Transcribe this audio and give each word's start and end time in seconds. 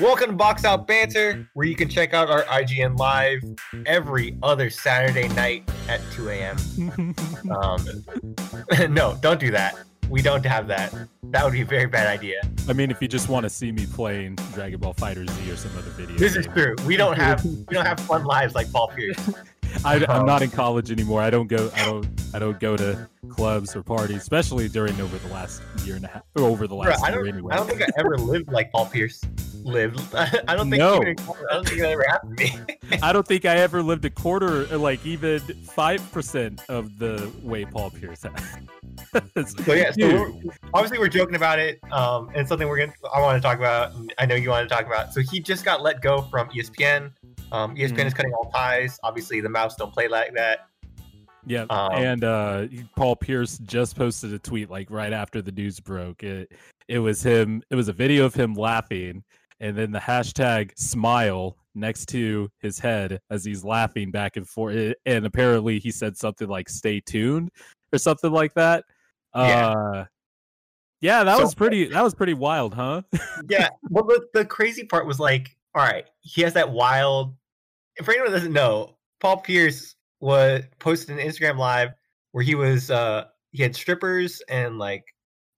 Welcome 0.00 0.30
to 0.30 0.36
Box 0.36 0.64
Out 0.64 0.88
Banter, 0.88 1.48
where 1.54 1.68
you 1.68 1.76
can 1.76 1.88
check 1.88 2.14
out 2.14 2.28
our 2.28 2.42
IGN 2.46 2.98
live 2.98 3.40
every 3.86 4.36
other 4.42 4.68
Saturday 4.68 5.28
night 5.28 5.70
at 5.88 6.00
2 6.14 6.30
a.m. 6.30 7.14
Um, 7.54 7.86
no, 8.92 9.16
don't 9.20 9.38
do 9.38 9.52
that. 9.52 9.76
We 10.10 10.20
don't 10.20 10.44
have 10.44 10.66
that. 10.66 10.92
That 11.24 11.44
would 11.44 11.52
be 11.52 11.60
a 11.60 11.64
very 11.64 11.86
bad 11.86 12.08
idea. 12.08 12.40
I 12.68 12.72
mean, 12.72 12.90
if 12.90 13.00
you 13.00 13.06
just 13.06 13.28
want 13.28 13.44
to 13.44 13.50
see 13.50 13.70
me 13.70 13.86
playing 13.86 14.34
Dragon 14.52 14.80
Ball 14.80 14.94
Fighter 14.94 15.24
Z 15.24 15.48
or 15.48 15.56
some 15.56 15.70
other 15.78 15.90
video, 15.90 16.16
This 16.16 16.34
is 16.34 16.48
true. 16.48 16.74
We 16.84 16.96
don't 16.96 17.16
have 17.16 17.44
we 17.44 17.64
don't 17.70 17.86
have 17.86 18.00
fun 18.00 18.24
lives 18.24 18.56
like 18.56 18.72
Paul 18.72 18.88
Pierce. 18.88 19.30
I, 19.84 20.04
I'm 20.08 20.26
not 20.26 20.42
in 20.42 20.50
college 20.50 20.90
anymore. 20.90 21.22
I 21.22 21.30
don't 21.30 21.46
go. 21.46 21.70
I 21.76 21.84
don't. 21.84 22.08
I 22.32 22.40
don't 22.40 22.58
go 22.58 22.76
to 22.76 23.08
clubs 23.28 23.76
or 23.76 23.84
parties, 23.84 24.16
especially 24.16 24.68
during 24.68 25.00
over 25.00 25.18
the 25.18 25.32
last 25.32 25.62
year 25.84 25.94
and 25.94 26.04
a 26.04 26.08
half, 26.08 26.22
or 26.34 26.42
over 26.44 26.66
the 26.66 26.74
last 26.74 27.04
I 27.04 27.10
year 27.10 27.18
don't 27.18 27.28
anyway. 27.28 27.52
I 27.52 27.56
don't 27.58 27.68
think 27.68 27.82
I 27.82 27.86
ever 27.96 28.18
lived 28.18 28.50
like 28.50 28.72
Paul 28.72 28.86
Pierce 28.86 29.20
lived. 29.64 30.00
I 30.14 30.54
don't 30.54 30.70
think 30.70 30.80
No. 30.80 31.00
even, 31.02 31.16
I 31.50 31.54
don't 31.54 31.68
think 31.68 31.80
that 31.80 31.90
ever 31.90 32.04
happened 32.08 32.38
to 32.38 32.44
me. 32.44 32.52
I 33.02 33.12
don't 33.12 33.26
think 33.26 33.44
I 33.44 33.56
ever 33.56 33.82
lived 33.82 34.04
a 34.04 34.10
quarter, 34.10 34.64
like 34.78 35.04
even 35.06 35.40
five 35.40 36.00
percent 36.12 36.62
of 36.68 36.98
the 36.98 37.30
way 37.42 37.64
Paul 37.64 37.90
Pierce 37.90 38.22
has. 38.22 38.58
So 39.64 39.72
yeah, 39.74 39.90
so 39.92 40.06
we're, 40.08 40.32
obviously 40.72 40.98
we're 40.98 41.08
joking 41.08 41.34
about 41.36 41.58
it, 41.58 41.80
um, 41.92 42.30
and 42.34 42.46
something 42.46 42.68
we're 42.68 42.78
gonna 42.78 42.92
I 43.14 43.20
want 43.20 43.40
to 43.40 43.46
talk 43.46 43.58
about. 43.58 43.94
and 43.94 44.12
I 44.18 44.26
know 44.26 44.34
you 44.34 44.50
want 44.50 44.68
to 44.68 44.74
talk 44.74 44.86
about. 44.86 45.12
So 45.12 45.20
he 45.20 45.40
just 45.40 45.64
got 45.64 45.82
let 45.82 46.00
go 46.02 46.22
from 46.22 46.48
ESPN. 46.50 47.10
Um, 47.52 47.74
ESPN 47.76 47.92
Mhm. 47.94 48.06
is 48.06 48.14
cutting 48.14 48.32
all 48.32 48.50
ties. 48.50 48.98
Obviously, 49.02 49.40
the 49.40 49.48
mouse 49.48 49.76
don't 49.76 49.92
play 49.92 50.08
like 50.08 50.34
that. 50.34 50.66
Yeah, 51.46 51.66
Um, 51.68 51.92
and 51.92 52.24
uh, 52.24 52.66
Paul 52.96 53.16
Pierce 53.16 53.58
just 53.58 53.96
posted 53.96 54.32
a 54.32 54.38
tweet 54.38 54.70
like 54.70 54.90
right 54.90 55.12
after 55.12 55.42
the 55.42 55.52
news 55.52 55.78
broke. 55.78 56.22
It 56.22 56.50
it 56.88 56.98
was 56.98 57.22
him. 57.22 57.62
It 57.70 57.74
was 57.76 57.88
a 57.88 57.92
video 57.92 58.24
of 58.24 58.34
him 58.34 58.54
laughing, 58.54 59.22
and 59.60 59.76
then 59.76 59.90
the 59.92 59.98
hashtag 59.98 60.70
smile 60.78 61.56
next 61.74 62.06
to 62.06 62.48
his 62.60 62.78
head 62.78 63.20
as 63.30 63.44
he's 63.44 63.64
laughing 63.64 64.10
back 64.10 64.36
and 64.36 64.48
forth. 64.48 64.94
And 65.06 65.26
apparently, 65.26 65.78
he 65.78 65.90
said 65.90 66.16
something 66.16 66.48
like 66.48 66.68
"Stay 66.68 67.00
tuned" 67.00 67.50
or 67.92 67.98
something 67.98 68.32
like 68.32 68.54
that. 68.54 68.84
Yeah. 69.34 69.68
Uh, 69.70 70.04
yeah, 71.00 71.24
that 71.24 71.36
So- 71.36 71.42
was 71.44 71.54
pretty. 71.54 71.84
That 71.90 72.02
was 72.02 72.14
pretty 72.14 72.34
wild, 72.34 72.74
huh? 72.74 73.02
Yeah. 73.48 73.68
Well, 73.90 74.04
the, 74.04 74.26
the 74.32 74.44
crazy 74.44 74.84
part 74.84 75.06
was 75.06 75.20
like, 75.20 75.56
all 75.74 75.82
right, 75.82 76.04
he 76.20 76.42
has 76.42 76.54
that 76.54 76.70
wild. 76.70 77.34
For 78.02 78.10
anyone 78.12 78.32
that 78.32 78.38
doesn't 78.38 78.52
know, 78.52 78.96
Paul 79.20 79.38
Pierce 79.38 79.94
was 80.20 80.62
posted 80.78 81.16
an 81.18 81.24
Instagram 81.24 81.58
live 81.58 81.90
where 82.32 82.42
he 82.42 82.54
was 82.54 82.90
uh 82.90 83.24
he 83.52 83.62
had 83.62 83.76
strippers 83.76 84.40
and 84.48 84.78
like 84.78 85.04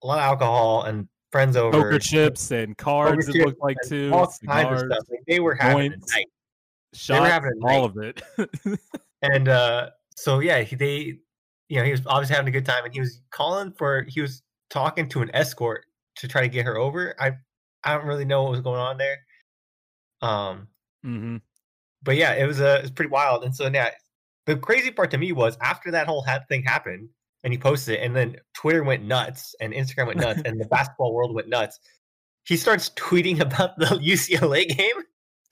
a 0.02 0.06
lot 0.06 0.18
of 0.18 0.24
alcohol 0.24 0.82
and 0.82 1.08
friends 1.36 1.56
over. 1.56 1.82
Poker 1.82 1.98
chips 1.98 2.50
and 2.50 2.76
cards. 2.76 3.28
It 3.28 3.44
looked 3.44 3.62
like 3.62 3.76
too. 3.86 4.10
all 4.12 4.32
kinds 4.46 4.82
of 4.82 4.88
stuff. 4.90 5.04
Like 5.10 5.20
they 5.26 5.40
were 5.40 5.54
having 5.54 5.90
joints. 5.92 6.12
a 6.12 6.16
night. 6.16 6.26
shots, 6.94 7.30
having 7.30 7.52
a 7.62 7.66
all 7.66 7.84
of 7.84 7.96
it. 7.98 8.22
and 9.22 9.48
uh 9.48 9.90
so 10.16 10.40
yeah 10.40 10.60
he, 10.60 10.76
they 10.76 11.18
you 11.68 11.78
know 11.78 11.84
he 11.84 11.90
was 11.90 12.02
obviously 12.06 12.34
having 12.34 12.48
a 12.48 12.52
good 12.52 12.66
time 12.66 12.84
and 12.84 12.92
he 12.92 13.00
was 13.00 13.20
calling 13.30 13.72
for 13.72 14.06
he 14.08 14.20
was 14.20 14.42
talking 14.70 15.08
to 15.08 15.22
an 15.22 15.30
escort 15.34 15.86
to 16.16 16.28
try 16.28 16.40
to 16.40 16.48
get 16.48 16.64
her 16.64 16.76
over 16.76 17.14
i 17.20 17.32
i 17.84 17.94
don't 17.94 18.06
really 18.06 18.24
know 18.24 18.42
what 18.42 18.52
was 18.52 18.60
going 18.60 18.80
on 18.80 18.98
there 18.98 19.18
um 20.22 20.66
hmm 21.02 21.36
but 22.02 22.16
yeah 22.16 22.34
it 22.34 22.46
was 22.46 22.60
uh, 22.60 22.76
it 22.78 22.82
was 22.82 22.90
pretty 22.90 23.10
wild 23.10 23.44
and 23.44 23.54
so 23.54 23.68
yeah 23.68 23.90
the 24.46 24.56
crazy 24.56 24.90
part 24.90 25.10
to 25.10 25.18
me 25.18 25.32
was 25.32 25.56
after 25.60 25.90
that 25.90 26.06
whole 26.06 26.22
ha- 26.22 26.40
thing 26.48 26.62
happened 26.62 27.08
and 27.44 27.52
he 27.52 27.58
posted 27.58 27.94
it 27.94 28.02
and 28.04 28.14
then 28.14 28.36
twitter 28.54 28.82
went 28.84 29.02
nuts 29.04 29.54
and 29.60 29.72
instagram 29.72 30.06
went 30.08 30.18
nuts 30.20 30.42
and 30.44 30.60
the 30.60 30.64
basketball 30.70 31.14
world 31.14 31.34
went 31.34 31.48
nuts 31.48 31.78
he 32.44 32.56
starts 32.56 32.90
tweeting 32.90 33.40
about 33.46 33.78
the 33.78 33.86
ucla 33.86 34.66
game 34.68 35.02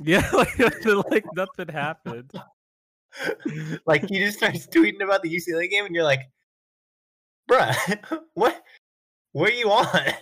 Yeah, 0.02 0.28
like, 0.32 0.58
like 1.10 1.24
nothing 1.36 1.68
happened. 1.68 2.32
like 3.86 4.08
he 4.08 4.18
just 4.18 4.38
starts 4.38 4.66
tweeting 4.66 5.02
about 5.04 5.22
the 5.22 5.30
UCLA 5.32 5.70
game, 5.70 5.86
and 5.86 5.94
you're 5.94 6.02
like, 6.02 6.22
"Bruh, 7.48 7.76
what? 8.34 8.60
Are 9.36 9.50
you 9.50 9.70
on?" 9.70 10.12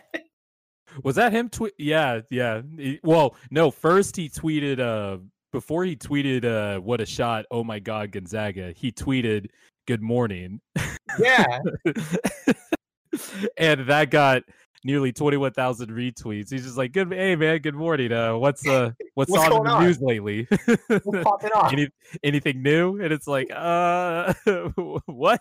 Was 1.02 1.16
that 1.16 1.32
him? 1.32 1.48
Tweet? 1.48 1.72
Yeah, 1.78 2.20
yeah. 2.30 2.60
He- 2.76 3.00
well, 3.02 3.34
no. 3.50 3.70
First, 3.70 4.14
he 4.16 4.28
tweeted. 4.28 4.78
Uh, 4.78 5.22
before 5.52 5.84
he 5.84 5.96
tweeted, 5.96 6.44
"Uh, 6.44 6.80
what 6.80 7.00
a 7.00 7.06
shot! 7.06 7.46
Oh 7.50 7.64
my 7.64 7.78
God, 7.78 8.12
Gonzaga!" 8.12 8.74
He 8.76 8.92
tweeted, 8.92 9.46
"Good 9.86 10.02
morning," 10.02 10.60
yeah, 11.18 11.58
and 13.56 13.86
that 13.88 14.10
got 14.10 14.42
nearly 14.84 15.12
twenty-one 15.12 15.52
thousand 15.52 15.90
retweets. 15.90 16.50
He's 16.50 16.64
just 16.64 16.76
like, 16.76 16.92
"Good, 16.92 17.12
hey 17.12 17.36
man, 17.36 17.58
good 17.58 17.74
morning. 17.74 18.12
Uh, 18.12 18.36
what's 18.36 18.66
uh, 18.66 18.92
what's, 19.14 19.30
What's 19.30 19.44
on 19.44 19.56
in 19.56 19.64
the 19.64 19.70
on? 19.70 19.84
news 19.84 20.00
lately? 20.00 20.46
what's 21.04 21.24
popping 21.24 21.50
off? 21.54 21.72
Any, 21.72 21.88
anything 22.22 22.62
new?" 22.62 23.00
And 23.00 23.12
it's 23.12 23.26
like, 23.26 23.50
"Uh, 23.54 24.32
what?" 25.06 25.40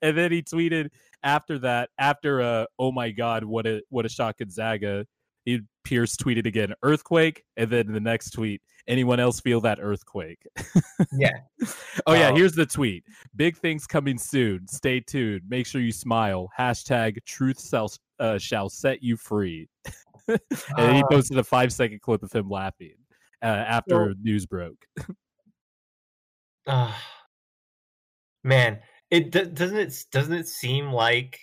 And 0.00 0.16
then 0.16 0.30
he 0.30 0.42
tweeted 0.42 0.90
after 1.22 1.58
that, 1.60 1.90
after 1.98 2.40
uh, 2.40 2.66
oh 2.78 2.92
my 2.92 3.10
god, 3.10 3.44
what 3.44 3.66
a 3.66 3.82
what 3.88 4.06
a 4.06 4.08
shot 4.08 4.38
Gonzaga. 4.38 5.06
He 5.44 5.60
Pierce 5.84 6.16
tweeted 6.16 6.46
again, 6.46 6.72
earthquake, 6.82 7.44
and 7.56 7.70
then 7.70 7.92
the 7.92 8.00
next 8.00 8.30
tweet, 8.30 8.62
anyone 8.86 9.20
else 9.20 9.40
feel 9.40 9.60
that 9.62 9.78
earthquake? 9.80 10.46
Yeah. 11.12 11.30
oh 12.06 12.14
yeah, 12.14 12.28
Um, 12.28 12.36
here's 12.36 12.52
the 12.54 12.64
tweet. 12.64 13.04
Big 13.36 13.56
things 13.56 13.86
coming 13.86 14.16
soon. 14.16 14.66
Stay 14.68 15.00
tuned. 15.00 15.42
Make 15.48 15.66
sure 15.66 15.80
you 15.80 15.92
smile. 15.92 16.48
Hashtag 16.58 17.18
truth 17.26 17.62
shall, 17.68 17.90
uh, 18.18 18.38
shall 18.38 18.68
set 18.70 19.02
you 19.02 19.16
free. 19.16 19.68
and 20.28 20.38
then 20.76 20.94
he 20.94 21.02
Uh, 21.02 21.06
posted 21.10 21.36
a 21.38 21.44
five 21.44 21.72
second 21.72 22.00
clip 22.00 22.22
of 22.22 22.32
him 22.32 22.48
laughing 22.48 22.94
uh, 23.42 23.46
after 23.46 24.14
news 24.22 24.46
broke. 24.46 24.86
Ah, 26.66 26.96
man, 28.44 28.78
it 29.10 29.32
do- 29.32 29.46
doesn't 29.46 29.76
it 29.76 30.04
doesn't 30.12 30.32
it 30.32 30.46
seem 30.48 30.92
like 30.92 31.40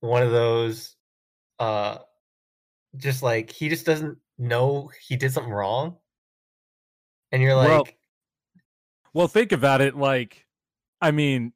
one 0.00 0.22
of 0.22 0.30
those, 0.30 0.96
uh, 1.58 1.98
just 2.96 3.22
like 3.22 3.50
he 3.50 3.68
just 3.68 3.86
doesn't 3.86 4.18
know 4.38 4.90
he 5.08 5.16
did 5.16 5.32
something 5.32 5.52
wrong, 5.52 5.96
and 7.30 7.42
you're 7.42 7.54
like, 7.54 7.68
Well, 7.68 7.88
Well, 9.14 9.28
think 9.28 9.52
about 9.52 9.80
it. 9.80 9.96
Like, 9.96 10.46
I 11.00 11.10
mean, 11.10 11.52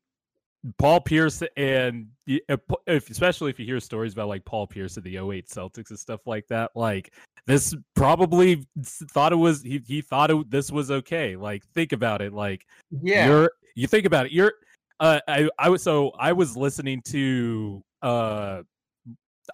Paul 0.78 1.00
Pierce 1.00 1.42
and 1.56 2.08
if, 2.26 3.10
especially 3.10 3.50
if 3.50 3.58
you 3.58 3.66
hear 3.66 3.78
stories 3.80 4.12
about 4.12 4.28
like 4.28 4.44
Paul 4.44 4.66
Pierce 4.66 4.96
and 4.96 5.04
the 5.04 5.16
08 5.16 5.48
Celtics 5.48 5.90
and 5.90 5.98
stuff 5.98 6.26
like 6.26 6.46
that, 6.48 6.72
like 6.74 7.12
this 7.46 7.74
probably 7.94 8.66
thought 8.82 9.32
it 9.32 9.36
was 9.36 9.62
he, 9.62 9.80
he 9.86 10.00
thought 10.00 10.30
it, 10.30 10.50
this 10.50 10.70
was 10.72 10.90
okay. 10.90 11.36
Like, 11.36 11.64
think 11.74 11.92
about 11.92 12.20
it. 12.20 12.32
Like, 12.32 12.66
yeah, 12.90 13.26
you're 13.26 13.52
you 13.74 13.86
think 13.86 14.06
about 14.06 14.26
it. 14.26 14.32
You're 14.32 14.54
uh, 14.98 15.20
I 15.28 15.48
I 15.58 15.68
was 15.68 15.82
so 15.82 16.10
I 16.18 16.32
was 16.32 16.56
listening 16.56 17.02
to 17.06 17.84
uh 18.02 18.62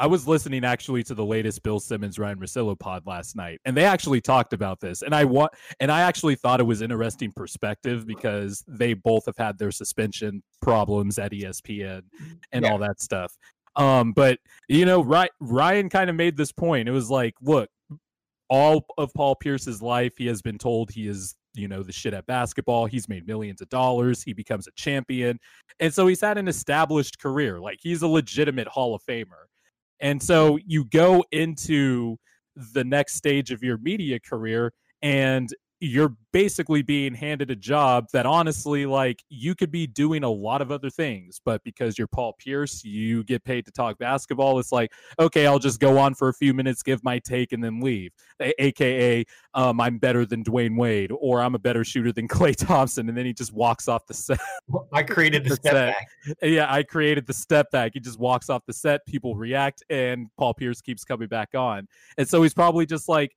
I 0.00 0.06
was 0.06 0.26
listening 0.26 0.64
actually 0.64 1.02
to 1.04 1.14
the 1.14 1.24
latest 1.24 1.62
Bill 1.62 1.80
Simmons 1.80 2.18
Ryan 2.18 2.38
Russillo 2.38 2.78
pod 2.78 3.06
last 3.06 3.36
night, 3.36 3.60
and 3.64 3.76
they 3.76 3.84
actually 3.84 4.20
talked 4.20 4.52
about 4.52 4.80
this. 4.80 5.02
And 5.02 5.14
I 5.14 5.24
want, 5.24 5.52
and 5.80 5.90
I 5.90 6.00
actually 6.02 6.34
thought 6.34 6.60
it 6.60 6.64
was 6.64 6.82
interesting 6.82 7.32
perspective 7.32 8.06
because 8.06 8.64
they 8.66 8.94
both 8.94 9.26
have 9.26 9.36
had 9.36 9.58
their 9.58 9.70
suspension 9.70 10.42
problems 10.60 11.18
at 11.18 11.32
ESPN 11.32 12.02
and 12.52 12.64
Yeah. 12.64 12.72
all 12.72 12.78
that 12.78 13.00
stuff. 13.00 13.36
Um, 13.76 14.12
but 14.12 14.38
you 14.68 14.84
know, 14.84 15.02
Ryan, 15.02 15.30
Ryan 15.40 15.88
kind 15.88 16.10
of 16.10 16.16
made 16.16 16.36
this 16.36 16.52
point. 16.52 16.88
It 16.88 16.92
was 16.92 17.10
like, 17.10 17.34
look, 17.40 17.68
all 18.48 18.84
of 18.98 19.12
Paul 19.14 19.34
Pierce's 19.36 19.80
life, 19.80 20.14
he 20.18 20.26
has 20.26 20.42
been 20.42 20.58
told 20.58 20.90
he 20.90 21.08
is, 21.08 21.34
you 21.54 21.68
know, 21.68 21.82
the 21.82 21.92
shit 21.92 22.12
at 22.12 22.26
basketball. 22.26 22.84
He's 22.86 23.08
made 23.08 23.26
millions 23.26 23.62
of 23.62 23.68
dollars. 23.70 24.22
He 24.22 24.34
becomes 24.34 24.66
a 24.66 24.72
champion. 24.72 25.38
And 25.80 25.92
so 25.92 26.06
he's 26.06 26.20
had 26.20 26.36
an 26.36 26.48
established 26.48 27.18
career. 27.18 27.60
Like 27.60 27.78
he's 27.80 28.02
a 28.02 28.08
legitimate 28.08 28.68
Hall 28.68 28.94
of 28.94 29.02
Famer. 29.04 29.46
And 30.02 30.22
so 30.22 30.58
you 30.66 30.84
go 30.84 31.24
into 31.30 32.18
the 32.54 32.84
next 32.84 33.14
stage 33.14 33.50
of 33.50 33.62
your 33.62 33.78
media 33.78 34.20
career 34.20 34.72
and 35.00 35.48
you're 35.84 36.14
basically 36.32 36.80
being 36.80 37.12
handed 37.12 37.50
a 37.50 37.56
job 37.56 38.06
that 38.12 38.24
honestly 38.24 38.86
like 38.86 39.20
you 39.28 39.52
could 39.52 39.72
be 39.72 39.84
doing 39.84 40.22
a 40.22 40.30
lot 40.30 40.62
of 40.62 40.70
other 40.70 40.88
things 40.88 41.40
but 41.44 41.62
because 41.64 41.98
you're 41.98 42.06
Paul 42.06 42.34
Pierce 42.38 42.84
you 42.84 43.24
get 43.24 43.42
paid 43.42 43.64
to 43.66 43.72
talk 43.72 43.98
basketball 43.98 44.60
it's 44.60 44.70
like 44.70 44.92
okay 45.18 45.44
I'll 45.44 45.58
just 45.58 45.80
go 45.80 45.98
on 45.98 46.14
for 46.14 46.28
a 46.28 46.32
few 46.34 46.54
minutes 46.54 46.84
give 46.84 47.02
my 47.02 47.18
take 47.18 47.50
and 47.52 47.62
then 47.62 47.80
leave 47.80 48.12
A- 48.40 48.62
aka 48.62 49.24
um, 49.54 49.80
I'm 49.80 49.98
better 49.98 50.24
than 50.24 50.44
Dwyane 50.44 50.76
Wade 50.76 51.10
or 51.18 51.42
I'm 51.42 51.56
a 51.56 51.58
better 51.58 51.82
shooter 51.82 52.12
than 52.12 52.28
Klay 52.28 52.54
Thompson 52.54 53.08
and 53.08 53.18
then 53.18 53.26
he 53.26 53.32
just 53.32 53.52
walks 53.52 53.88
off 53.88 54.06
the 54.06 54.14
set 54.14 54.38
I 54.92 55.02
created 55.02 55.42
the 55.42 55.48
That's 55.48 55.60
step 55.60 55.72
that. 55.72 55.96
back. 56.28 56.36
yeah, 56.42 56.72
I 56.72 56.84
created 56.84 57.26
the 57.26 57.34
step 57.34 57.72
back. 57.72 57.90
He 57.94 58.00
just 58.00 58.20
walks 58.20 58.48
off 58.48 58.62
the 58.66 58.72
set, 58.72 59.04
people 59.06 59.34
react, 59.34 59.82
and 59.90 60.28
Paul 60.38 60.54
Pierce 60.54 60.80
keeps 60.80 61.02
coming 61.04 61.26
back 61.28 61.50
on. 61.54 61.88
And 62.18 62.28
so 62.28 62.42
he's 62.42 62.54
probably 62.54 62.86
just 62.86 63.08
like, 63.08 63.34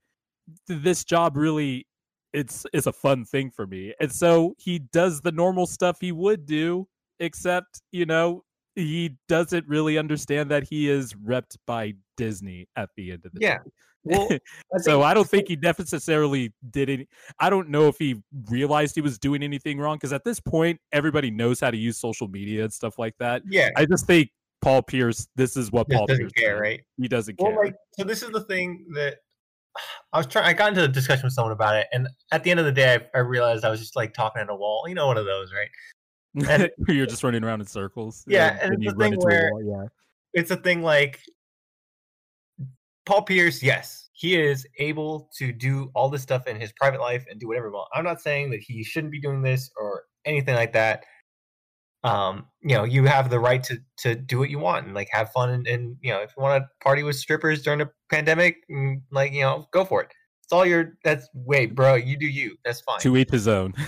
this 0.67 1.03
job 1.03 1.37
really 1.37 1.87
it's 2.35 2.65
it's 2.73 2.87
a 2.87 2.93
fun 2.93 3.25
thing 3.25 3.49
for 3.49 3.65
me. 3.65 3.93
And 3.99 4.11
so 4.11 4.55
he 4.57 4.79
does 4.79 5.21
the 5.21 5.31
normal 5.31 5.65
stuff 5.65 5.97
he 6.01 6.11
would 6.11 6.45
do, 6.45 6.87
except, 7.19 7.81
you 7.91 8.05
know, 8.05 8.43
he 8.75 9.15
doesn't 9.29 9.67
really 9.67 9.97
understand 9.97 10.51
that 10.51 10.63
he 10.69 10.89
is 10.89 11.13
repped 11.13 11.55
by 11.65 11.93
Disney 12.17 12.67
at 12.75 12.89
the 12.97 13.11
end 13.13 13.25
of 13.25 13.31
the 13.33 13.39
Yeah. 13.41 13.57
day. 13.59 13.69
Well, 14.03 14.27
I 14.75 14.77
so 14.81 15.01
I 15.01 15.13
don't 15.13 15.27
think 15.27 15.47
he 15.47 15.55
necessarily 15.55 16.53
did 16.69 16.89
any. 16.89 17.07
I 17.39 17.49
don't 17.49 17.69
know 17.69 17.87
if 17.87 17.97
he 17.97 18.21
realized 18.49 18.93
he 18.95 19.01
was 19.01 19.17
doing 19.17 19.41
anything 19.41 19.79
wrong 19.79 19.95
because 19.95 20.13
at 20.13 20.23
this 20.23 20.39
point, 20.39 20.79
everybody 20.91 21.31
knows 21.31 21.59
how 21.59 21.71
to 21.71 21.77
use 21.77 21.97
social 21.97 22.27
media 22.27 22.65
and 22.65 22.73
stuff 22.73 22.99
like 22.99 23.15
that. 23.19 23.41
yeah, 23.49 23.69
I 23.77 23.85
just 23.85 24.05
think 24.05 24.29
Paul 24.61 24.83
Pierce. 24.83 25.27
This 25.35 25.57
is 25.57 25.71
what 25.71 25.89
Paul 25.89 26.05
doesn't 26.05 26.21
Pierce 26.21 26.33
care, 26.33 26.55
did. 26.55 26.61
right? 26.61 26.81
He 26.97 27.07
doesn't 27.07 27.39
Well, 27.39 27.53
care. 27.53 27.63
like, 27.65 27.75
so 27.97 28.03
this 28.03 28.21
is 28.21 28.29
the 28.29 28.41
thing 28.41 28.85
that 28.93 29.19
I 30.13 30.17
was 30.17 30.27
trying. 30.27 30.45
I 30.45 30.53
got 30.53 30.69
into 30.69 30.83
a 30.83 30.87
discussion 30.87 31.25
with 31.25 31.33
someone 31.33 31.51
about 31.51 31.75
it, 31.75 31.87
and 31.91 32.07
at 32.31 32.43
the 32.43 32.51
end 32.51 32.59
of 32.59 32.65
the 32.65 32.71
day, 32.71 32.95
I, 33.13 33.17
I 33.17 33.21
realized 33.21 33.65
I 33.65 33.69
was 33.69 33.79
just 33.79 33.95
like 33.95 34.13
talking 34.13 34.41
at 34.41 34.49
a 34.49 34.55
wall. 34.55 34.85
You 34.87 34.95
know, 34.95 35.07
one 35.07 35.17
of 35.17 35.25
those, 35.25 35.51
right? 35.53 36.49
and- 36.49 36.69
You're 36.87 37.05
just 37.05 37.23
running 37.23 37.43
around 37.43 37.61
in 37.61 37.67
circles. 37.67 38.23
Yeah, 38.27 38.57
and 38.61 38.73
and 38.73 38.83
it's 38.83 38.93
the 38.93 38.99
thing 38.99 39.13
into 39.13 39.25
a 39.25 39.29
where- 39.29 39.49
wall, 39.51 39.63
yeah. 39.63 39.87
It's 40.33 40.51
a 40.51 40.57
thing 40.57 40.81
like 40.81 41.19
Paul 43.05 43.21
Pierce. 43.23 43.61
Yes, 43.63 44.09
he 44.13 44.35
is 44.39 44.65
able 44.79 45.29
to 45.37 45.51
do 45.51 45.91
all 45.95 46.09
this 46.09 46.21
stuff 46.21 46.47
in 46.47 46.59
his 46.59 46.71
private 46.73 46.99
life 46.99 47.25
and 47.29 47.39
do 47.39 47.47
whatever 47.47 47.67
he 47.67 47.71
wants. 47.73 47.91
I'm 47.93 48.03
not 48.03 48.21
saying 48.21 48.51
that 48.51 48.61
he 48.61 48.83
shouldn't 48.83 49.11
be 49.11 49.21
doing 49.21 49.41
this 49.41 49.69
or 49.77 50.03
anything 50.25 50.55
like 50.55 50.73
that. 50.73 51.05
Um, 52.05 52.45
you 52.61 52.75
know, 52.75 52.83
you 52.83 53.05
have 53.05 53.29
the 53.29 53.39
right 53.39 53.63
to 53.63 53.79
to 53.97 54.15
do 54.15 54.37
what 54.37 54.49
you 54.49 54.59
want 54.59 54.85
and 54.85 54.93
like 54.93 55.09
have 55.11 55.31
fun 55.31 55.49
and, 55.49 55.67
and 55.67 55.97
you 56.01 56.11
know, 56.13 56.19
if 56.21 56.31
you 56.37 56.43
want 56.43 56.63
to 56.63 56.69
party 56.83 57.01
with 57.03 57.15
strippers 57.15 57.63
during 57.63 57.79
the 57.79 57.89
pandemic, 58.11 58.57
mm, 58.69 59.01
like 59.11 59.33
you 59.33 59.41
know, 59.41 59.67
go 59.71 59.83
for 59.83 60.03
it. 60.03 60.11
It's 60.43 60.53
all 60.53 60.65
your. 60.65 60.97
That's 61.03 61.27
wait, 61.33 61.73
bro. 61.73 61.95
You 61.95 62.15
do 62.17 62.27
you. 62.27 62.55
That's 62.63 62.81
fine. 62.81 62.99
To 62.99 63.17
each 63.17 63.31
his 63.31 63.47
own. 63.47 63.73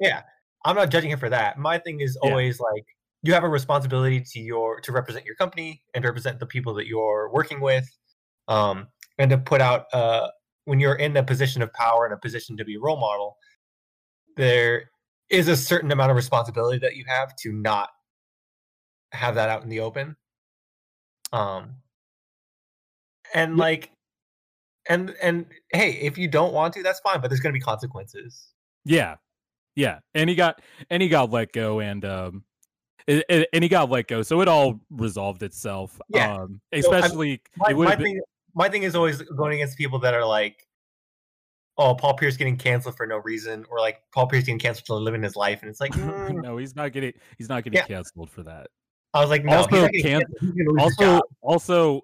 Yeah, 0.00 0.22
I'm 0.64 0.76
not 0.76 0.90
judging 0.90 1.10
him 1.10 1.18
for 1.18 1.28
that. 1.28 1.58
My 1.58 1.76
thing 1.78 2.00
is 2.00 2.16
Yeah. 2.22 2.30
always 2.30 2.60
like 2.60 2.84
you 3.22 3.32
have 3.34 3.42
a 3.44 3.48
responsibility 3.48 4.20
to 4.20 4.40
your 4.40 4.80
to 4.80 4.92
represent 4.92 5.24
your 5.24 5.34
company 5.34 5.82
and 5.94 6.04
represent 6.04 6.38
the 6.38 6.46
people 6.46 6.74
that 6.74 6.86
you're 6.86 7.30
working 7.32 7.60
with, 7.60 7.88
um, 8.48 8.88
and 9.18 9.30
to 9.30 9.38
put 9.38 9.60
out 9.60 9.86
uh, 9.92 10.28
when 10.64 10.78
you're 10.80 10.94
in 10.96 11.16
a 11.16 11.22
position 11.22 11.62
of 11.62 11.72
power 11.72 12.04
and 12.04 12.14
a 12.14 12.16
position 12.16 12.56
to 12.56 12.64
be 12.64 12.76
a 12.76 12.80
role 12.80 12.96
model. 12.98 13.36
There 14.36 14.90
is 15.32 15.48
a 15.48 15.56
certain 15.56 15.90
amount 15.90 16.10
of 16.10 16.16
responsibility 16.16 16.78
that 16.78 16.94
you 16.94 17.04
have 17.08 17.34
to 17.36 17.52
not 17.52 17.88
have 19.12 19.34
that 19.34 19.48
out 19.48 19.62
in 19.62 19.70
the 19.70 19.80
open. 19.80 20.14
Um, 21.32 21.76
and 23.34 23.56
like, 23.56 23.90
and 24.88 25.14
and 25.22 25.46
hey, 25.72 25.92
if 25.92 26.18
you 26.18 26.28
don't 26.28 26.52
want 26.52 26.74
to, 26.74 26.82
that's 26.82 27.00
fine, 27.00 27.20
but 27.20 27.28
there's 27.28 27.40
going 27.40 27.52
to 27.52 27.58
be 27.58 27.62
consequences. 27.64 28.48
Yeah, 28.84 29.16
yeah, 29.74 30.00
and 30.14 30.28
he 30.28 30.36
got 30.36 30.60
and 30.90 31.02
he 31.02 31.08
got 31.08 31.30
let 31.30 31.52
go, 31.52 31.80
and 31.80 32.04
um, 32.04 32.44
it, 33.06 33.24
it- 33.28 33.48
and 33.54 33.62
he 33.64 33.68
got 33.70 33.88
let 33.88 34.08
go, 34.08 34.22
so 34.22 34.42
it 34.42 34.48
all 34.48 34.80
resolved 34.90 35.42
itself. 35.42 35.98
Yeah. 36.10 36.34
um, 36.34 36.60
So, 36.78 36.92
I'm- 36.92 37.04
especially 37.04 37.40
my, 37.56 37.72
my 37.72 37.94
been 37.96 38.04
thing 38.04 38.20
my 38.54 38.68
thing 38.68 38.82
is 38.82 38.94
always 38.94 39.22
going 39.22 39.54
against 39.54 39.78
people 39.78 39.98
that 40.00 40.12
are 40.12 40.26
like 40.26 40.66
oh 41.78 41.94
paul 41.94 42.14
pierce 42.14 42.36
getting 42.36 42.56
canceled 42.56 42.96
for 42.96 43.06
no 43.06 43.18
reason 43.18 43.64
or 43.70 43.80
like 43.80 44.02
paul 44.12 44.26
pierce 44.26 44.44
getting 44.44 44.58
canceled 44.58 44.86
for 44.86 44.94
living 44.96 45.22
his 45.22 45.36
life 45.36 45.62
and 45.62 45.70
it's 45.70 45.80
like 45.80 45.92
mm. 45.92 46.42
no, 46.42 46.56
he's 46.58 46.76
not 46.76 46.92
getting 46.92 47.12
he's 47.38 47.48
not 47.48 47.64
getting 47.64 47.78
Yeah. 47.78 47.86
canceled 47.86 48.30
for 48.30 48.42
that. 48.42 48.66
i 49.14 49.20
was 49.20 49.30
like 49.30 49.44
no 49.44 49.56
Also, 49.58 49.88
can- 49.88 50.02
canceled. 50.02 50.36
He's 50.40 50.50
gonna 50.52 50.70
lose 50.70 50.96
his 50.98 50.98
Also, 50.98 51.22
also, 51.40 52.00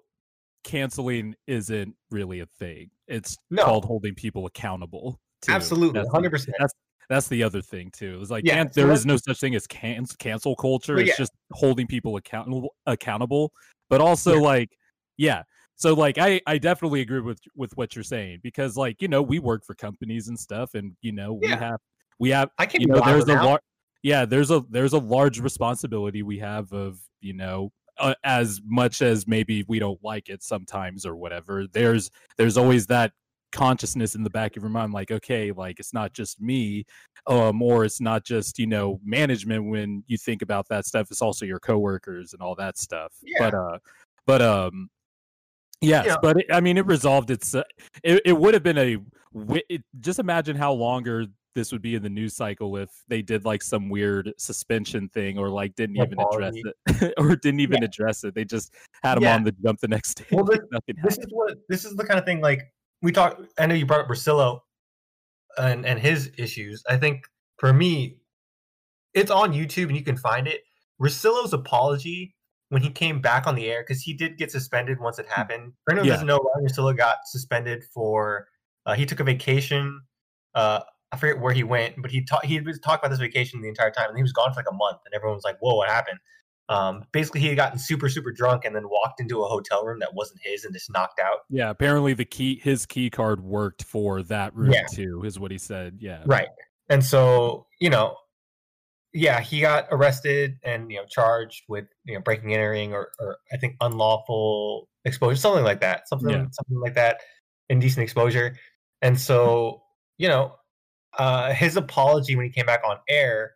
canceling 0.63 1.35
isn't 1.47 1.95
really 2.11 2.41
a 2.41 2.45
thing. 2.57 2.89
It's 3.07 3.37
No. 3.49 3.63
called 3.63 3.85
holding 3.85 4.13
people 4.15 4.45
accountable. 4.45 5.19
too. 5.41 5.53
absolutely 5.53 6.01
the- 6.01 6.07
100% 6.09 6.51
That's 6.59 6.73
that's 7.07 7.27
the 7.27 7.41
other 7.41 7.61
thing 7.61 7.89
too. 7.91 8.13
It 8.13 8.19
was 8.19 8.29
like 8.29 8.45
Yeah, 8.45 8.63
so 8.65 8.69
there 8.81 8.91
is 8.91 9.03
no 9.05 9.17
such 9.17 9.39
thing 9.39 9.55
as 9.55 9.65
can, 9.65 10.05
cancel 10.19 10.55
culture. 10.55 10.99
It's 10.99 11.09
yeah. 11.09 11.15
just 11.17 11.31
holding 11.53 11.87
people 11.87 12.17
accountable 12.17 12.75
accountable. 12.85 13.51
But 13.89 13.99
also 14.01 14.35
Yeah. 14.35 14.41
like 14.41 14.69
yeah. 15.17 15.43
So 15.79 15.93
like 15.93 16.17
I 16.17 16.41
I 16.45 16.57
definitely 16.57 16.99
agree 17.01 17.21
with 17.21 17.39
with 17.55 17.75
what 17.77 17.95
you're 17.95 18.03
saying 18.03 18.41
because 18.43 18.75
like 18.75 19.01
you 19.01 19.07
know 19.07 19.21
we 19.21 19.39
work 19.39 19.65
for 19.65 19.73
companies 19.73 20.27
and 20.27 20.37
stuff 20.37 20.75
and 20.75 20.95
you 21.01 21.13
know 21.13 21.33
we 21.33 21.47
Yeah. 21.47 21.57
have 21.59 21.79
we 22.19 22.29
have 22.31 22.49
i 22.57 22.65
can't 22.65 22.81
you 22.81 22.87
know 22.87 23.01
there's 23.03 23.29
a 23.29 23.35
lar- 23.35 23.61
yeah 24.03 24.25
there's 24.25 24.51
a 24.51 24.63
there's 24.69 24.91
a 24.91 24.97
large 24.99 25.39
responsibility 25.39 26.21
we 26.21 26.37
have 26.39 26.71
of 26.73 26.99
you 27.21 27.33
know 27.33 27.71
uh, 27.97 28.13
as 28.25 28.61
much 28.65 29.01
as 29.01 29.25
maybe 29.25 29.63
we 29.69 29.79
don't 29.79 30.03
like 30.03 30.27
it 30.27 30.43
sometimes 30.43 31.05
or 31.05 31.15
whatever 31.15 31.65
there's 31.71 32.09
there's 32.37 32.57
always 32.57 32.85
that 32.87 33.13
consciousness 33.53 34.15
in 34.15 34.23
the 34.23 34.29
back 34.29 34.57
of 34.57 34.63
your 34.63 34.69
mind 34.69 34.91
like 34.93 35.11
okay 35.11 35.51
like 35.53 35.79
it's 35.79 35.93
not 35.93 36.13
just 36.13 36.41
me 36.41 36.83
um 37.27 37.61
or 37.61 37.85
it's 37.85 38.01
not 38.01 38.25
just 38.25 38.59
you 38.59 38.67
know 38.67 38.99
management 39.03 39.63
when 39.65 40.03
you 40.07 40.17
think 40.17 40.41
about 40.41 40.67
that 40.67 40.85
stuff 40.85 41.07
it's 41.09 41.21
also 41.21 41.45
your 41.45 41.59
coworkers 41.59 42.33
and 42.33 42.41
all 42.41 42.53
that 42.53 42.77
stuff 42.77 43.13
yeah. 43.23 43.49
but 43.49 43.53
uh 43.53 43.79
but 44.27 44.41
um 44.41 44.89
yes 45.81 46.05
Yeah. 46.07 46.15
but 46.21 46.37
it, 46.37 46.45
i 46.51 46.59
mean 46.59 46.77
it 46.77 46.85
resolved 46.85 47.29
its 47.31 47.55
uh, 47.55 47.63
it, 48.03 48.21
it 48.25 48.33
would 48.37 48.53
have 48.53 48.63
been 48.63 48.77
a 48.77 48.97
it, 49.69 49.83
just 49.99 50.19
imagine 50.19 50.55
how 50.55 50.73
longer 50.73 51.25
this 51.55 51.71
would 51.71 51.81
be 51.81 51.95
in 51.95 52.03
the 52.03 52.09
news 52.09 52.35
cycle 52.35 52.77
if 52.77 52.89
they 53.07 53.21
did 53.21 53.43
like 53.45 53.61
some 53.61 53.89
weird 53.89 54.31
suspension 54.37 55.09
thing 55.09 55.37
or 55.37 55.49
like 55.49 55.75
didn't 55.75 55.97
even 55.97 56.17
address 56.19 56.53
it 56.55 57.13
or 57.17 57.35
didn't 57.35 57.59
even 57.59 57.83
address 57.83 58.23
it. 58.23 58.35
They 58.35 58.45
just 58.45 58.73
had 59.03 59.17
him 59.17 59.23
Yeah. 59.23 59.35
on 59.35 59.43
the 59.43 59.51
jump 59.51 59.79
the 59.79 59.87
next 59.87 60.13
day 60.15 60.25
Well, 60.31 60.43
this- 60.45 60.59
this 61.03 61.17
is 61.17 61.25
what 61.31 61.57
this 61.67 61.85
is 61.85 61.95
the 61.95 62.05
kind 62.05 62.19
of 62.19 62.25
thing 62.25 62.39
like 62.39 62.61
we 63.01 63.11
talk 63.11 63.39
i 63.57 63.65
know 63.65 63.73
you 63.75 63.85
brought 63.85 64.01
up 64.01 64.07
Russillo 64.07 64.59
and 65.57 65.85
and 65.85 65.99
his 65.99 66.31
issues. 66.37 66.83
I 66.89 66.97
think 66.97 67.23
for 67.57 67.73
me 67.73 68.17
it's 69.13 69.31
on 69.31 69.51
youtube 69.53 69.87
and 69.87 69.95
you 69.97 70.03
can 70.03 70.17
find 70.17 70.47
it. 70.47 70.61
Russillo's 71.01 71.53
apology 71.53 72.35
when 72.69 72.81
he 72.81 72.89
came 72.89 73.19
back 73.21 73.45
on 73.47 73.55
the 73.55 73.69
air 73.69 73.83
because 73.87 74.01
he 74.01 74.13
did 74.13 74.37
get 74.37 74.51
suspended 74.51 74.99
once 74.99 75.19
it 75.19 75.25
happened 75.27 75.73
for 75.85 75.91
anyone 75.91 76.05
who 76.05 76.09
Yeah. 76.09 76.13
doesn't 76.15 76.27
know 76.27 76.37
ryan 76.55 76.67
Russillo 76.67 76.95
got 76.95 77.17
suspended 77.25 77.83
for 77.93 78.47
uh, 78.85 78.93
he 78.95 79.05
took 79.05 79.19
a 79.19 79.23
vacation 79.23 80.01
uh 80.55 80.79
i 81.11 81.17
forget 81.17 81.39
where 81.39 81.53
he 81.53 81.63
went 81.63 81.95
but 82.01 82.11
he 82.11 82.23
talked 82.23 82.45
he 82.45 82.59
was 82.61 82.79
talking 82.79 82.99
about 83.05 83.09
this 83.09 83.19
vacation 83.19 83.61
the 83.61 83.67
entire 83.69 83.91
time 83.91 84.07
and 84.09 84.17
he 84.17 84.23
was 84.23 84.31
gone 84.33 84.51
for 84.53 84.59
like 84.59 84.69
a 84.71 84.75
month 84.75 84.97
and 85.05 85.13
everyone 85.13 85.35
was 85.35 85.43
like 85.43 85.57
whoa 85.59 85.75
what 85.75 85.89
happened 85.89 86.19
um, 86.71 87.03
basically, 87.11 87.41
he 87.41 87.47
had 87.47 87.57
gotten 87.57 87.79
super, 87.79 88.09
super 88.09 88.31
drunk 88.31 88.63
and 88.63 88.75
then 88.75 88.87
walked 88.87 89.19
into 89.19 89.41
a 89.41 89.47
hotel 89.47 89.83
room 89.83 89.97
that 90.01 90.13
wasn't 90.13 90.39
his 90.43 90.65
and 90.65 90.71
just 90.71 90.91
knocked 90.93 91.19
out. 91.19 91.39
yeah 91.49 91.71
apparently 91.71 92.13
the 92.13 92.25
key 92.25 92.59
his 92.63 92.85
key 92.85 93.09
card 93.09 93.41
worked 93.41 93.83
for 93.85 94.21
that 94.21 94.55
room 94.55 94.71
Yeah. 94.73 94.83
too 94.93 95.23
is 95.25 95.39
what 95.39 95.49
he 95.49 95.57
said 95.57 95.97
yeah 95.99 96.21
Right. 96.27 96.47
And 96.87 97.03
so, 97.03 97.65
you 97.81 97.89
know, 97.89 98.17
yeah, 99.13 99.39
he 99.41 99.61
got 99.61 99.87
arrested 99.91 100.57
and, 100.63 100.91
you 100.91 100.97
know, 100.97 101.05
charged 101.09 101.63
with, 101.67 101.85
you 102.05 102.13
know, 102.15 102.21
breaking 102.21 102.53
and 102.53 102.61
entering 102.61 102.93
or, 102.93 103.09
or 103.19 103.37
I 103.51 103.57
think 103.57 103.75
unlawful 103.81 104.87
exposure, 105.05 105.35
something 105.37 105.63
like 105.63 105.81
that. 105.81 106.07
Something 106.07 106.29
Yeah. 106.29 106.45
something 106.51 106.79
like 106.79 106.95
that. 106.95 107.21
Indecent 107.69 108.03
exposure. 108.03 108.55
And 109.01 109.19
so, 109.19 109.83
you 110.17 110.27
know, 110.27 110.55
uh 111.17 111.53
his 111.53 111.75
apology 111.75 112.35
when 112.35 112.45
he 112.45 112.51
came 112.51 112.65
back 112.67 112.81
on 112.87 112.97
air 113.09 113.53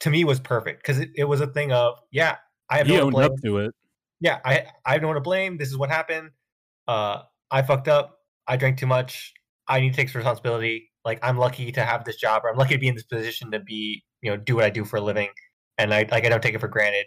to 0.00 0.10
me 0.10 0.24
was 0.24 0.40
perfect 0.40 0.82
because 0.82 0.98
it, 0.98 1.10
it 1.14 1.24
was 1.24 1.40
a 1.40 1.46
thing 1.48 1.72
of, 1.72 1.96
yeah, 2.10 2.36
I 2.70 2.78
have 2.78 2.86
he 2.86 2.94
no 2.94 3.00
to 3.00 3.04
owned 3.06 3.12
blame. 3.14 3.32
up 3.32 3.32
to 3.44 3.58
it 3.58 3.74
yeah, 4.20 4.38
I 4.44 4.66
I 4.86 4.92
have 4.92 5.02
no 5.02 5.08
one 5.08 5.16
to 5.16 5.20
blame. 5.20 5.58
This 5.58 5.68
is 5.68 5.76
what 5.76 5.90
happened. 5.90 6.30
Uh, 6.88 7.22
I 7.50 7.62
fucked 7.62 7.88
up. 7.88 8.18
I 8.46 8.56
drank 8.56 8.78
too 8.78 8.86
much. 8.86 9.32
I 9.68 9.80
need 9.80 9.90
to 9.90 9.96
take 9.96 10.08
some 10.08 10.20
responsibility. 10.20 10.90
Like 11.04 11.18
I'm 11.22 11.36
lucky 11.36 11.70
to 11.72 11.82
have 11.84 12.04
this 12.04 12.16
job, 12.16 12.42
or 12.44 12.50
I'm 12.50 12.56
lucky 12.56 12.74
to 12.74 12.80
be 12.80 12.88
in 12.88 12.94
this 12.94 13.04
position 13.04 13.50
to 13.50 13.60
be, 13.60 14.02
you 14.24 14.30
know, 14.30 14.36
do 14.38 14.56
what 14.56 14.64
I 14.64 14.70
do 14.70 14.84
for 14.84 14.96
a 14.98 15.02
living, 15.02 15.30
and 15.78 15.94
I 15.94 16.06
like 16.10 16.24
I 16.26 16.30
don't 16.30 16.42
take 16.42 16.54
it 16.54 16.60
for 16.60 16.68
granted. 16.68 17.06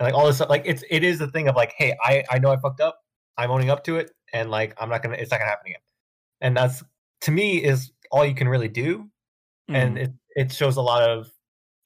And 0.00 0.06
like 0.06 0.14
all 0.14 0.26
this 0.26 0.36
stuff, 0.36 0.50
like 0.50 0.62
it's 0.66 0.84
it 0.90 1.04
is 1.04 1.18
the 1.18 1.28
thing 1.28 1.48
of 1.48 1.56
like, 1.56 1.74
hey, 1.78 1.96
I 2.04 2.24
I 2.30 2.38
know 2.38 2.50
I 2.52 2.58
fucked 2.58 2.80
up. 2.80 3.00
I'm 3.38 3.50
owning 3.50 3.70
up 3.70 3.84
to 3.84 3.96
it, 3.98 4.12
and 4.32 4.50
like 4.50 4.74
I'm 4.80 4.88
not 4.90 5.02
gonna, 5.02 5.16
it's 5.16 5.30
not 5.30 5.38
gonna 5.40 5.50
happen 5.50 5.68
again. 5.68 5.80
And 6.42 6.56
that's 6.56 6.84
to 7.22 7.30
me 7.32 7.62
is 7.64 7.92
all 8.12 8.24
you 8.26 8.34
can 8.34 8.48
really 8.48 8.68
do, 8.68 9.10
and 9.72 9.98
Mhm. 9.98 10.02
it 10.04 10.12
it 10.36 10.52
shows 10.52 10.76
a 10.78 10.82
lot 10.82 11.02
of 11.02 11.32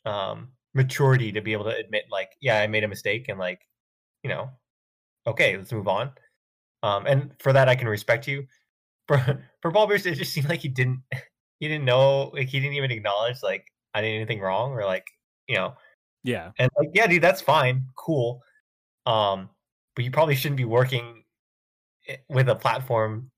um 0.07 0.53
maturity 0.75 1.33
to 1.33 1.43
be 1.43 1.53
able 1.55 1.65
to 1.67 1.77
admit 1.77 2.07
like, 2.11 2.31
yeah, 2.41 2.61
I 2.61 2.67
made 2.69 2.85
a 2.85 2.89
mistake, 2.89 3.29
and 3.29 3.39
like, 3.39 3.61
you 4.25 4.31
know, 4.31 4.51
okay, 5.27 5.57
let's 5.57 5.73
move 5.73 5.89
on. 5.89 6.13
Um, 6.83 7.07
and 7.07 7.35
for 7.41 7.53
that, 7.55 7.69
I 7.69 7.77
can 7.77 7.89
respect 7.89 8.29
you. 8.29 8.47
For 9.09 9.19
for 9.63 9.73
Paul 9.73 9.89
Pierce, 9.89 10.07
it 10.07 10.17
just 10.17 10.35
seemed 10.35 10.51
like 10.51 10.61
he 10.61 10.69
didn't 10.71 11.03
he 11.61 11.69
didn't 11.69 11.87
know 11.87 12.31
like 12.35 12.49
he 12.49 12.61
didn't 12.61 12.77
even 12.77 12.93
acknowledge 12.93 13.43
like 13.45 13.72
I 13.95 14.01
did 14.01 14.15
anything 14.15 14.41
wrong 14.41 14.73
or 14.73 14.85
like 14.85 15.07
you 15.49 15.57
know 15.57 15.75
yeah 16.25 16.53
and 16.59 16.71
like 16.79 16.89
yeah, 16.95 17.07
dude, 17.07 17.23
that's 17.23 17.41
fine, 17.41 17.87
cool. 17.97 18.43
Um, 19.07 19.51
but 19.95 20.05
you 20.05 20.11
probably 20.11 20.35
shouldn't 20.35 20.59
be 20.59 20.65
working 20.65 21.25
with 22.29 22.49
a 22.49 22.55
platform 22.55 23.31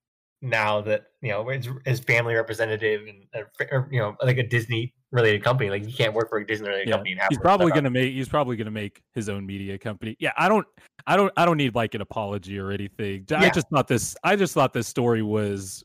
now 0.43 0.81
that 0.83 1.07
you 1.23 1.31
know 1.31 1.49
is, 1.49 1.69
is 1.87 2.01
family 2.01 2.35
representative 2.35 3.03
and 3.03 3.25
uh, 3.35 3.65
or, 3.71 3.89
you 3.91 3.99
know 3.99 4.17
like 4.23 4.39
a 4.39 4.47
Disney 4.47 4.93
related 5.11 5.43
company. 5.43 5.71
Like 5.71 5.87
you 5.87 5.95
can't 5.95 6.13
work 6.13 6.29
for 6.29 6.39
a 6.39 6.47
Disney 6.47 6.69
related 6.69 6.89
Yeah, 6.89 6.97
company 6.97 7.17
he's 7.29 7.39
probably 7.39 7.73
gonna 7.73 7.91
make 7.91 8.13
he's 8.13 8.29
probably 8.29 8.57
gonna 8.57 8.71
make 8.71 9.03
his 9.15 9.29
own 9.29 9.47
media 9.47 9.79
company 9.79 10.17
yeah 10.19 10.33
i 10.37 10.49
don't 10.49 10.67
i 11.07 11.17
don't 11.17 11.33
i 11.37 11.45
don't 11.45 11.57
need 11.57 11.75
like 11.75 11.95
an 11.95 12.01
apology 12.01 12.59
or 12.59 12.71
anything 12.71 13.25
i 13.31 13.45
Yeah. 13.45 13.51
just 13.51 13.69
thought 13.71 13.89
this 13.89 14.17
i 14.25 14.37
just 14.37 14.55
thought 14.55 14.73
this 14.73 14.87
story 14.87 15.23
was 15.23 15.83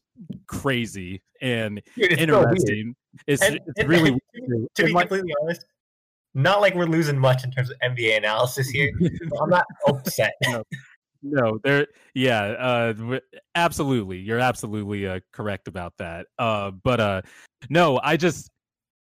crazy 0.48 1.22
and 1.42 1.82
Dude, 1.96 2.12
it's 2.12 2.22
so 2.22 2.42
interesting 2.42 2.96
it's, 3.28 3.42
And- 3.42 3.56
it's 3.68 3.80
and- 3.80 3.90
really 3.90 4.12
weird. 4.34 4.68
to 4.76 4.86
be 4.86 4.92
like, 4.94 5.10
completely 5.10 5.34
honest, 5.42 5.66
not 6.34 6.62
like 6.62 6.76
we're 6.76 6.86
losing 6.86 7.18
much 7.18 7.44
in 7.44 7.52
terms 7.52 7.70
of 7.70 7.78
NBA 7.84 8.18
analysis 8.18 8.70
here. 8.70 8.92
I'm 9.42 9.50
not 9.50 9.66
upset. 9.88 10.34
No. 10.48 10.64
No, 11.22 11.60
there. 11.66 11.88
Yeah, 12.14 12.42
uh, 12.42 13.20
absolutely. 13.54 14.20
You're 14.20 14.40
absolutely 14.40 15.06
uh, 15.06 15.20
correct 15.34 15.68
about 15.68 15.92
that. 15.98 16.28
Uh, 16.38 16.72
but 16.72 17.02
uh, 17.02 17.22
no, 17.70 18.00
I 18.02 18.16
just, 18.16 18.50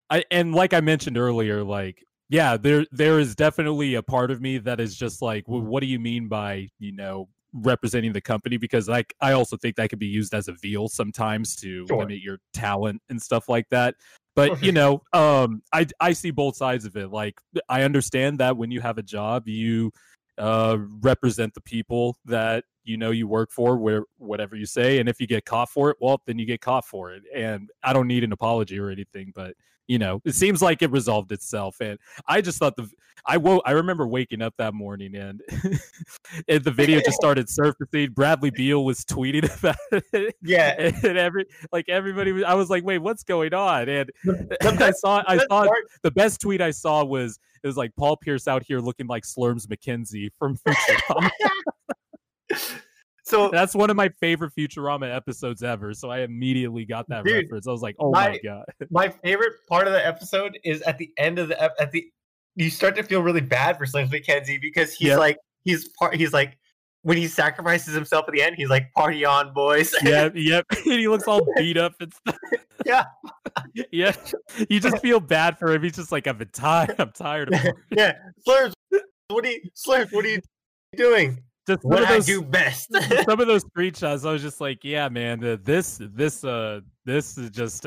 I 0.08 0.22
and 0.30 0.54
like 0.54 0.72
I 0.72 0.80
mentioned 0.80 1.18
earlier, 1.18 1.64
like 1.64 2.04
yeah, 2.28 2.56
there 2.56 2.86
there 2.92 3.18
is 3.18 3.34
definitely 3.34 3.96
a 3.96 4.04
part 4.04 4.30
of 4.30 4.40
me 4.40 4.58
that 4.58 4.78
is 4.78 4.94
just 4.96 5.20
like, 5.20 5.48
well, 5.48 5.60
what 5.62 5.80
do 5.80 5.86
you 5.88 5.98
mean 5.98 6.28
by 6.28 6.68
you 6.78 6.92
know 6.92 7.28
representing 7.62 8.12
the 8.12 8.20
company? 8.20 8.56
Because 8.56 8.88
like 8.88 9.14
I 9.20 9.32
also 9.32 9.56
think 9.56 9.76
that 9.76 9.90
could 9.90 9.98
be 9.98 10.06
used 10.06 10.34
as 10.34 10.48
a 10.48 10.52
veal 10.52 10.88
sometimes 10.88 11.56
to 11.56 11.86
Sure. 11.86 11.98
limit 11.98 12.20
your 12.20 12.38
talent 12.52 13.02
and 13.08 13.20
stuff 13.20 13.48
like 13.48 13.68
that. 13.70 13.94
But 14.34 14.62
you 14.62 14.72
know, 14.72 15.02
um, 15.12 15.62
I 15.72 15.86
I 16.00 16.12
see 16.12 16.30
both 16.30 16.56
sides 16.56 16.84
of 16.84 16.96
it. 16.96 17.10
Like 17.10 17.40
I 17.68 17.82
understand 17.82 18.38
that 18.40 18.56
when 18.56 18.70
you 18.70 18.80
have 18.80 18.98
a 18.98 19.02
job, 19.02 19.48
you 19.48 19.92
uh 20.38 20.76
represent 21.00 21.54
the 21.54 21.62
people 21.62 22.18
that 22.26 22.64
you 22.86 22.96
know 22.96 23.10
you 23.10 23.26
work 23.26 23.50
for 23.50 23.76
where 23.76 24.04
whatever 24.18 24.56
you 24.56 24.66
say 24.66 24.98
and 24.98 25.08
if 25.08 25.20
you 25.20 25.26
get 25.26 25.44
caught 25.44 25.68
for 25.68 25.90
it 25.90 25.96
well 26.00 26.20
then 26.26 26.38
you 26.38 26.46
get 26.46 26.60
caught 26.60 26.84
for 26.84 27.12
it. 27.12 27.22
And 27.34 27.70
i 27.82 27.92
don't 27.92 28.06
need 28.06 28.24
an 28.24 28.32
apology 28.32 28.78
or 28.78 28.90
anything 28.90 29.32
but 29.34 29.54
you 29.86 29.98
know 29.98 30.20
it 30.24 30.34
seems 30.34 30.62
like 30.62 30.82
it 30.82 30.90
resolved 30.90 31.32
itself. 31.32 31.80
And 31.80 31.98
i 32.26 32.40
just 32.40 32.58
thought 32.58 32.76
the 32.76 32.88
i 33.24 33.36
woke 33.36 33.62
i 33.66 33.72
remember 33.72 34.06
waking 34.06 34.42
up 34.42 34.54
that 34.58 34.74
morning 34.74 35.16
and, 35.16 35.40
and 36.48 36.62
the 36.64 36.70
video 36.70 37.00
just 37.00 37.16
started 37.16 37.48
surfacing. 37.48 38.12
Bradley 38.12 38.50
beal 38.54 38.84
was 38.84 39.04
tweeting 39.04 39.44
about 39.58 39.76
it. 40.12 40.36
Yeah, 40.42 40.74
and 40.78 41.18
every 41.18 41.46
like 41.72 41.88
everybody 41.88 42.32
was, 42.32 42.44
i 42.44 42.54
was 42.54 42.70
like 42.70 42.84
wait 42.84 42.98
what's 42.98 43.22
going 43.22 43.54
on? 43.54 43.88
And 43.88 44.10
i 44.62 44.90
saw 44.92 45.22
i 45.26 45.38
saw 45.38 45.66
the 46.02 46.10
best 46.10 46.40
tweet 46.40 46.60
I 46.60 46.70
saw 46.70 47.04
was 47.04 47.38
it 47.62 47.66
was 47.66 47.76
like 47.76 47.96
Paul 47.96 48.16
Pierce 48.16 48.46
out 48.46 48.62
here 48.62 48.78
looking 48.78 49.08
like 49.08 49.24
Slurms 49.24 49.66
McKenzie 49.66 50.30
from 50.38 50.56
Futurama. 50.56 51.30
so 53.24 53.50
That's 53.50 53.74
one 53.74 53.90
of 53.90 53.96
my 53.96 54.08
favorite 54.20 54.52
Futurama 54.58 55.14
episodes 55.14 55.62
ever. 55.62 55.94
So 55.94 56.10
I 56.10 56.20
immediately 56.20 56.84
got 56.84 57.08
that 57.08 57.24
Dude, 57.24 57.44
reference. 57.44 57.66
I 57.66 57.72
was 57.72 57.82
like, 57.82 57.96
oh 57.98 58.10
my, 58.10 58.30
my- 58.30 58.40
god. 58.44 58.64
my 58.90 59.08
favorite 59.08 59.54
part 59.68 59.86
of 59.86 59.92
the 59.92 60.06
episode 60.06 60.58
is 60.64 60.82
at 60.82 60.98
the 60.98 61.10
end 61.18 61.38
of 61.38 61.48
the 61.48 61.62
ep- 61.62 61.76
at 61.80 61.92
the 61.92 62.04
you 62.54 62.70
start 62.70 62.96
to 62.96 63.02
feel 63.02 63.22
really 63.22 63.40
bad 63.42 63.76
for 63.76 63.84
Slurms 63.84 64.08
McKenzie 64.10 64.60
because 64.60 64.94
he's 64.94 65.08
Yep. 65.08 65.18
like 65.18 65.38
he's 65.64 65.88
part 65.98 66.14
he's 66.14 66.32
like 66.32 66.56
when 67.02 67.16
he 67.18 67.28
sacrifices 67.28 67.94
himself 67.94 68.24
at 68.26 68.32
the 68.34 68.42
end 68.42 68.56
he's 68.56 68.70
like 68.70 68.90
party 68.92 69.24
on 69.24 69.52
boys 69.52 69.94
yep, 70.02 70.32
yep. 70.34 70.64
And 70.70 70.84
he 70.84 71.06
looks 71.06 71.24
all 71.28 71.46
beat 71.56 71.76
up 71.76 71.94
and 72.00 72.12
stuff. 72.12 72.36
Yeah. 72.84 73.04
yeah. 73.92 74.14
You 74.70 74.80
just 74.80 74.98
feel 75.02 75.20
bad 75.20 75.58
for 75.58 75.72
him. 75.72 75.82
He's 75.82 75.92
just 75.96 76.12
like, 76.12 76.26
I'm 76.26 76.38
tired. 76.52 76.94
I'm 76.98 77.10
tired 77.12 77.52
of 77.52 77.60
yeah 77.90 78.14
Slurms 78.48 78.72
what 79.28 79.44
are 79.44 79.50
you 79.50 79.60
Slurms 79.76 80.12
what 80.12 80.24
are 80.24 80.28
you 80.28 80.40
doing 80.96 81.42
Just 81.66 81.84
what 81.84 82.04
I 82.04 82.14
those 82.14 82.26
do 82.26 82.42
best 82.42 82.88
some 83.24 83.40
of 83.40 83.46
those 83.46 83.64
screenshots, 83.76 84.26
I 84.28 84.32
was 84.32 84.42
just 84.42 84.60
like, 84.60 84.84
yeah, 84.84 85.08
man, 85.08 85.42
uh, 85.44 85.56
this, 85.62 85.98
this, 86.00 86.44
uh, 86.44 86.80
this 87.04 87.36
is 87.38 87.50
just, 87.50 87.86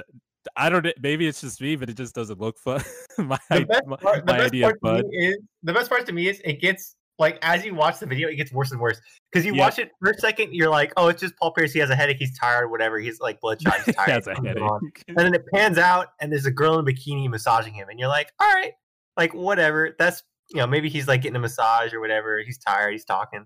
I 0.57 0.69
don't, 0.69 0.85
maybe 1.01 1.27
it's 1.27 1.41
just 1.41 1.61
me, 1.61 1.75
but 1.75 1.89
it 1.89 1.95
just 1.95 2.13
doesn't 2.15 2.39
look 2.39 2.57
fun. 2.59 2.83
my 3.17 3.37
the 3.49 3.65
best 3.65 3.87
my, 3.87 3.95
part, 3.97 4.25
the 4.25 4.33
best 4.33 4.45
idea 4.47 4.63
part 4.65 4.79
fun. 4.81 5.03
is 5.11 5.37
the 5.63 5.73
best 5.73 5.89
part 5.89 6.05
to 6.07 6.11
me 6.13 6.27
is 6.27 6.41
it 6.43 6.59
gets 6.61 6.95
like 7.19 7.37
as 7.41 7.65
you 7.65 7.75
watch 7.75 7.99
the 7.99 8.05
video, 8.05 8.29
it 8.29 8.35
gets 8.35 8.51
worse 8.53 8.71
and 8.71 8.79
worse 8.79 8.99
because 9.31 9.45
you 9.45 9.53
Yep. 9.53 9.59
watch 9.59 9.79
it 9.79 9.91
for 10.01 10.11
a 10.11 10.17
second, 10.17 10.53
you're 10.53 10.69
like, 10.69 10.93
oh, 10.95 11.09
it's 11.09 11.19
just 11.21 11.35
Paul 11.37 11.51
Pierce. 11.51 11.73
He 11.73 11.79
has 11.79 11.89
a 11.89 11.95
headache. 11.95 12.15
He's 12.17 12.37
tired. 12.39 12.69
Whatever. 12.69 12.97
He's 12.97 13.19
like 13.19 13.41
bloodshot. 13.41 13.75
He's 13.75 13.85
He 13.87 13.91
tired. 13.91 14.09
has 14.09 14.27
a 14.27 14.35
headache. 14.35 14.63
on. 14.63 14.79
And 15.09 15.17
then 15.17 15.33
it 15.33 15.43
pans 15.53 15.77
out, 15.77 16.07
and 16.21 16.31
there's 16.31 16.45
a 16.45 16.51
girl 16.51 16.79
in 16.79 16.87
a 16.87 16.91
bikini 16.91 17.29
massaging 17.29 17.73
him, 17.73 17.89
and 17.89 17.99
you're 17.99 18.07
like, 18.07 18.31
all 18.39 18.47
right, 18.47 18.71
like 19.17 19.33
whatever. 19.33 19.95
That's 19.99 20.23
you 20.49 20.57
know 20.61 20.67
maybe 20.67 20.87
he's 20.89 21.07
like 21.09 21.21
getting 21.21 21.35
a 21.35 21.39
massage 21.39 21.93
or 21.93 21.99
whatever. 21.99 22.39
He's 22.39 22.57
tired. 22.57 22.93
He's 22.93 23.03
talking. 23.05 23.45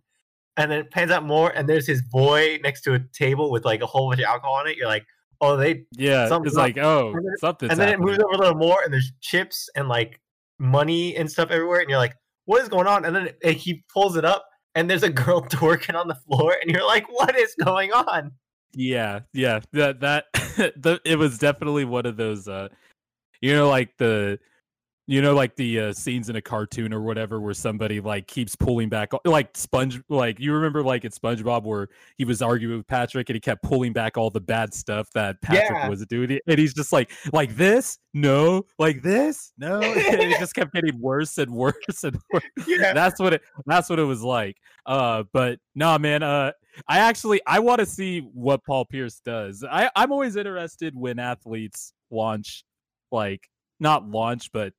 And 0.57 0.71
then 0.71 0.79
it 0.79 0.91
pans 0.91 1.11
out 1.11 1.25
more, 1.25 1.49
and 1.49 1.67
there's 1.67 1.87
his 1.87 2.01
boy 2.03 2.59
next 2.63 2.81
to 2.81 2.93
a 2.93 2.99
table 2.99 3.49
with 3.51 3.65
like 3.65 3.81
a 3.81 3.85
whole 3.87 4.09
bunch 4.09 4.21
of 4.21 4.25
alcohol 4.27 4.53
on 4.53 4.67
it. 4.67 4.77
You're 4.77 4.87
like, 4.87 5.05
oh, 5.41 5.57
they 5.57 5.85
Yeah, 5.93 6.27
Something's 6.27 6.53
it's 6.53 6.57
like, 6.57 6.77
oh, 6.77 7.13
And 7.15 7.25
then- 7.25 7.37
something's 7.39 7.71
and 7.71 7.79
then 7.79 7.89
it 7.89 7.99
moves 7.99 8.19
over 8.19 8.33
a 8.33 8.37
little 8.37 8.55
more, 8.55 8.81
and 8.83 8.93
there's 8.93 9.11
chips 9.21 9.69
and 9.75 9.87
like 9.89 10.19
money 10.59 11.15
and 11.15 11.29
stuff 11.29 11.49
everywhere, 11.49 11.79
and 11.79 11.89
you're 11.89 11.97
like, 11.99 12.15
"What 12.45 12.61
is 12.61 12.69
going 12.69 12.87
on?" 12.87 13.05
And 13.05 13.15
then 13.15 13.29
it, 13.41 13.57
he 13.57 13.83
pulls 13.91 14.15
it 14.15 14.25
up, 14.25 14.45
and 14.75 14.89
there's 14.89 15.03
a 15.03 15.09
girl 15.09 15.41
twerking 15.49 15.95
on 15.95 16.07
the 16.07 16.15
floor, 16.15 16.55
and 16.61 16.69
you're 16.69 16.85
like, 16.85 17.11
"What 17.11 17.35
is 17.35 17.55
going 17.63 17.91
on?" 17.91 18.31
Yeah, 18.73 19.21
yeah. 19.33 19.59
That 19.73 19.99
that 20.01 20.25
the, 20.33 20.99
it 21.03 21.17
was 21.17 21.37
definitely 21.39 21.85
one 21.85 22.05
of 22.05 22.15
those 22.17 22.47
uh 22.47 22.69
you 23.41 23.53
know 23.53 23.69
like 23.69 23.97
the 23.97 24.39
you 25.05 25.21
know 25.21 25.33
like 25.33 25.55
the 25.57 25.79
uh, 25.79 25.93
scenes 25.93 26.29
in 26.29 26.35
a 26.37 26.41
cartoon 26.41 26.93
or 26.93 27.01
whatever 27.01 27.41
where 27.41 27.53
somebody 27.53 27.99
like 27.99 28.25
keeps 28.27 28.55
pulling 28.55 28.87
back 28.87 29.11
like 29.25 29.49
sponge 29.57 30.01
like 30.09 30.39
you 30.39 30.53
remember 30.53 30.81
like 30.81 31.03
in 31.03 31.11
spongebob 31.11 31.63
where 31.63 31.89
he 32.17 32.23
was 32.23 32.41
arguing 32.41 32.77
with 32.77 32.87
patrick 32.87 33.29
and 33.29 33.35
he 33.35 33.39
kept 33.41 33.61
pulling 33.63 33.91
back 33.91 34.17
all 34.17 34.29
the 34.29 34.39
bad 34.39 34.73
stuff 34.73 35.09
that 35.13 35.41
patrick 35.41 35.69
Yeah. 35.71 35.89
was 35.89 36.05
doing 36.05 36.39
and 36.47 36.57
he's 36.59 36.73
just 36.73 36.93
like 36.93 37.11
like 37.33 37.55
this? 37.55 37.97
No. 38.13 38.65
Like 38.79 39.01
this? 39.01 39.51
No. 39.57 39.81
And 39.81 40.21
it 40.21 40.39
just 40.39 40.55
kept 40.55 40.73
getting 40.73 40.99
worse 41.01 41.37
and 41.37 41.51
worse 41.51 42.03
and 42.03 42.15
worse. 42.33 42.43
Yeah, 42.65 42.93
that's 42.93 43.19
what 43.19 43.33
it 43.33 43.41
that's 43.65 43.89
what 43.89 43.99
it 43.99 44.03
was 44.03 44.21
like. 44.21 44.55
Uh 44.85 45.23
but 45.33 45.59
nah 45.75 45.97
man 45.97 46.23
uh 46.23 46.51
i 46.87 46.99
actually 46.99 47.41
i 47.45 47.59
want 47.59 47.79
to 47.79 47.85
see 47.85 48.21
what 48.33 48.63
paul 48.63 48.85
pierce 48.85 49.19
does. 49.25 49.63
I 49.69 49.89
i'm 49.95 50.11
always 50.11 50.35
interested 50.37 50.95
when 50.95 51.19
athletes 51.19 51.93
launch 52.09 52.63
like 53.11 53.49
not 53.83 54.09
launch 54.09 54.51
but 54.51 54.73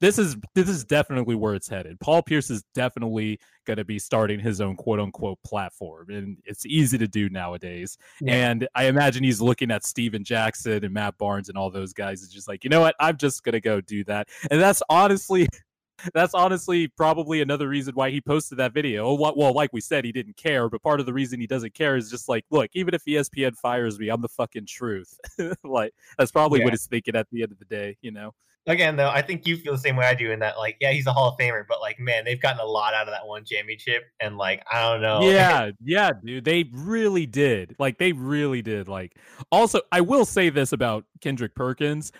this 0.00 0.18
is 0.18 0.36
this 0.54 0.68
is 0.68 0.84
definitely 0.84 1.34
where 1.34 1.54
it's 1.54 1.66
headed 1.68 1.98
paul 1.98 2.22
pierce 2.22 2.50
is 2.50 2.62
definitely 2.74 3.40
going 3.66 3.78
to 3.78 3.84
be 3.84 3.98
starting 3.98 4.38
his 4.38 4.60
own 4.60 4.76
quote 4.76 5.00
unquote 5.00 5.38
platform 5.44 6.10
and 6.10 6.36
it's 6.44 6.64
easy 6.66 6.96
to 6.98 7.08
do 7.08 7.28
nowadays 7.30 7.96
Yeah. 8.20 8.34
and 8.34 8.68
i 8.76 8.84
imagine 8.84 9.24
he's 9.24 9.40
looking 9.40 9.70
at 9.72 9.84
stephen 9.84 10.22
jackson 10.22 10.84
and 10.84 10.94
matt 10.94 11.18
barnes 11.18 11.48
and 11.48 11.58
all 11.58 11.70
those 11.70 11.92
guys 11.92 12.22
is 12.22 12.28
just 12.28 12.46
like 12.46 12.62
you 12.62 12.70
know 12.70 12.80
what 12.80 12.94
i'm 13.00 13.16
just 13.16 13.42
going 13.42 13.54
to 13.54 13.60
go 13.60 13.80
do 13.80 14.04
that 14.04 14.28
and 14.50 14.60
that's 14.60 14.82
honestly 14.88 15.48
that's 16.14 16.32
honestly 16.32 16.88
probably 16.88 17.42
another 17.42 17.68
reason 17.68 17.94
why 17.94 18.08
he 18.10 18.22
posted 18.22 18.56
that 18.56 18.72
video. 18.72 19.04
Oh, 19.06 19.32
Well, 19.36 19.52
like 19.52 19.70
we 19.74 19.82
said, 19.82 20.02
he 20.02 20.12
didn't 20.12 20.34
care, 20.38 20.66
but 20.70 20.82
part 20.82 20.98
of 20.98 21.04
the 21.04 21.12
reason 21.12 21.38
he 21.38 21.46
doesn't 21.46 21.74
care 21.74 21.94
is 21.94 22.08
just 22.10 22.26
like, 22.26 22.46
look, 22.50 22.70
even 22.72 22.94
if 22.94 23.04
ESPN 23.04 23.54
fires 23.54 23.98
me, 23.98 24.08
I'm 24.08 24.22
the 24.22 24.28
fucking 24.30 24.64
truth. 24.64 25.14
like 25.62 25.92
that's 26.16 26.32
probably 26.32 26.60
Yeah. 26.60 26.64
what 26.64 26.72
he's 26.72 26.86
thinking 26.86 27.16
at 27.16 27.26
the 27.30 27.42
end 27.42 27.52
of 27.52 27.58
the 27.58 27.66
day, 27.66 27.98
you 28.00 28.12
know. 28.12 28.32
Again, 28.66 28.94
though, 28.94 29.08
I 29.08 29.22
think 29.22 29.46
you 29.46 29.56
feel 29.56 29.72
the 29.72 29.78
same 29.78 29.96
way 29.96 30.06
I 30.06 30.14
do 30.14 30.32
in 30.32 30.38
that, 30.40 30.58
like, 30.58 30.76
yeah, 30.80 30.92
he's 30.92 31.06
a 31.06 31.12
Hall 31.12 31.30
of 31.30 31.38
Famer, 31.38 31.64
but 31.66 31.80
like, 31.80 31.98
man, 31.98 32.24
they've 32.24 32.40
gotten 32.40 32.60
a 32.60 32.64
lot 32.64 32.92
out 32.92 33.08
of 33.08 33.12
that 33.14 33.26
one 33.26 33.44
championship, 33.44 34.04
and 34.20 34.36
like, 34.36 34.62
I 34.70 34.82
don't 34.82 35.00
know. 35.00 35.28
Yeah, 35.28 35.70
yeah, 35.82 36.10
dude. 36.24 36.44
They 36.44 36.70
really 36.72 37.26
did. 37.26 37.74
Like 37.78 37.98
they 37.98 38.12
really 38.12 38.62
did. 38.62 38.86
Like 38.86 39.16
also, 39.50 39.80
I 39.92 40.02
will 40.02 40.24
say 40.24 40.50
this 40.50 40.72
about 40.72 41.04
Kendrick 41.20 41.54
Perkins. 41.54 42.12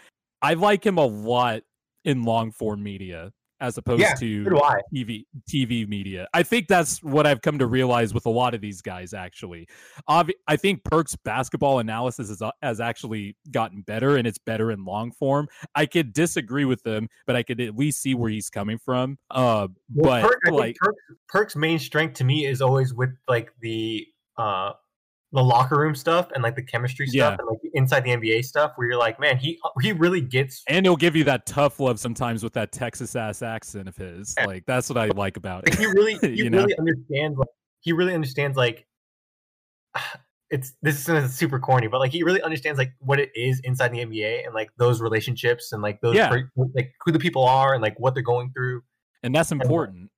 I 0.43 0.55
like 0.55 0.85
him 0.85 0.97
a 0.97 1.07
lot 1.07 1.63
in 2.05 2.23
long 2.23 2.51
form 2.53 2.83
media 2.83 3.33
as 3.61 3.76
opposed 3.79 4.00
Yeah, 4.00 4.14
to 4.14 4.45
so 4.45 4.50
do 4.50 4.61
I. 4.61 4.81
TV 4.95 5.25
TV 5.49 5.87
media. 5.88 6.29
I 6.33 6.43
think 6.43 6.69
that's 6.69 7.02
what 7.02 7.26
I've 7.26 7.43
come 7.43 7.59
to 7.59 7.67
realize 7.67 8.14
with 8.14 8.26
a 8.26 8.31
lot 8.31 8.55
of 8.55 8.61
these 8.61 8.81
guys. 8.83 9.12
Actually, 9.14 9.69
Obvi- 10.09 10.33
I 10.49 10.57
think 10.57 10.85
Perk's 10.85 11.17
basketball 11.17 11.79
analysis 11.79 12.29
has, 12.29 12.43
has 12.62 12.81
actually 12.81 13.37
gotten 13.50 13.83
better, 13.83 14.17
and 14.17 14.26
it's 14.26 14.38
better 14.38 14.71
in 14.71 14.85
long 14.85 15.12
form. 15.12 15.49
I 15.75 15.87
could 15.87 16.12
disagree 16.12 16.64
with 16.64 16.83
them, 16.83 17.09
but 17.26 17.37
I 17.37 17.43
could 17.43 17.61
at 17.61 17.76
least 17.76 18.00
see 18.02 18.14
where 18.14 18.31
he's 18.31 18.49
coming 18.50 18.79
from. 18.79 19.19
Uh, 19.31 19.69
Well, 19.95 20.23
but 20.23 20.23
Perk, 20.23 20.40
like, 20.52 20.76
Perk's, 20.81 21.02
Perk's 21.29 21.57
main 21.57 21.79
strength 21.79 22.14
to 22.14 22.25
me 22.25 22.47
is 22.47 22.61
always 22.62 22.95
with 22.95 23.11
like 23.29 23.52
the 23.61 24.07
uh 24.38 24.73
the 25.33 25.43
locker 25.43 25.79
room 25.79 25.95
stuff 25.95 26.29
and 26.35 26.43
like 26.43 26.57
the 26.57 26.63
chemistry 26.63 27.07
stuff 27.07 27.15
Yeah. 27.17 27.37
and 27.39 27.47
like 27.49 27.59
inside 27.75 28.01
the 28.05 28.11
NBA 28.11 28.45
stuff 28.45 28.73
where 28.75 28.89
you're 28.89 28.99
like, 28.99 29.21
man, 29.21 29.37
he 29.39 29.59
he 29.81 29.93
really 29.93 30.21
gets 30.21 30.63
and 30.69 30.85
he'll 30.85 30.97
give 30.97 31.15
you 31.15 31.23
that 31.25 31.47
tough 31.47 31.79
love 31.79 32.01
sometimes 32.01 32.43
with 32.43 32.53
that 32.55 32.73
Texas 32.73 33.15
ass 33.15 33.41
accent 33.43 33.89
of 33.89 33.97
his. 33.97 34.35
Yeah. 34.37 34.47
Like 34.47 34.67
that's 34.67 34.89
what 34.89 34.99
I 34.99 35.07
like 35.07 35.37
about 35.37 35.65
like 35.67 35.75
it. 35.75 35.79
he 35.79 35.87
really 35.87 36.15
he 36.21 36.43
You 36.43 36.51
know? 36.51 36.59
really 36.65 36.77
understands 36.79 37.39
like 37.39 37.49
he 37.81 37.93
really 37.93 38.15
understands 38.15 38.57
like 38.57 38.87
it's 40.51 40.73
this 40.83 41.09
is 41.09 41.33
super 41.35 41.61
corny, 41.61 41.87
but 41.87 42.01
like 42.01 42.11
he 42.11 42.25
really 42.25 42.43
understands 42.43 42.77
like 42.77 42.91
what 42.99 43.21
it 43.21 43.31
is 43.37 43.61
inside 43.63 43.93
the 43.93 43.99
NBA 44.05 44.45
and 44.45 44.53
like 44.53 44.71
those 44.79 45.01
relationships 45.01 45.71
and 45.73 45.81
like 45.81 46.01
those 46.01 46.17
Yeah. 46.17 46.29
like 46.75 46.93
who 47.05 47.13
the 47.13 47.21
people 47.21 47.45
are 47.45 47.73
and 47.73 47.81
like 47.83 47.95
what 48.01 48.15
they're 48.15 48.23
going 48.25 48.51
through. 48.53 48.83
And 49.23 49.33
that's 49.35 49.53
important. 49.53 50.11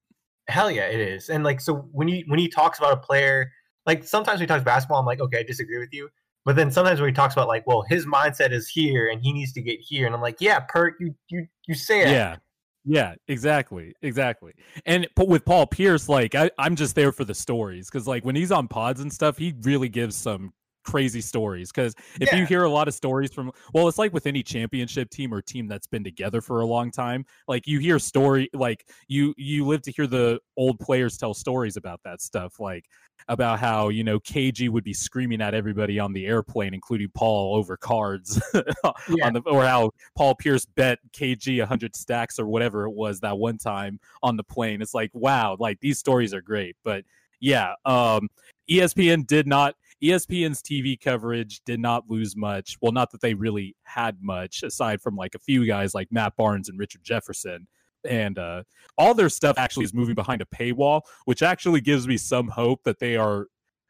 Hell 0.49 0.71
yeah, 0.71 0.87
it 0.87 1.00
is. 1.00 1.28
And 1.28 1.45
like 1.45 1.61
so 1.61 1.87
when 1.92 2.09
he 2.09 2.25
when 2.28 2.38
he 2.38 2.49
talks 2.49 2.78
about 2.78 2.95
a 2.95 2.97
player, 2.97 3.50
like 3.86 4.04
sometimes 4.04 4.38
when 4.38 4.42
he 4.42 4.46
talks 4.46 4.64
basketball, 4.64 5.00
I'm 5.00 5.06
like, 5.06 5.20
okay, 5.20 5.38
I 5.38 5.42
disagree 5.42 5.78
with 5.78 5.92
you. 5.92 6.08
But 6.44 6.56
then 6.56 6.70
sometimes 6.70 7.00
when 7.00 7.08
he 7.08 7.14
talks 7.14 7.34
about 7.34 7.48
like, 7.48 7.66
well, 7.66 7.82
his 7.88 8.04
mindset 8.04 8.50
is 8.50 8.68
here 8.68 9.08
and 9.08 9.22
he 9.22 9.32
needs 9.32 9.52
to 9.52 9.62
get 9.62 9.80
here, 9.80 10.06
and 10.06 10.14
I'm 10.14 10.20
like, 10.20 10.40
yeah, 10.40 10.60
Perk, 10.60 10.94
you 11.00 11.14
you 11.28 11.46
you 11.66 11.74
say 11.74 12.02
it. 12.02 12.08
Yeah. 12.08 12.36
Yeah, 12.84 13.14
exactly. 13.28 13.94
Exactly. 14.02 14.54
And 14.86 15.06
but 15.14 15.28
with 15.28 15.44
Paul 15.44 15.68
Pierce, 15.68 16.08
like 16.08 16.34
I, 16.34 16.50
I'm 16.58 16.74
just 16.74 16.96
there 16.96 17.12
for 17.12 17.24
the 17.24 17.34
stories 17.34 17.88
because 17.88 18.08
like 18.08 18.24
when 18.24 18.34
he's 18.34 18.50
on 18.50 18.66
pods 18.66 19.00
and 19.00 19.12
stuff, 19.12 19.38
he 19.38 19.54
really 19.62 19.88
gives 19.88 20.16
some 20.16 20.52
crazy 20.84 21.20
stories 21.20 21.70
because 21.70 21.94
if 22.20 22.32
Yeah. 22.32 22.38
you 22.38 22.46
hear 22.46 22.64
a 22.64 22.70
lot 22.70 22.88
of 22.88 22.94
stories 22.94 23.32
from 23.32 23.50
well 23.72 23.88
it's 23.88 23.98
like 23.98 24.12
with 24.12 24.26
any 24.26 24.42
championship 24.42 25.10
team 25.10 25.32
or 25.32 25.40
team 25.40 25.66
that's 25.68 25.86
been 25.86 26.04
together 26.04 26.40
for 26.40 26.60
a 26.60 26.66
long 26.66 26.90
time 26.90 27.24
like 27.48 27.66
you 27.66 27.78
hear 27.78 27.98
story 27.98 28.48
like 28.52 28.88
you 29.08 29.34
you 29.36 29.66
live 29.66 29.82
to 29.82 29.92
hear 29.92 30.06
the 30.06 30.40
old 30.56 30.78
players 30.78 31.16
tell 31.16 31.34
stories 31.34 31.76
about 31.76 32.00
that 32.04 32.20
stuff 32.20 32.58
like 32.58 32.86
about 33.28 33.60
how 33.60 33.88
you 33.88 34.02
know 34.02 34.18
KG 34.18 34.68
would 34.68 34.82
be 34.82 34.92
screaming 34.92 35.40
at 35.40 35.54
everybody 35.54 36.00
on 36.00 36.12
the 36.12 36.26
airplane 36.26 36.74
including 36.74 37.08
Paul 37.14 37.54
over 37.54 37.76
cards 37.76 38.40
Yeah. 38.54 39.26
on 39.26 39.32
the 39.34 39.42
or 39.46 39.64
how 39.64 39.90
Paul 40.16 40.34
Pierce 40.34 40.64
bet 40.64 40.98
KG 41.12 41.60
100 41.60 41.94
stacks 41.94 42.38
or 42.40 42.46
whatever 42.46 42.84
it 42.86 42.90
was 42.92 43.20
that 43.20 43.38
one 43.38 43.58
time 43.58 44.00
on 44.22 44.36
the 44.36 44.42
plane 44.44 44.82
it's 44.82 44.94
like 44.94 45.10
wow 45.14 45.56
like 45.60 45.78
these 45.80 45.98
stories 45.98 46.34
are 46.34 46.42
great 46.42 46.76
but 46.82 47.04
yeah 47.40 47.74
um 47.84 48.28
ESPN 48.70 49.26
did 49.26 49.46
not 49.46 49.74
ESPN's 50.02 50.61
TV 50.61 51.00
coverage 51.00 51.61
did 51.64 51.78
not 51.78 52.04
lose 52.09 52.37
much. 52.37 52.76
Well, 52.80 52.92
not 52.92 53.12
that 53.12 53.21
they 53.21 53.35
really 53.35 53.76
had 53.85 54.18
much 54.21 54.62
aside 54.62 55.00
from 55.00 55.16
like 55.16 55.35
a 55.35 55.38
few 55.38 55.64
guys 55.66 55.94
like 55.94 56.09
Matt 56.11 56.37
Barnes 56.37 56.68
and 56.68 56.78
Richard 56.78 57.02
Jefferson. 57.04 57.68
And 58.04 58.37
uh, 58.37 58.64
all 58.99 59.14
their 59.14 59.28
stuff 59.28 59.59
actually 59.59 59.85
is 59.85 59.94
moving 59.94 60.16
behind 60.16 60.42
a 60.42 60.44
paywall, 60.44 61.02
which 61.25 61.42
actually 61.42 61.80
gives 61.80 62.09
me 62.09 62.16
some 62.16 62.49
hope 62.49 62.82
that 62.82 62.99
they 62.99 63.16
are 63.16 63.47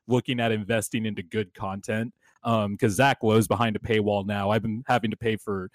looking 0.06 0.38
at 0.38 0.52
investing 0.52 1.06
into 1.06 1.22
good 1.22 1.54
content. 1.54 2.12
Um, 2.44 2.72
because 2.72 2.94
Zach 2.94 3.18
Lowe's 3.22 3.46
behind 3.46 3.76
a 3.76 3.78
paywall 3.78 4.26
now. 4.26 4.50
I've 4.50 4.62
been 4.62 4.82
having 4.88 5.12
to 5.12 5.16
pay 5.16 5.36
for 5.36 5.70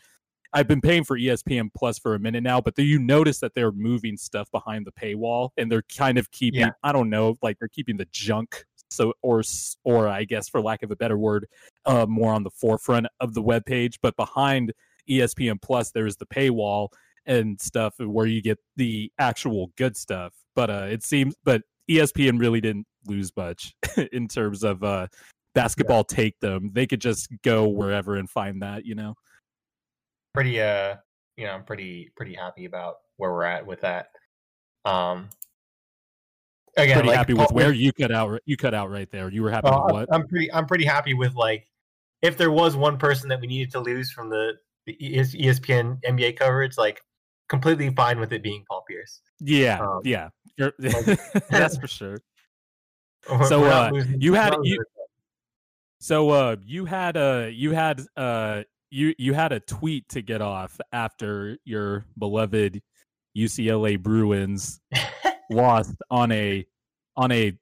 I've 0.53 0.67
been 0.67 0.81
paying 0.81 1.03
for 1.03 1.17
ESPN 1.17 1.69
Plus 1.75 1.99
for 1.99 2.15
a 2.15 2.19
minute 2.19 2.43
now, 2.43 2.61
but 2.61 2.75
then 2.75 2.85
you 2.85 2.99
notice 2.99 3.39
that 3.39 3.53
they're 3.53 3.71
moving 3.71 4.17
stuff 4.17 4.49
behind 4.51 4.85
the 4.85 4.91
paywall 4.91 5.49
and 5.57 5.71
they're 5.71 5.83
kind 5.97 6.17
of 6.17 6.31
keeping 6.31 6.61
Yeah. 6.61 6.71
I 6.83 6.91
don't 6.91 7.09
know, 7.09 7.37
like 7.41 7.57
they're 7.59 7.67
keeping 7.67 7.97
the 7.97 8.07
junk 8.11 8.65
so 8.89 9.13
or 9.21 9.43
or 9.83 10.07
I 10.07 10.23
guess 10.23 10.49
for 10.49 10.61
lack 10.61 10.83
of 10.83 10.91
a 10.91 10.95
better 10.95 11.17
word, 11.17 11.47
uh 11.85 12.05
more 12.07 12.33
on 12.33 12.43
the 12.43 12.51
forefront 12.51 13.07
of 13.19 13.33
the 13.33 13.41
web 13.41 13.65
page, 13.65 13.99
but 14.01 14.15
behind 14.15 14.73
ESPN 15.09 15.61
Plus 15.61 15.91
there's 15.91 16.17
the 16.17 16.25
paywall 16.25 16.89
and 17.25 17.59
stuff 17.59 17.95
where 17.99 18.25
you 18.25 18.41
get 18.41 18.59
the 18.75 19.11
actual 19.19 19.71
good 19.77 19.97
stuff. 19.97 20.33
But 20.55 20.69
uh 20.69 20.87
it 20.89 21.03
seems 21.03 21.35
but 21.43 21.61
ESPN 21.89 22.39
really 22.39 22.61
didn't 22.61 22.87
lose 23.05 23.31
much 23.35 23.73
in 24.11 24.27
terms 24.27 24.63
of 24.63 24.83
uh 24.83 25.07
basketball 25.55 26.03
take 26.03 26.39
them. 26.39 26.71
They 26.73 26.85
could 26.85 27.01
just 27.01 27.29
go 27.43 27.67
wherever 27.67 28.15
and 28.15 28.29
find 28.29 28.61
that, 28.61 28.85
you 28.85 28.95
know. 28.95 29.15
pretty 30.33 30.61
uh 30.61 30.95
you 31.37 31.45
know 31.45 31.51
i'm 31.53 31.63
pretty 31.63 32.11
pretty 32.15 32.33
happy 32.33 32.65
about 32.65 32.97
where 33.17 33.31
we're 33.31 33.43
at 33.43 33.65
with 33.65 33.81
that 33.81 34.09
um 34.85 35.29
again 36.77 36.95
pretty 36.95 37.09
like, 37.09 37.17
happy 37.17 37.33
with 37.33 37.51
where 37.51 37.73
you 37.73 37.91
cut 37.91 38.11
out 38.11 38.39
you 38.45 38.55
cut 38.57 38.73
out 38.73 38.89
right 38.89 39.09
there. 39.11 39.29
You 39.29 39.43
were 39.43 39.51
happy 39.51 39.67
uh, 39.67 39.81
with 39.85 39.93
what? 39.93 40.09
I'm, 40.13 40.27
pretty 40.27 40.51
i'm 40.53 40.65
pretty 40.65 40.85
happy 40.85 41.13
with 41.13 41.35
like 41.35 41.67
if 42.21 42.37
there 42.37 42.51
was 42.51 42.75
one 42.75 42.97
person 42.97 43.29
that 43.29 43.39
we 43.41 43.47
needed 43.47 43.71
to 43.71 43.79
lose 43.79 44.11
from 44.11 44.29
the, 44.29 44.53
the 44.85 44.97
espn 44.99 45.99
nba 46.03 46.35
coverage 46.37 46.77
like 46.77 47.01
completely 47.49 47.89
fine 47.91 48.19
with 48.19 48.31
it 48.33 48.41
being 48.43 48.63
paul 48.69 48.83
pierce 48.87 49.21
yeah, 49.39 49.79
um, 49.79 50.01
yeah. 50.03 50.29
Like- 50.57 51.47
that's 51.49 51.77
for 51.77 51.87
sure. 51.99 52.17
So, 53.47 53.65
uh, 53.65 53.89
losing- 53.93 54.21
you 54.21 54.33
had- 54.33 54.55
you- 54.63 54.83
So 55.99 56.29
uh 56.29 56.55
you 56.65 56.85
had 56.85 57.17
a 57.17 57.49
you 57.51 57.71
had 57.71 58.01
uh 58.15 58.63
you 58.89 59.13
you 59.17 59.33
had 59.33 59.51
a 59.51 59.59
tweet 59.59 60.09
to 60.09 60.21
get 60.21 60.41
off 60.41 60.79
after 60.91 61.57
your 61.65 62.05
beloved 62.17 62.81
UCLA 63.37 64.01
Bruins 64.01 64.79
lost 65.49 65.95
on 66.09 66.31
a 66.31 66.65
on 67.15 67.31
a 67.31 67.53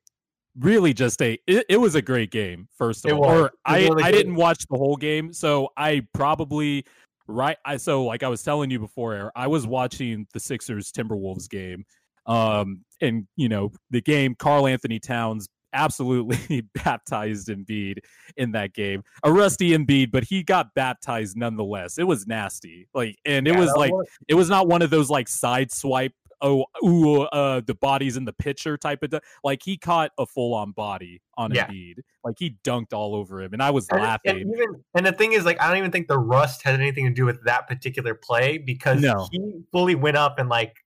really 0.60 0.94
just 0.94 1.22
a 1.22 1.38
it, 1.48 1.66
it 1.70 1.78
was 1.78 1.96
a 1.96 2.02
great 2.02 2.32
game 2.32 2.68
first 2.78 3.06
of 3.06 3.12
It 3.12 3.16
all 3.16 3.20
was. 3.20 3.50
i 3.66 3.80
really 3.84 4.04
i 4.04 4.12
didn't 4.12 4.36
watch 4.36 4.66
the 4.70 4.78
whole 4.78 4.96
game 4.96 5.34
so 5.34 5.70
i 5.76 6.02
probably 6.14 6.86
right 7.28 7.58
i 7.66 7.76
so 7.76 8.06
like 8.06 8.24
i 8.24 8.28
was 8.28 8.42
telling 8.42 8.70
you 8.72 8.80
before 8.80 9.32
i 9.36 9.48
was 9.48 9.68
watching 9.68 10.26
the 10.34 10.40
sixers 10.40 10.92
timberwolves 10.92 11.50
game 11.50 11.84
um 12.26 12.84
and 13.02 13.28
you 13.36 13.50
know 13.50 13.72
the 13.92 14.02
game 14.02 14.34
karl 14.36 14.66
anthony 14.66 15.00
towns 15.00 15.48
absolutely 15.74 16.62
baptized 16.86 17.50
Embiid 17.50 17.98
in 18.38 18.54
that 18.54 18.74
game. 18.74 19.04
A 19.24 19.32
rusty 19.32 19.72
Embiid, 19.72 20.10
but 20.10 20.24
he 20.24 20.42
got 20.42 20.74
baptized 20.74 21.36
nonetheless. 21.36 21.98
It 21.98 22.06
was 22.06 22.26
nasty. 22.26 22.88
Like 22.94 23.18
and 23.26 23.46
it 23.48 23.52
Yeah, 23.52 23.60
was 23.60 23.74
like 23.76 23.92
it 24.30 24.36
was 24.36 24.50
not 24.50 24.68
one 24.68 24.82
of 24.82 24.90
those 24.90 25.10
like 25.10 25.28
side 25.28 25.72
swipe 25.72 26.14
oh 26.42 26.66
ooh 26.84 27.22
uh 27.22 27.62
the 27.66 27.76
body's 27.76 28.18
in 28.18 28.26
the 28.26 28.34
pitcher 28.34 28.78
type 28.78 29.02
of 29.04 29.14
like 29.44 29.62
he 29.64 29.78
caught 29.78 30.12
a 30.18 30.26
full 30.26 30.54
on 30.54 30.72
body 30.72 31.22
on 31.38 31.54
Yeah. 31.54 31.68
Embiid. 31.68 32.00
Like 32.24 32.36
he 32.40 32.58
dunked 32.64 32.94
all 32.94 33.16
over 33.16 33.42
him 33.42 33.54
and 33.54 33.62
I 33.62 33.72
was 33.72 33.88
And, 33.90 34.02
laughing. 34.02 34.42
and 34.42 34.52
even 34.54 34.84
and 34.96 35.06
the 35.06 35.12
thing 35.12 35.34
is, 35.34 35.46
like, 35.46 35.62
I 35.62 35.68
don't 35.68 35.78
even 35.78 35.92
think 35.92 36.08
the 36.08 36.18
rust 36.18 36.62
had 36.64 36.80
anything 36.80 37.06
to 37.06 37.12
do 37.14 37.26
with 37.26 37.44
that 37.46 37.68
particular 37.68 38.16
play 38.16 38.58
because 38.58 39.02
No. 39.02 39.28
he 39.32 39.40
fully 39.72 39.96
went 39.96 40.18
up 40.18 40.40
and 40.40 40.50
like, 40.50 40.78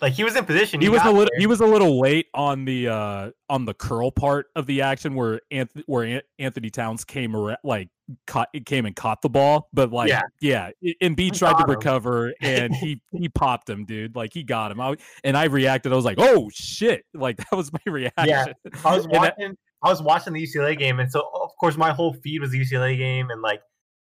like 0.00 0.12
he 0.12 0.24
was 0.24 0.36
in 0.36 0.44
position. 0.44 0.80
he 0.80 0.88
was 0.88 1.00
a 1.02 1.06
little 1.06 1.20
there. 1.32 1.38
he 1.38 1.46
was 1.46 1.60
a 1.60 1.66
little 1.66 1.98
late 2.00 2.26
on 2.34 2.64
the 2.64 2.88
uh 2.88 3.30
on 3.48 3.64
the 3.64 3.74
curl 3.74 4.10
part 4.10 4.46
of 4.56 4.66
the 4.66 4.82
action 4.82 5.14
where 5.14 5.40
Anthony 5.50 5.84
where 5.86 6.22
Anthony 6.38 6.70
Towns 6.70 7.04
came 7.04 7.34
around 7.34 7.58
like 7.64 7.88
caught 8.26 8.48
it 8.52 8.66
came 8.66 8.86
and 8.86 8.94
caught 8.94 9.20
the 9.22 9.28
ball 9.28 9.68
but 9.72 9.90
like 9.90 10.08
yeah, 10.08 10.22
Yeah. 10.40 10.70
Embiid 11.02 11.36
tried 11.36 11.54
to 11.58 11.64
him. 11.64 11.70
recover 11.70 12.32
and 12.40 12.74
he 12.74 13.00
he 13.12 13.28
popped 13.28 13.68
him 13.68 13.84
dude 13.84 14.14
like 14.14 14.32
he 14.32 14.42
got 14.44 14.70
him 14.70 14.80
I, 14.80 14.94
and 15.24 15.36
I 15.36 15.44
reacted 15.44 15.92
I 15.92 15.96
was 15.96 16.04
like 16.04 16.18
oh 16.20 16.48
shit 16.52 17.04
like 17.14 17.38
that 17.38 17.52
was 17.56 17.72
my 17.72 17.80
reaction 17.92 18.26
Yeah, 18.28 18.46
I 18.84 18.94
was 18.96 19.06
And 19.06 19.16
I- 19.16 19.18
watching. 19.18 19.56
I 19.82 19.90
was 19.90 20.02
watching 20.02 20.32
the 20.32 20.42
UCLA 20.42 20.76
game, 20.76 21.00
and 21.00 21.10
so 21.12 21.20
of 21.34 21.50
course 21.60 21.76
my 21.76 21.92
whole 21.92 22.14
feed 22.14 22.40
was 22.40 22.50
the 22.50 22.58
UCLA 22.60 22.96
game, 22.96 23.28
and 23.30 23.42
like 23.42 23.60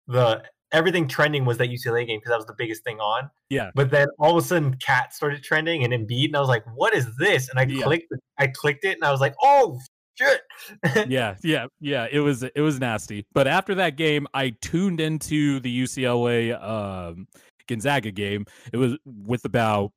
the 0.07 0.43
everything 0.71 1.07
trending 1.07 1.45
was 1.45 1.57
that 1.57 1.69
UCLA 1.69 2.05
game 2.07 2.19
because 2.19 2.29
that 2.31 2.37
was 2.37 2.45
the 2.45 2.55
biggest 2.57 2.83
thing 2.83 2.99
on. 2.99 3.29
Yeah. 3.49 3.71
But 3.75 3.91
then 3.91 4.07
all 4.19 4.37
of 4.37 4.43
a 4.43 4.47
sudden, 4.47 4.75
Cat 4.75 5.13
started 5.13 5.43
trending 5.43 5.83
and 5.83 5.93
Embiid, 5.93 6.27
and 6.27 6.35
I 6.37 6.39
was 6.39 6.49
like, 6.49 6.63
"What 6.75 6.93
is 6.93 7.07
this?" 7.17 7.49
And 7.49 7.59
I 7.59 7.63
Yeah. 7.63 7.83
clicked. 7.83 8.13
I 8.37 8.47
clicked 8.47 8.85
it, 8.85 8.95
and 8.95 9.03
I 9.03 9.11
was 9.11 9.21
like, 9.21 9.35
"Oh 9.41 9.79
shit!" 10.15 10.41
yeah, 11.09 11.35
yeah, 11.43 11.67
yeah. 11.79 12.07
It 12.11 12.19
was 12.19 12.43
it 12.43 12.61
was 12.61 12.79
nasty. 12.79 13.25
But 13.33 13.47
after 13.47 13.75
that 13.75 13.95
game, 13.97 14.27
I 14.33 14.51
tuned 14.61 14.99
into 14.99 15.59
the 15.59 15.83
UCLA 15.83 16.53
um, 16.61 17.27
Gonzaga 17.67 18.11
game. 18.11 18.45
It 18.73 18.77
was 18.77 18.97
with 19.05 19.45
about 19.45 19.91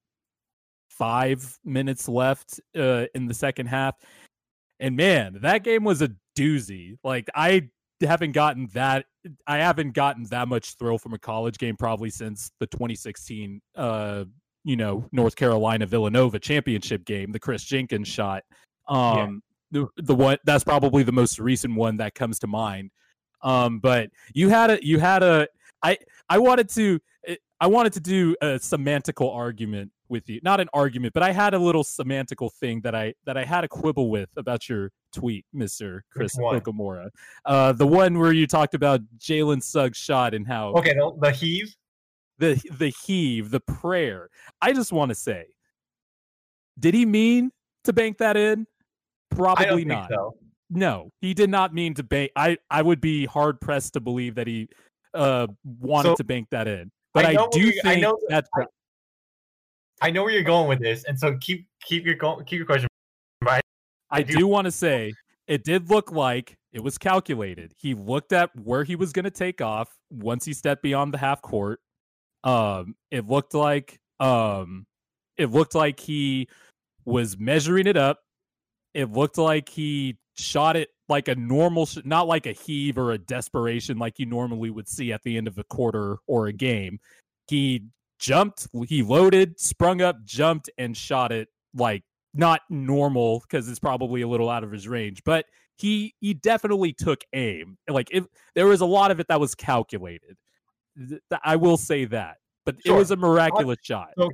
five 0.90 1.58
minutes 1.64 2.08
left 2.08 2.60
uh, 2.76 3.06
in 3.14 3.26
the 3.26 3.34
second 3.34 3.66
half, 3.66 3.96
and 4.80 4.96
man, 4.96 5.38
that 5.42 5.64
game 5.64 5.84
was 5.84 6.02
a 6.02 6.10
doozy. 6.36 6.96
Like 7.04 7.28
I 7.34 7.68
haven't 8.00 8.32
gotten 8.32 8.68
that. 8.74 9.06
I 9.46 9.58
haven't 9.58 9.92
gotten 9.92 10.24
that 10.24 10.48
much 10.48 10.74
thrill 10.74 10.98
from 10.98 11.14
a 11.14 11.18
college 11.18 11.58
game 11.58 11.76
probably 11.76 12.10
since 12.10 12.50
the 12.60 12.66
2016, 12.66 13.60
uh, 13.76 14.24
you 14.64 14.76
know, 14.76 15.06
North 15.12 15.36
Carolina 15.36 15.86
Villanova 15.86 16.38
championship 16.38 17.04
game, 17.04 17.32
the 17.32 17.38
Kris 17.38 17.64
Jenkins 17.64 18.08
shot. 18.08 18.44
Um, 18.88 19.42
the 19.70 19.88
the 19.96 20.14
one 20.14 20.38
that's 20.44 20.64
probably 20.64 21.02
the 21.02 21.12
most 21.12 21.38
recent 21.38 21.74
one 21.74 21.96
that 21.98 22.14
comes 22.14 22.38
to 22.40 22.46
mind. 22.46 22.90
Um, 23.42 23.78
but 23.78 24.10
you 24.32 24.48
had 24.48 24.70
a 24.70 24.84
you 24.84 24.98
had 24.98 25.22
a 25.22 25.48
I 25.82 25.98
I 26.28 26.38
wanted 26.38 26.68
to 26.70 27.00
I 27.64 27.66
wanted 27.66 27.94
to 27.94 28.00
do 28.00 28.36
a 28.42 28.58
semantical 28.58 29.34
argument 29.34 29.90
with 30.10 30.28
you, 30.28 30.38
not 30.42 30.60
an 30.60 30.68
argument, 30.74 31.14
but 31.14 31.22
I 31.22 31.32
had 31.32 31.54
a 31.54 31.58
little 31.58 31.82
semantical 31.82 32.52
thing 32.52 32.82
that 32.82 32.94
I 32.94 33.14
that 33.24 33.38
I 33.38 33.44
had 33.46 33.64
a 33.64 33.68
quibble 33.68 34.10
with 34.10 34.28
about 34.36 34.68
your 34.68 34.90
tweet, 35.14 35.46
Mister 35.50 36.04
Chris? 36.10 36.36
Okamura. 36.36 37.08
Uh, 37.46 37.72
the 37.72 37.86
one 37.86 38.18
where 38.18 38.32
you 38.32 38.46
talked 38.46 38.74
about 38.74 39.00
Jalen 39.18 39.62
Suggs' 39.62 39.96
shot 39.96 40.34
and 40.34 40.46
how 40.46 40.74
Okay, 40.74 40.92
the, 40.92 41.10
the 41.22 41.30
heave. 41.30 41.74
the 42.36 42.60
the 42.72 42.92
heave, 43.06 43.50
the 43.50 43.60
prayer. 43.60 44.28
I 44.60 44.74
just 44.74 44.92
want 44.92 45.08
to 45.08 45.14
say, 45.14 45.46
did 46.78 46.92
he 46.92 47.06
mean 47.06 47.50
to 47.84 47.94
bank 47.94 48.18
that 48.18 48.36
in? 48.36 48.66
Probably 49.30 49.86
not. 49.86 50.10
so. 50.10 50.36
No, 50.68 51.08
he 51.22 51.32
did 51.32 51.48
not 51.48 51.72
mean 51.72 51.94
to 51.94 52.02
bank. 52.02 52.30
I 52.36 52.58
I 52.70 52.82
would 52.82 53.00
be 53.00 53.24
hard 53.24 53.58
pressed 53.58 53.94
to 53.94 54.00
believe 54.00 54.34
that 54.34 54.46
he 54.46 54.68
uh 55.14 55.46
wanted 55.64 56.10
So, 56.10 56.16
to 56.16 56.24
bank 56.24 56.48
that 56.50 56.68
in. 56.68 56.90
But 57.14 57.24
I 57.26 57.30
I, 57.42 57.46
do 57.52 57.60
you- 57.60 57.80
I 57.84 57.88
think 57.90 58.02
know- 58.02 58.18
that's 58.28 58.48
I 60.02 60.10
know 60.10 60.24
where 60.24 60.32
you're 60.32 60.42
going 60.42 60.68
with 60.68 60.80
this, 60.80 61.04
and 61.04 61.18
so 61.18 61.36
keep 61.38 61.66
keep 61.84 62.04
your 62.04 62.16
keep 62.44 62.58
your 62.58 62.66
question. 62.66 62.88
Right? 63.42 63.62
I 64.10 64.18
I 64.18 64.22
do, 64.22 64.36
do- 64.38 64.46
want 64.48 64.66
to 64.66 64.72
say 64.72 65.12
it 65.46 65.64
did 65.64 65.88
look 65.88 66.10
like 66.10 66.56
it 66.72 66.82
was 66.82 66.98
calculated. 66.98 67.72
He 67.76 67.94
looked 67.94 68.32
at 68.32 68.50
where 68.56 68.82
he 68.84 68.96
was 68.96 69.12
going 69.12 69.24
to 69.24 69.30
take 69.30 69.60
off 69.60 69.88
once 70.10 70.44
he 70.44 70.52
stepped 70.52 70.82
beyond 70.82 71.14
the 71.14 71.18
half 71.18 71.40
court. 71.40 71.80
Um, 72.42 72.96
it 73.10 73.26
looked 73.28 73.54
like 73.54 74.00
um, 74.20 74.84
it 75.36 75.50
looked 75.50 75.74
like 75.74 76.00
he 76.00 76.48
was 77.04 77.38
measuring 77.38 77.86
it 77.86 77.96
up. 77.96 78.20
It 78.92 79.10
looked 79.12 79.38
like 79.38 79.68
he 79.68 80.18
shot 80.34 80.76
it 80.76 80.90
like 81.08 81.28
a 81.28 81.34
normal, 81.34 81.86
sh- 81.86 81.98
not 82.04 82.26
like 82.26 82.46
a 82.46 82.52
heave 82.52 82.98
or 82.98 83.12
a 83.12 83.18
desperation 83.18 83.98
like 83.98 84.18
you 84.18 84.26
normally 84.26 84.70
would 84.70 84.88
see 84.88 85.12
at 85.12 85.22
the 85.22 85.36
end 85.36 85.48
of 85.48 85.58
a 85.58 85.64
quarter 85.64 86.18
or 86.26 86.46
a 86.46 86.52
game. 86.52 86.98
He 87.48 87.86
jumped, 88.18 88.68
he 88.88 89.02
loaded, 89.02 89.60
sprung 89.60 90.00
up, 90.00 90.24
jumped, 90.24 90.70
and 90.78 90.96
shot 90.96 91.32
it 91.32 91.48
like 91.74 92.02
not 92.32 92.60
normal 92.70 93.40
because 93.40 93.68
it's 93.68 93.78
probably 93.78 94.22
a 94.22 94.28
little 94.28 94.48
out 94.48 94.64
of 94.64 94.72
his 94.72 94.88
range, 94.88 95.22
but 95.24 95.46
he 95.76 96.14
he 96.20 96.34
definitely 96.34 96.92
took 96.92 97.22
aim. 97.32 97.76
Like 97.88 98.08
if 98.12 98.24
there 98.54 98.66
was 98.66 98.80
a 98.80 98.86
lot 98.86 99.10
of 99.10 99.20
it 99.20 99.28
that 99.28 99.40
was 99.40 99.54
calculated. 99.54 100.36
Th- 100.96 101.20
I 101.42 101.56
will 101.56 101.76
say 101.76 102.04
that, 102.06 102.36
but 102.64 102.76
sure. 102.84 102.94
it 102.94 102.98
was 102.98 103.10
a 103.10 103.16
miraculous 103.16 103.78
shot. 103.82 104.10
So, 104.16 104.30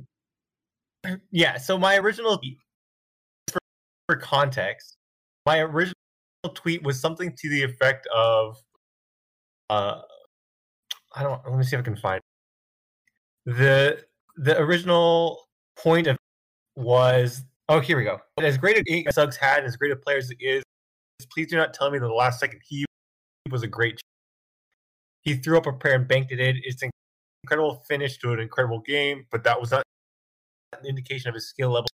yeah. 1.31 1.57
So 1.57 1.77
my 1.77 1.97
original, 1.97 2.39
for, 3.47 3.59
for 4.07 4.15
context, 4.17 4.97
my 5.45 5.59
original 5.59 5.95
tweet 6.49 6.83
was 6.83 6.99
something 6.99 7.35
to 7.37 7.49
the 7.49 7.63
effect 7.63 8.07
of, 8.13 8.57
uh, 9.69 10.01
I 11.15 11.23
don't. 11.23 11.41
Let 11.47 11.57
me 11.57 11.63
see 11.63 11.75
if 11.75 11.81
I 11.81 11.83
can 11.83 11.97
find 11.97 12.21
the 13.45 14.03
the 14.37 14.59
original 14.59 15.47
point 15.77 16.07
of 16.07 16.17
was 16.75 17.43
oh 17.69 17.79
here 17.79 17.97
we 17.97 18.03
go. 18.03 18.19
As 18.39 18.57
great 18.57 18.77
as 18.77 19.15
Suggs 19.15 19.35
had, 19.37 19.65
as 19.65 19.75
great 19.75 19.91
a 19.91 19.95
player 19.95 20.17
as 20.17 20.31
is, 20.39 20.63
please 21.33 21.47
do 21.47 21.57
not 21.57 21.73
tell 21.73 21.91
me 21.91 21.99
that 21.99 22.07
the 22.07 22.13
last 22.13 22.39
second 22.39 22.61
he 22.67 22.85
was 23.49 23.63
a 23.63 23.67
great. 23.67 23.99
He 25.21 25.35
threw 25.35 25.57
up 25.57 25.67
a 25.67 25.73
prayer 25.73 25.95
and 25.95 26.07
banked 26.07 26.31
it 26.31 26.39
in. 26.39 26.59
It's 26.63 26.81
an 26.81 26.89
incredible 27.43 27.83
finish 27.87 28.17
to 28.19 28.33
an 28.33 28.39
incredible 28.39 28.79
game, 28.79 29.25
but 29.31 29.43
that 29.43 29.59
was 29.59 29.71
not 29.71 29.83
an 30.79 30.85
indication 30.85 31.29
of 31.29 31.35
his 31.35 31.47
skill 31.47 31.69
level. 31.69 31.87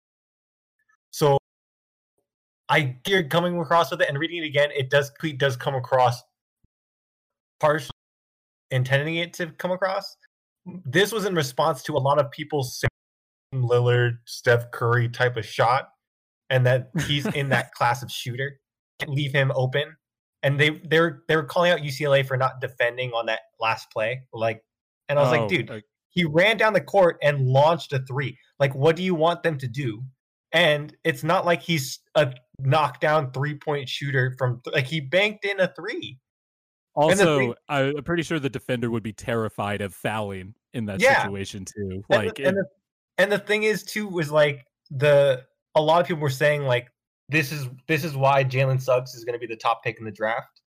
I 2.70 2.98
hear 3.06 3.24
coming 3.28 3.60
across 3.60 3.92
with 3.92 4.02
it 4.02 4.10
and 4.10 4.18
reading 4.18 4.44
it 4.44 4.48
again, 4.48 4.70
it 4.76 4.90
does 4.90 5.12
tweet 5.20 5.38
does 5.38 5.56
come 5.56 5.76
across 5.76 6.22
partially 7.60 7.92
intending 8.72 9.16
it 9.16 9.34
to 9.34 9.48
come 9.48 9.72
across. 9.72 10.18
This 10.86 11.12
was 11.12 11.26
in 11.26 11.36
response 11.36 11.84
to 11.84 11.94
a 11.94 12.00
lot 12.00 12.20
of 12.20 12.32
people 12.32 12.64
saying 12.64 12.90
Lillard, 13.54 14.18
Steph 14.26 14.72
Curry 14.72 15.10
type 15.10 15.38
of 15.38 15.46
shot, 15.46 15.90
and 16.50 16.66
that 16.66 16.90
he's 17.08 17.26
in 17.28 17.50
that 17.50 17.72
class 17.78 18.04
of 18.04 18.12
shooter. 18.12 18.60
Can't 19.00 19.12
leave 19.12 19.32
him 19.32 19.52
open. 19.56 19.96
And 20.44 20.60
they 20.60 20.82
they're 20.84 21.24
they 21.28 21.36
were 21.36 21.44
calling 21.44 21.72
out 21.72 21.80
UCLA 21.80 22.26
for 22.26 22.38
not 22.38 22.62
defending 22.62 23.12
on 23.12 23.26
that 23.28 23.42
last 23.60 23.90
play. 23.92 24.22
Like, 24.34 24.64
and 25.10 25.18
I 25.18 25.24
was 25.24 25.34
oh, 25.34 25.42
like, 25.42 25.50
dude, 25.50 25.84
he 26.10 26.24
ran 26.24 26.58
down 26.58 26.74
the 26.74 26.82
court 26.82 27.18
and 27.24 27.42
launched 27.42 27.94
a 27.94 28.00
three. 28.08 28.38
Like, 28.60 28.74
what 28.76 28.96
do 28.96 29.04
you 29.04 29.16
want 29.16 29.44
them 29.44 29.58
to 29.58 29.68
do? 29.68 30.04
And 30.56 30.96
it's 31.04 31.22
not 31.22 31.46
like 31.46 31.62
he's 31.62 32.00
a 32.16 32.34
knockdown 32.60 33.32
three 33.32 33.56
point 33.56 33.90
shooter 33.90 34.34
from 34.38 34.62
like 34.72 34.88
he 34.88 35.02
banked 35.02 35.44
in 35.44 35.60
a 35.60 35.68
three. 35.68 36.18
Also, 36.96 37.38
three, 37.38 37.54
I'm 37.68 38.04
pretty 38.04 38.24
sure 38.24 38.40
the 38.40 38.50
defender 38.50 38.90
would 38.90 39.04
be 39.04 39.12
terrified 39.12 39.82
of 39.82 39.94
fouling 39.94 40.56
in 40.74 40.86
that 40.86 41.02
yeah. 41.02 41.22
situation 41.22 41.66
too. 41.66 42.06
Like, 42.08 42.28
and 42.28 42.36
the, 42.38 42.48
and, 42.48 42.58
the, 42.58 42.66
and 43.18 43.32
the 43.34 43.40
thing 43.40 43.64
is 43.64 43.84
too 43.84 44.08
was 44.08 44.32
like 44.32 44.66
the 44.90 45.44
a 45.76 45.82
lot 45.82 46.00
of 46.00 46.08
people 46.08 46.22
were 46.22 46.30
saying 46.30 46.64
like 46.64 46.88
this 47.28 47.52
is 47.52 47.68
this 47.90 48.06
is 48.06 48.16
why 48.16 48.46
Jalen 48.46 48.82
Suggs 48.82 49.14
is 49.14 49.26
going 49.26 49.34
to 49.34 49.40
be 49.40 49.48
the 49.48 49.58
top 49.58 49.84
pick 49.84 50.00
in 50.00 50.06
the 50.06 50.12
draft, 50.12 50.62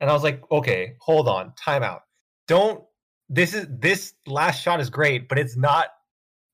and 0.00 0.08
I 0.08 0.12
was 0.12 0.22
like, 0.22 0.40
okay, 0.52 0.94
hold 1.00 1.26
on, 1.26 1.52
timeout. 1.60 2.02
Don't 2.46 2.84
this 3.28 3.54
is 3.54 3.66
this 3.68 4.14
last 4.24 4.62
shot 4.62 4.78
is 4.78 4.88
great, 4.88 5.28
but 5.28 5.36
it's 5.36 5.56
not. 5.56 5.86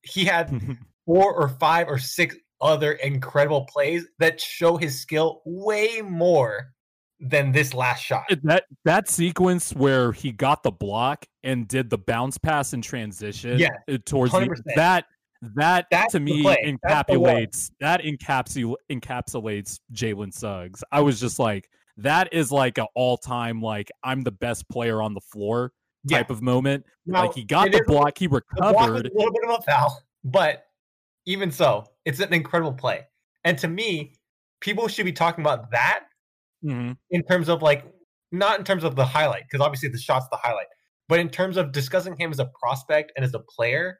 He 0.01 0.25
had 0.25 0.59
four 1.05 1.35
or 1.35 1.49
five 1.49 1.87
or 1.87 1.99
six 1.99 2.35
other 2.61 2.93
incredible 2.93 3.65
plays 3.65 4.07
that 4.19 4.39
show 4.39 4.77
his 4.77 4.99
skill 4.99 5.41
way 5.45 6.01
more 6.01 6.73
than 7.19 7.51
this 7.51 7.73
last 7.73 8.01
shot. 8.01 8.25
That 8.43 8.65
that 8.85 9.09
sequence 9.09 9.73
where 9.73 10.11
he 10.11 10.31
got 10.31 10.63
the 10.63 10.71
block 10.71 11.25
and 11.43 11.67
did 11.67 11.89
the 11.89 11.97
bounce 11.97 12.37
pass 12.37 12.73
in 12.73 12.81
transition 12.81 13.59
yeah, 13.59 13.69
uh, 13.91 13.97
towards 14.05 14.33
the, 14.33 14.61
that 14.75 15.05
that 15.55 15.87
That's 15.91 16.13
to 16.13 16.19
me 16.19 16.43
encapsulates 16.43 17.71
that 17.79 18.01
encapsul 18.01 18.75
encapsulates 18.91 19.79
Jalen 19.93 20.33
Suggs. 20.33 20.83
I 20.91 21.01
was 21.01 21.19
just 21.19 21.39
like, 21.39 21.69
that 21.97 22.33
is 22.33 22.51
like 22.51 22.77
an 22.77 22.87
all 22.95 23.17
time 23.17 23.61
like 23.61 23.89
I'm 24.03 24.21
the 24.21 24.31
best 24.31 24.67
player 24.69 25.01
on 25.01 25.13
the 25.13 25.21
floor 25.21 25.71
type 26.09 26.29
of 26.29 26.41
moment. 26.41 26.85
Now, 27.05 27.25
like 27.25 27.35
he 27.35 27.43
got 27.43 27.71
the 27.71 27.83
block, 27.85 28.17
he 28.17 28.27
recovered. 28.27 29.07
a 29.07 29.13
little 29.13 29.31
bit 29.31 29.49
of 29.49 29.59
a 29.59 29.61
foul, 29.61 30.03
but 30.23 30.65
even 31.29 31.51
so, 31.51 31.85
it's 32.05 32.19
an 32.19 32.33
incredible 32.33 32.73
play. 32.73 33.05
And 33.43 33.55
to 33.59 33.67
me, 33.67 34.15
people 34.61 34.87
should 34.87 35.05
be 35.05 35.13
talking 35.13 35.43
about 35.43 35.69
that 35.71 36.05
mm-hmm. 36.65 36.93
in 37.11 37.23
terms 37.23 37.49
of 37.49 37.61
like 37.61 37.85
not 38.31 38.57
in 38.57 38.65
terms 38.65 38.83
of 38.83 38.95
the 38.95 39.05
highlight, 39.05 39.43
because 39.43 39.63
obviously 39.63 39.89
the 39.89 39.99
shot's 39.99 40.27
the 40.29 40.37
highlight, 40.37 40.65
but 41.07 41.19
in 41.19 41.29
terms 41.29 41.55
of 41.55 41.71
discussing 41.71 42.15
him 42.17 42.31
as 42.31 42.39
a 42.39 42.49
prospect 42.59 43.11
and 43.15 43.23
as 43.23 43.33
a 43.35 43.39
player 43.39 43.99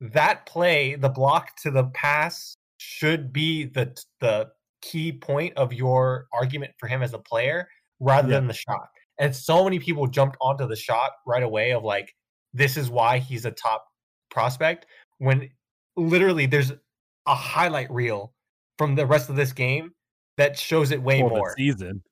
that 0.00 0.44
play, 0.44 0.94
the 0.94 1.08
block 1.08 1.56
to 1.62 1.70
the 1.70 1.84
pass, 1.94 2.54
should 2.76 3.32
be 3.32 3.64
the 3.64 3.96
the 4.20 4.48
key 4.82 5.10
point 5.10 5.56
of 5.56 5.72
your 5.72 6.26
argument 6.34 6.72
for 6.78 6.86
him 6.86 7.02
as 7.02 7.14
a 7.14 7.18
player 7.18 7.66
rather 7.98 8.28
yeah. 8.28 8.36
than 8.36 8.46
the 8.46 8.54
shot. 8.54 8.88
And 9.18 9.34
so 9.34 9.64
many 9.64 9.78
people 9.78 10.06
jumped 10.06 10.36
onto 10.40 10.66
the 10.66 10.76
shot 10.76 11.12
right 11.26 11.42
away 11.42 11.72
of 11.72 11.82
like, 11.82 12.12
this 12.52 12.76
is 12.76 12.90
why 12.90 13.18
he's 13.18 13.44
a 13.44 13.52
top 13.52 13.84
prospect. 14.30 14.84
When 15.18 15.48
literally 15.96 16.46
there's 16.46 16.72
a 17.26 17.34
highlight 17.34 17.90
reel 17.90 18.32
from 18.78 18.94
the 18.94 19.06
rest 19.06 19.28
of 19.28 19.36
this 19.36 19.52
game 19.52 19.92
that 20.36 20.58
shows 20.58 20.90
it 20.90 21.02
way 21.02 21.22
more. 21.22 21.54
season. 21.56 22.02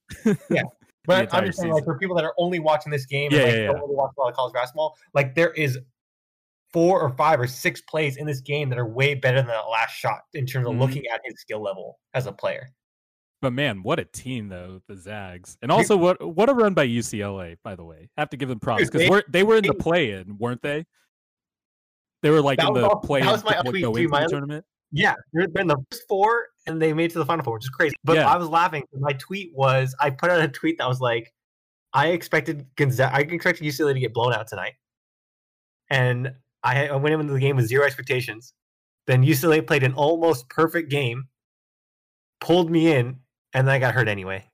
yeah. 0.51 0.63
But 1.07 1.33
I'm 1.33 1.47
just 1.47 1.59
saying, 1.59 1.73
like, 1.73 1.85
for 1.85 1.99
people 1.99 2.15
that 2.17 2.25
are 2.25 2.35
only 2.37 2.59
watching 2.59 2.93
this 2.93 3.07
game 3.07 3.33
yeah, 3.33 3.39
and 3.39 3.47
like, 3.47 3.57
yeah, 3.57 3.67
don't 3.69 3.81
really 3.81 3.95
watch 3.97 4.13
a 4.17 4.21
lot 4.21 4.29
of 4.29 4.37
college 4.37 4.53
basketball, 4.53 4.95
like, 5.15 5.35
there 5.35 5.51
is 5.53 5.79
four 6.73 7.01
or 7.01 7.11
five 7.11 7.41
or 7.41 7.47
six 7.47 7.81
plays 7.81 8.17
in 8.19 8.27
this 8.27 8.41
game 8.41 8.69
that 8.69 8.79
are 8.79 8.87
way 8.87 9.15
better 9.15 9.39
than 9.39 9.47
that 9.47 9.69
last 9.71 9.93
shot 9.93 10.21
in 10.35 10.47
terms 10.47 10.67
of 10.67 10.73
mm-hmm. 10.73 10.83
looking 10.83 11.07
at 11.07 11.21
his 11.25 11.41
skill 11.41 11.63
level 11.63 11.99
as 12.15 12.27
a 12.27 12.33
player. 12.33 12.69
But 13.43 13.55
man, 13.55 13.83
what 13.83 13.99
a 13.99 14.05
team 14.05 14.49
though, 14.49 14.83
the 14.87 14.97
Zags, 14.97 15.57
and 15.63 15.73
also 15.73 15.97
what 15.97 16.23
what 16.23 16.51
a 16.51 16.55
run 16.55 16.75
by 16.75 16.87
UCLA. 16.87 17.57
By 17.65 17.75
the 17.75 17.85
way, 17.85 18.11
have 18.19 18.29
to 18.31 18.37
give 18.37 18.51
them 18.51 18.61
props 18.61 18.85
because 18.85 19.09
they, 19.09 19.23
they 19.31 19.43
were 19.43 19.57
in 19.57 19.65
the 19.65 19.73
play-in, 19.73 20.37
weren't 20.39 20.61
they? 20.61 20.85
They 22.23 22.31
were 22.31 22.43
like 22.43 22.63
in 22.63 22.73
the 22.75 22.89
all, 22.89 23.01
play-in. 23.01 23.27
That 23.27 23.33
was 23.33 23.45
my 23.45 23.55
tweet 23.63 23.85
too. 23.85 24.09
My 24.09 24.27
tournament. 24.27 24.65
Yeah, 24.93 25.15
they're 25.33 25.47
in 25.57 25.69
the 25.69 25.77
first 25.91 26.03
four, 26.09 26.49
and 26.67 26.83
they 26.83 26.93
made 26.93 27.11
to 27.13 27.19
the 27.19 27.25
final 27.25 27.45
four, 27.45 27.55
which 27.55 27.65
is 27.65 27.71
crazy. 27.71 27.95
But 28.05 28.17
yeah. 28.17 28.29
I 28.29 28.37
was 28.37 28.49
laughing. 28.49 28.85
My 28.93 29.13
tweet 29.13 29.53
was 29.55 29.95
I 30.01 30.11
put 30.11 30.31
out 30.31 30.41
a 30.41 30.49
tweet 30.49 30.79
that 30.79 30.89
was 30.89 31.01
like, 31.01 31.33
I 31.93 32.09
expected 32.09 32.67
Gonzaga, 32.77 33.15
I 33.15 33.21
expected 33.21 33.65
UCLA 33.65 33.95
to 33.95 34.01
get 34.01 34.13
blown 34.13 34.33
out 34.33 34.49
tonight, 34.49 34.75
and 35.89 36.33
I, 36.63 36.89
I 36.89 36.97
went 36.97 37.15
into 37.15 37.33
the 37.33 37.41
game 37.41 37.57
with 37.57 37.67
zero 37.67 37.85
expectations. 37.85 38.53
Then 39.07 39.25
UCLA 39.25 39.67
played 39.67 39.83
an 39.83 39.95
almost 39.95 40.49
perfect 40.49 40.91
game, 40.91 41.29
pulled 42.41 42.71
me 42.71 42.93
in, 42.93 43.17
and 43.55 43.67
then 43.67 43.75
I 43.75 43.79
got 43.79 43.95
hurt 43.95 44.09
anyway. 44.09 44.45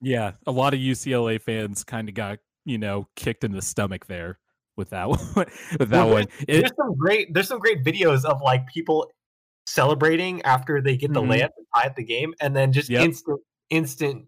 Yeah, 0.00 0.32
a 0.46 0.52
lot 0.52 0.74
of 0.74 0.80
UCLA 0.80 1.40
fans 1.40 1.82
kind 1.82 2.08
of 2.08 2.14
got 2.14 2.38
you 2.64 2.78
know 2.78 3.08
kicked 3.16 3.42
in 3.42 3.52
the 3.52 3.62
stomach 3.62 4.06
there 4.06 4.38
with 4.78 4.90
that 4.90 5.08
one. 5.10 5.18
with 5.36 5.90
that 5.90 5.90
well, 5.90 6.10
one, 6.10 6.26
it, 6.46 6.60
there's 6.60 6.76
some 6.76 6.96
great 6.96 7.34
there's 7.34 7.48
some 7.48 7.58
great 7.58 7.84
videos 7.84 8.24
of 8.24 8.40
like 8.40 8.66
people 8.68 9.10
celebrating 9.66 10.40
after 10.42 10.80
they 10.80 10.96
get 10.96 11.12
the 11.12 11.20
mm-hmm. 11.20 11.32
layup 11.32 11.50
and 11.56 11.66
tie 11.74 11.86
up 11.88 11.96
the 11.96 12.04
game, 12.04 12.32
and 12.40 12.56
then 12.56 12.72
just 12.72 12.88
yep. 12.88 13.04
instant 13.04 13.40
instant 13.68 14.24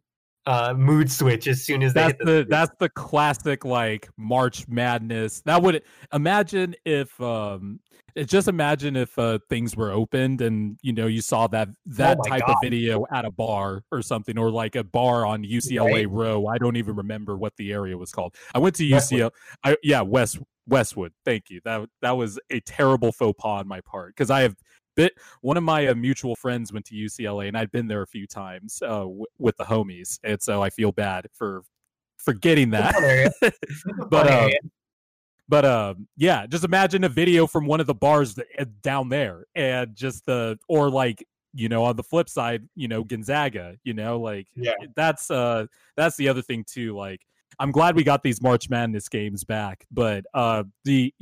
uh, 0.51 0.75
mood 0.75 1.11
switch 1.11 1.47
as 1.47 1.63
soon 1.63 1.81
as 1.81 1.95
that's 1.95 2.19
the, 2.19 2.25
the 2.25 2.47
that's 2.49 2.73
the 2.81 2.89
classic 2.89 3.65
like 3.65 4.09
March 4.17 4.67
Madness. 4.67 5.43
That 5.43 5.63
would 5.63 5.83
imagine 6.13 6.75
if 6.85 7.21
um 7.21 7.79
just 8.27 8.49
imagine 8.49 8.97
if 8.97 9.17
uh, 9.17 9.39
things 9.49 9.77
were 9.77 9.93
opened 9.93 10.41
and 10.41 10.77
you 10.83 10.93
know 10.93 11.07
you 11.07 11.21
saw 11.21 11.47
that 11.47 11.69
that 11.87 12.19
oh 12.19 12.29
type 12.29 12.41
God. 12.41 12.51
of 12.51 12.57
video 12.61 13.07
at 13.13 13.25
a 13.25 13.31
bar 13.31 13.85
or 13.93 14.03
something 14.03 14.37
or 14.37 14.51
like 14.51 14.75
a 14.75 14.83
bar 14.83 15.25
on 15.25 15.45
UCLA 15.45 15.93
right. 15.93 16.11
Row. 16.11 16.49
I 16.49 16.59
don't 16.59 16.77
even 16.77 16.97
remember 16.97 17.37
what 17.37 17.57
the 17.57 17.73
area 17.73 17.97
was 17.97 18.11
called. 18.11 18.35
I 18.53 18.59
went 18.59 18.75
to 18.77 18.83
UCLA. 18.85 19.31
I, 19.63 19.77
yeah, 19.85 20.01
West 20.01 20.41
Westwood. 20.67 21.13
Thank 21.25 21.51
you. 21.51 21.61
That 21.65 21.89
that 22.03 22.17
was 22.17 22.41
a 22.51 22.59
terrible 22.59 23.13
faux 23.13 23.41
pas 23.41 23.61
on 23.61 23.69
my 23.69 23.83
part 23.83 24.17
because 24.17 24.31
I 24.31 24.41
have 24.41 24.57
bit 25.01 25.15
one 25.41 25.57
of 25.57 25.63
my 25.63 25.87
uh, 25.87 25.95
mutual 25.95 26.37
friends 26.37 26.73
went 26.73 26.85
to 26.87 26.95
UCLA 26.95 27.49
and 27.49 27.57
I'd 27.57 27.71
been 27.71 27.87
there 27.87 28.03
a 28.03 28.07
few 28.07 28.27
times 28.27 28.83
uh, 28.83 29.01
w- 29.01 29.25
with 29.39 29.57
the 29.57 29.65
homies, 29.65 30.19
and 30.25 30.41
so 30.43 30.63
I 30.63 30.71
feel 30.71 30.93
bad 30.93 31.27
for 31.33 31.63
forgetting 32.19 32.71
that. 32.71 32.95
but 34.11 34.31
um, 34.31 34.51
but 35.49 35.65
um, 35.65 36.07
yeah, 36.17 36.47
just 36.47 36.65
imagine 36.65 37.05
a 37.05 37.09
video 37.09 37.47
from 37.47 37.67
one 37.67 37.81
of 37.81 37.87
the 37.87 37.95
bars 37.95 38.39
eh, 38.59 38.65
down 38.83 39.09
there, 39.09 39.47
and 39.55 39.95
just 39.97 40.27
the 40.27 40.59
or 40.69 40.91
like 40.91 41.27
you 41.55 41.69
know 41.69 41.85
on 41.85 41.97
the 41.97 42.05
flip 42.05 42.29
side, 42.29 42.69
you 42.77 42.89
know 42.89 43.03
Gonzaga, 43.03 43.77
you 43.85 43.95
know 43.95 44.21
like 44.21 44.47
yeah. 44.55 44.73
that's 44.95 45.31
uh 45.31 45.67
that's 45.97 46.17
the 46.17 46.29
other 46.29 46.43
thing 46.43 46.65
too, 46.65 46.97
like. 46.97 47.23
I'm 47.59 47.73
glad 47.73 47.95
we 47.95 48.05
got 48.05 48.23
these 48.23 48.41
March 48.41 48.71
Madness 48.71 49.11
games 49.11 49.45
back, 49.45 49.85
but 49.91 50.25
uh, 50.33 50.65
the 50.85 51.13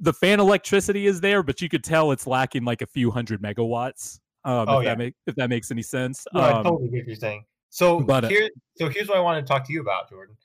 the 0.00 0.12
fan 0.12 0.40
electricity 0.40 1.06
is 1.06 1.20
there, 1.20 1.42
but 1.42 1.60
you 1.60 1.68
could 1.68 1.84
tell 1.84 2.12
it's 2.12 2.26
lacking 2.26 2.64
like 2.64 2.82
a 2.82 2.86
few 2.86 3.10
hundred 3.10 3.42
megawatts. 3.42 4.20
Um, 4.44 4.68
oh, 4.68 4.78
if 4.78 4.84
yeah. 4.84 4.90
that 4.90 4.98
make 4.98 5.14
if 5.26 5.34
that 5.36 5.50
makes 5.50 5.70
any 5.70 5.82
sense. 5.82 6.26
No, 6.32 6.40
um, 6.40 6.46
I 6.46 6.62
totally 6.62 6.88
get 6.88 6.98
what 6.98 7.06
you're 7.06 7.16
saying. 7.16 7.44
So 7.70 8.00
but, 8.00 8.24
uh, 8.24 8.28
here, 8.28 8.48
so 8.76 8.88
here's 8.88 9.08
what 9.08 9.18
I 9.18 9.20
want 9.20 9.44
to 9.44 9.50
talk 9.50 9.66
to 9.66 9.72
you 9.72 9.80
about, 9.80 10.08
Jordan. 10.08 10.36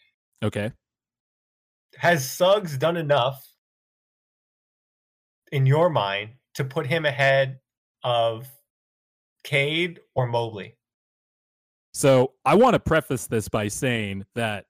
Okay. 0.43 0.71
Has 1.97 2.29
Suggs 2.29 2.77
done 2.77 2.97
enough 2.97 3.41
in 5.51 5.65
your 5.65 5.89
mind 5.89 6.31
to 6.55 6.65
put 6.65 6.87
him 6.87 7.05
ahead 7.05 7.59
of 8.03 8.47
Cade 9.43 9.99
or 10.15 10.27
Mobley? 10.27 10.75
So 11.93 12.33
I 12.43 12.55
want 12.55 12.73
to 12.73 12.79
preface 12.79 13.27
this 13.27 13.47
by 13.47 13.67
saying 13.67 14.25
that 14.33 14.65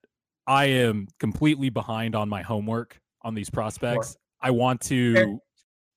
I 0.46 0.66
am 0.66 1.08
completely 1.18 1.70
behind 1.70 2.14
on 2.14 2.28
my 2.28 2.42
homework 2.42 3.00
on 3.22 3.34
these 3.34 3.48
prospects. 3.48 4.16
I 4.44 4.50
want 4.50 4.82
to 4.82 5.40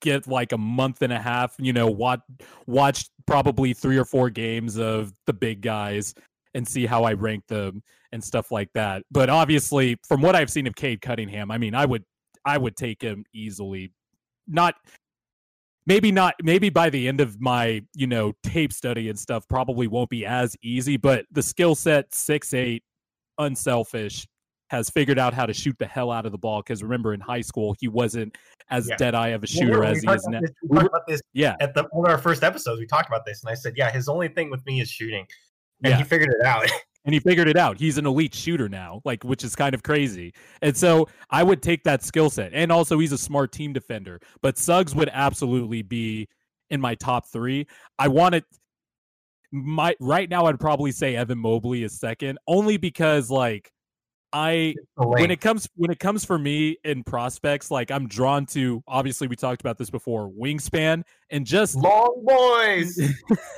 get 0.01 0.25
like 0.25 0.53
a 0.53 0.57
month 0.57 1.01
and 1.01 1.11
a 1.11 1.19
half, 1.19 1.55
you 1.59 1.73
know, 1.73 1.87
watch 1.87 2.21
watch 2.65 3.09
probably 3.25 3.73
three 3.73 3.97
or 3.97 4.05
four 4.05 4.29
games 4.29 4.77
of 4.77 5.13
the 5.25 5.33
big 5.33 5.61
guys 5.61 6.15
and 6.53 6.67
see 6.67 6.85
how 6.85 7.03
I 7.03 7.13
rank 7.13 7.45
them 7.47 7.83
and 8.13 8.23
stuff 8.23 8.51
like 8.51 8.69
that. 8.73 9.03
But 9.11 9.29
obviously, 9.29 9.97
from 10.07 10.21
what 10.21 10.35
I've 10.35 10.49
seen 10.49 10.65
of 10.65 10.75
Cade 10.75 11.01
Cunningham, 11.01 11.51
I 11.51 11.57
mean, 11.57 11.75
I 11.75 11.85
would 11.85 12.03
I 12.45 12.57
would 12.57 12.77
take 12.77 13.01
him 13.01 13.25
easily. 13.33 13.91
Not 14.47 14.75
maybe 15.85 16.11
not 16.11 16.35
maybe 16.41 16.69
by 16.69 16.89
the 16.89 17.07
end 17.07 17.19
of 17.19 17.41
my 17.41 17.81
you 17.95 18.07
know 18.07 18.33
tape 18.43 18.71
study 18.71 19.09
and 19.09 19.19
stuff 19.19 19.47
probably 19.47 19.87
won't 19.87 20.09
be 20.09 20.25
as 20.25 20.55
easy 20.61 20.97
but 20.97 21.25
the 21.31 21.41
skill 21.41 21.73
set 21.73 22.13
six 22.13 22.53
eight 22.53 22.83
unselfish 23.39 24.27
has 24.69 24.89
figured 24.89 25.17
out 25.17 25.33
how 25.33 25.45
to 25.45 25.53
shoot 25.53 25.75
the 25.79 25.85
hell 25.85 26.11
out 26.11 26.25
of 26.25 26.31
the 26.31 26.37
ball 26.37 26.61
because 26.61 26.83
remember 26.83 27.13
in 27.13 27.19
high 27.19 27.41
school 27.41 27.75
he 27.79 27.87
wasn't 27.87 28.37
as 28.69 28.87
yeah. 28.87 28.97
dead 28.97 29.15
eye 29.15 29.29
of 29.29 29.43
a 29.43 29.47
shooter 29.47 29.79
well, 29.79 29.91
as 29.91 30.01
he 30.01 30.09
is 30.09 30.27
now. 30.27 30.41
We 30.63 30.77
talked 30.77 30.87
about 30.87 31.07
this 31.07 31.21
yeah 31.33 31.55
at 31.59 31.73
the 31.73 31.87
one 31.91 32.05
of 32.05 32.11
our 32.11 32.21
first 32.21 32.43
episodes 32.43 32.79
we 32.79 32.85
talked 32.85 33.07
about 33.07 33.25
this 33.25 33.43
and 33.43 33.49
I 33.49 33.53
said 33.53 33.73
yeah 33.77 33.91
his 33.91 34.09
only 34.09 34.27
thing 34.27 34.49
with 34.49 34.65
me 34.65 34.81
is 34.81 34.89
shooting 34.89 35.25
and 35.83 35.91
yeah. 35.91 35.97
he 35.97 36.03
figured 36.03 36.29
it 36.29 36.45
out 36.45 36.69
and 37.07 37.13
he 37.13 37.21
figured 37.21 37.47
it 37.47 37.55
out. 37.55 37.79
He's 37.79 37.97
an 37.97 38.05
elite 38.05 38.35
shooter 38.35 38.67
now, 38.67 39.01
like 39.05 39.23
which 39.23 39.45
is 39.45 39.55
kind 39.55 39.73
of 39.73 39.81
crazy. 39.81 40.33
And 40.61 40.75
so 40.75 41.07
I 41.29 41.41
would 41.41 41.61
take 41.61 41.83
that 41.85 42.03
skill 42.03 42.29
set. 42.29 42.51
And 42.53 42.69
also 42.69 42.99
he's 42.99 43.13
a 43.13 43.17
smart 43.17 43.53
team 43.53 43.71
defender. 43.71 44.19
But 44.41 44.57
Suggs 44.57 44.93
would 44.93 45.09
absolutely 45.13 45.83
be 45.83 46.27
in 46.69 46.81
my 46.81 46.95
top 46.95 47.25
three. 47.27 47.65
I 47.97 48.09
want 48.09 48.35
it 48.35 48.43
my 49.53 49.95
right 50.01 50.29
now 50.29 50.47
I'd 50.47 50.59
probably 50.59 50.91
say 50.91 51.15
Evan 51.15 51.37
Mobley 51.37 51.83
is 51.83 51.97
second, 51.97 52.39
only 52.45 52.75
because 52.75 53.31
like 53.31 53.71
I 54.33 54.75
when 54.95 55.31
it 55.31 55.39
comes 55.39 55.69
when 55.75 55.89
it 55.89 55.99
comes 55.99 56.25
for 56.25 56.37
me 56.37 56.77
in 56.83 57.03
prospects, 57.03 57.71
like 57.71 57.91
I'm 57.91 58.07
drawn 58.07 58.45
to 58.47 58.83
obviously 58.87 59.27
we 59.27 59.35
talked 59.35 59.61
about 59.61 59.77
this 59.77 59.89
before, 59.89 60.29
wingspan 60.29 61.03
and 61.29 61.45
just 61.45 61.75
long 61.75 62.23
boys 62.25 62.99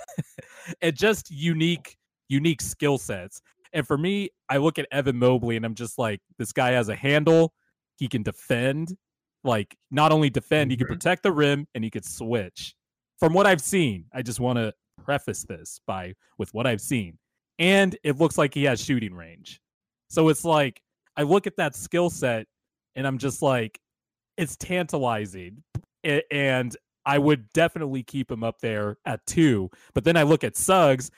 and 0.82 0.96
just 0.96 1.32
unique 1.32 1.98
unique 2.30 2.62
skill 2.62 2.98
sets. 2.98 3.42
And 3.74 3.86
for 3.86 3.98
me, 3.98 4.30
I 4.48 4.58
look 4.58 4.80
at 4.80 4.88
Evan 4.92 5.18
Mobley 5.18 5.56
and 5.56 5.66
I'm 5.66 5.76
just 5.76 5.98
like, 5.98 6.22
this 6.38 6.52
guy 6.52 6.72
has 6.72 6.90
a 6.90 6.96
handle. 6.96 7.54
He 7.98 8.08
can 8.08 8.24
defend. 8.24 8.96
Like, 9.44 9.76
not 9.92 10.12
only 10.12 10.30
defend, 10.30 10.72
he 10.72 10.78
can 10.78 10.86
mm-hmm. 10.86 10.94
protect 10.94 11.24
the 11.24 11.32
rim 11.32 11.68
and 11.76 11.84
he 11.84 11.90
could 11.90 12.06
switch. 12.06 12.76
From 13.20 13.34
what 13.34 13.46
I've 13.46 13.62
seen, 13.62 14.06
I 14.14 14.22
just 14.22 14.40
want 14.40 14.58
to 14.58 14.74
preface 15.04 15.44
this 15.44 15.82
by 15.86 16.14
with 16.38 16.54
what 16.54 16.66
I've 16.66 16.82
seen. 16.82 17.18
And 17.58 17.98
it 18.04 18.18
looks 18.18 18.38
like 18.38 18.54
he 18.54 18.64
has 18.64 18.84
shooting 18.84 19.14
range. 19.14 19.62
So 20.10 20.30
it's 20.30 20.43
like, 20.43 20.82
I 21.15 21.24
look 21.24 21.48
at 21.48 21.58
that 21.58 21.76
skill 21.76 22.10
set 22.10 22.48
and 22.95 23.06
I'm 23.06 23.17
just 23.17 23.41
like, 23.41 23.80
it's 24.38 24.56
tantalizing. 24.56 25.63
And 26.32 26.76
I 27.06 27.17
would 27.17 27.52
definitely 27.54 28.04
keep 28.04 28.32
him 28.32 28.43
up 28.43 28.60
there 28.62 28.98
at 29.06 29.26
two. 29.26 29.69
But 29.93 30.04
then 30.04 30.15
I 30.15 30.24
look 30.24 30.43
at 30.43 30.56
Suggs 30.56 31.12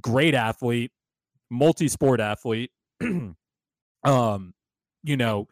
great 0.00 0.34
athlete, 0.34 0.92
multi-sport 1.50 2.20
athlete. 2.20 2.70
um, 4.04 4.54
you 5.04 5.16
know, 5.16 5.48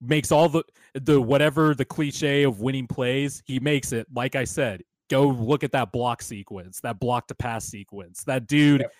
makes 0.00 0.30
all 0.30 0.48
the 0.48 0.62
the 0.94 1.20
whatever 1.20 1.74
the 1.74 1.84
cliche 1.84 2.44
of 2.44 2.60
winning 2.60 2.86
plays, 2.86 3.42
he 3.46 3.58
makes 3.60 3.92
it. 3.92 4.06
Like 4.14 4.36
I 4.36 4.44
said, 4.44 4.82
go 5.10 5.28
look 5.28 5.64
at 5.64 5.72
that 5.72 5.92
block 5.92 6.22
sequence, 6.22 6.80
that 6.80 7.00
block 7.00 7.26
to 7.28 7.34
pass 7.34 7.64
sequence. 7.64 8.24
That 8.24 8.46
dude 8.46 8.82
yep. 8.82 8.92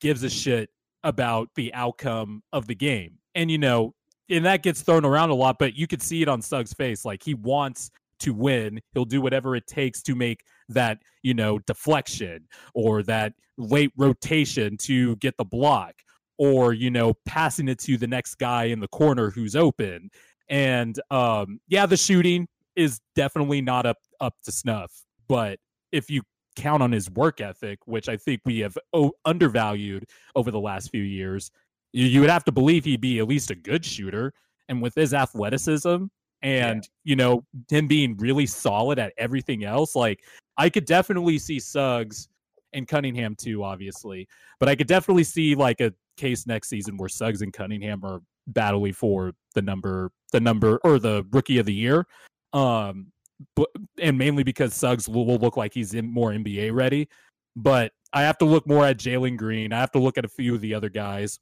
gives 0.00 0.22
a 0.22 0.30
shit 0.30 0.70
about 1.04 1.48
the 1.54 1.72
outcome 1.74 2.42
of 2.52 2.66
the 2.66 2.74
game. 2.74 3.18
And 3.34 3.50
you 3.50 3.58
know, 3.58 3.94
and 4.30 4.44
that 4.44 4.62
gets 4.62 4.82
thrown 4.82 5.04
around 5.04 5.30
a 5.30 5.34
lot, 5.34 5.58
but 5.58 5.74
you 5.74 5.86
could 5.86 6.02
see 6.02 6.22
it 6.22 6.28
on 6.28 6.42
Suggs' 6.42 6.72
face. 6.72 7.04
Like 7.04 7.22
he 7.22 7.34
wants 7.34 7.90
to 8.20 8.34
win. 8.34 8.80
He'll 8.92 9.04
do 9.04 9.20
whatever 9.20 9.56
it 9.56 9.66
takes 9.66 10.02
to 10.02 10.14
make 10.14 10.44
that, 10.68 10.98
you 11.22 11.34
know, 11.34 11.58
deflection 11.60 12.46
or 12.74 13.02
that 13.04 13.32
late 13.56 13.92
rotation 13.96 14.76
to 14.78 15.16
get 15.16 15.36
the 15.36 15.44
block 15.44 15.94
or, 16.36 16.72
you 16.72 16.90
know, 16.90 17.14
passing 17.26 17.68
it 17.68 17.78
to 17.80 17.96
the 17.96 18.06
next 18.06 18.36
guy 18.36 18.64
in 18.64 18.80
the 18.80 18.88
corner 18.88 19.30
who's 19.30 19.56
open. 19.56 20.10
And 20.48 21.00
um 21.10 21.60
yeah, 21.68 21.86
the 21.86 21.96
shooting 21.96 22.48
is 22.76 23.00
definitely 23.14 23.60
not 23.60 23.86
up 23.86 23.98
up 24.20 24.34
to 24.44 24.52
snuff, 24.52 24.92
but 25.28 25.58
if 25.92 26.10
you 26.10 26.22
count 26.58 26.82
on 26.82 26.92
his 26.92 27.10
work 27.10 27.40
ethic, 27.40 27.78
which 27.86 28.08
I 28.08 28.16
think 28.16 28.42
we 28.44 28.58
have 28.60 28.76
o- 28.92 29.12
undervalued 29.24 30.06
over 30.34 30.50
the 30.50 30.60
last 30.60 30.90
few 30.90 31.02
years, 31.02 31.50
you, 31.92 32.06
you 32.06 32.20
would 32.20 32.30
have 32.30 32.44
to 32.44 32.52
believe 32.52 32.84
he'd 32.84 33.00
be 33.00 33.18
at 33.20 33.28
least 33.28 33.50
a 33.50 33.54
good 33.54 33.84
shooter. 33.84 34.34
And 34.68 34.82
with 34.82 34.94
his 34.94 35.14
athleticism, 35.14 36.04
and 36.42 36.84
yeah. 36.84 37.10
you 37.10 37.16
know 37.16 37.44
him 37.68 37.86
being 37.86 38.16
really 38.16 38.46
solid 38.46 38.98
at 38.98 39.12
everything 39.18 39.64
else 39.64 39.96
like 39.96 40.22
i 40.56 40.68
could 40.68 40.84
definitely 40.84 41.38
see 41.38 41.58
suggs 41.58 42.28
and 42.72 42.86
cunningham 42.86 43.34
too 43.34 43.64
obviously 43.64 44.28
but 44.60 44.68
i 44.68 44.76
could 44.76 44.86
definitely 44.86 45.24
see 45.24 45.54
like 45.54 45.80
a 45.80 45.92
case 46.16 46.46
next 46.46 46.68
season 46.68 46.96
where 46.96 47.08
suggs 47.08 47.42
and 47.42 47.52
cunningham 47.52 48.04
are 48.04 48.20
battling 48.48 48.92
for 48.92 49.32
the 49.54 49.62
number 49.62 50.10
the 50.32 50.40
number 50.40 50.78
or 50.84 50.98
the 50.98 51.26
rookie 51.32 51.58
of 51.58 51.66
the 51.66 51.74
year 51.74 52.06
um 52.52 53.06
but 53.54 53.68
and 54.00 54.18
mainly 54.18 54.42
because 54.42 54.74
suggs 54.74 55.08
will, 55.08 55.26
will 55.26 55.38
look 55.38 55.56
like 55.56 55.72
he's 55.72 55.94
in 55.94 56.10
more 56.12 56.30
nba 56.30 56.72
ready 56.72 57.08
but 57.56 57.92
i 58.12 58.22
have 58.22 58.38
to 58.38 58.44
look 58.44 58.66
more 58.66 58.84
at 58.84 58.96
jalen 58.96 59.36
green 59.36 59.72
i 59.72 59.78
have 59.78 59.92
to 59.92 59.98
look 59.98 60.18
at 60.18 60.24
a 60.24 60.28
few 60.28 60.54
of 60.54 60.60
the 60.60 60.74
other 60.74 60.88
guys 60.88 61.38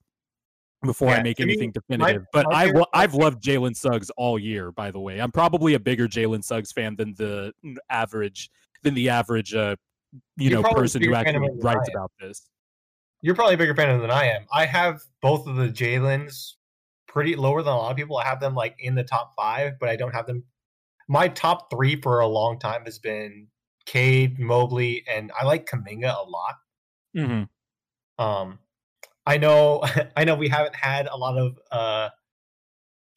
before 0.82 1.08
yeah, 1.08 1.16
I 1.16 1.22
make 1.22 1.40
anything 1.40 1.72
definitive. 1.72 2.22
My, 2.32 2.42
but 2.44 2.46
my 2.50 2.82
I 2.92 3.02
I've 3.02 3.14
loved 3.14 3.42
Jalen 3.42 3.76
Suggs 3.76 4.10
all 4.16 4.38
year. 4.38 4.72
By 4.72 4.90
the 4.90 5.00
way, 5.00 5.20
I'm 5.20 5.32
probably 5.32 5.74
a 5.74 5.80
bigger 5.80 6.06
Jalen 6.06 6.44
Suggs 6.44 6.72
fan 6.72 6.96
than 6.96 7.14
the 7.14 7.52
average 7.90 8.50
than 8.82 8.94
the 8.94 9.08
average 9.08 9.54
uh 9.54 9.76
you 10.36 10.50
know 10.50 10.62
person 10.62 11.02
who 11.02 11.14
actually 11.14 11.48
writes 11.62 11.88
about 11.92 12.10
this. 12.20 12.48
You're 13.22 13.34
probably 13.34 13.54
a 13.54 13.58
bigger 13.58 13.74
fan 13.74 14.00
than 14.00 14.10
I 14.10 14.26
am. 14.26 14.46
I 14.52 14.66
have 14.66 15.00
both 15.22 15.46
of 15.46 15.56
the 15.56 15.68
Jalen's 15.68 16.58
pretty 17.08 17.34
lower 17.34 17.62
than 17.62 17.72
a 17.72 17.76
lot 17.76 17.90
of 17.90 17.96
people. 17.96 18.18
I 18.18 18.24
have 18.24 18.40
them 18.40 18.54
like 18.54 18.76
in 18.78 18.94
the 18.94 19.04
top 19.04 19.32
five, 19.36 19.74
but 19.80 19.88
I 19.88 19.96
don't 19.96 20.14
have 20.14 20.26
them. 20.26 20.44
My 21.08 21.28
top 21.28 21.70
three 21.70 22.00
for 22.00 22.20
a 22.20 22.26
long 22.26 22.58
time 22.58 22.84
has 22.84 22.98
been 22.98 23.48
Cade, 23.86 24.38
Mobley, 24.38 25.04
and 25.08 25.30
I 25.38 25.44
like 25.44 25.66
Kuminga 25.66 26.14
a 26.14 26.28
lot. 26.28 26.54
Mm-hmm. 27.16 28.24
Um, 28.24 28.58
I 29.26 29.36
know 29.36 29.82
I 30.16 30.24
know 30.24 30.34
we 30.34 30.48
haven't 30.48 30.74
had 30.74 31.08
a 31.08 31.16
lot 31.16 31.38
of 31.38 31.58
uh, 31.70 32.08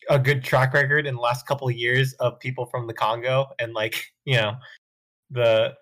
a 0.10 0.20
good 0.20 0.44
track 0.44 0.74
record 0.74 1.06
in 1.06 1.16
the 1.16 1.22
last 1.22 1.46
couple 1.46 1.68
of 1.68 1.76
years 1.76 2.14
of 2.14 2.40
people 2.40 2.66
from 2.66 2.88
the 2.88 2.94
Congo 2.94 3.48
and 3.60 3.74
like 3.74 4.04
you 4.26 4.36
know 4.36 4.56
the 5.30 5.74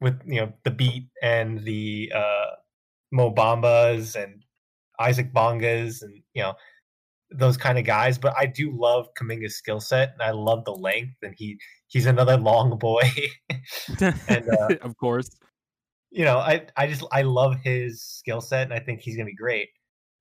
with 0.00 0.20
you 0.26 0.40
know 0.40 0.52
the 0.64 0.70
beat 0.70 1.08
and 1.22 1.64
the 1.64 2.12
uh, 2.14 2.46
Mo 3.12 3.32
Bambas 3.32 4.20
and 4.20 4.42
Isaac 4.98 5.32
Bongas 5.32 6.02
and 6.02 6.22
you 6.34 6.42
know 6.42 6.54
those 7.30 7.56
kind 7.56 7.78
of 7.78 7.84
guys. 7.84 8.18
But 8.18 8.34
I 8.38 8.46
do 8.46 8.70
love 8.70 9.08
Kuminga's 9.14 9.56
skill 9.56 9.80
set 9.80 10.12
and 10.12 10.22
I 10.22 10.30
love 10.30 10.64
the 10.64 10.74
length 10.74 11.16
and 11.22 11.34
he 11.36 11.58
he's 11.88 12.06
another 12.06 12.36
long 12.38 12.78
boy. 12.78 13.02
and 14.00 14.48
uh, 14.48 14.76
of 14.82 14.96
course, 14.96 15.30
you 16.10 16.24
know 16.24 16.38
I 16.38 16.66
I 16.76 16.86
just 16.86 17.04
I 17.12 17.22
love 17.22 17.56
his 17.62 18.02
skill 18.02 18.40
set 18.40 18.62
and 18.62 18.74
I 18.74 18.80
think 18.80 19.00
he's 19.00 19.16
gonna 19.16 19.26
be 19.26 19.34
great. 19.34 19.68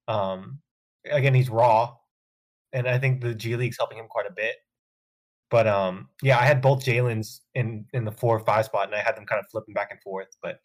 Um, 0.07 0.59
again, 1.11 1.33
he's 1.33 1.49
raw, 1.49 1.95
and 2.73 2.87
I 2.87 2.99
think 2.99 3.21
the 3.21 3.33
G 3.33 3.55
League's 3.55 3.77
helping 3.77 3.97
him 3.97 4.07
quite 4.07 4.27
a 4.27 4.33
bit. 4.33 4.55
But 5.51 5.67
um, 5.67 6.09
yeah, 6.21 6.39
I 6.39 6.45
had 6.45 6.61
both 6.61 6.83
Jalen's 6.83 7.41
in 7.53 7.85
in 7.93 8.05
the 8.05 8.11
four 8.11 8.35
or 8.35 8.41
five 8.41 8.65
spot, 8.65 8.87
and 8.87 8.95
I 8.95 9.01
had 9.01 9.15
them 9.15 9.25
kind 9.25 9.39
of 9.39 9.49
flipping 9.49 9.73
back 9.73 9.89
and 9.91 10.01
forth. 10.01 10.27
But 10.41 10.59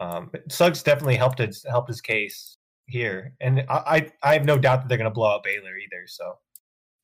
um, 0.00 0.30
Suggs 0.48 0.82
definitely 0.82 1.16
helped 1.16 1.38
his 1.38 1.64
helped 1.68 1.88
his 1.88 2.00
case 2.00 2.57
here, 2.88 3.34
and 3.40 3.64
I 3.68 3.74
I, 3.74 4.12
I 4.22 4.32
have 4.34 4.44
no 4.44 4.58
doubt 4.58 4.82
that 4.82 4.88
they're 4.88 4.98
going 4.98 5.10
to 5.10 5.14
blow 5.14 5.34
out 5.34 5.44
Baylor 5.44 5.76
either. 5.76 6.06
So 6.06 6.38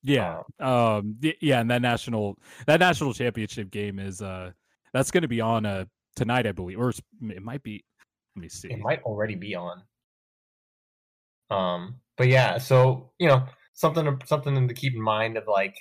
yeah, 0.03 0.43
um, 0.61 0.69
um 0.69 1.17
yeah, 1.41 1.61
and 1.61 1.71
that 1.71 1.83
national 1.83 2.39
that 2.67 2.81
national 2.81 3.15
championship 3.15 3.71
game 3.71 3.99
is 3.99 4.21
uh 4.21 4.51
that's 4.93 5.11
going 5.11 5.23
to 5.23 5.29
be 5.29 5.41
on 5.41 5.67
uh 5.67 5.85
tonight, 6.17 6.47
I 6.47 6.53
believe, 6.53 6.79
or 6.79 6.91
it 6.91 7.43
might 7.43 7.63
be. 7.63 7.85
Let 8.37 8.43
me 8.43 8.49
see. 8.49 8.69
It 8.69 8.81
might 8.81 9.03
already 9.03 9.37
be 9.37 9.55
on. 9.55 9.83
Um, 11.51 11.97
but 12.17 12.29
yeah, 12.29 12.59
so 12.59 13.11
you 13.19 13.29
know 13.29 13.45
something 13.75 14.21
something 14.25 14.69
to 14.69 14.75
keep 14.75 14.95
in 14.95 15.01
mind 15.01 15.37
of 15.37 15.45
like 15.47 15.77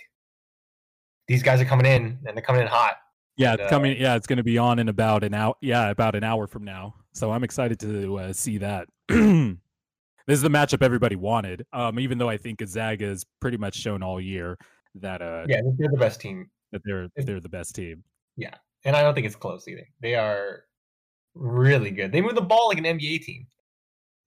these 1.27 1.43
guys 1.43 1.61
are 1.61 1.65
coming 1.65 1.85
in 1.85 2.19
and 2.25 2.35
they're 2.35 2.43
coming 2.43 2.61
in 2.61 2.67
hot. 2.67 2.95
Yeah, 3.37 3.53
and, 3.53 3.61
uh, 3.61 3.69
coming. 3.69 3.97
Yeah, 3.97 4.15
it's 4.15 4.27
going 4.27 4.37
to 4.37 4.43
be 4.43 4.57
on 4.57 4.79
in 4.79 4.89
about 4.89 5.23
an 5.23 5.33
hour. 5.33 5.55
Yeah, 5.61 5.89
about 5.89 6.15
an 6.15 6.23
hour 6.23 6.47
from 6.47 6.63
now. 6.63 6.95
So 7.13 7.31
I'm 7.31 7.43
excited 7.43 7.79
to 7.81 8.17
uh, 8.17 8.33
see 8.33 8.59
that. 8.59 8.87
this 10.27 10.35
is 10.37 10.41
the 10.41 10.49
matchup 10.49 10.81
everybody 10.81 11.15
wanted. 11.15 11.65
Um, 11.73 11.99
even 11.99 12.17
though 12.17 12.29
I 12.29 12.37
think 12.37 12.59
Gonzaga 12.59 13.05
has 13.05 13.25
pretty 13.39 13.57
much 13.57 13.75
shown 13.75 14.03
all 14.03 14.19
year 14.21 14.57
that 14.95 15.21
uh, 15.21 15.45
yeah, 15.47 15.61
they're 15.77 15.89
the 15.89 15.97
best 15.97 16.21
team. 16.21 16.49
That 16.71 16.81
they're 16.85 17.07
they're 17.15 17.39
the 17.39 17.49
best 17.49 17.75
team. 17.75 18.03
Yeah, 18.37 18.55
and 18.85 18.95
I 18.95 19.03
don't 19.03 19.13
think 19.13 19.27
it's 19.27 19.35
close 19.35 19.67
either. 19.67 19.87
They 20.01 20.15
are 20.15 20.63
really 21.35 21.91
good. 21.91 22.11
They 22.11 22.21
move 22.21 22.35
the 22.35 22.41
ball 22.41 22.69
like 22.69 22.77
an 22.77 22.85
NBA 22.85 23.23
team. 23.23 23.47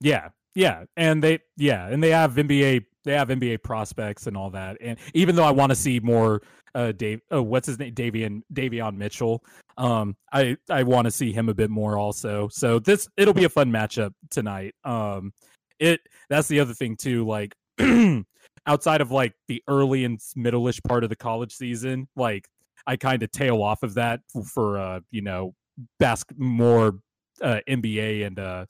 Yeah, 0.00 0.28
Yeah, 0.54 0.84
and 0.96 1.22
they 1.22 1.40
yeah, 1.56 1.86
and 1.88 2.02
they 2.02 2.10
have 2.10 2.34
NBA 2.34 2.84
they 3.04 3.12
have 3.12 3.28
NBA 3.28 3.62
prospects 3.62 4.26
and 4.26 4.36
all 4.36 4.50
that. 4.50 4.78
And 4.80 4.98
even 5.14 5.36
though 5.36 5.44
I 5.44 5.52
want 5.52 5.70
to 5.70 5.76
see 5.76 6.00
more 6.00 6.42
uh 6.74 6.92
Dave 6.92 7.20
oh 7.30 7.42
what's 7.42 7.66
his 7.66 7.78
name 7.78 7.94
Davion 7.94 8.42
Davion 8.52 8.96
Mitchell, 8.96 9.44
um 9.76 10.16
I 10.32 10.56
I 10.68 10.82
want 10.82 11.04
to 11.06 11.10
see 11.10 11.32
him 11.32 11.48
a 11.48 11.54
bit 11.54 11.70
more 11.70 11.96
also. 11.98 12.48
So 12.48 12.78
this 12.78 13.08
it'll 13.16 13.34
be 13.34 13.44
a 13.44 13.48
fun 13.48 13.70
matchup 13.70 14.12
tonight. 14.30 14.74
Um 14.84 15.32
it 15.78 16.00
that's 16.28 16.48
the 16.48 16.60
other 16.60 16.74
thing 16.74 16.96
too 16.96 17.26
like 17.26 17.54
outside 18.66 19.00
of 19.00 19.10
like 19.10 19.34
the 19.48 19.62
early 19.68 20.04
and 20.04 20.20
middle-ish 20.34 20.80
part 20.82 21.04
of 21.04 21.10
the 21.10 21.16
college 21.16 21.52
season, 21.52 22.08
like 22.16 22.48
I 22.86 22.96
kind 22.96 23.22
of 23.22 23.30
tail 23.30 23.62
off 23.62 23.82
of 23.82 23.94
that 23.94 24.20
for 24.52 24.78
uh, 24.78 25.00
you 25.10 25.22
know, 25.22 25.54
bask 25.98 26.32
more 26.36 26.98
uh 27.42 27.60
NBA 27.68 28.26
and 28.26 28.38
uh 28.38 28.64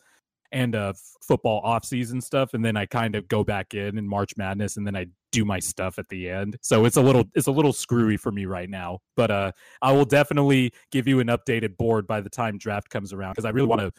and 0.50 0.74
uh 0.74 0.92
football 1.22 1.60
off 1.60 1.84
season 1.84 2.20
stuff 2.20 2.52
and 2.52 2.64
then 2.64 2.76
I 2.76 2.84
kind 2.84 3.14
of 3.14 3.28
go 3.28 3.44
back 3.44 3.74
in 3.74 3.96
in 3.96 4.08
March 4.08 4.36
Madness 4.36 4.76
and 4.76 4.84
then 4.84 4.96
I 4.96 5.06
do 5.30 5.44
my 5.44 5.60
stuff 5.60 6.00
at 6.00 6.08
the 6.08 6.28
end. 6.28 6.56
So 6.62 6.84
it's 6.84 6.96
a 6.96 7.00
little 7.00 7.24
it's 7.36 7.46
a 7.46 7.52
little 7.52 7.72
screwy 7.72 8.16
for 8.16 8.32
me 8.32 8.44
right 8.46 8.68
now. 8.68 8.98
But 9.14 9.30
uh 9.30 9.52
I 9.82 9.92
will 9.92 10.04
definitely 10.04 10.72
give 10.90 11.06
you 11.06 11.20
an 11.20 11.28
updated 11.28 11.76
board 11.76 12.08
by 12.08 12.20
the 12.20 12.30
time 12.30 12.58
draft 12.58 12.90
comes 12.90 13.12
around 13.12 13.32
because 13.32 13.44
I 13.44 13.50
really 13.50 13.68
want 13.68 13.82
to 13.82 13.92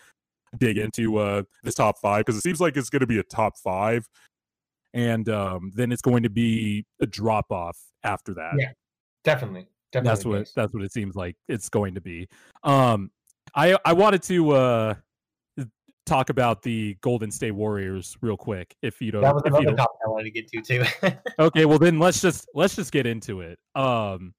dig 0.57 0.77
into 0.77 1.17
uh 1.17 1.43
this 1.63 1.75
top 1.75 1.99
5 1.99 2.25
because 2.25 2.37
it 2.37 2.41
seems 2.41 2.59
like 2.61 2.77
it's 2.77 2.89
going 2.89 2.99
to 3.01 3.07
be 3.07 3.19
a 3.19 3.23
top 3.23 3.57
5 3.57 4.07
and 4.93 5.27
um 5.29 5.71
then 5.75 5.91
it's 5.91 6.01
going 6.01 6.23
to 6.23 6.29
be 6.29 6.85
a 7.01 7.05
drop 7.05 7.51
off 7.51 7.77
after 8.03 8.33
that. 8.35 8.53
Yeah. 8.57 8.71
Definitely. 9.23 9.67
Definitely. 9.91 10.09
That's 10.09 10.25
what 10.25 10.49
that's 10.55 10.73
what 10.73 10.83
it 10.83 10.91
seems 10.93 11.15
like 11.15 11.35
it's 11.47 11.69
going 11.69 11.95
to 11.95 12.01
be. 12.01 12.27
Um 12.63 13.11
I 13.55 13.77
I 13.85 13.93
wanted 13.93 14.23
to 14.23 14.51
uh 14.51 14.93
talk 16.05 16.29
about 16.29 16.61
the 16.61 16.95
Golden 17.01 17.29
State 17.29 17.51
Warriors 17.51 18.15
real 18.21 18.37
quick 18.37 18.73
if 18.81 19.01
you 19.01 19.11
don't 19.11 19.23
That 19.23 19.33
was 19.33 19.43
if 19.45 19.51
you 19.51 19.57
another 19.57 19.75
don't- 19.75 19.77
topic 19.77 19.97
I 20.05 20.09
wanted 20.09 20.23
to 20.23 20.31
get 20.31 20.47
to 20.49 20.61
too. 20.61 21.11
okay 21.39 21.65
well 21.65 21.79
then 21.79 21.99
let's 21.99 22.21
just 22.21 22.47
let's 22.53 22.75
just 22.77 22.93
get 22.93 23.05
into 23.05 23.41
it 23.41 23.59
um 23.75 24.33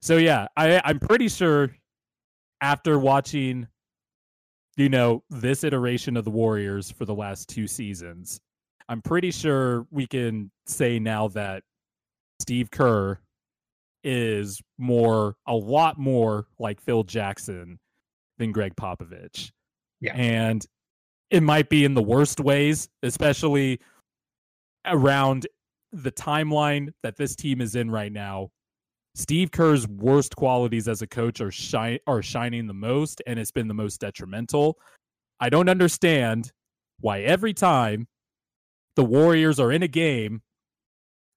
so 0.00 0.16
yeah 0.16 0.46
i 0.56 0.80
i'm 0.84 1.00
pretty 1.00 1.28
sure 1.28 1.74
after 2.60 2.98
watching 3.00 3.66
you 4.76 4.88
know 4.88 5.22
this 5.30 5.64
iteration 5.64 6.16
of 6.16 6.24
the 6.24 6.30
warriors 6.30 6.90
for 6.90 7.04
the 7.04 7.14
last 7.14 7.48
two 7.48 7.66
seasons 7.66 8.40
i'm 8.88 9.02
pretty 9.02 9.30
sure 9.30 9.86
we 9.90 10.06
can 10.06 10.50
say 10.66 10.98
now 10.98 11.28
that 11.28 11.62
steve 12.40 12.70
kerr 12.70 13.18
is 14.04 14.60
more 14.78 15.36
a 15.46 15.54
lot 15.54 15.98
more 15.98 16.46
like 16.58 16.80
phil 16.80 17.02
jackson 17.04 17.78
than 18.38 18.50
gregg 18.52 18.74
popovich 18.76 19.50
Yeah. 20.00 20.14
and 20.14 20.64
it 21.30 21.42
might 21.42 21.68
be 21.68 21.84
in 21.84 21.94
the 21.94 22.02
worst 22.02 22.40
ways 22.40 22.88
especially 23.02 23.78
around 24.86 25.46
the 25.92 26.10
timeline 26.10 26.88
that 27.02 27.16
this 27.16 27.36
team 27.36 27.60
is 27.60 27.76
in 27.76 27.90
right 27.90 28.12
now, 28.12 28.50
Steve 29.14 29.50
Kerr's 29.50 29.86
worst 29.86 30.36
qualities 30.36 30.88
as 30.88 31.02
a 31.02 31.06
coach 31.06 31.40
are 31.40 31.50
shi- 31.50 32.00
are 32.06 32.22
shining 32.22 32.66
the 32.66 32.74
most, 32.74 33.20
and 33.26 33.38
it's 33.38 33.50
been 33.50 33.68
the 33.68 33.74
most 33.74 34.00
detrimental. 34.00 34.78
I 35.40 35.50
don't 35.50 35.68
understand 35.68 36.52
why 37.00 37.20
every 37.20 37.52
time 37.52 38.06
the 38.96 39.04
Warriors 39.04 39.60
are 39.60 39.72
in 39.72 39.82
a 39.82 39.88
game, 39.88 40.42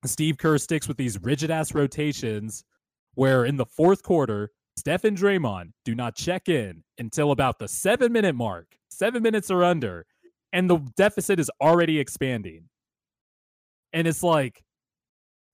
Steve 0.05 0.38
Kerr 0.38 0.57
sticks 0.57 0.88
with 0.88 0.97
these 0.97 1.19
rigid 1.21 1.51
ass 1.51 1.73
rotations 1.73 2.63
where 3.15 3.45
in 3.45 3.57
the 3.57 3.65
fourth 3.65 4.03
quarter, 4.03 4.51
Steph 4.77 5.05
and 5.05 5.17
Draymond 5.17 5.71
do 5.83 5.95
not 5.95 6.15
check 6.15 6.49
in 6.49 6.83
until 6.99 7.31
about 7.31 7.59
the 7.59 7.67
seven 7.67 8.11
minute 8.11 8.35
mark, 8.35 8.67
seven 8.89 9.23
minutes 9.23 9.49
or 9.49 9.63
under, 9.63 10.05
and 10.53 10.69
the 10.69 10.77
deficit 10.95 11.39
is 11.39 11.49
already 11.61 11.99
expanding. 11.99 12.69
And 13.93 14.07
it's 14.07 14.21
like, 14.21 14.63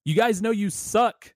you 0.06 0.16
guys 0.16 0.42
know 0.42 0.52
you 0.52 0.70
suck 0.70 1.34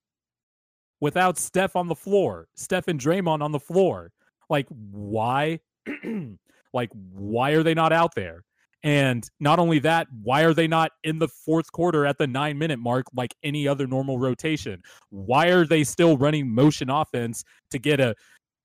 without 1.02 1.38
Steph 1.38 1.76
on 1.76 1.88
the 1.88 1.96
floor, 1.96 2.48
Steph 2.56 2.88
and 2.88 3.00
Draymond 3.00 3.42
on 3.42 3.52
the 3.52 3.60
floor. 3.60 4.12
Like, 4.50 4.68
why? 4.70 5.60
like, 6.74 6.90
why 6.94 7.52
are 7.52 7.64
they 7.64 7.74
not 7.74 7.92
out 7.92 8.16
there? 8.16 8.44
And 8.84 9.28
not 9.40 9.58
only 9.58 9.80
that, 9.80 10.08
why 10.22 10.44
are 10.44 10.54
they 10.54 10.68
not 10.68 10.92
in 11.04 11.18
the 11.18 11.28
fourth 11.28 11.72
quarter 11.72 12.06
at 12.06 12.20
the 12.20 12.28
nine 12.28 12.60
minute 12.60 12.78
mark 12.78 13.08
like 13.16 13.34
any 13.42 13.68
other 13.68 13.88
normal 13.88 14.20
rotation? 14.20 14.84
Why 15.10 15.48
are 15.48 15.66
they 15.66 15.84
still 15.84 16.18
running 16.18 16.54
motion 16.54 16.92
offense 16.92 17.44
to 17.72 17.80
get 17.80 18.00
a, 18.00 18.14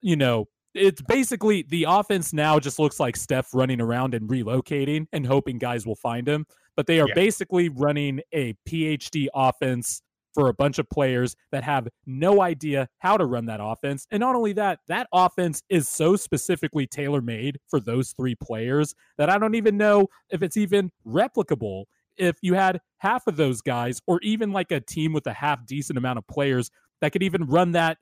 you 0.03 0.17
know, 0.17 0.47
it's 0.75 1.01
basically 1.01 1.63
the 1.69 1.85
offense 1.89 2.35
now 2.35 2.61
just 2.61 2.79
looks 2.79 3.01
like 3.01 3.17
Steph 3.17 3.55
running 3.55 3.81
around 3.81 4.15
and 4.15 4.29
relocating 4.29 5.07
and 5.15 5.27
hoping 5.27 5.59
guys 5.59 5.87
will 5.87 5.97
find 5.97 6.29
him. 6.29 6.45
But 6.77 6.87
they 6.87 7.01
are 7.01 7.09
Yeah. 7.09 7.15
basically 7.15 7.71
running 7.71 8.21
a 8.33 8.53
PhD 8.69 9.29
offense 9.35 10.03
for 10.35 10.49
a 10.49 10.55
bunch 10.55 10.79
of 10.79 10.89
players 10.91 11.37
that 11.53 11.65
have 11.65 11.89
no 12.07 12.43
idea 12.43 12.89
how 12.99 13.17
to 13.17 13.25
run 13.25 13.47
that 13.47 13.61
offense. 13.63 14.07
And 14.11 14.21
not 14.21 14.35
only 14.35 14.53
that, 14.55 14.81
that 14.89 15.09
offense 15.13 15.63
is 15.69 15.89
so 15.89 16.17
specifically 16.17 16.87
tailor 16.87 17.21
made 17.21 17.59
for 17.69 17.81
those 17.81 18.13
three 18.13 18.35
players 18.35 18.95
that 19.19 19.31
I 19.31 19.39
don't 19.39 19.55
even 19.55 19.77
know 19.77 20.09
if 20.31 20.43
it's 20.43 20.57
even 20.57 20.91
replicable. 21.07 21.85
If 22.17 22.37
you 22.43 22.55
had 22.55 22.81
half 22.99 23.27
of 23.27 23.37
those 23.37 23.63
guys, 23.63 24.01
or 24.07 24.21
even 24.23 24.53
like 24.53 24.71
a 24.73 24.81
team 24.81 25.13
with 25.13 25.27
a 25.27 25.33
half 25.33 25.65
decent 25.67 25.97
amount 25.97 26.19
of 26.19 26.27
players 26.27 26.71
that 27.01 27.13
could 27.13 27.23
even 27.23 27.47
run 27.47 27.73
that 27.73 27.99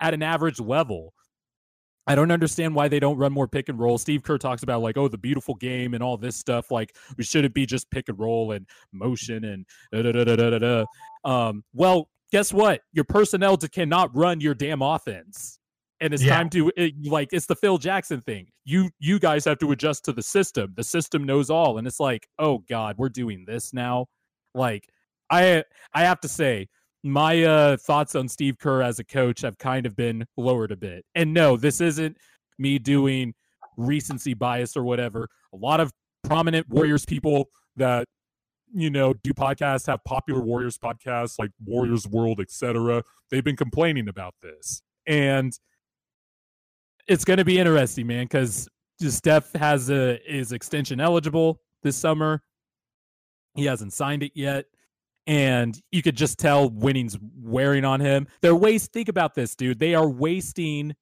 at 0.00 0.14
an 0.14 0.22
average 0.22 0.60
level. 0.60 1.14
I 2.06 2.14
don't 2.14 2.30
understand 2.30 2.74
why 2.74 2.88
they 2.88 2.98
don't 2.98 3.18
run 3.18 3.32
more 3.32 3.46
pick 3.46 3.68
and 3.68 3.78
roll. 3.78 3.98
Steve 3.98 4.22
Kerr 4.22 4.38
talks 4.38 4.62
about 4.62 4.82
like, 4.82 4.96
oh, 4.96 5.06
the 5.08 5.18
beautiful 5.18 5.54
game 5.54 5.94
and 5.94 6.02
all 6.02 6.16
this 6.16 6.36
stuff. 6.36 6.70
Like, 6.70 6.96
we 7.16 7.24
shouldn't 7.24 7.54
be 7.54 7.66
just 7.66 7.90
pick 7.90 8.08
and 8.08 8.18
roll 8.18 8.52
and 8.52 8.66
motion 8.92 9.44
and 9.44 9.64
da 9.92 10.02
da 10.02 10.24
da 10.24 10.36
da 10.36 10.50
da 10.50 10.58
da. 10.58 10.84
Um, 11.24 11.62
well, 11.72 12.08
guess 12.32 12.52
what? 12.52 12.80
Your 12.92 13.04
personnel 13.04 13.56
to 13.58 13.68
cannot 13.68 14.14
run 14.16 14.40
your 14.40 14.54
damn 14.54 14.82
offense, 14.82 15.58
and 16.00 16.14
it's 16.14 16.22
Yeah. 16.22 16.36
time 16.36 16.48
to 16.50 16.72
it, 16.76 16.94
like 17.04 17.28
it's 17.32 17.46
the 17.46 17.56
Phil 17.56 17.76
Jackson 17.78 18.22
thing. 18.22 18.48
You 18.64 18.90
you 18.98 19.18
guys 19.18 19.44
have 19.44 19.58
to 19.58 19.70
adjust 19.72 20.04
to 20.06 20.12
the 20.12 20.22
system. 20.22 20.72
The 20.76 20.84
system 20.84 21.24
knows 21.24 21.50
all, 21.50 21.78
and 21.78 21.86
it's 21.86 22.00
like, 22.00 22.26
oh 22.38 22.58
god, 22.68 22.96
we're 22.98 23.08
doing 23.10 23.44
this 23.46 23.72
now. 23.74 24.06
Like, 24.54 24.88
I 25.28 25.64
I 25.92 26.04
have 26.04 26.20
to 26.22 26.28
say, 26.28 26.68
my 27.02 27.42
uh, 27.42 27.76
thoughts 27.76 28.14
on 28.14 28.28
Steve 28.28 28.58
Kerr 28.58 28.82
as 28.82 28.98
a 28.98 29.04
coach 29.04 29.40
have 29.42 29.58
kind 29.58 29.86
of 29.86 29.96
been 29.96 30.26
lowered 30.36 30.72
a 30.72 30.76
bit. 30.76 31.04
And 31.14 31.32
no, 31.32 31.56
this 31.56 31.80
isn't 31.80 32.16
me 32.58 32.78
doing 32.78 33.34
recency 33.76 34.34
bias 34.34 34.76
or 34.76 34.82
whatever. 34.82 35.28
A 35.52 35.56
lot 35.56 35.80
of 35.80 35.92
prominent 36.24 36.68
Warriors 36.68 37.06
people 37.06 37.48
that 37.76 38.04
you 38.72 38.90
know 38.90 39.14
do 39.14 39.32
podcasts 39.32 39.86
have 39.86 40.04
popular 40.04 40.40
Warriors 40.40 40.78
podcasts 40.78 41.38
like 41.38 41.50
Warriors 41.64 42.06
World, 42.06 42.40
etc. 42.40 43.02
They've 43.30 43.44
been 43.44 43.56
complaining 43.56 44.08
about 44.08 44.34
this, 44.42 44.82
and 45.06 45.52
it's 47.08 47.24
going 47.24 47.38
to 47.38 47.44
be 47.44 47.58
interesting, 47.58 48.06
man, 48.06 48.24
because 48.24 48.68
Steph 49.00 49.52
has 49.54 49.90
a 49.90 50.20
is 50.30 50.52
extension 50.52 51.00
eligible 51.00 51.60
this 51.82 51.96
summer. 51.96 52.42
He 53.56 53.64
hasn't 53.64 53.92
signed 53.92 54.22
it 54.22 54.32
yet 54.34 54.66
and 55.30 55.80
you 55.92 56.02
could 56.02 56.16
just 56.16 56.40
tell 56.40 56.68
winning's 56.70 57.16
wearing 57.40 57.84
on 57.84 58.00
him. 58.00 58.26
They're 58.42 58.56
waste. 58.56 58.92
Think 58.92 59.08
about 59.08 59.32
this, 59.36 59.54
dude. 59.54 59.78
They 59.78 59.94
are 59.94 60.10
wasting 60.10 60.92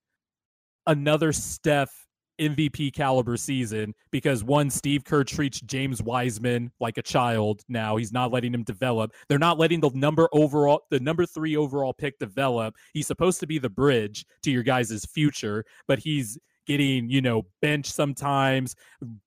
another 0.87 1.33
Steph 1.33 1.91
MVP 2.39 2.93
caliber 2.93 3.39
season 3.39 3.95
because 4.11 4.45
one, 4.45 4.69
Steve 4.69 5.03
Kerr 5.03 5.25
treats 5.25 5.63
James 5.63 6.03
Wiseman 6.03 6.71
like 6.79 6.99
a 6.99 7.03
child. 7.03 7.63
Now 7.71 7.97
he's 7.97 8.13
not 8.13 8.31
letting 8.31 8.53
him 8.53 8.65
develop. 8.65 9.13
They're 9.31 9.39
not 9.39 9.59
letting 9.59 9.81
the 9.81 9.91
number 9.95 10.29
overall, 10.35 10.83
the 10.91 11.01
number 11.01 11.25
three 11.25 11.57
overall 11.57 11.95
pick 11.95 12.19
develop. 12.19 12.77
He's 12.93 13.07
supposed 13.07 13.41
to 13.41 13.47
be 13.47 13.59
the 13.59 13.71
bridge 13.71 14.27
to 14.43 14.51
your 14.51 14.63
guys' 14.63 15.07
future, 15.07 15.65
but 15.87 16.01
he's 16.01 16.39
getting 16.69 17.11
you 17.11 17.21
know 17.21 17.45
benched 17.63 17.93
sometimes 17.93 18.77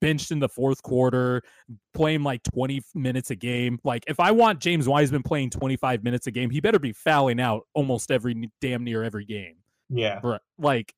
benched 0.00 0.30
in 0.30 0.38
the 0.38 0.48
fourth 0.48 0.80
quarter 0.82 1.42
playing 1.92 2.22
like 2.22 2.42
20 2.44 2.80
minutes 2.94 3.30
a 3.30 3.36
game. 3.36 3.78
Like 3.84 4.04
if 4.06 4.18
I 4.20 4.30
want 4.30 4.60
James 4.60 4.88
Wiseman 4.88 5.22
playing 5.22 5.50
25 5.50 6.02
minutes 6.04 6.26
a 6.28 6.30
game, 6.30 6.48
he 6.48 6.60
better 6.60 6.78
be 6.78 6.92
fouling 6.92 7.40
out 7.40 7.66
almost 7.74 8.10
every 8.10 8.50
damn 8.62 8.84
near 8.84 9.02
every 9.02 9.26
game. 9.26 9.56
yeah. 9.90 10.20
Like 10.58 10.94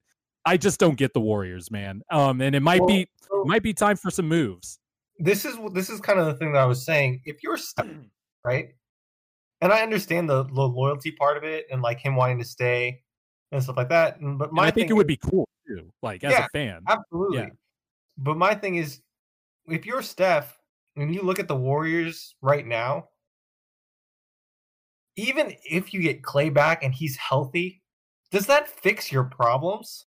I 0.47 0.59
just 0.59 0.79
don't 0.79 0.97
get 0.97 1.15
the 1.15 1.21
Warriors, 1.21 1.71
man. 1.71 2.03
Um 2.11 2.41
and 2.41 2.55
it 2.55 2.61
might 2.61 2.81
Well, 2.81 2.89
be 2.89 3.09
so 3.23 3.45
might 3.45 3.63
be 3.63 3.73
time 3.73 3.97
for 3.97 4.11
some 4.13 4.29
moves. 4.29 4.79
this 5.19 5.45
is 5.45 5.57
this 5.73 5.89
is 5.91 6.01
kind 6.01 6.21
of 6.21 6.27
the 6.27 6.35
thing 6.35 6.53
that 6.53 6.59
I 6.61 6.67
was 6.67 6.85
saying. 6.85 7.23
If 7.25 7.43
you're 7.43 7.57
stuck, 7.57 7.87
right? 8.45 8.69
And 9.63 9.73
I 9.73 9.81
understand 9.83 10.29
the, 10.29 10.45
the 10.45 10.69
loyalty 10.69 11.11
part 11.13 11.39
of 11.39 11.45
it 11.45 11.65
and 11.71 11.81
like 11.81 11.99
him 11.99 12.17
wanting 12.17 12.39
to 12.39 12.45
stay 12.45 13.01
and 13.51 13.63
stuff 13.63 13.79
like 13.79 13.89
that. 13.89 14.21
and- 14.21 14.39
But 14.39 14.49
And 14.51 14.57
my 14.57 14.65
I 14.67 14.71
think 14.71 14.89
thing 14.89 14.91
it 14.91 14.99
would 14.99 15.07
be 15.07 15.17
cool 15.17 15.49
too, 15.77 15.93
like 16.03 16.25
as 16.25 16.33
Yeah, 16.33 16.47
a 16.47 16.49
fan. 16.51 16.83
absolutely. 16.89 17.39
Yeah. 17.39 17.49
But 18.19 18.37
my 18.37 18.55
thing 18.55 18.77
is, 18.77 19.01
if 19.67 19.87
you're 19.87 20.03
Steph 20.03 20.57
and 20.97 21.15
you 21.15 21.23
look 21.23 21.39
at 21.39 21.49
the 21.49 21.57
Warriors 21.57 22.37
right 22.43 22.67
now, 22.67 23.09
even 25.17 25.55
if 25.65 25.95
you 25.95 26.01
get 26.03 26.23
Klay 26.23 26.53
back 26.53 26.83
and 26.83 26.93
he's 26.93 27.17
healthy, 27.17 27.83
does 28.31 28.47
that 28.47 28.69
fix 28.69 29.13
your 29.13 29.25
problems? 29.25 30.07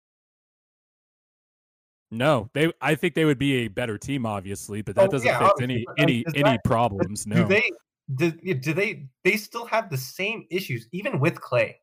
No, 2.12 2.50
they. 2.54 2.72
I 2.82 2.96
think 2.96 3.14
they 3.14 3.26
would 3.26 3.38
be 3.38 3.58
a 3.58 3.68
better 3.68 3.98
team, 3.98 4.26
obviously, 4.26 4.82
but 4.82 4.96
that 4.96 5.10
Oh, 5.10 5.12
doesn't 5.12 5.28
yeah, 5.28 5.40
fix 5.40 5.62
any 5.62 5.86
any 5.98 6.24
does 6.24 6.34
any 6.34 6.44
that- 6.44 6.64
problems. 6.64 7.24
Do 7.26 7.36
No, 7.36 7.48
they 7.48 7.70
do, 8.16 8.32
do 8.32 8.74
they 8.74 9.08
they 9.24 9.38
still 9.38 9.66
have 9.66 9.90
the 9.92 9.98
same 9.98 10.46
issues 10.50 10.88
even 10.92 11.20
with 11.20 11.36
Klay? 11.36 11.76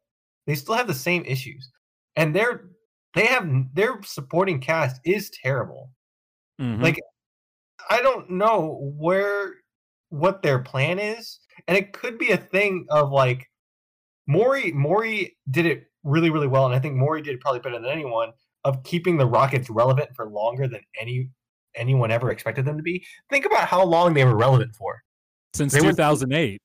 They 0.47 0.57
still 0.57 0.75
have 0.75 0.89
the 0.89 0.95
same 0.95 1.25
issues, 1.25 1.71
and 2.17 2.35
they're 2.35 2.71
they 3.15 3.27
have 3.27 3.49
their 3.75 4.03
supporting 4.03 4.61
cast 4.61 5.01
is 5.05 5.31
terrible. 5.31 5.91
Mhm. 6.61 6.83
Like 6.83 7.01
I 7.89 8.03
don't 8.03 8.31
know 8.31 8.93
where 8.97 9.55
what 10.09 10.43
their 10.43 10.59
plan 10.61 10.99
is, 10.99 11.41
and 11.69 11.77
it 11.77 11.93
could 11.93 12.19
be 12.19 12.31
a 12.31 12.37
thing 12.37 12.87
of 12.91 13.11
like 13.11 13.51
Morey 14.27 14.73
Morey 14.73 15.37
did 15.51 15.67
it 15.67 15.87
really 16.05 16.31
really 16.31 16.49
well, 16.49 16.67
and 16.67 16.75
I 16.75 16.79
think 16.79 16.97
Morey 16.97 17.23
did 17.23 17.35
it 17.35 17.41
probably 17.41 17.61
better 17.61 17.79
than 17.79 17.91
anyone 17.91 18.33
of 18.65 18.83
keeping 18.83 19.17
the 19.17 19.27
Rockets 19.27 19.71
relevant 19.71 20.11
for 20.15 20.29
longer 20.29 20.67
than 20.67 20.81
any 21.01 21.31
anyone 21.75 22.11
ever 22.11 22.31
expected 22.31 22.65
them 22.65 22.77
to 22.77 22.83
be. 22.83 23.05
Think 23.31 23.45
about 23.45 23.69
how 23.69 23.85
long 23.85 24.15
they 24.15 24.25
were 24.25 24.37
relevant 24.37 24.75
for. 24.75 25.03
since 25.55 25.73
they 25.73 25.81
2008. 25.81 26.61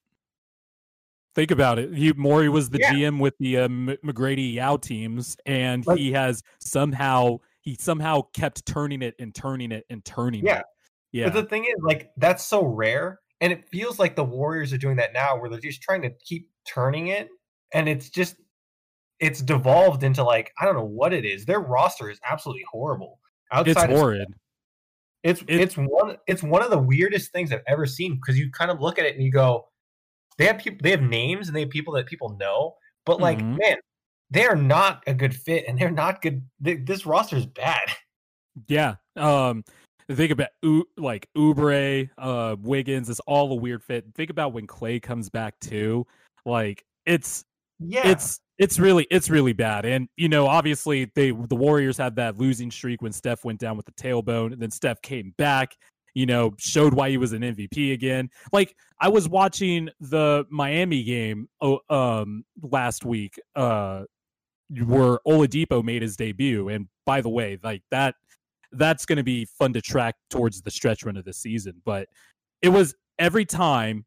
Think 1.34 1.52
about 1.52 1.80
it. 1.80 1.94
He 1.94 2.12
Morey 2.14 2.50
was 2.50 2.70
the 2.70 2.80
Yeah. 2.80 2.92
GM 2.94 3.20
with 3.20 3.38
the 3.40 3.60
uh, 3.60 3.68
McGrady 3.70 4.54
Yao 4.56 4.78
teams, 4.78 5.38
and 5.46 5.86
Like- 5.88 5.98
he 5.98 6.12
has 6.12 6.44
somehow 6.60 7.38
he 7.62 7.76
somehow 7.80 8.24
kept 8.34 8.66
turning 8.66 9.04
it 9.04 9.14
and 9.20 9.36
turning 9.36 9.72
it 9.72 9.86
and 9.90 10.04
turning 10.04 10.44
Yeah. 10.44 10.60
it. 10.60 10.66
Yeah, 11.12 11.26
But 11.30 11.34
the 11.42 11.44
thing 11.48 11.66
is, 11.66 11.76
like, 11.84 12.10
that's 12.18 12.44
so 12.44 12.66
rare. 12.66 13.20
And 13.40 13.54
it 13.54 13.66
feels 13.70 14.00
like 14.00 14.16
the 14.16 14.24
Warriors 14.24 14.74
are 14.74 14.78
doing 14.80 14.96
that 14.96 15.14
now 15.14 15.40
where 15.40 15.48
they're 15.48 15.60
just 15.60 15.82
trying 15.84 16.02
to 16.02 16.10
keep 16.26 16.50
turning 16.66 17.08
it. 17.08 17.30
And 17.74 17.88
it's 17.88 18.10
just, 18.10 18.36
it's 19.20 19.42
devolved 19.44 20.04
into 20.04 20.24
like, 20.24 20.52
I 20.60 20.66
don't 20.66 20.74
know 20.76 20.84
what 20.86 21.14
it 21.14 21.24
is. 21.24 21.46
Their 21.46 21.60
roster 21.60 22.10
is 22.10 22.20
absolutely 22.28 22.66
horrible. 22.72 23.20
it's 23.54 23.70
Outside 23.78 23.92
of- 23.92 24.00
horrid. 24.00 24.28
it's, 25.22 25.42
It- 25.44 25.60
it's 25.62 25.76
one, 25.78 26.18
it's 26.28 26.42
one 26.42 26.64
of 26.64 26.72
the 26.72 26.80
weirdest 26.80 27.32
things 27.32 27.52
I've 27.52 27.62
ever 27.68 27.86
seen 27.86 28.16
because 28.16 28.40
you 28.40 28.50
kind 28.50 28.72
of 28.72 28.80
look 28.82 28.98
at 28.98 29.06
it 29.06 29.16
and 29.16 29.24
you 29.24 29.32
go, 29.32 29.68
they 30.38 30.46
have 30.46 30.58
people, 30.60 30.80
they 30.82 30.92
have 30.92 31.02
names 31.02 31.48
and 31.48 31.56
they 31.56 31.62
have 31.62 31.70
people 31.70 31.94
that 31.94 32.06
people 32.08 32.36
know. 32.40 32.76
But 33.06 33.20
like, 33.20 33.40
Mhm. 33.40 33.58
man, 33.60 33.78
they 34.30 34.46
are 34.46 34.56
not 34.56 35.04
a 35.08 35.14
good 35.14 35.36
fit 35.36 35.66
and 35.68 35.78
they're 35.78 35.92
not 35.92 36.22
good. 36.22 36.44
Th- 36.64 36.80
this 36.86 37.06
roster 37.06 37.36
is 37.38 37.46
bad. 37.46 37.90
Yeah. 38.68 38.96
Um 39.16 39.64
think 40.10 40.32
about 40.32 40.50
like 40.98 41.28
Oubre, 41.38 42.10
uh 42.18 42.56
Wiggins, 42.60 43.10
it's 43.10 43.22
all 43.22 43.52
a 43.52 43.56
weird 43.56 43.84
fit. 43.84 44.06
Think 44.16 44.30
about 44.30 44.54
when 44.54 44.68
Klay 44.68 45.02
comes 45.02 45.30
back 45.30 45.60
too. 45.60 46.06
Like 46.46 46.84
it's 47.06 47.44
Yeah. 47.80 48.08
it's 48.08 48.40
it's 48.58 48.78
really 48.78 49.08
it's 49.10 49.30
really 49.30 49.54
bad. 49.54 49.86
And 49.86 50.08
you 50.18 50.30
know, 50.30 50.48
obviously 50.48 51.12
they 51.16 51.32
the 51.32 51.56
Warriors 51.56 51.98
had 51.98 52.16
that 52.18 52.38
losing 52.38 52.70
streak 52.72 53.02
when 53.02 53.12
Steph 53.12 53.44
went 53.44 53.60
down 53.60 53.78
with 53.78 53.86
the 53.86 53.94
tailbone, 53.94 54.54
and 54.54 54.62
then 54.62 54.70
Steph 54.70 55.02
came 55.02 55.34
back, 55.38 55.76
you 56.14 56.26
know, 56.26 56.54
showed 56.58 56.94
why 56.94 57.10
he 57.10 57.18
was 57.18 57.34
an 57.34 57.42
MVP 57.42 57.94
again. 57.94 58.30
Like 58.52 58.76
I 59.00 59.08
was 59.10 59.30
watching 59.30 59.90
the 60.00 60.46
Miami 60.50 61.04
game 61.04 61.50
um 61.90 62.44
last 62.62 63.06
week, 63.06 63.40
uh 63.56 64.04
where 64.86 65.20
Oladipo 65.28 65.84
made 65.84 66.02
his 66.02 66.16
debut. 66.16 66.70
And 66.70 66.88
by 67.06 67.22
the 67.22 67.30
way, 67.30 67.60
like 67.64 67.84
that 67.92 68.16
that's 68.72 69.06
gonna 69.06 69.24
be 69.24 69.46
fun 69.46 69.74
to 69.74 69.82
track 69.82 70.16
towards 70.30 70.62
the 70.62 70.72
stretch 70.72 71.04
run 71.04 71.18
of 71.18 71.26
the 71.26 71.34
season. 71.34 71.82
But 71.86 72.08
it 72.62 72.70
was 72.70 72.96
every 73.20 73.46
time 73.46 74.06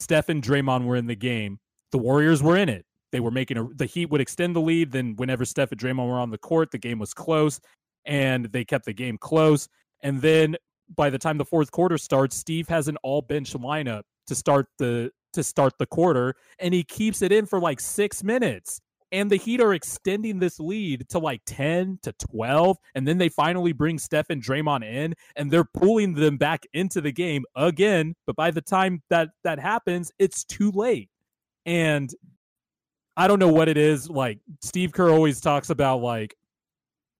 Steph 0.00 0.28
and 0.28 0.42
Draymond 0.42 0.84
were 0.84 0.96
in 0.96 1.06
the 1.06 1.16
game, 1.16 1.58
the 1.92 1.98
Warriors 1.98 2.42
were 2.42 2.56
in 2.56 2.68
it. 2.68 2.84
They 3.12 3.20
were 3.20 3.30
making 3.30 3.56
a 3.56 3.68
the 3.74 3.86
Heat 3.86 4.10
would 4.10 4.20
extend 4.20 4.54
the 4.56 4.60
lead. 4.60 4.92
Then 4.92 5.14
whenever 5.16 5.44
Steph 5.44 5.72
and 5.72 5.80
Draymond 5.80 6.08
were 6.08 6.18
on 6.18 6.30
the 6.30 6.38
court, 6.38 6.70
the 6.70 6.78
game 6.78 6.98
was 6.98 7.14
close, 7.14 7.60
and 8.04 8.46
they 8.46 8.64
kept 8.64 8.84
the 8.84 8.92
game 8.92 9.16
close. 9.18 9.68
And 10.02 10.20
then 10.20 10.56
by 10.94 11.10
the 11.10 11.18
time 11.18 11.38
the 11.38 11.44
fourth 11.44 11.70
quarter 11.70 11.98
starts, 11.98 12.36
Steve 12.36 12.68
has 12.68 12.88
an 12.88 12.96
all 13.02 13.22
bench 13.22 13.52
lineup 13.54 14.02
to 14.26 14.34
start 14.34 14.66
the 14.78 15.10
to 15.32 15.42
start 15.42 15.74
the 15.78 15.86
quarter, 15.86 16.34
and 16.58 16.72
he 16.72 16.82
keeps 16.82 17.22
it 17.22 17.32
in 17.32 17.46
for 17.46 17.60
like 17.60 17.80
six 17.80 18.22
minutes. 18.24 18.80
And 19.12 19.30
the 19.30 19.36
Heat 19.36 19.60
are 19.60 19.72
extending 19.72 20.40
this 20.40 20.58
lead 20.58 21.08
to 21.10 21.20
like 21.20 21.40
10 21.46 22.00
to 22.02 22.12
12. 22.12 22.76
And 22.96 23.06
then 23.06 23.18
they 23.18 23.28
finally 23.28 23.72
bring 23.72 23.98
Steph 23.98 24.30
and 24.30 24.42
Draymond 24.42 24.84
in 24.84 25.14
and 25.36 25.48
they're 25.48 25.64
pulling 25.64 26.14
them 26.14 26.36
back 26.36 26.66
into 26.74 27.00
the 27.00 27.12
game 27.12 27.44
again. 27.54 28.14
But 28.26 28.34
by 28.34 28.50
the 28.50 28.60
time 28.60 29.02
that 29.10 29.28
that 29.44 29.60
happens, 29.60 30.10
it's 30.18 30.44
too 30.44 30.72
late. 30.72 31.08
And 31.64 32.12
I 33.16 33.28
don't 33.28 33.38
know 33.38 33.52
what 33.52 33.68
it 33.68 33.76
is. 33.76 34.10
Like 34.10 34.40
Steve 34.60 34.92
Kerr 34.92 35.10
always 35.10 35.40
talks 35.40 35.70
about, 35.70 36.02
like, 36.02 36.34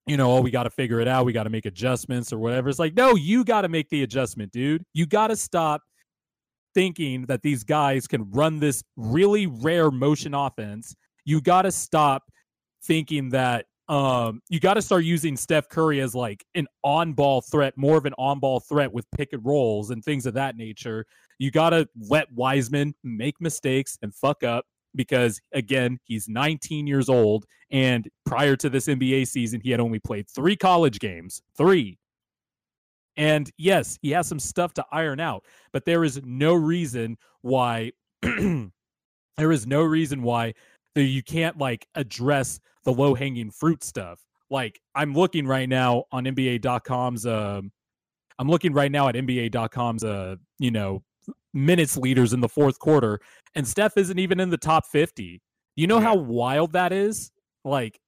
you 0.07 0.17
know, 0.17 0.37
oh, 0.37 0.41
we 0.41 0.51
got 0.51 0.65
to 0.65 0.71
figure 0.71 1.01
it 1.01 1.09
out. 1.09 1.27
We 1.27 1.33
got 1.33 1.45
to 1.45 1.51
make 1.51 1.67
adjustments 1.67 2.33
or 2.33 2.39
whatever. 2.39 2.69
It's 2.69 2.79
like, 2.79 2.95
no, 2.95 3.17
you 3.17 3.45
got 3.45 3.63
to 3.63 3.69
make 3.69 3.89
the 3.89 4.03
adjustment, 4.05 4.53
dude. 4.53 4.85
You 4.95 5.07
got 5.07 5.29
to 5.29 5.37
stop 5.37 5.83
thinking 6.75 7.27
that 7.27 7.43
these 7.43 7.65
guys 7.65 8.07
can 8.07 8.31
run 8.31 8.61
this 8.61 8.85
really 8.97 9.47
rare 9.47 9.91
motion 9.91 10.35
offense. 10.35 10.95
You 11.25 11.41
got 11.41 11.63
to 11.63 11.73
stop 11.73 12.23
thinking 12.85 13.31
that 13.31 13.67
um 13.89 14.43
you 14.49 14.59
got 14.59 14.75
to 14.75 14.83
start 14.83 15.05
using 15.05 15.37
Steph 15.37 15.69
Curry 15.69 16.01
as 16.01 16.15
like 16.15 16.45
an 16.55 16.67
on-ball 16.83 17.41
threat, 17.41 17.75
more 17.77 17.97
of 17.97 18.05
an 18.05 18.15
on-ball 18.19 18.61
threat 18.61 18.93
with 18.93 19.07
pick 19.13 19.33
and 19.33 19.45
rolls 19.45 19.91
and 19.91 20.05
things 20.05 20.27
of 20.27 20.35
that 20.35 20.57
nature. 20.57 21.07
You 21.39 21.51
got 21.51 21.71
to 21.71 21.89
let 22.09 22.31
Wiseman 22.33 22.95
make 23.05 23.41
mistakes 23.41 23.97
and 24.03 24.15
fuck 24.15 24.43
up 24.43 24.67
because 24.97 25.41
again, 25.53 25.99
he's 26.05 26.29
19 26.29 26.87
years 26.87 27.09
old 27.09 27.47
and 27.71 28.09
prior 28.25 28.57
to 28.57 28.69
this 28.69 28.87
NBA 28.87 29.27
season, 29.29 29.61
he 29.61 29.71
had 29.71 29.81
only 29.81 29.99
played 29.99 30.29
3 30.29 30.57
college 30.57 30.99
games. 30.99 31.43
3. 31.57 31.99
And 33.17 33.51
yes, 33.57 33.99
he 34.03 34.11
has 34.11 34.27
some 34.27 34.39
stuff 34.39 34.75
to 34.75 34.85
iron 34.93 35.21
out, 35.21 35.45
but 35.73 35.85
there 35.85 36.05
is 36.05 36.21
no 36.25 36.55
reason 36.55 37.17
why 37.41 37.93
there 38.23 38.71
is 39.39 39.67
no 39.67 39.83
reason 39.83 40.23
why 40.23 40.55
you 40.95 41.23
can't 41.23 41.59
like 41.59 41.87
address 41.95 42.61
the 42.85 42.93
low 42.93 43.15
hanging 43.15 43.51
fruit 43.51 43.83
stuff. 43.83 44.21
Like 44.51 44.81
I'm 44.95 45.15
looking 45.15 45.47
right 45.47 45.69
now 45.69 46.05
on 46.13 46.25
NBA.com's 46.25 47.27
um 47.27 47.73
I'm 48.39 48.51
looking 48.51 48.73
right 48.73 48.93
now 48.93 49.09
at 49.09 49.15
NBA.com's 49.15 50.05
uh, 50.05 50.37
you 50.59 50.71
know, 50.71 51.03
minutes 51.55 51.97
leaders 51.97 52.33
in 52.33 52.41
the 52.41 52.49
fourth 52.49 52.79
quarter, 52.79 53.21
and 53.57 53.67
Steph 53.67 53.97
isn't 53.97 54.19
even 54.19 54.39
in 54.39 54.51
the 54.51 54.57
top 54.59 54.87
50. 54.87 55.43
You 55.75 55.87
know 55.89 55.99
Yeah. 55.99 56.05
how 56.05 56.15
wild 56.17 56.73
that 56.75 56.93
is? 56.93 57.33
Like 57.65 57.99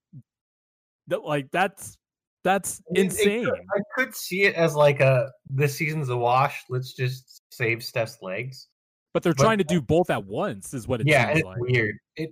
th- 1.11 1.23
like 1.25 1.51
that's 1.51 1.97
that's 2.45 2.81
I 2.89 2.93
mean, 2.93 3.01
it 3.03 3.05
insane. 3.07 3.45
could- 3.45 3.55
I 3.77 3.81
could 3.97 4.15
see 4.15 4.43
it 4.45 4.55
as 4.55 4.75
like 4.77 5.01
a 5.01 5.31
this 5.51 5.75
season's 5.75 6.09
a 6.09 6.17
wash. 6.17 6.63
Let's 6.71 6.95
just 6.95 7.43
save 7.51 7.83
Steph's 7.85 8.19
legs. 8.23 8.69
But 9.13 9.23
they're 9.23 9.35
but- 9.35 9.43
trying 9.43 9.59
to 9.59 9.65
do 9.65 9.81
both 9.83 10.11
at 10.11 10.25
once, 10.25 10.73
is 10.75 10.87
what 10.87 11.01
it 11.01 11.09
yeah, 11.09 11.27
seems 11.29 11.39
it's 11.41 11.47
like. 11.47 11.59
weird. 11.59 11.97
It, 12.17 12.31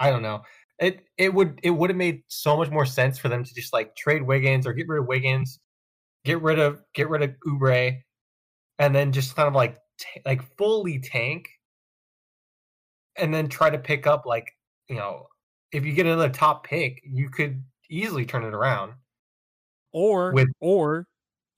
I 0.00 0.10
don't 0.10 0.22
know. 0.22 0.42
It 0.80 1.04
it 1.16 1.32
would 1.32 1.60
it 1.62 1.70
would 1.70 1.90
have 1.90 1.96
made 1.96 2.22
so 2.28 2.56
much 2.56 2.70
more 2.70 2.84
sense 2.86 3.18
for 3.18 3.28
them 3.28 3.44
to 3.44 3.54
just 3.54 3.72
like 3.72 3.94
trade 3.94 4.22
Wiggins 4.22 4.66
or 4.66 4.72
get 4.72 4.88
rid 4.88 5.00
of 5.00 5.06
Wiggins, 5.06 5.60
get 6.24 6.42
rid 6.42 6.58
of 6.58 6.82
get 6.94 7.08
rid 7.08 7.22
of 7.22 7.30
Oubre, 7.46 7.98
and 8.80 8.94
then 8.94 9.12
just 9.12 9.36
kind 9.36 9.46
of 9.46 9.54
like 9.54 9.76
ta- 10.00 10.20
like 10.26 10.42
fully 10.58 10.98
tank, 10.98 11.48
and 13.16 13.32
then 13.32 13.48
try 13.48 13.70
to 13.70 13.78
pick 13.78 14.06
up 14.06 14.26
like 14.26 14.56
you 14.88 14.96
know 14.96 15.26
if 15.72 15.84
you 15.86 15.92
get 15.92 16.06
another 16.06 16.28
top 16.28 16.64
pick, 16.66 17.00
you 17.04 17.30
could 17.30 17.62
easily 17.88 18.26
turn 18.26 18.44
it 18.44 18.52
around. 18.54 18.92
Or 19.92 20.32
with- 20.32 20.52
or 20.60 21.06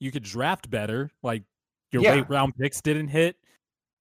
you 0.01 0.11
could 0.11 0.23
draft 0.25 0.71
better. 0.71 1.11
Like 1.23 1.45
your 1.93 2.03
Yeah. 2.03 2.15
late 2.15 2.29
round 2.29 2.57
picks 2.57 2.81
didn't 2.81 3.09
hit. 3.09 3.37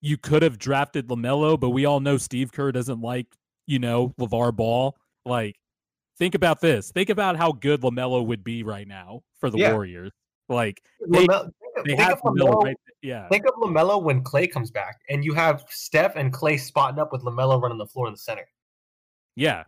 You 0.02 0.18
could 0.18 0.42
have 0.42 0.58
drafted 0.58 1.08
Lamelo, 1.08 1.60
but 1.60 1.70
we 1.70 1.86
all 1.86 2.00
know 2.00 2.18
Steve 2.18 2.52
Kerr 2.52 2.72
doesn't 2.72 3.02
like 3.02 3.28
you 3.68 3.80
know 3.80 4.10
LeVar 4.20 4.56
Ball. 4.56 4.96
Like 5.26 5.56
think 6.18 6.36
about 6.36 6.62
this. 6.62 6.92
Think 6.92 7.10
about 7.10 7.38
how 7.38 7.52
good 7.52 7.82
Lamelo 7.82 8.26
would 8.26 8.44
be 8.44 8.64
right 8.64 8.88
now 8.88 9.24
for 9.40 9.50
the 9.50 9.58
Yeah. 9.60 9.74
Warriors. 9.74 10.12
Like 10.50 10.82
they, 11.08 11.26
Lamelo, 11.26 11.44
think 11.44 11.56
of, 11.62 11.63
they 11.78 11.96
think 11.96 12.00
have 12.02 12.14
of 12.24 12.34
Lamelo 12.36 12.64
right. 12.64 12.78
Yeah, 13.02 13.28
Think 13.28 13.46
of 13.46 13.56
Lamelo 13.56 14.02
when 14.02 14.24
Klay 14.24 14.50
comes 14.50 14.72
back, 14.72 15.02
and 15.10 15.26
you 15.26 15.34
have 15.34 15.66
Steph 15.70 16.16
and 16.16 16.32
Klay 16.32 16.58
spotting 16.58 17.00
up 17.00 17.12
with 17.12 17.22
Lamelo 17.24 17.62
running 17.62 17.78
the 17.78 17.86
floor 17.86 18.08
in 18.08 18.14
the 18.14 18.18
center. 18.18 18.48
yeah. 19.36 19.64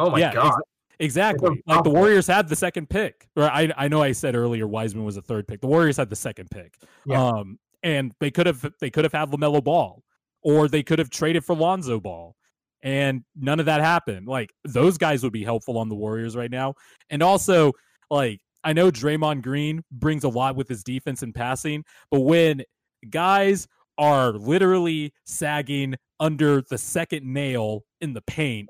Oh 0.00 0.10
my 0.10 0.18
yeah, 0.18 0.28
ex- 0.28 0.34
god! 0.36 0.60
exactly. 1.00 1.62
Like 1.66 1.84
the. 1.84 1.90
Warriors 1.90 2.26
had 2.26 2.48
the 2.48 2.56
second 2.56 2.88
pick. 2.88 3.28
Or 3.36 3.44
I 3.44 3.72
I 3.76 3.88
know 3.88 4.02
I 4.02 4.12
said 4.12 4.34
earlier 4.34 4.66
Wiseman 4.66 5.04
was 5.04 5.16
the 5.16 5.22
third 5.22 5.46
pick. 5.48 5.60
The 5.60 5.66
Warriors 5.66 5.96
had 5.96 6.10
the 6.10 6.16
second 6.16 6.50
pick. 6.50 6.74
Yeah. 7.06 7.22
Um 7.24 7.58
and 7.82 8.12
they 8.20 8.30
could 8.30 8.46
have 8.46 8.64
they 8.80 8.90
could 8.90 9.04
have 9.04 9.12
had 9.12 9.30
LaMelo 9.30 9.62
Ball 9.62 10.02
or 10.42 10.68
they 10.68 10.82
could 10.82 10.98
have 10.98 11.10
traded 11.10 11.44
for 11.44 11.54
Lonzo 11.54 12.00
Ball. 12.00 12.34
And 12.82 13.24
none 13.36 13.58
of 13.58 13.66
that 13.66 13.80
happened. 13.80 14.28
Like 14.28 14.52
those 14.64 14.98
guys 14.98 15.24
would 15.24 15.32
be 15.32 15.42
helpful 15.44 15.78
on 15.78 15.88
the 15.88 15.96
Warriors 15.96 16.36
right 16.36 16.50
now. 16.50 16.74
And 17.10 17.22
also 17.22 17.72
like 18.10 18.40
I 18.64 18.72
know 18.72 18.90
Draymond 18.90 19.42
Green 19.42 19.82
brings 19.90 20.24
a 20.24 20.28
lot 20.28 20.56
with 20.56 20.68
his 20.68 20.82
defense 20.82 21.22
and 21.22 21.34
passing, 21.34 21.84
but 22.10 22.20
when 22.20 22.62
guys 23.10 23.66
are 23.98 24.32
literally 24.32 25.12
sagging 25.26 25.94
under 26.20 26.62
the 26.62 26.78
second 26.78 27.24
nail 27.24 27.82
in 28.00 28.12
the 28.12 28.22
paint 28.22 28.68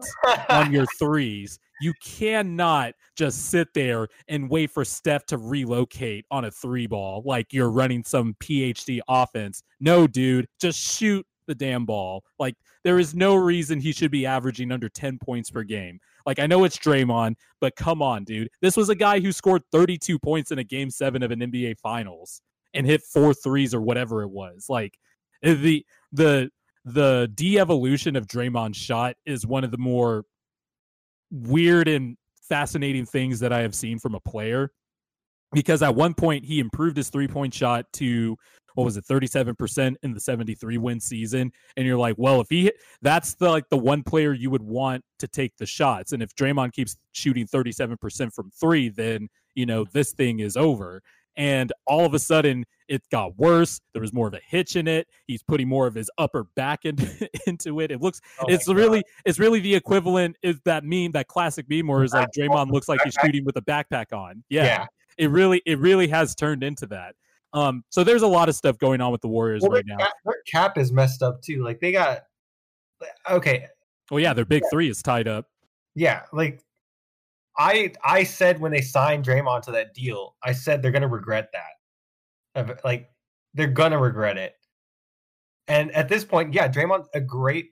on 0.49 0.73
your 0.73 0.87
threes. 0.99 1.59
You 1.81 1.93
cannot 2.03 2.95
just 3.17 3.51
sit 3.51 3.69
there 3.75 4.09
and 4.27 4.51
wait 4.51 4.71
for 4.71 4.85
Steph 4.85 5.27
to 5.27 5.39
relocate 5.39 6.25
on 6.31 6.45
a 6.45 6.51
three 6.51 6.87
ball 6.87 7.23
like 7.25 7.53
you're 7.53 7.71
running 7.71 8.03
some 8.05 8.35
PhD 8.41 9.01
offense. 9.09 9.63
No, 9.81 10.07
dude, 10.07 10.47
just 10.61 10.79
shoot 10.79 11.25
the 11.47 11.55
damn 11.55 11.87
ball. 11.87 12.25
Like 12.39 12.55
there 12.89 12.99
is 12.99 13.15
no 13.15 13.35
reason 13.35 13.79
he 13.79 13.93
should 13.93 14.11
be 14.11 14.25
averaging 14.25 14.73
under 14.73 14.89
10 14.89 15.19
points 15.19 15.51
per 15.51 15.63
game. 15.63 16.01
Like 16.25 16.39
I 16.39 16.47
know 16.47 16.65
it's 16.65 16.79
Draymond, 16.79 17.35
but 17.61 17.77
come 17.77 18.01
on, 18.01 18.25
dude. 18.25 18.49
This 18.63 18.79
was 18.79 18.89
a 18.89 18.95
guy 18.95 19.21
who 19.21 19.31
scored 19.31 19.63
32 19.73 20.19
points 20.19 20.53
in 20.53 20.59
a 20.59 20.65
game 20.65 20.89
7 20.89 21.23
of 21.23 21.31
an 21.31 21.41
NBA 21.41 21.79
finals 21.81 22.41
and 22.73 22.87
hit 22.87 23.03
four 23.03 23.35
threes 23.35 23.75
or 23.75 23.83
whatever 23.83 24.23
it 24.23 24.31
was. 24.31 24.71
Like 24.71 24.99
eh, 25.43 25.53
the 25.53 25.85
the 26.13 26.51
the 26.87 27.31
de-evolution 27.35 28.17
of 28.17 28.27
Draymond's 28.27 28.79
shot 28.79 29.17
is 29.27 29.47
one 29.47 29.65
of 29.65 29.71
the 29.71 29.77
more 29.77 30.25
weird 31.31 31.89
and 31.89 32.17
fascinating 32.49 33.05
things 33.05 33.39
that 33.41 33.53
I 33.53 33.61
have 33.61 33.75
seen 33.75 33.99
from 33.99 34.15
a 34.15 34.21
player 34.21 34.73
because 35.53 35.83
at 35.83 35.95
one 35.95 36.15
point 36.15 36.47
he 36.47 36.59
improved 36.59 36.97
his 36.97 37.11
three-point 37.11 37.53
shot 37.53 37.85
to 37.95 38.39
what 38.79 38.85
was 38.85 38.97
it 38.97 39.05
37% 39.05 39.97
in 40.05 40.15
the 40.15 40.21
73 40.21 40.79
win 40.79 41.01
season. 41.01 41.51
And 41.77 41.85
you're 41.85 41.99
like 41.99 42.15
well 42.17 42.41
if 42.41 42.47
he 42.49 42.71
that's 43.03 43.35
the 43.35 43.51
like 43.51 43.69
the 43.71 43.77
one 43.77 44.05
player 44.05 44.33
you 44.33 44.51
would 44.51 44.63
want 44.63 45.05
to 45.19 45.27
take 45.27 45.57
the 45.57 45.67
shots. 45.67 46.13
And 46.13 46.23
if 46.23 46.33
Draymond 46.37 46.73
keeps 46.73 46.97
shooting 47.11 47.49
37% 47.49 48.33
from 48.33 48.53
3 48.53 48.91
then 48.91 49.31
you 49.57 49.67
know 49.67 49.85
this 49.93 50.13
thing 50.13 50.39
is 50.39 50.57
over. 50.57 51.03
And 51.37 51.73
all 51.89 52.07
of 52.07 52.15
a 52.15 52.21
sudden 52.21 52.67
it 52.87 53.03
got 53.11 53.37
worse. 53.37 53.81
There 53.95 54.01
was 54.01 54.13
more 54.13 54.29
of 54.29 54.35
a 54.35 54.41
hitch 54.47 54.77
in 54.77 54.87
it. 54.87 55.09
He's 55.27 55.43
putting 55.43 55.69
more 55.69 55.89
of 55.89 55.95
his 55.97 56.09
upper 56.17 56.45
back 56.55 56.85
into, 56.85 57.29
into 57.49 57.81
it. 57.81 57.91
It 57.91 58.01
looks 58.01 58.21
oh 58.39 58.47
it's 58.47 58.69
really 58.69 59.03
it's 59.25 59.41
really 59.41 59.59
the 59.59 59.75
equivalent 59.75 60.37
is 60.45 60.61
that 60.67 60.85
meme 60.85 61.11
that 61.13 61.27
classic 61.27 61.67
meme 61.69 61.89
where 61.89 62.05
it's 62.05 62.15
like 62.15 62.29
Draymond 62.31 62.71
looks 62.71 62.89
like 62.89 63.01
he's 63.03 63.17
shooting 63.21 63.45
with 63.45 63.57
a 63.57 63.63
backpack 63.63 64.13
on. 64.13 64.45
Yeah. 64.49 64.65
yeah. 64.65 64.87
It 65.17 65.31
really 65.31 65.63
it 65.67 65.81
really 65.81 66.07
has 66.07 66.37
turned 66.37 66.63
into 66.63 66.87
that 66.87 67.17
um, 67.53 67.85
so 67.89 68.05
there's 68.05 68.23
a 68.23 68.27
lot 68.27 68.49
of 68.49 68.55
stuff 68.55 68.79
going 68.79 69.01
on 69.01 69.13
with 69.13 69.21
the 69.21 69.29
Warriors 69.29 69.63
well, 69.63 69.73
right 69.73 69.85
now. 69.87 69.97
Cap, 69.97 70.13
their 70.25 70.43
cap 70.47 70.79
is 70.79 70.93
messed 70.93 71.23
up 71.23 71.41
too. 71.43 71.63
Like 71.63 71.81
they 71.81 71.93
got 71.93 72.25
okay. 73.31 73.67
Well, 74.11 74.21
yeah, 74.21 74.33
their 74.35 74.45
big 74.45 74.63
yeah. 74.65 74.69
three 74.71 74.89
is 74.89 75.03
tied 75.03 75.29
up. 75.29 75.47
Yeah, 75.95 76.23
like 76.33 76.63
I 77.59 77.93
I 78.05 78.25
said 78.25 78.61
when 78.61 78.73
they 78.73 78.81
signed 78.81 79.25
Draymond 79.25 79.63
to 79.63 79.73
that 79.73 79.95
deal, 79.95 80.37
I 80.43 80.53
said 80.53 80.83
they're 80.83 80.93
gonna 80.93 81.09
regret 81.09 81.51
that. 81.53 82.81
Like 82.85 83.11
they're 83.55 83.67
gonna 83.67 83.99
regret 83.99 84.37
it. 84.37 84.55
And 85.69 85.91
at 85.93 86.09
this 86.09 86.25
point, 86.25 86.55
yeah, 86.55 86.69
Draymond's 86.69 87.09
a 87.15 87.21
great. 87.21 87.71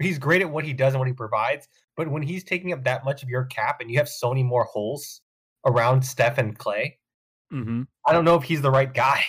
He's 0.00 0.18
great 0.18 0.42
at 0.42 0.50
what 0.50 0.64
he 0.64 0.72
does 0.72 0.94
and 0.94 1.00
what 1.00 1.06
he 1.06 1.14
provides. 1.14 1.68
But 1.96 2.10
when 2.10 2.22
he's 2.22 2.44
taking 2.44 2.72
up 2.72 2.82
that 2.84 3.04
much 3.04 3.22
of 3.22 3.28
your 3.28 3.44
cap 3.44 3.80
and 3.80 3.90
you 3.90 3.98
have 3.98 4.08
so 4.08 4.30
many 4.30 4.42
more 4.42 4.64
holes 4.64 5.20
around 5.66 6.02
Steph 6.02 6.38
and 6.38 6.58
Klay, 6.58 6.94
Mm-hmm. 7.52 7.82
I 8.06 8.12
don't 8.12 8.24
know 8.24 8.36
if 8.36 8.44
he's 8.44 8.62
the 8.62 8.70
right 8.70 8.92
guy. 8.92 9.22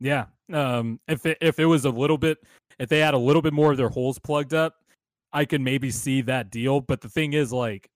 Yeah. 0.00 0.26
Um, 0.52 1.00
if 1.08 1.26
it, 1.26 1.38
if 1.40 1.58
it 1.58 1.66
was 1.66 1.84
a 1.84 1.90
little 1.90 2.18
bit, 2.18 2.38
if 2.78 2.88
they 2.88 3.00
had 3.00 3.14
a 3.14 3.18
little 3.18 3.42
bit 3.42 3.52
more 3.52 3.72
of 3.72 3.76
their 3.76 3.88
holes 3.88 4.18
plugged 4.18 4.54
up, 4.54 4.74
I 5.32 5.44
could 5.44 5.60
maybe 5.60 5.90
see 5.90 6.22
that 6.22 6.50
deal. 6.50 6.80
But 6.80 7.00
the 7.00 7.08
thing 7.08 7.32
is, 7.34 7.52
like, 7.52 7.90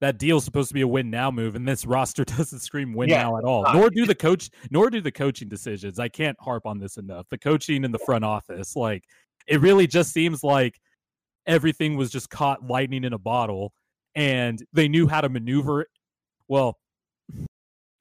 that 0.00 0.18
deal's 0.18 0.44
supposed 0.44 0.68
to 0.68 0.74
be 0.74 0.80
a 0.80 0.88
win 0.88 1.10
now 1.10 1.30
move, 1.30 1.54
and 1.54 1.66
this 1.66 1.86
roster 1.86 2.24
doesn't 2.24 2.60
scream 2.60 2.92
win 2.92 3.08
yeah, 3.08 3.22
now 3.22 3.38
at 3.38 3.44
all. 3.44 3.64
Nor 3.72 3.90
do 3.90 4.06
the 4.06 4.14
coach, 4.14 4.50
nor 4.70 4.90
do 4.90 5.00
the 5.00 5.12
coaching 5.12 5.48
decisions. 5.48 5.98
I 5.98 6.08
can't 6.08 6.36
harp 6.40 6.66
on 6.66 6.78
this 6.78 6.96
enough. 6.96 7.26
The 7.30 7.38
coaching 7.38 7.84
in 7.84 7.92
the 7.92 7.98
front 8.00 8.24
office, 8.24 8.74
like, 8.74 9.04
it 9.46 9.60
really 9.60 9.86
just 9.86 10.12
seems 10.12 10.42
like 10.42 10.80
everything 11.46 11.96
was 11.96 12.10
just 12.10 12.30
caught 12.30 12.66
lightning 12.66 13.04
in 13.04 13.12
a 13.12 13.18
bottle, 13.18 13.72
and 14.14 14.62
they 14.72 14.88
knew 14.88 15.06
how 15.06 15.20
to 15.20 15.28
maneuver. 15.28 15.82
It. 15.82 15.88
Well, 16.48 16.78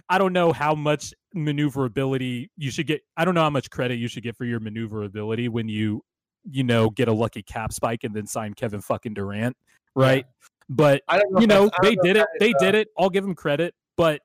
I 0.10 0.18
don't 0.18 0.34
know 0.34 0.52
how 0.52 0.76
much 0.76 1.14
maneuverability 1.34 2.50
you 2.58 2.72
should 2.72 2.88
get. 2.88 3.02
I 3.18 3.26
don't 3.26 3.36
know 3.36 3.42
how 3.42 3.50
much 3.50 3.70
credit 3.70 3.96
you 3.96 4.08
should 4.08 4.24
get 4.24 4.36
for 4.36 4.46
your 4.46 4.60
maneuverability 4.60 5.50
when 5.50 5.68
you, 5.68 6.04
you 6.50 6.64
know, 6.64 6.90
get 6.90 7.08
a 7.08 7.14
lucky 7.14 7.42
cap 7.42 7.74
spike 7.74 8.04
and 8.04 8.16
then 8.16 8.28
sign 8.28 8.54
Kevin 8.54 8.82
fucking 8.82 9.14
Durant, 9.14 9.56
right? 9.96 10.26
Yeah. 10.28 10.48
But 10.70 11.04
know 11.10 11.40
you 11.40 11.48
know, 11.48 11.70
they 11.82 11.96
did 11.96 12.18
it. 12.18 12.28
They 12.40 12.54
did 12.60 12.76
it. 12.76 12.88
I'll 12.98 13.10
give 13.10 13.24
them 13.24 13.36
credit. 13.36 13.74
But 13.98 14.22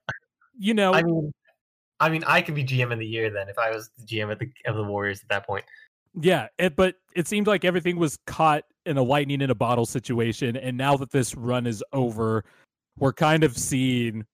you 0.58 0.74
know, 0.74 0.92
I 0.92 1.02
mean, 1.02 1.32
I 2.00 2.08
mean, 2.08 2.24
I 2.26 2.40
could 2.40 2.54
be 2.54 2.64
GM 2.64 2.92
of 2.92 2.98
the 2.98 3.06
year 3.06 3.30
then 3.30 3.48
if 3.48 3.58
I 3.58 3.70
was 3.70 3.90
the 3.98 4.04
GM 4.04 4.30
at 4.30 4.38
the 4.38 4.50
of 4.66 4.76
the 4.76 4.84
Warriors 4.84 5.20
at 5.22 5.28
that 5.28 5.46
point. 5.46 5.64
Yeah, 6.20 6.48
it, 6.58 6.74
but 6.76 6.96
it 7.14 7.28
seemed 7.28 7.46
like 7.46 7.64
everything 7.64 7.96
was 7.96 8.18
caught 8.26 8.64
in 8.86 8.96
a 8.96 9.02
lightning 9.02 9.42
in 9.42 9.50
a 9.50 9.54
bottle 9.54 9.86
situation, 9.86 10.56
and 10.56 10.76
now 10.76 10.96
that 10.96 11.10
this 11.10 11.36
run 11.36 11.66
is 11.66 11.84
over, 11.92 12.44
we're 12.98 13.12
kind 13.12 13.44
of 13.44 13.56
seeing 13.56 14.24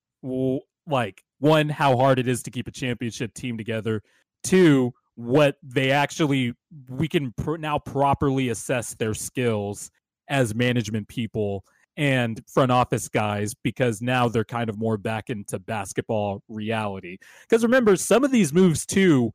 like 0.87 1.23
one 1.39 1.69
how 1.69 1.97
hard 1.97 2.19
it 2.19 2.29
is 2.29 2.43
to 2.45 2.51
keep 2.51 2.69
a 2.69 2.73
championship 2.73 3.35
team 3.35 3.57
together. 3.57 4.03
Two 4.43 4.93
what 5.17 5.57
they 5.63 5.91
actually 5.91 6.53
we 6.91 7.09
can 7.09 7.33
pr- 7.33 7.57
now 7.57 7.79
properly 7.79 8.51
assess 8.51 8.95
their 8.95 9.15
skills 9.15 9.91
as 10.29 10.55
management 10.55 11.09
people 11.09 11.65
and 11.97 12.43
front 12.47 12.71
office 12.71 13.09
guys 13.09 13.55
because 13.55 14.03
now 14.03 14.29
they're 14.29 14.45
kind 14.45 14.69
of 14.69 14.79
more 14.79 14.99
back 14.99 15.31
into 15.31 15.59
basketball 15.59 16.43
reality. 16.49 17.17
Because 17.49 17.63
remember 17.63 17.97
some 17.97 18.25
of 18.25 18.31
these 18.31 18.53
moves 18.53 18.85
too 18.85 19.33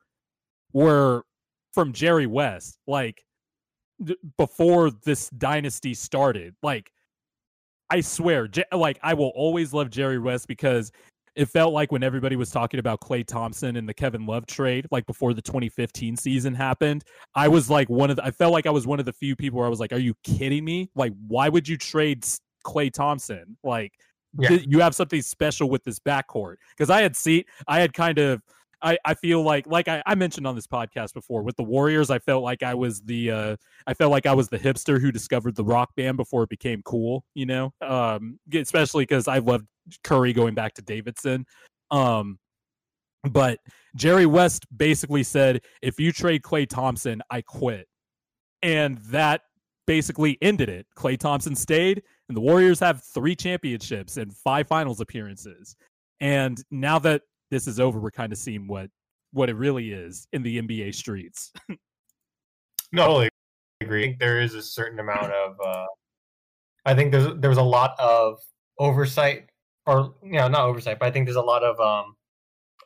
were 0.72 1.24
from 1.74 1.94
Jerry 1.94 2.28
West 2.28 2.78
like 2.86 3.24
before 4.38 4.92
this 4.92 5.30
dynasty 5.30 5.94
started. 5.94 6.56
Like 6.62 6.92
I 7.90 8.02
swear, 8.02 8.48
like 8.72 9.00
I 9.02 9.16
will 9.16 9.32
always 9.36 9.74
love 9.74 9.90
Jerry 9.90 10.20
West 10.20 10.48
because 10.48 10.92
it 11.36 11.46
felt 11.46 11.74
like 11.74 11.92
when 11.92 12.04
everybody 12.04 12.36
was 12.36 12.50
talking 12.50 12.80
about 12.80 13.00
Klay 13.00 13.26
Thompson 13.26 13.78
and 13.78 13.88
the 13.88 13.94
Kevin 13.94 14.26
Love 14.26 14.46
trade, 14.46 14.86
like 14.92 15.06
before 15.06 15.34
the 15.34 15.42
2015 15.42 16.18
season 16.18 16.54
happened, 16.54 17.04
I 17.36 17.48
was 17.48 17.70
like 17.70 17.90
one 17.90 18.10
of 18.10 18.18
the, 18.18 18.26
I 18.26 18.32
felt 18.32 18.52
like 18.52 18.66
I 18.66 18.72
was 18.72 18.86
one 18.86 19.00
of 19.00 19.06
the 19.06 19.14
few 19.14 19.36
people 19.36 19.60
where 19.60 19.68
I 19.68 19.70
was 19.70 19.80
like, 19.80 19.94
are 19.94 20.00
you 20.00 20.14
kidding 20.24 20.66
me? 20.66 20.90
Like, 20.96 21.14
why 21.28 21.48
would 21.48 21.68
you 21.68 21.78
trade 21.78 22.26
Klay 22.66 22.92
Thompson? 22.92 23.58
Like, 23.64 23.94
yeah. 24.38 24.50
th- 24.50 24.66
you 24.68 24.80
have 24.80 24.94
something 24.94 25.22
special 25.22 25.70
with 25.70 25.84
this 25.84 26.00
backcourt. 26.00 26.56
Because 26.72 26.90
I 26.90 27.02
had 27.02 27.16
seen, 27.16 27.44
I 27.68 27.80
had 27.80 27.94
kind 27.94 28.18
of, 28.18 28.42
I, 28.84 28.98
I 29.06 29.14
feel 29.14 29.44
like 29.44 29.68
like 29.68 29.88
I, 29.88 30.02
I 30.06 30.16
mentioned 30.16 30.48
on 30.48 30.56
this 30.56 30.68
podcast 30.68 31.14
before 31.14 31.44
with 31.44 31.56
the 31.56 31.64
Warriors, 31.64 32.10
I 32.10 32.20
felt 32.20 32.44
like 32.44 32.64
I 32.64 32.74
was 32.74 33.02
the 33.02 33.32
uh 33.32 33.56
I 33.86 33.94
felt 33.94 34.12
like 34.12 34.26
I 34.26 34.34
was 34.34 34.50
the 34.50 34.60
hipster 34.60 35.00
who 35.00 35.12
discovered 35.12 35.56
the 35.56 35.64
rock 35.64 35.96
band 35.96 36.18
before 36.18 36.44
it 36.44 36.50
became 36.50 36.82
cool, 36.84 37.24
you 37.34 37.46
know? 37.46 37.74
Um 37.82 38.40
especially 38.54 39.04
because 39.04 39.28
I 39.28 39.40
loved 39.40 39.68
Curry 40.04 40.34
going 40.34 40.56
back 40.56 40.74
to 40.76 40.82
Davidson. 40.82 41.46
Um, 41.92 42.40
but 43.24 43.60
Jerry 43.96 44.26
West 44.26 44.66
basically 44.76 45.24
said, 45.24 45.62
if 45.82 46.00
you 46.00 46.12
trade 46.12 46.42
Klay 46.42 46.68
Thompson, 46.68 47.22
I 47.30 47.42
quit. 47.42 47.88
And 48.64 48.98
that 49.10 49.42
basically 49.86 50.38
ended 50.42 50.70
it. 50.70 50.88
Klay 50.98 51.18
Thompson 51.18 51.56
stayed, 51.56 52.02
and 52.30 52.38
the 52.38 52.42
Warriors 52.42 52.80
have 52.80 53.04
three 53.04 53.36
championships 53.36 54.18
and 54.18 54.34
five 54.34 54.68
finals 54.68 55.02
appearances. 55.02 55.76
And 56.20 56.64
now 56.72 57.00
that 57.00 57.24
this 57.52 57.68
is 57.68 57.80
over, 57.80 58.00
we're 58.00 58.10
kind 58.10 58.32
of 58.32 58.40
seeing 58.40 58.68
what 58.68 58.90
what 59.34 59.50
it 59.50 59.56
really 59.56 59.92
is 59.92 60.28
in 60.34 60.42
the 60.42 60.62
NBA 60.62 60.96
streets. 60.96 61.52
no, 62.92 63.06
totally 63.06 63.30
agree. 63.82 64.18
There 64.20 64.42
is 64.42 64.56
a 64.56 64.62
certain 64.62 65.00
amount 65.00 65.32
of 65.32 65.56
uh 65.64 65.86
I 66.86 66.96
think 66.96 67.12
there's 67.12 67.40
there 67.40 67.50
was 67.50 67.60
a 67.60 67.64
lot 67.64 67.94
of 68.00 68.40
oversight 68.80 69.50
or 69.86 70.16
you 70.24 70.34
know 70.34 70.48
not 70.48 70.66
oversight, 70.66 70.98
but 71.00 71.06
I 71.08 71.12
think 71.12 71.28
there's 71.28 71.36
a 71.36 71.42
lot 71.42 71.64
of 71.64 71.80
um 71.80 72.16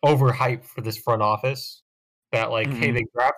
overhype 0.04 0.66
for 0.66 0.82
this 0.82 0.98
front 0.98 1.22
office 1.22 1.84
that 2.32 2.52
like, 2.52 2.68
mm-hmm. 2.68 2.82
hey, 2.82 2.92
they 2.92 3.06
draft 3.16 3.38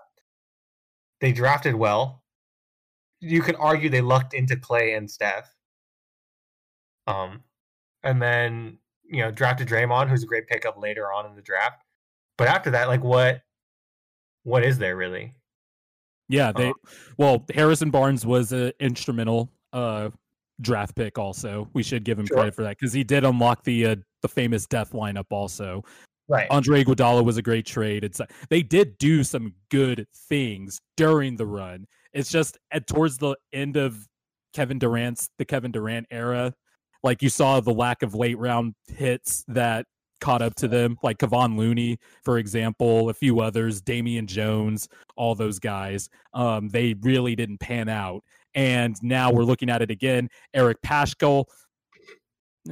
they 1.19 1.31
drafted 1.31 1.75
well. 1.75 2.23
You 3.19 3.41
could 3.41 3.55
argue 3.55 3.89
they 3.89 4.01
lucked 4.01 4.33
into 4.33 4.55
Klay 4.55 4.95
and 4.95 5.09
Steph. 5.09 5.51
Um, 7.07 7.43
and 8.03 8.21
then 8.21 8.77
you 9.09 9.21
know 9.21 9.31
drafted 9.31 9.67
Draymond, 9.67 10.09
who's 10.09 10.23
a 10.23 10.27
great 10.27 10.47
pickup 10.47 10.77
later 10.77 11.11
on 11.11 11.25
in 11.25 11.35
the 11.35 11.41
draft. 11.41 11.83
But 12.37 12.47
after 12.47 12.71
that, 12.71 12.87
like, 12.87 13.03
what 13.03 13.41
what 14.43 14.63
is 14.63 14.77
there 14.77 14.95
really? 14.95 15.33
Yeah, 16.29 16.51
they 16.51 16.67
um, 16.67 16.73
well 17.17 17.45
Harrison 17.53 17.89
Barnes 17.89 18.25
was 18.25 18.51
an 18.51 18.73
instrumental 18.79 19.49
uh 19.73 20.09
draft 20.61 20.95
pick 20.95 21.17
also. 21.17 21.69
We 21.73 21.83
should 21.83 22.03
give 22.03 22.19
him 22.19 22.25
sure. 22.25 22.37
credit 22.37 22.55
for 22.55 22.63
that 22.63 22.77
because 22.77 22.93
he 22.93 23.03
did 23.03 23.23
unlock 23.23 23.63
the 23.63 23.85
uh, 23.85 23.95
the 24.21 24.27
famous 24.27 24.65
death 24.65 24.91
lineup 24.91 25.27
also. 25.29 25.83
Right. 26.29 26.47
Andre 26.49 26.83
Iguodala 26.83 27.23
was 27.23 27.37
a 27.37 27.41
great 27.41 27.65
trade. 27.65 28.03
It's 28.03 28.19
they 28.49 28.61
did 28.61 28.97
do 28.97 29.23
some 29.23 29.53
good 29.69 30.07
things 30.29 30.81
during 30.97 31.37
the 31.37 31.45
run. 31.45 31.85
It's 32.13 32.29
just 32.29 32.57
at 32.71 32.87
towards 32.87 33.17
the 33.17 33.35
end 33.53 33.77
of 33.77 34.07
Kevin 34.53 34.79
Durant's 34.79 35.29
the 35.37 35.45
Kevin 35.45 35.71
Durant 35.71 36.07
era, 36.11 36.53
like 37.03 37.21
you 37.21 37.29
saw 37.29 37.59
the 37.59 37.73
lack 37.73 38.03
of 38.03 38.15
late 38.15 38.37
round 38.37 38.73
hits 38.87 39.43
that 39.47 39.85
caught 40.19 40.41
up 40.41 40.55
to 40.55 40.67
them, 40.67 40.97
like 41.03 41.17
Kevon 41.19 41.57
Looney, 41.57 41.99
for 42.23 42.37
example, 42.37 43.09
a 43.09 43.13
few 43.13 43.39
others, 43.39 43.81
Damian 43.81 44.27
Jones, 44.27 44.87
all 45.15 45.35
those 45.35 45.59
guys. 45.59 46.09
Um, 46.33 46.69
they 46.69 46.95
really 47.01 47.35
didn't 47.35 47.59
pan 47.59 47.89
out. 47.89 48.23
And 48.55 48.95
now 49.03 49.31
we're 49.31 49.43
looking 49.43 49.69
at 49.69 49.81
it 49.81 49.91
again. 49.91 50.29
Eric 50.53 50.81
Paschall, 50.81 51.45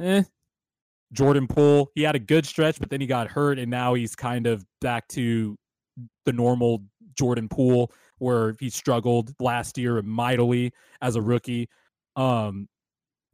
eh. 0.00 0.22
Jordan 1.12 1.46
Poole, 1.46 1.90
he 1.94 2.02
had 2.02 2.16
a 2.16 2.20
good 2.20 2.44
stretch, 2.44 2.80
but 2.80 2.90
then 2.90 3.00
he 3.00 3.06
got 3.06 3.28
hurt, 3.28 3.58
and 3.58 3.70
now 3.70 3.94
he's 3.94 4.16
kind 4.16 4.46
of 4.46 4.64
back 4.80 5.06
to 5.08 5.56
the 6.24 6.32
normal 6.32 6.82
Jordan 7.16 7.48
Poole, 7.48 7.92
where 8.18 8.54
he 8.58 8.68
struggled 8.68 9.32
last 9.38 9.78
year 9.78 10.02
mightily 10.02 10.72
as 11.00 11.14
a 11.14 11.22
rookie. 11.22 11.68
Um, 12.16 12.68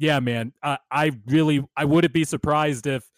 yeah, 0.02 0.18
man, 0.18 0.52
I, 0.64 0.78
I 0.90 1.12
really 1.26 1.64
I 1.76 1.84
wouldn't 1.84 2.12
be 2.12 2.24
surprised 2.24 2.88
if 2.88 3.08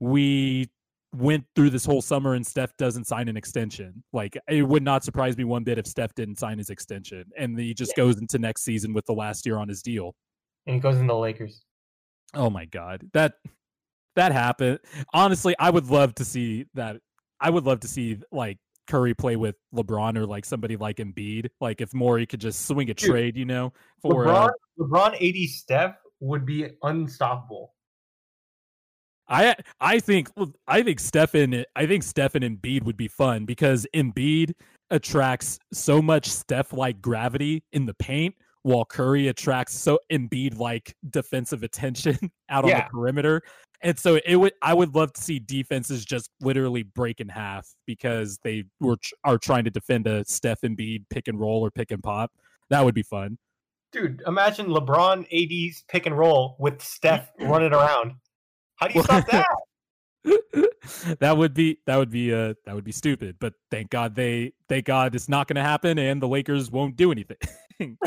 we 0.00 0.68
went 1.16 1.46
through 1.56 1.70
this 1.70 1.84
whole 1.84 2.02
summer 2.02 2.34
and 2.34 2.46
Steph 2.46 2.76
doesn't 2.76 3.06
sign 3.06 3.28
an 3.28 3.38
extension. 3.38 4.04
Like 4.12 4.36
it 4.46 4.62
would 4.62 4.82
not 4.82 5.02
surprise 5.02 5.38
me 5.38 5.44
one 5.44 5.64
bit 5.64 5.78
if 5.78 5.86
Steph 5.86 6.14
didn't 6.14 6.38
sign 6.38 6.58
his 6.58 6.68
extension 6.68 7.24
and 7.38 7.58
he 7.58 7.72
just 7.72 7.94
yeah. 7.96 8.04
goes 8.04 8.18
into 8.18 8.38
next 8.38 8.62
season 8.62 8.92
with 8.92 9.06
the 9.06 9.14
last 9.14 9.46
year 9.46 9.56
on 9.56 9.66
his 9.66 9.80
deal. 9.80 10.14
And 10.66 10.74
he 10.74 10.80
goes 10.80 10.96
into 10.96 11.08
the 11.08 11.18
Lakers. 11.18 11.62
Oh 12.34 12.50
my 12.50 12.66
god. 12.66 13.02
That 13.14 13.32
that 14.14 14.32
happened. 14.32 14.80
Honestly, 15.14 15.54
I 15.58 15.70
would 15.70 15.86
love 15.86 16.14
to 16.16 16.24
see 16.26 16.66
that 16.74 16.98
I 17.40 17.48
would 17.48 17.64
love 17.64 17.80
to 17.80 17.88
see 17.88 18.18
like 18.30 18.58
Curry 18.86 19.14
play 19.14 19.36
with 19.36 19.56
LeBron 19.74 20.18
or 20.18 20.26
like 20.26 20.44
somebody 20.44 20.76
like 20.76 20.98
Embiid. 20.98 21.48
Like 21.62 21.80
if 21.80 21.94
Morey 21.94 22.26
could 22.26 22.42
just 22.42 22.66
swing 22.66 22.90
a 22.90 22.94
Dude, 22.94 23.10
trade, 23.10 23.36
you 23.38 23.46
know, 23.46 23.72
for 24.02 24.26
LeBron, 24.26 24.48
uh, 24.48 24.52
LeBron, 24.78 25.14
AD, 25.14 25.50
Steph 25.50 25.96
would 26.20 26.46
be 26.46 26.68
unstoppable. 26.82 27.74
I 29.28 29.54
I 29.80 30.00
think 30.00 30.28
I 30.66 30.82
think 30.82 30.98
Stephen 30.98 31.64
I 31.76 31.86
think 31.86 32.02
Stephen 32.02 32.42
and 32.42 32.60
Embiid 32.60 32.82
would 32.84 32.96
be 32.96 33.08
fun 33.08 33.44
because 33.44 33.86
Embiid 33.94 34.52
attracts 34.90 35.58
so 35.72 36.02
much 36.02 36.28
Steph 36.28 36.72
like 36.72 37.00
gravity 37.00 37.62
in 37.72 37.86
the 37.86 37.94
paint 37.94 38.34
while 38.62 38.84
Curry 38.84 39.28
attracts 39.28 39.78
so 39.78 39.98
Embiid 40.12 40.58
like 40.58 40.94
defensive 41.08 41.62
attention 41.62 42.18
out 42.50 42.64
on 42.64 42.70
the 42.70 42.84
perimeter. 42.90 43.42
And 43.82 43.98
so 43.98 44.18
it 44.26 44.36
would 44.36 44.52
I 44.62 44.74
would 44.74 44.94
love 44.94 45.12
to 45.14 45.22
see 45.22 45.38
defenses 45.38 46.04
just 46.04 46.28
literally 46.40 46.82
break 46.82 47.20
in 47.20 47.28
half 47.28 47.66
because 47.86 48.38
they 48.42 48.64
were 48.80 48.96
are 49.24 49.38
trying 49.38 49.64
to 49.64 49.70
defend 49.70 50.06
a 50.08 50.24
Steph 50.24 50.60
Embiid 50.62 51.04
pick 51.08 51.28
and 51.28 51.38
roll 51.38 51.64
or 51.64 51.70
pick 51.70 51.92
and 51.92 52.02
pop. 52.02 52.32
That 52.68 52.84
would 52.84 52.94
be 52.94 53.02
fun. 53.02 53.38
Dude, 53.92 54.22
imagine 54.26 54.66
LeBron 54.66 55.26
AD's 55.32 55.84
pick 55.88 56.06
and 56.06 56.16
roll 56.16 56.56
with 56.58 56.80
Steph 56.80 57.30
running 57.40 57.72
around. 57.72 58.12
How 58.76 58.88
do 58.88 58.94
you 58.94 59.02
stop 59.02 59.26
that? 59.26 59.46
that 61.20 61.36
would 61.36 61.54
be 61.54 61.78
that 61.86 61.96
would 61.96 62.10
be 62.10 62.32
uh 62.32 62.54
that 62.66 62.74
would 62.74 62.84
be 62.84 62.92
stupid. 62.92 63.36
But 63.40 63.54
thank 63.70 63.90
God 63.90 64.14
they 64.14 64.52
thank 64.68 64.84
God 64.84 65.14
it's 65.14 65.28
not 65.28 65.48
going 65.48 65.56
to 65.56 65.62
happen, 65.62 65.98
and 65.98 66.20
the 66.22 66.28
Lakers 66.28 66.70
won't 66.70 66.96
do 66.96 67.10
anything. 67.10 67.36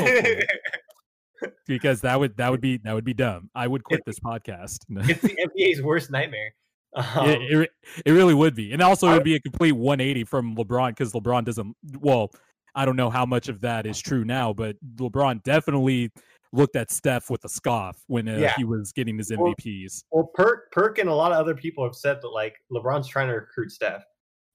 because 1.68 2.02
that 2.02 2.20
would 2.20 2.38
that 2.38 2.52
would 2.52 2.62
be 2.62 2.78
that 2.78 2.94
would 2.94 3.06
be 3.06 3.14
dumb. 3.14 3.50
I 3.56 3.68
would 3.68 3.84
quit 3.84 4.02
this 4.06 4.20
podcast. 4.20 4.80
it's 4.90 5.22
the 5.22 5.36
NBA's 5.58 5.82
worst 5.82 6.12
nightmare. 6.12 6.54
Um, 6.96 7.28
it, 7.28 7.42
it, 7.42 7.72
it 8.06 8.12
really 8.12 8.36
would 8.36 8.56
be, 8.56 8.72
and 8.72 8.82
also 8.82 9.10
it 9.10 9.14
would 9.14 9.24
be 9.24 9.36
a 9.36 9.40
complete 9.40 9.72
180 9.72 10.26
from 10.26 10.56
LeBron 10.56 10.90
because 10.90 11.12
LeBron 11.14 11.44
doesn't. 11.44 11.76
Well, 12.00 12.32
I 12.76 12.86
don't 12.86 12.96
know 12.96 13.10
how 13.10 13.26
much 13.26 13.50
of 13.50 13.62
that 13.62 13.86
is 13.86 14.00
true 14.00 14.24
now, 14.24 14.54
but 14.54 14.76
LeBron 14.96 15.44
definitely 15.44 16.12
looked 16.52 16.76
at 16.76 16.92
Steph 16.92 17.30
with 17.30 17.44
a 17.46 17.50
scoff 17.50 17.98
when 18.08 18.28
uh, 18.28 18.38
yeah. 18.38 18.54
he 18.56 18.64
was 18.64 18.92
getting 18.92 19.18
his 19.18 19.32
MVPs. 19.32 20.04
Well, 20.12 20.24
well, 20.24 20.32
Perk, 20.34 20.72
Perk, 20.72 21.00
and 21.00 21.10
a 21.10 21.14
lot 21.14 21.32
of 21.32 21.38
other 21.38 21.56
people 21.56 21.84
have 21.84 21.96
said 21.96 22.20
that 22.22 22.30
like 22.30 22.56
LeBron's 22.72 23.08
trying 23.08 23.28
to 23.28 23.34
recruit 23.34 23.72
Steph. 23.72 24.04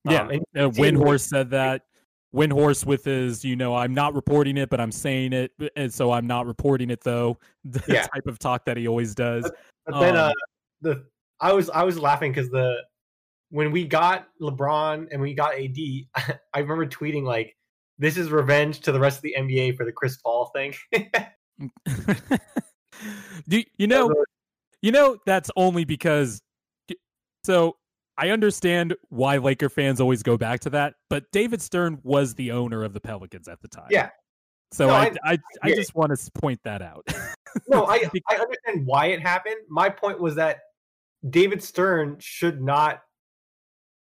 Yeah, 0.04 0.22
um, 0.22 0.30
and 0.30 0.42
uh, 0.56 0.70
Windhorst 0.70 1.28
said 1.28 1.50
that. 1.50 1.82
Windhorst 2.34 2.84
with 2.84 3.04
his, 3.04 3.42
you 3.42 3.56
know, 3.56 3.74
I'm 3.74 3.94
not 3.94 4.14
reporting 4.14 4.58
it, 4.58 4.68
but 4.68 4.80
I'm 4.80 4.92
saying 4.92 5.32
it, 5.32 5.50
and 5.76 5.92
so 5.92 6.12
I'm 6.12 6.26
not 6.26 6.46
reporting 6.46 6.90
it 6.90 7.02
though. 7.02 7.38
The 7.64 7.82
yeah. 7.86 8.06
type 8.14 8.26
of 8.26 8.38
talk 8.38 8.64
that 8.64 8.78
he 8.78 8.88
always 8.88 9.14
does. 9.14 9.42
But, 9.42 9.54
but 9.86 10.00
then, 10.00 10.16
uh, 10.16 10.24
um, 10.24 10.30
uh, 10.30 10.32
the 10.80 11.04
I 11.40 11.52
was 11.52 11.68
I 11.70 11.84
was 11.84 11.98
laughing 11.98 12.32
because 12.32 12.50
the 12.50 12.76
when 13.50 13.72
we 13.72 13.84
got 13.84 14.28
LeBron 14.40 15.08
and 15.10 15.20
we 15.20 15.34
got 15.34 15.54
AD, 15.54 15.76
I 16.54 16.58
remember 16.58 16.86
tweeting 16.86 17.24
like, 17.24 17.56
"This 17.98 18.16
is 18.16 18.30
revenge 18.30 18.80
to 18.80 18.92
the 18.92 19.00
rest 19.00 19.18
of 19.18 19.22
the 19.22 19.34
NBA 19.38 19.76
for 19.76 19.84
the 19.84 19.92
Chris 19.92 20.16
Paul 20.18 20.50
thing." 20.54 20.74
Do 23.48 23.62
you 23.76 23.86
know? 23.86 24.12
You 24.82 24.92
know 24.92 25.18
that's 25.26 25.50
only 25.56 25.84
because. 25.84 26.40
So 27.44 27.76
I 28.18 28.30
understand 28.30 28.96
why 29.10 29.38
Laker 29.38 29.68
fans 29.68 30.00
always 30.00 30.24
go 30.24 30.36
back 30.36 30.60
to 30.60 30.70
that, 30.70 30.94
but 31.08 31.30
David 31.30 31.62
Stern 31.62 32.00
was 32.02 32.34
the 32.34 32.50
owner 32.50 32.82
of 32.82 32.92
the 32.92 33.00
Pelicans 33.00 33.46
at 33.46 33.62
the 33.62 33.68
time. 33.68 33.86
Yeah. 33.90 34.10
So 34.72 34.88
no, 34.88 34.92
I, 34.92 35.12
I, 35.24 35.32
I, 35.32 35.38
I 35.62 35.74
just 35.74 35.94
want 35.94 36.14
to 36.14 36.30
point 36.32 36.60
that 36.64 36.82
out. 36.82 37.06
no, 37.68 37.84
I, 37.84 38.02
I 38.28 38.34
understand 38.34 38.84
why 38.84 39.06
it 39.06 39.22
happened. 39.22 39.56
My 39.68 39.88
point 39.88 40.20
was 40.20 40.34
that 40.34 40.58
David 41.30 41.62
Stern 41.62 42.16
should 42.18 42.60
not, 42.60 43.00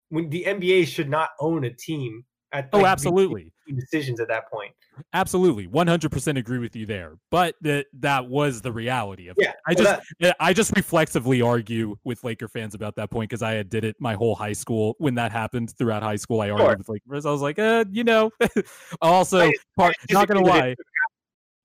when 0.09 0.29
the 0.29 0.45
NBA 0.45 0.87
should 0.87 1.09
not 1.09 1.31
own 1.41 1.65
a 1.65 1.69
team 1.69 2.23
at, 2.53 2.69
oh, 2.73 2.85
absolutely. 2.85 3.51
Decisions 3.67 4.19
at 4.21 4.29
that 4.29 4.49
point. 4.49 4.71
Absolutely, 5.13 5.67
one 5.67 5.87
hundred 5.87 6.11
percent 6.11 6.37
agree 6.37 6.59
with 6.59 6.75
you 6.75 6.85
there. 6.85 7.17
But 7.29 7.55
that 7.61 7.87
that 7.99 8.27
was 8.27 8.61
the 8.61 8.71
reality 8.71 9.27
of 9.27 9.35
yeah, 9.37 9.49
it. 9.49 9.55
I 9.67 9.73
just 9.73 10.01
that, 10.21 10.35
I 10.39 10.53
just 10.53 10.73
reflexively 10.75 11.41
argue 11.41 11.97
with 12.05 12.23
Laker 12.23 12.47
fans 12.47 12.73
about 12.73 12.95
that 12.95 13.11
point 13.11 13.29
because 13.29 13.41
I 13.41 13.51
had 13.51 13.69
did 13.69 13.83
it 13.83 13.97
my 13.99 14.13
whole 14.13 14.35
high 14.35 14.53
school 14.53 14.95
when 14.99 15.15
that 15.15 15.33
happened 15.33 15.73
throughout 15.77 16.01
high 16.01 16.15
school. 16.15 16.39
I 16.39 16.49
argued 16.49 16.69
sure. 16.69 16.77
with 16.77 16.89
Lakers. 16.89 17.25
I 17.25 17.31
was 17.31 17.41
like, 17.41 17.59
uh, 17.59 17.83
you 17.91 18.05
know. 18.05 18.31
also, 19.01 19.41
I, 19.41 19.53
part, 19.75 19.95
I 20.09 20.13
not 20.13 20.29
gonna 20.29 20.45
lie, 20.45 20.75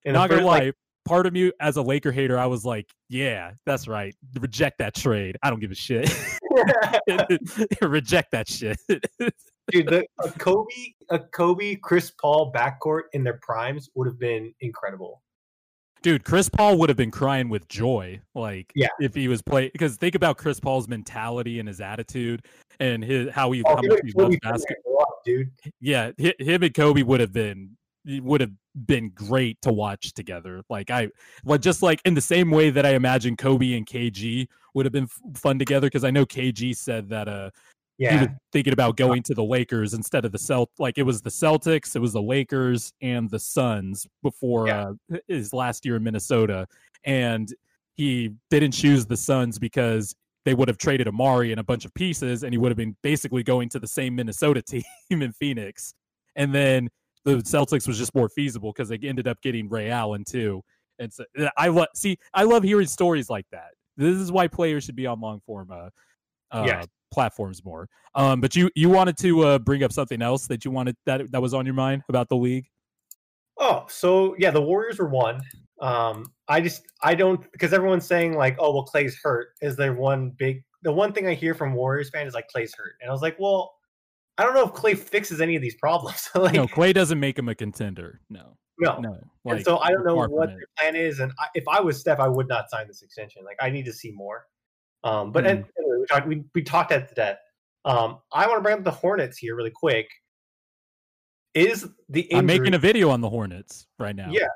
not 0.04 0.28
gonna 0.28 0.44
lie. 0.44 0.58
Like, 0.58 0.74
part 1.04 1.26
of 1.26 1.32
me 1.32 1.52
as 1.60 1.76
a 1.76 1.82
Laker 1.82 2.12
hater, 2.12 2.38
I 2.38 2.46
was 2.46 2.64
like, 2.64 2.88
yeah, 3.08 3.52
that's 3.66 3.88
right. 3.88 4.14
Reject 4.40 4.78
that 4.78 4.94
trade. 4.94 5.36
I 5.42 5.50
don't 5.50 5.60
give 5.60 5.70
a 5.70 5.74
shit. 5.74 6.12
Reject 7.82 8.30
that 8.32 8.48
shit. 8.48 8.78
Dude, 9.70 9.88
the, 9.88 10.04
a 10.18 10.30
Kobe, 10.30 10.92
a 11.10 11.18
Kobe, 11.18 11.76
Chris 11.76 12.10
Paul 12.20 12.52
backcourt 12.52 13.02
in 13.12 13.22
their 13.22 13.38
primes 13.42 13.88
would 13.94 14.06
have 14.06 14.18
been 14.18 14.52
incredible. 14.60 15.22
Dude, 16.02 16.24
Chris 16.24 16.48
Paul 16.48 16.78
would 16.78 16.88
have 16.88 16.96
been 16.96 17.12
crying 17.12 17.48
with 17.48 17.68
joy, 17.68 18.20
like 18.34 18.72
yeah. 18.74 18.88
if 19.00 19.14
he 19.14 19.28
was 19.28 19.40
playing. 19.40 19.70
Because 19.72 19.96
think 19.96 20.16
about 20.16 20.36
Chris 20.36 20.58
Paul's 20.58 20.88
mentality 20.88 21.60
and 21.60 21.68
his 21.68 21.80
attitude, 21.80 22.44
and 22.80 23.04
his 23.04 23.30
how 23.30 23.52
he, 23.52 23.62
oh, 23.64 23.76
how 23.76 23.82
much 23.82 24.00
he 24.04 24.12
loves 24.16 24.36
basketball, 24.42 25.20
dude. 25.24 25.50
Yeah, 25.80 26.10
him 26.18 26.64
and 26.64 26.74
Kobe 26.74 27.02
would 27.02 27.20
have 27.20 27.32
been 27.32 27.76
would 28.04 28.40
have 28.40 28.50
been 28.84 29.10
great 29.10 29.62
to 29.62 29.72
watch 29.72 30.12
together. 30.12 30.62
Like 30.68 30.90
I, 30.90 31.08
well, 31.44 31.58
just 31.58 31.82
like 31.82 32.00
in 32.04 32.14
the 32.14 32.20
same 32.20 32.50
way 32.50 32.70
that 32.70 32.84
I 32.84 32.94
imagine 32.94 33.36
Kobe 33.36 33.74
and 33.74 33.86
KG 33.86 34.48
would 34.74 34.86
have 34.86 34.92
been 34.92 35.08
fun 35.34 35.56
together. 35.60 35.86
Because 35.86 36.02
I 36.02 36.10
know 36.10 36.26
KG 36.26 36.76
said 36.76 37.08
that 37.10 37.28
uh 37.28 37.50
yeah. 38.02 38.12
he 38.12 38.18
was 38.18 38.28
thinking 38.52 38.72
about 38.72 38.96
going 38.96 39.22
to 39.24 39.34
the 39.34 39.44
Lakers 39.44 39.94
instead 39.94 40.24
of 40.24 40.32
the 40.32 40.38
Celt. 40.38 40.70
Like 40.78 40.98
it 40.98 41.04
was 41.04 41.22
the 41.22 41.30
Celtics, 41.30 41.94
it 41.94 42.00
was 42.00 42.12
the 42.12 42.22
Lakers 42.22 42.92
and 43.00 43.30
the 43.30 43.38
Suns 43.38 44.06
before 44.22 44.66
yeah. 44.66 44.92
uh, 45.12 45.18
his 45.28 45.52
last 45.52 45.84
year 45.84 45.96
in 45.96 46.02
Minnesota, 46.02 46.66
and 47.04 47.52
he 47.94 48.32
didn't 48.50 48.72
choose 48.72 49.06
the 49.06 49.16
Suns 49.16 49.58
because 49.58 50.14
they 50.44 50.54
would 50.54 50.66
have 50.68 50.78
traded 50.78 51.06
Amar'e 51.06 51.52
and 51.52 51.60
a 51.60 51.64
bunch 51.64 51.84
of 51.84 51.94
pieces, 51.94 52.42
and 52.42 52.52
he 52.52 52.58
would 52.58 52.70
have 52.70 52.76
been 52.76 52.96
basically 53.02 53.44
going 53.44 53.68
to 53.68 53.78
the 53.78 53.86
same 53.86 54.16
Minnesota 54.16 54.62
team 54.62 54.82
in 55.10 55.32
Phoenix, 55.32 55.94
and 56.36 56.54
then 56.54 56.88
the 57.24 57.36
Celtics 57.36 57.86
was 57.86 57.98
just 57.98 58.14
more 58.14 58.28
feasible 58.28 58.72
because 58.72 58.88
they 58.88 58.98
ended 59.02 59.28
up 59.28 59.40
getting 59.42 59.68
Ray 59.68 59.90
Allen 59.90 60.24
too. 60.24 60.62
And 60.98 61.12
so 61.12 61.24
I 61.56 61.68
love 61.68 61.88
see 61.94 62.18
I 62.34 62.42
love 62.42 62.62
hearing 62.62 62.86
stories 62.86 63.30
like 63.30 63.46
that. 63.52 63.70
This 63.96 64.16
is 64.16 64.32
why 64.32 64.48
players 64.48 64.84
should 64.84 64.96
be 64.96 65.06
on 65.06 65.20
long 65.20 65.40
form 65.46 65.70
uh, 65.70 65.88
uh 66.50 66.64
yes. 66.66 66.86
Platforms 67.12 67.64
more. 67.64 67.88
Um, 68.14 68.40
but 68.40 68.56
you 68.56 68.70
you 68.74 68.88
wanted 68.88 69.16
to 69.18 69.42
uh, 69.42 69.58
bring 69.58 69.82
up 69.82 69.92
something 69.92 70.22
else 70.22 70.46
that 70.48 70.64
you 70.64 70.70
wanted 70.70 70.96
that 71.06 71.30
that 71.30 71.40
was 71.40 71.54
on 71.54 71.66
your 71.66 71.74
mind 71.74 72.02
about 72.08 72.28
the 72.28 72.36
league. 72.36 72.66
Oh, 73.58 73.84
so 73.88 74.34
yeah, 74.38 74.50
the 74.50 74.62
Warriors 74.62 74.98
were 74.98 75.08
one. 75.08 75.40
Um, 75.80 76.32
I 76.48 76.60
just 76.60 76.82
I 77.02 77.14
don't 77.14 77.50
because 77.52 77.72
everyone's 77.72 78.06
saying 78.06 78.34
like, 78.34 78.56
oh 78.58 78.72
well, 78.72 78.86
Klay's 78.86 79.18
hurt. 79.22 79.48
Is 79.60 79.76
there 79.76 79.92
one 79.92 80.30
big? 80.30 80.64
The 80.82 80.92
one 80.92 81.12
thing 81.12 81.26
I 81.26 81.34
hear 81.34 81.54
from 81.54 81.74
Warriors 81.74 82.10
fans 82.10 82.28
is 82.28 82.34
like 82.34 82.46
Klay's 82.54 82.74
hurt, 82.74 82.94
and 83.00 83.08
I 83.08 83.12
was 83.12 83.22
like, 83.22 83.36
well, 83.38 83.74
I 84.38 84.44
don't 84.44 84.54
know 84.54 84.64
if 84.64 84.72
Klay 84.72 84.98
fixes 84.98 85.40
any 85.40 85.56
of 85.56 85.62
these 85.62 85.76
problems. 85.76 86.30
like, 86.34 86.54
no, 86.54 86.66
Klay 86.66 86.94
doesn't 86.94 87.20
make 87.20 87.38
him 87.38 87.48
a 87.48 87.54
contender. 87.54 88.20
No, 88.30 88.56
no, 88.78 88.98
no. 88.98 89.18
Like, 89.44 89.56
and 89.56 89.64
so 89.64 89.78
I 89.78 89.90
don't 89.90 90.04
know 90.04 90.16
what 90.16 90.48
their 90.48 90.66
plan 90.78 90.96
is. 90.96 91.20
And 91.20 91.32
I, 91.38 91.46
if 91.54 91.64
I 91.68 91.80
was 91.80 92.00
Steph, 92.00 92.18
I 92.18 92.28
would 92.28 92.48
not 92.48 92.70
sign 92.70 92.88
this 92.88 93.02
extension. 93.02 93.44
Like 93.44 93.58
I 93.60 93.70
need 93.70 93.84
to 93.84 93.92
see 93.92 94.10
more. 94.12 94.46
Um, 95.04 95.32
but 95.32 95.44
mm. 95.44 95.48
anyway, 95.48 95.64
we, 96.00 96.06
talked, 96.06 96.28
we, 96.28 96.44
we 96.54 96.62
talked 96.62 96.92
at 96.92 97.14
that. 97.16 97.40
Um, 97.84 98.18
I 98.32 98.46
want 98.46 98.58
to 98.58 98.62
bring 98.62 98.78
up 98.78 98.84
the 98.84 98.90
Hornets 98.90 99.38
here 99.38 99.56
really 99.56 99.72
quick. 99.74 100.08
Is 101.54 101.86
the 102.08 102.20
injury... 102.22 102.38
I'm 102.38 102.46
making 102.46 102.74
a 102.74 102.78
video 102.78 103.10
on 103.10 103.20
the 103.20 103.28
Hornets 103.28 103.86
right 103.98 104.14
now. 104.14 104.30
Yeah. 104.30 104.46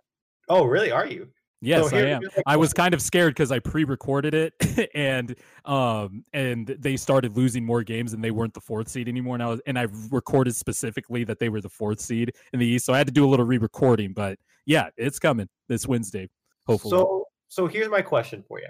Oh, 0.48 0.64
really? 0.64 0.90
Are 0.90 1.06
you? 1.06 1.28
Yes, 1.62 1.90
So 1.90 1.96
I 1.96 2.00
am. 2.00 2.20
I 2.46 2.56
was 2.56 2.72
kind 2.72 2.92
of 2.92 3.00
scared 3.00 3.34
because 3.34 3.50
I 3.50 3.58
pre-recorded 3.58 4.34
it, 4.34 4.90
and 4.94 5.34
um, 5.64 6.22
and 6.34 6.66
they 6.66 6.96
started 6.96 7.36
losing 7.36 7.64
more 7.64 7.82
games, 7.82 8.12
and 8.12 8.22
they 8.22 8.30
weren't 8.30 8.52
the 8.52 8.60
fourth 8.60 8.88
seed 8.88 9.08
anymore. 9.08 9.34
And 9.36 9.42
I 9.42 9.46
was, 9.46 9.60
and 9.66 9.78
I 9.78 9.86
recorded 10.10 10.54
specifically 10.54 11.24
that 11.24 11.38
they 11.38 11.48
were 11.48 11.62
the 11.62 11.70
fourth 11.70 12.00
seed 12.00 12.32
in 12.52 12.60
the 12.60 12.66
East, 12.66 12.84
so 12.84 12.92
I 12.92 12.98
had 12.98 13.06
to 13.06 13.12
do 13.12 13.24
a 13.24 13.28
little 13.28 13.46
re-recording. 13.46 14.12
But 14.12 14.38
yeah, 14.66 14.90
it's 14.98 15.18
coming 15.18 15.48
this 15.68 15.86
Wednesday, 15.86 16.28
hopefully. 16.66 16.90
So 16.90 17.24
so 17.48 17.66
here's 17.66 17.88
my 17.88 18.02
question 18.02 18.44
for 18.46 18.60
you. 18.60 18.68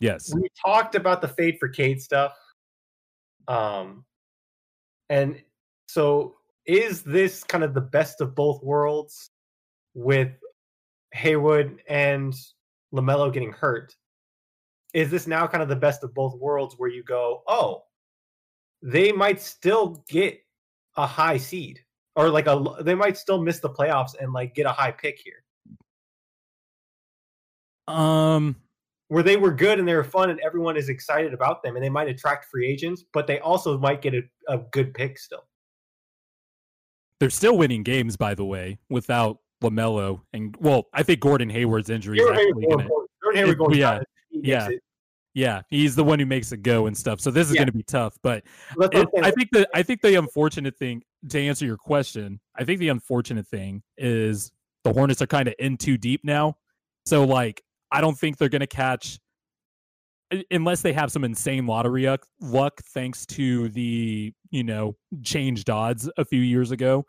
Yes, 0.00 0.32
we 0.34 0.48
talked 0.64 0.94
about 0.94 1.20
the 1.20 1.28
fade 1.28 1.58
for 1.58 1.68
Cade 1.68 2.00
stuff. 2.00 2.32
Um, 3.48 4.04
and 5.08 5.40
so 5.88 6.36
is 6.66 7.02
this 7.02 7.42
kind 7.42 7.64
of 7.64 7.74
the 7.74 7.80
best 7.80 8.20
of 8.20 8.34
both 8.34 8.62
worlds 8.62 9.30
with 9.94 10.30
Hayward 11.12 11.82
and 11.88 12.34
Lamelo 12.94 13.32
getting 13.32 13.52
hurt? 13.52 13.94
Is 14.94 15.10
this 15.10 15.26
now 15.26 15.46
kind 15.46 15.62
of 15.62 15.68
the 15.68 15.76
best 15.76 16.04
of 16.04 16.14
both 16.14 16.38
worlds 16.38 16.74
where 16.78 16.90
you 16.90 17.02
go, 17.02 17.42
oh, 17.48 17.84
they 18.82 19.12
might 19.12 19.40
still 19.40 20.04
get 20.08 20.38
a 20.96 21.06
high 21.06 21.36
seed 21.36 21.80
or 22.16 22.28
like 22.30 22.46
a 22.46 22.76
they 22.80 22.94
might 22.94 23.16
still 23.16 23.40
miss 23.40 23.60
the 23.60 23.70
playoffs 23.70 24.14
and 24.20 24.32
like 24.32 24.54
get 24.54 24.66
a 24.66 24.72
high 24.72 24.90
pick 24.90 25.18
here 25.24 25.44
um, 27.86 28.56
where 29.08 29.22
they 29.22 29.36
were 29.36 29.52
good 29.52 29.78
and 29.78 29.88
they 29.88 29.94
were 29.94 30.04
fun 30.04 30.30
and 30.30 30.38
everyone 30.40 30.76
is 30.76 30.88
excited 30.88 31.32
about 31.34 31.62
them 31.62 31.76
and 31.76 31.84
they 31.84 31.88
might 31.88 32.08
attract 32.08 32.46
free 32.50 32.68
agents, 32.68 33.04
but 33.12 33.26
they 33.26 33.38
also 33.40 33.78
might 33.78 34.02
get 34.02 34.14
a, 34.14 34.22
a 34.48 34.58
good 34.70 34.92
pick 34.94 35.18
still. 35.18 35.44
they're 37.20 37.30
still 37.30 37.56
winning 37.58 37.82
games, 37.82 38.16
by 38.16 38.34
the 38.34 38.44
way, 38.44 38.78
without 38.90 39.38
Lamelo 39.62 40.20
and 40.32 40.54
well, 40.60 40.86
I 40.92 41.02
think 41.02 41.20
Gordon 41.20 41.50
Hayward's 41.50 41.90
injury 41.90 42.18
is 42.18 42.28
actually 42.28 42.44
Hayward 42.62 42.70
gonna. 42.78 42.88
going- 42.88 43.36
Hayward 43.36 43.58
going 43.58 43.74
yeah, 43.78 43.90
down, 43.94 44.04
he 44.30 44.36
makes 44.38 44.48
yeah. 44.48 44.68
it. 44.68 44.82
Yeah, 45.34 45.62
he's 45.68 45.94
the 45.94 46.02
one 46.04 46.18
who 46.18 46.26
makes 46.26 46.50
it 46.52 46.62
go 46.62 46.86
and 46.86 46.96
stuff. 46.96 47.20
So 47.20 47.30
this 47.30 47.48
is 47.48 47.54
Yeah. 47.54 47.60
going 47.60 47.66
to 47.68 47.72
be 47.72 47.82
tough, 47.82 48.16
but 48.22 48.44
it, 48.80 49.08
I 49.22 49.30
think 49.30 49.50
the 49.52 49.68
I 49.74 49.82
think 49.82 50.00
the 50.00 50.14
unfortunate 50.16 50.76
thing 50.78 51.02
to 51.28 51.40
answer 51.40 51.64
your 51.66 51.76
question, 51.76 52.40
I 52.56 52.64
think 52.64 52.78
the 52.80 52.88
unfortunate 52.88 53.46
thing 53.46 53.82
is 53.96 54.50
the 54.84 54.92
Hornets 54.92 55.20
are 55.22 55.26
kind 55.26 55.46
of 55.48 55.54
in 55.58 55.76
too 55.76 55.96
deep 55.98 56.22
now. 56.24 56.56
So 57.04 57.24
like, 57.24 57.62
I 57.90 58.00
don't 58.00 58.18
think 58.18 58.36
they're 58.36 58.48
going 58.48 58.60
to 58.60 58.66
catch 58.66 59.18
unless 60.50 60.82
they 60.82 60.92
have 60.92 61.10
some 61.10 61.24
insane 61.24 61.66
lottery 61.66 62.06
luck, 62.40 62.80
thanks 62.92 63.26
to 63.26 63.68
the 63.70 64.32
you 64.50 64.64
know 64.64 64.96
changed 65.22 65.70
odds 65.70 66.10
a 66.16 66.24
few 66.24 66.40
years 66.40 66.70
ago. 66.70 67.04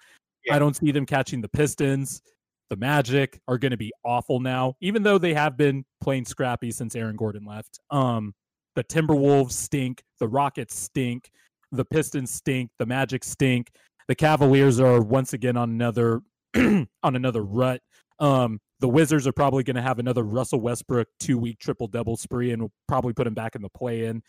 Yeah. 0.46 0.56
I 0.56 0.60
don't 0.60 0.76
see 0.76 0.92
them 0.92 1.06
catching 1.06 1.42
the 1.42 1.50
Pistons. 1.50 2.22
The 2.70 2.78
Magic 2.78 3.40
are 3.48 3.58
going 3.58 3.72
to 3.72 3.78
be 3.78 3.92
awful 4.06 4.40
now, 4.40 4.76
even 4.80 5.02
though 5.04 5.18
they 5.18 5.34
have 5.34 5.58
been 5.58 5.84
playing 6.02 6.26
scrappy 6.26 6.72
since 6.72 6.96
Aaron 6.96 7.16
Gordon 7.16 7.44
left. 7.44 7.80
Um, 7.90 8.34
the 8.76 8.84
Timberwolves 8.84 9.54
stink. 9.54 10.04
The 10.20 10.28
Rockets 10.28 10.76
stink. 10.76 11.32
The 11.72 11.84
Pistons 11.84 12.32
stink. 12.32 12.70
The 12.78 12.86
Magic 12.86 13.24
stink. 13.24 13.72
The 14.08 14.16
Cavaliers 14.16 14.80
are 14.80 15.02
once 15.02 15.34
again 15.34 15.58
on 15.58 15.72
another 15.72 16.22
on 16.56 16.88
another 17.04 17.44
rut. 17.44 17.82
Um, 18.20 18.60
the 18.80 18.88
Wizards 18.88 19.28
are 19.28 19.32
probably 19.32 19.64
going 19.64 19.76
to 19.76 19.82
have 19.82 20.00
another 20.00 20.24
Russell 20.24 20.62
Westbrook 20.62 21.08
two 21.20 21.38
week 21.38 21.60
triple 21.60 21.88
double 21.88 22.18
spree 22.18 22.52
and 22.52 22.62
will 22.62 22.72
probably 22.88 23.14
put 23.14 23.28
him 23.28 23.34
back 23.34 23.56
in 23.56 23.62
the 23.62 23.70
play 23.70 24.06
in. 24.06 24.22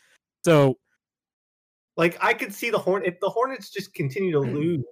So 0.44 0.78
like 1.96 2.16
I 2.20 2.34
could 2.34 2.54
see 2.54 2.70
the 2.70 2.78
Horn 2.78 3.02
if 3.04 3.18
the 3.20 3.28
Hornets 3.28 3.70
just 3.70 3.94
continue 3.94 4.32
to 4.32 4.40
hmm. 4.40 4.54
lose 4.54 4.84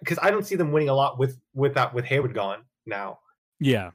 because 0.00 0.18
I 0.22 0.30
don't 0.30 0.46
see 0.46 0.56
them 0.56 0.72
winning 0.72 0.88
a 0.88 0.94
lot 0.94 1.18
with 1.18 1.38
with 1.54 1.74
that 1.74 1.92
with 1.92 2.04
Hayward 2.06 2.34
gone 2.34 2.64
now 2.86 3.18
yeah, 3.60 3.90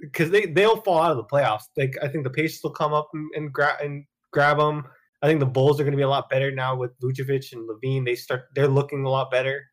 because 0.00 0.30
they 0.30 0.46
they'll 0.46 0.80
fall 0.80 1.00
out 1.00 1.10
of 1.10 1.16
the 1.16 1.24
playoffs. 1.24 1.64
Like 1.76 1.96
I 2.02 2.08
think 2.08 2.24
the 2.24 2.30
Pacers 2.30 2.60
will 2.62 2.70
come 2.70 2.92
up 2.92 3.08
and, 3.14 3.28
and 3.34 3.52
grab 3.52 3.80
and 3.80 4.04
grab 4.32 4.58
them. 4.58 4.84
I 5.22 5.26
think 5.26 5.40
the 5.40 5.46
Bulls 5.46 5.80
are 5.80 5.84
going 5.84 5.92
to 5.92 5.96
be 5.96 6.02
a 6.02 6.08
lot 6.08 6.28
better 6.28 6.50
now 6.50 6.76
with 6.76 6.98
Vucevic 7.00 7.52
and 7.52 7.68
LaVine. 7.68 8.04
They 8.04 8.14
start 8.14 8.44
they're 8.54 8.68
looking 8.68 9.04
a 9.04 9.08
lot 9.08 9.30
better. 9.30 9.64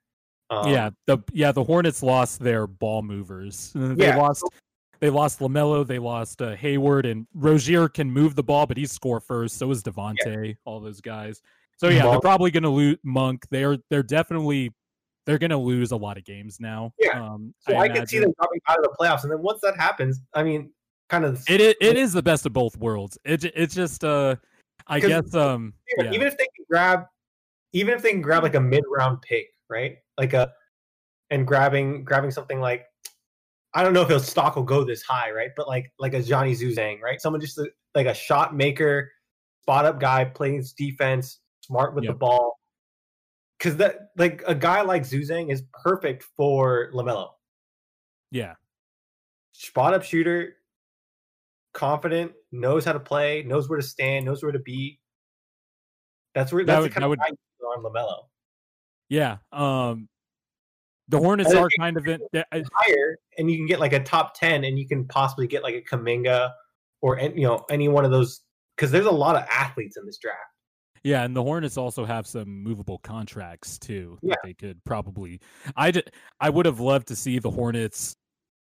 Um, 0.52 0.68
yeah, 0.68 0.90
the 1.08 1.18
yeah 1.32 1.52
the 1.52 1.64
Hornets 1.64 2.04
lost 2.04 2.40
their 2.40 2.68
ball 2.68 3.02
movers. 3.02 3.72
They 3.76 4.08
Yeah. 4.08 4.18
lost 4.18 4.44
they 5.00 5.10
lost 5.10 5.40
Lamelo, 5.40 5.86
they 5.86 5.98
lost 5.98 6.42
uh, 6.44 6.56
Hayward, 6.56 7.08
and 7.08 7.26
Rozier 7.34 7.90
can 7.90 8.12
move 8.12 8.36
the 8.36 8.44
ball, 8.44 8.68
but 8.68 8.78
he's 8.78 8.92
score 8.92 9.20
first. 9.20 9.58
So 9.58 9.72
is 9.72 9.82
Devonte', 9.82 10.58
all 10.64 10.80
those 10.80 11.02
guys. 11.02 11.42
So 11.78 11.90
yeah, 11.90 12.04
they're 12.04 12.20
probably 12.20 12.52
going 12.52 12.64
to 12.64 12.70
lose 12.70 12.98
Monk. 13.04 13.46
They're 13.50 13.78
they're 13.90 14.04
definitely 14.04 14.72
they're 15.26 15.40
going 15.40 15.52
to 15.52 15.58
lose 15.58 15.92
a 15.92 15.98
lot 15.98 16.18
of 16.18 16.26
games 16.26 16.60
now. 16.60 16.94
Yeah. 17.00 17.24
um, 17.24 17.54
So 17.60 17.76
I, 17.76 17.90
can 17.90 18.06
see 18.06 18.20
them 18.20 18.34
dropping 18.40 18.60
out 18.68 18.78
of 18.78 18.84
the 18.84 18.96
playoffs, 19.00 19.24
and 19.24 19.32
then 19.32 19.42
once 19.42 19.62
that 19.62 19.76
happens, 19.78 20.22
I 20.34 20.44
mean, 20.44 20.72
kind 21.10 21.26
of 21.26 21.44
It 21.48 21.62
is, 21.62 21.76
it 21.82 21.98
is 21.98 22.14
the 22.14 22.22
best 22.22 22.46
of 22.46 22.54
both 22.54 22.78
worlds. 22.78 23.18
It 23.24 23.46
it's 23.56 23.74
just 23.74 24.04
uh, 24.04 24.36
I 24.88 25.00
guess 25.00 25.34
um, 25.34 25.74
yeah. 25.98 26.12
even 26.12 26.28
if 26.28 26.38
they 26.38 26.48
can 26.56 26.66
grab, 26.70 27.06
even 27.74 27.96
if 27.96 28.04
they 28.04 28.12
can 28.12 28.22
grab 28.22 28.44
like 28.44 28.56
a 28.56 28.62
mid 28.62 28.84
round 28.88 29.22
pick, 29.22 29.48
right? 29.70 29.98
Like 30.18 30.34
a 30.34 30.52
and 31.30 31.48
grabbing 31.48 32.04
grabbing 32.04 32.32
something 32.32 32.60
like 32.60 32.86
I 33.74 33.84
don't 33.84 33.94
know 33.94 34.02
if 34.02 34.10
his 34.10 34.26
stock 34.28 34.56
will 34.58 34.64
go 34.64 34.84
this 34.84 35.02
high, 35.02 35.32
right? 35.32 35.52
But 35.56 35.68
like 35.68 35.92
like 36.00 36.14
a 36.14 36.22
Johnny 36.22 36.54
Juzang, 36.56 37.00
right? 37.02 37.22
Someone 37.22 37.40
just 37.42 37.58
a, 37.58 37.70
like 37.96 38.08
a 38.08 38.14
shot 38.14 38.56
maker, 38.56 39.10
spot 39.62 39.86
up 39.86 40.00
guy, 40.00 40.26
plays 40.26 40.74
defense, 40.74 41.40
smart 41.62 41.96
with 41.96 42.06
the 42.06 42.14
ball. 42.14 42.60
Because 43.58 43.78
that 43.78 44.10
like 44.18 44.44
a 44.48 44.56
guy 44.56 44.82
like 44.82 45.04
Juzang 45.04 45.52
is 45.52 45.64
perfect 45.84 46.24
for 46.36 46.92
Lamelo. 46.94 47.30
yeah. 48.32 48.56
Spot 49.54 49.94
up 49.94 50.02
shooter, 50.04 50.56
confident, 51.74 52.32
knows 52.52 52.84
how 52.84 52.94
to 52.94 53.00
play, 53.00 53.44
knows 53.44 53.70
where 53.70 53.80
to 53.80 53.86
stand, 53.86 54.26
knows 54.26 54.42
where 54.42 54.52
to 54.52 54.60
be. 54.60 55.00
That's 56.34 56.52
where 56.52 56.64
That 56.66 56.74
that's 56.74 56.82
would- 56.82 56.92
the 56.92 56.94
kind 56.96 57.04
that 57.04 57.06
of 57.06 57.10
would- 57.12 57.20
guy 57.20 57.68
on 57.68 57.84
Lamelo. 57.84 58.24
Yeah. 59.12 59.38
Um, 59.52 60.08
the 61.10 61.18
Hornets 61.20 61.54
are 61.54 61.70
kind 61.78 61.98
of 61.98 62.08
in. 62.08 62.22
higher 62.34 63.20
and 63.38 63.52
you 63.52 63.58
can 63.58 63.66
get 63.68 63.82
like 63.82 63.92
a 63.92 64.00
top 64.00 64.34
10 64.40 64.64
and 64.64 64.80
you 64.80 64.88
can 64.88 65.06
possibly 65.06 65.46
get 65.48 65.62
like 65.64 65.76
a 65.76 65.82
Kuminga 65.82 66.52
or 67.02 67.20
you 67.20 67.42
know 67.46 67.66
any 67.70 67.90
one 67.90 68.06
of 68.06 68.12
those 68.12 68.42
because 68.78 68.90
there's 68.90 69.06
a 69.06 69.12
lot 69.12 69.36
of 69.36 69.44
athletes 69.52 69.98
in 69.98 70.06
this 70.06 70.18
draft. 70.18 70.38
Yeah, 71.04 71.24
and 71.24 71.36
the 71.36 71.44
Hornets 71.44 71.78
also 71.78 72.06
have 72.06 72.26
some 72.26 72.64
movable 72.64 73.00
contracts 73.00 73.78
too 73.78 74.18
that 74.22 74.30
Yeah. 74.30 74.36
they 74.46 74.54
could 74.54 74.82
probably. 74.86 75.42
I 75.76 75.92
I 76.40 76.50
would 76.50 76.66
have 76.66 76.80
loved 76.80 77.10
to 77.10 77.16
see 77.16 77.38
the 77.40 77.52
Hornets 77.52 78.16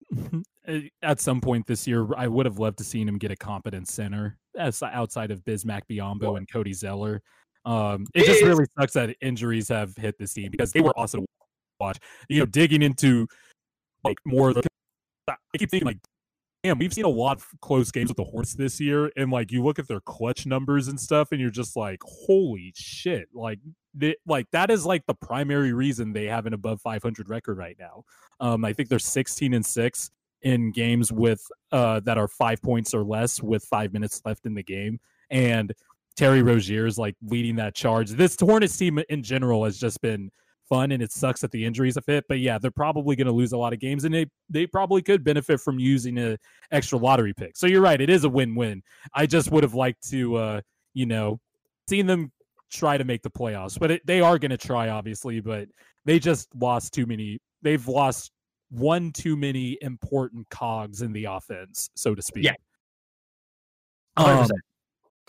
at 1.04 1.20
some 1.20 1.42
point 1.42 1.68
this 1.68 1.86
year. 1.86 2.08
I 2.18 2.28
would 2.28 2.48
have 2.48 2.58
loved 2.58 2.80
to 2.80 2.84
seen 2.84 3.08
him 3.08 3.20
get 3.20 3.30
a 3.30 3.36
competent 3.36 3.88
center 3.88 4.40
as 4.58 4.82
outside 4.82 5.30
of 5.30 5.44
Bismack 5.46 5.82
Biyombo 5.92 6.38
and 6.38 6.50
Cody 6.52 6.74
Zeller. 6.74 7.22
Um, 7.66 8.08
it 8.14 8.26
just 8.26 8.42
really 8.44 8.66
sucks 8.78 8.94
that 8.94 9.16
injuries 9.22 9.68
have 9.70 9.96
hit 9.96 10.18
this 10.18 10.34
team 10.34 10.50
because 10.52 10.72
they 10.72 10.82
were 10.82 10.98
awesome 10.98 11.22
to 11.22 11.28
watch. 11.80 12.00
You 12.28 12.40
know, 12.40 12.46
digging 12.46 12.82
into 12.82 13.28
like 14.04 14.18
more. 14.26 14.50
of 14.50 14.56
the- 14.56 14.68
I 15.28 15.58
keep 15.58 15.70
thinking 15.70 15.86
like 15.86 16.00
damn, 16.64 16.78
we've 16.78 16.94
seen 16.94 17.06
a 17.06 17.10
lot 17.10 17.38
of 17.38 17.46
close 17.62 17.92
games 17.92 18.10
with 18.10 18.18
the 18.18 18.24
horse 18.24 18.54
this 18.54 18.80
year, 18.80 19.12
and 19.16 19.32
like 19.32 19.52
you 19.52 19.64
look 19.64 19.80
at 19.80 19.88
their 19.88 20.02
clutch 20.02 20.46
numbers 20.46 20.88
and 20.88 21.00
stuff, 21.00 21.30
and 21.32 21.40
you're 21.40 21.50
just 21.50 21.76
like, 21.76 22.00
holy 22.04 22.74
shit! 22.76 23.28
Like, 23.34 23.60
they, 23.94 24.16
like 24.26 24.48
that 24.52 24.70
is 24.70 24.86
like 24.86 25.06
the 25.08 25.14
primary 25.14 25.74
reason 25.74 26.14
they 26.14 26.26
have 26.26 26.46
an 26.46 26.54
above 26.54 26.82
500 26.82 27.30
record 27.30 27.58
right 27.58 27.78
now. 27.80 28.04
Um, 28.40 28.66
I 28.66 28.74
think 28.74 28.90
they're 28.90 29.00
16 29.00 29.54
and 29.54 29.66
six 29.66 30.12
in 30.42 30.72
games 30.72 31.12
with 31.12 31.42
uh 31.74 32.00
that 32.00 32.18
are 32.18 32.30
five 32.30 32.62
points 32.62 32.94
or 32.94 33.04
less 33.04 33.44
with 33.44 33.62
five 33.66 33.92
minutes 33.92 34.22
left 34.26 34.46
in 34.46 34.54
the 34.54 34.64
game, 34.64 35.00
and 35.30 35.74
Terry 36.20 36.42
Rozier 36.42 36.86
is 36.86 36.98
like 36.98 37.16
leading 37.24 37.56
that 37.56 37.74
charge. 37.74 38.10
This 38.10 38.36
Hornets 38.38 38.76
team 38.76 39.00
in 39.08 39.24
general 39.24 39.64
has 39.64 39.80
just 39.80 40.02
been 40.02 40.30
fun 40.68 40.92
and 40.92 41.02
it 41.02 41.14
sucks 41.14 41.40
that 41.40 41.50
the 41.50 41.66
injuries 41.66 41.96
have 41.96 42.06
hit 42.06 42.24
but 42.30 42.38
yeah 42.38 42.60
they're 42.60 42.70
probably 42.70 43.16
going 43.16 43.26
to 43.26 43.34
lose 43.34 43.54
a 43.54 43.58
lot 43.58 43.74
of 43.74 43.80
games 43.80 44.04
and 44.04 44.14
they 44.14 44.28
they 44.52 44.68
probably 44.68 45.02
could 45.02 45.24
benefit 45.24 45.60
from 45.60 45.80
using 45.80 46.20
a 46.20 46.38
extra 46.70 46.96
lottery 46.96 47.34
pick 47.34 47.58
so 47.58 47.66
you're 47.66 47.82
right 47.82 48.02
it 48.02 48.10
is 48.10 48.24
a 48.24 48.30
win-win 48.30 48.80
i 49.16 49.26
just 49.26 49.50
would 49.50 49.64
have 49.64 49.74
liked 49.74 50.08
to 50.08 50.36
uh 50.36 50.62
you 50.94 51.08
know 51.08 51.40
seen 51.90 52.06
them 52.06 52.32
try 52.72 53.00
to 53.00 53.04
make 53.04 53.24
the 53.24 53.32
playoffs 53.32 53.80
but 53.80 53.90
it, 53.90 54.06
they 54.06 54.22
are 54.22 54.38
going 54.38 54.52
to 54.52 54.58
try 54.58 54.90
obviously 54.90 55.40
but 55.40 55.68
they 56.06 56.20
just 56.20 56.48
lost 56.54 56.94
too 56.94 57.08
many 57.08 57.40
they've 57.64 57.88
lost 57.88 58.32
one 58.70 59.12
too 59.12 59.36
many 59.36 59.76
important 59.82 60.48
cogs 60.52 61.02
in 61.02 61.12
the 61.14 61.26
offense 61.26 61.90
so 61.96 62.14
to 62.14 62.22
speak 62.22 62.44
Yeah. 62.44 62.54
Um, 64.18 64.46
100%. 64.46 64.50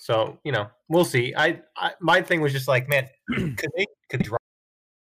So 0.00 0.38
you 0.44 0.52
know 0.52 0.66
we'll 0.88 1.04
see. 1.04 1.34
I, 1.36 1.60
I 1.76 1.92
my 2.00 2.22
thing 2.22 2.40
was 2.40 2.52
just 2.52 2.66
like 2.68 2.88
man, 2.88 3.06
could 3.28 3.70
they 3.76 3.86
could 4.10 4.22
drop, 4.22 4.40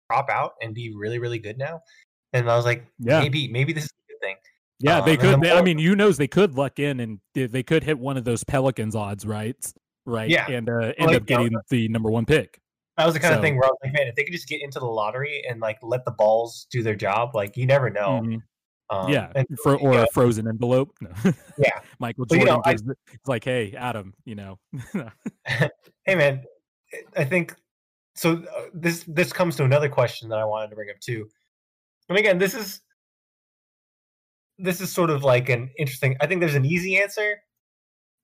drop 0.09 0.29
out 0.29 0.53
and 0.61 0.73
be 0.73 0.93
really 0.95 1.19
really 1.19 1.39
good 1.39 1.57
now? 1.57 1.81
And 2.33 2.49
I 2.49 2.55
was 2.55 2.65
like, 2.65 2.85
Yeah. 2.99 3.19
maybe 3.21 3.47
maybe 3.47 3.73
this 3.73 3.85
is 3.85 3.91
a 3.91 4.11
good 4.11 4.19
thing. 4.21 4.35
Yeah, 4.79 4.99
Um, 4.99 5.05
they 5.05 5.15
could. 5.17 5.39
They, 5.41 5.51
I 5.51 5.61
mean, 5.61 5.79
you 5.79 5.95
knows 5.95 6.17
they 6.17 6.27
could 6.27 6.55
luck 6.55 6.79
in, 6.79 6.99
and 6.99 7.19
they, 7.33 7.63
could 7.63 7.83
hit 7.83 7.97
one 7.97 8.17
of 8.17 8.25
those 8.25 8.43
Pelicans 8.43 8.93
odds, 8.93 9.25
right? 9.25 9.55
Right. 10.05 10.29
Yeah. 10.29 10.49
and 10.51 10.69
uh, 10.69 10.91
end 10.97 11.07
Like, 11.07 11.15
up 11.15 11.29
you 11.29 11.35
know, 11.37 11.43
getting 11.43 11.57
the 11.69 11.87
number 11.87 12.11
one 12.11 12.25
pick. 12.25 12.59
That 12.97 13.05
was 13.05 13.13
the 13.13 13.19
kind 13.21 13.31
So- 13.33 13.37
of 13.37 13.41
thing 13.41 13.55
where 13.55 13.65
I 13.65 13.69
was 13.69 13.77
like, 13.85 13.93
man, 13.93 14.07
if 14.07 14.15
they 14.15 14.23
could 14.25 14.33
just 14.33 14.47
get 14.49 14.61
into 14.61 14.79
the 14.79 14.85
lottery 14.85 15.43
and 15.49 15.61
like 15.61 15.77
let 15.81 16.03
the 16.05 16.11
balls 16.11 16.67
do 16.71 16.83
their 16.83 16.95
job, 16.95 17.35
like 17.35 17.55
you 17.55 17.65
never 17.65 17.89
know. 17.89 18.21
Mhm. 18.23 18.41
Um, 18.89 19.09
yeah, 19.09 19.31
and, 19.35 19.47
for 19.63 19.75
or 19.77 19.93
you 19.93 19.97
know, 19.97 20.03
a 20.03 20.07
frozen 20.13 20.47
envelope. 20.47 20.95
No. 21.01 21.09
Yeah. 21.57 21.79
Michael 21.99 22.25
But, 22.27 22.35
you 22.35 22.45
Jordan 22.45 22.61
know, 22.65 22.71
gives 22.71 22.81
it- 22.83 22.97
it's 23.13 23.27
like, 23.27 23.43
hey, 23.43 23.73
Adam, 23.75 24.13
you 24.25 24.35
know, 24.35 24.59
hey 25.45 26.15
man, 26.15 26.43
I 27.17 27.25
think 27.25 27.55
so. 28.15 28.33
Uh, 28.55 28.65
this 28.73 29.03
this 29.07 29.33
comes 29.33 29.55
to 29.57 29.63
another 29.63 29.89
question 29.89 30.29
that 30.29 30.39
I 30.39 30.45
wanted 30.45 30.69
to 30.69 30.75
bring 30.75 30.89
up 30.91 30.99
too. 30.99 31.27
And 32.09 32.17
again, 32.17 32.37
this 32.37 32.53
is 32.53 32.81
this 34.59 34.81
is 34.81 34.91
sort 34.91 35.09
of 35.09 35.23
like 35.23 35.49
an 35.49 35.69
interesting. 35.77 36.15
I 36.21 36.27
think 36.27 36.39
there's 36.39 36.55
an 36.55 36.65
easy 36.65 36.97
answer, 37.01 37.37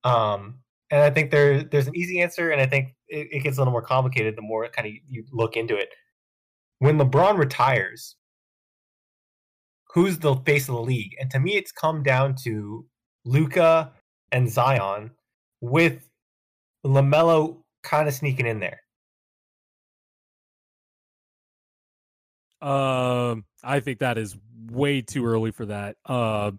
um, 0.03 0.59
and 0.91 1.01
I 1.01 1.09
think 1.09 1.31
there 1.31 1.63
there's 1.63 1.87
an 1.87 1.95
easy 1.95 2.21
answer, 2.21 2.51
and 2.51 2.61
I 2.61 2.67
think 2.67 2.95
it, 3.07 3.27
it 3.31 3.39
gets 3.43 3.57
a 3.57 3.61
little 3.61 3.71
more 3.73 3.81
complicated 3.81 4.35
the 4.37 4.41
more 4.43 4.67
kind 4.69 4.87
of 4.87 4.93
you 5.09 5.25
look 5.31 5.57
into 5.57 5.75
it. 5.75 5.89
When 6.79 6.97
LeBron 6.97 7.37
retires, 7.37 8.15
who's 9.93 10.17
the 10.17 10.35
face 10.37 10.69
of 10.69 10.75
the 10.75 10.81
league? 10.81 11.15
And 11.19 11.29
to 11.31 11.39
me, 11.39 11.55
it's 11.55 11.71
come 11.71 12.03
down 12.03 12.35
to 12.43 12.85
Luka 13.25 13.91
and 14.31 14.49
Zion, 14.49 15.11
with 15.59 16.07
Lamelo 16.85 17.57
kind 17.83 18.07
of 18.07 18.13
sneaking 18.13 18.45
in 18.45 18.59
there. 18.59 18.81
Um, 22.61 23.45
I 23.63 23.79
think 23.79 23.99
that 23.99 24.17
is 24.17 24.37
way 24.71 25.01
too 25.01 25.25
early 25.25 25.51
for 25.51 25.65
that. 25.65 25.97
Uh, 26.05 26.51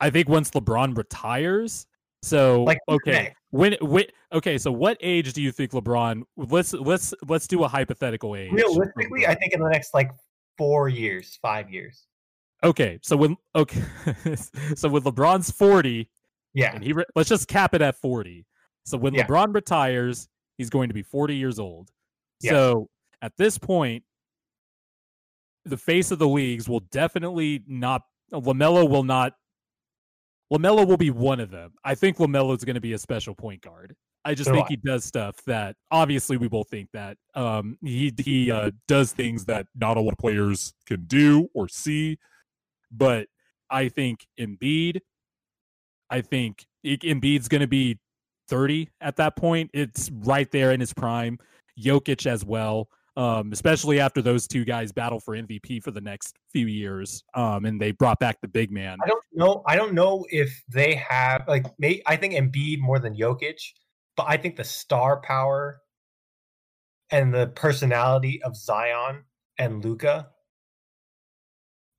I 0.00 0.10
think 0.10 0.28
once 0.28 0.50
LeBron 0.50 0.96
retires, 0.96 1.86
so 2.22 2.64
Like 2.64 2.78
okay, 2.88 3.34
when, 3.50 3.76
when 3.82 4.06
okay, 4.32 4.56
so 4.56 4.72
what 4.72 4.96
age 5.02 5.34
do 5.34 5.42
you 5.42 5.52
think 5.52 5.72
LeBron? 5.72 6.22
Let's 6.36 6.72
let's 6.72 7.12
let's 7.28 7.46
do 7.46 7.64
a 7.64 7.68
hypothetical 7.68 8.34
age. 8.34 8.50
Realistically, 8.50 9.26
I 9.26 9.34
think 9.34 9.52
in 9.52 9.60
the 9.60 9.68
next 9.68 9.92
like 9.92 10.10
four 10.56 10.88
years, 10.88 11.38
five 11.42 11.70
years. 11.70 12.06
Okay. 12.64 12.98
So 13.02 13.16
when 13.16 13.36
okay, 13.54 13.82
so 14.74 14.88
when 14.88 15.02
LeBron's 15.02 15.50
forty, 15.50 16.08
Yeah, 16.54 16.74
and 16.74 16.82
he 16.82 16.92
re- 16.92 17.04
let's 17.14 17.28
just 17.28 17.48
cap 17.48 17.74
it 17.74 17.82
at 17.82 17.96
40 17.96 18.46
so 18.86 18.98
when 18.98 19.14
Yeah. 19.14 19.26
lebron 19.26 19.54
retires 19.54 20.28
he's 20.58 20.70
going 20.70 20.88
to 20.88 20.94
be 20.94 21.02
40 21.02 21.34
years 21.34 21.58
old 21.58 21.90
so 22.52 22.88
at 23.22 23.32
this 23.36 23.56
point 23.58 24.04
the 25.64 25.76
face 25.76 26.10
of 26.10 26.18
the 26.18 26.28
leagues 26.28 26.68
will 26.68 26.80
definitely 26.92 27.62
not 27.66 28.02
lamelo 28.32 28.88
will 28.88 29.02
not 29.04 29.32
lamelo 30.52 30.86
will 30.86 30.96
be 30.96 31.10
one 31.10 31.40
of 31.40 31.50
them 31.50 31.72
i 31.84 31.94
think 31.94 32.18
lamelo 32.18 32.56
is 32.56 32.64
going 32.64 32.74
to 32.74 32.80
be 32.80 32.92
a 32.92 32.98
special 32.98 33.34
point 33.34 33.62
guard 33.62 33.94
i 34.24 34.34
just 34.34 34.48
So 34.48 34.54
think 34.54 34.66
I. 34.66 34.70
he 34.70 34.76
does 34.76 35.04
stuff 35.04 35.36
that 35.46 35.76
obviously 35.90 36.36
we 36.36 36.48
both 36.48 36.68
think 36.68 36.90
that 36.92 37.16
um 37.34 37.78
he 37.82 38.12
he 38.18 38.50
uh, 38.50 38.70
does 38.86 39.12
things 39.12 39.44
that 39.46 39.66
not 39.74 39.96
a 39.96 40.00
lot 40.00 40.12
of 40.12 40.18
players 40.18 40.74
can 40.86 41.04
do 41.06 41.48
or 41.54 41.68
see 41.68 42.18
but 42.96 43.26
i 43.70 43.88
think 43.88 44.26
Embiid 44.38 45.00
I 46.10 46.20
think 46.20 46.64
Embiid's 46.84 47.48
going 47.48 47.60
to 47.60 47.66
be 47.66 47.98
30 48.48 48.88
at 49.00 49.16
that 49.16 49.36
point. 49.36 49.70
It's 49.74 50.10
right 50.12 50.50
there 50.50 50.72
in 50.72 50.80
his 50.80 50.92
prime. 50.92 51.38
Jokic 51.80 52.26
as 52.26 52.44
well, 52.44 52.88
um, 53.16 53.52
especially 53.52 53.98
after 53.98 54.22
those 54.22 54.46
two 54.46 54.64
guys 54.64 54.92
battle 54.92 55.18
for 55.18 55.34
MVP 55.34 55.82
for 55.82 55.90
the 55.90 56.00
next 56.00 56.36
few 56.52 56.66
years. 56.66 57.24
Um, 57.34 57.64
and 57.64 57.80
they 57.80 57.90
brought 57.90 58.20
back 58.20 58.40
the 58.40 58.48
big 58.48 58.70
man. 58.70 58.98
I 59.02 59.08
don't 59.08 59.24
know. 59.32 59.62
I 59.66 59.74
don't 59.74 59.92
know 59.92 60.24
if 60.30 60.62
they 60.68 60.94
have 60.94 61.48
like. 61.48 61.66
May, 61.78 62.00
I 62.06 62.14
think 62.14 62.34
Embiid 62.34 62.78
more 62.78 63.00
than 63.00 63.16
Jokic, 63.16 63.60
but 64.16 64.26
I 64.28 64.36
think 64.36 64.54
the 64.54 64.64
star 64.64 65.20
power 65.20 65.80
and 67.10 67.34
the 67.34 67.48
personality 67.48 68.40
of 68.42 68.56
Zion 68.56 69.24
and 69.58 69.84
Luka, 69.84 70.28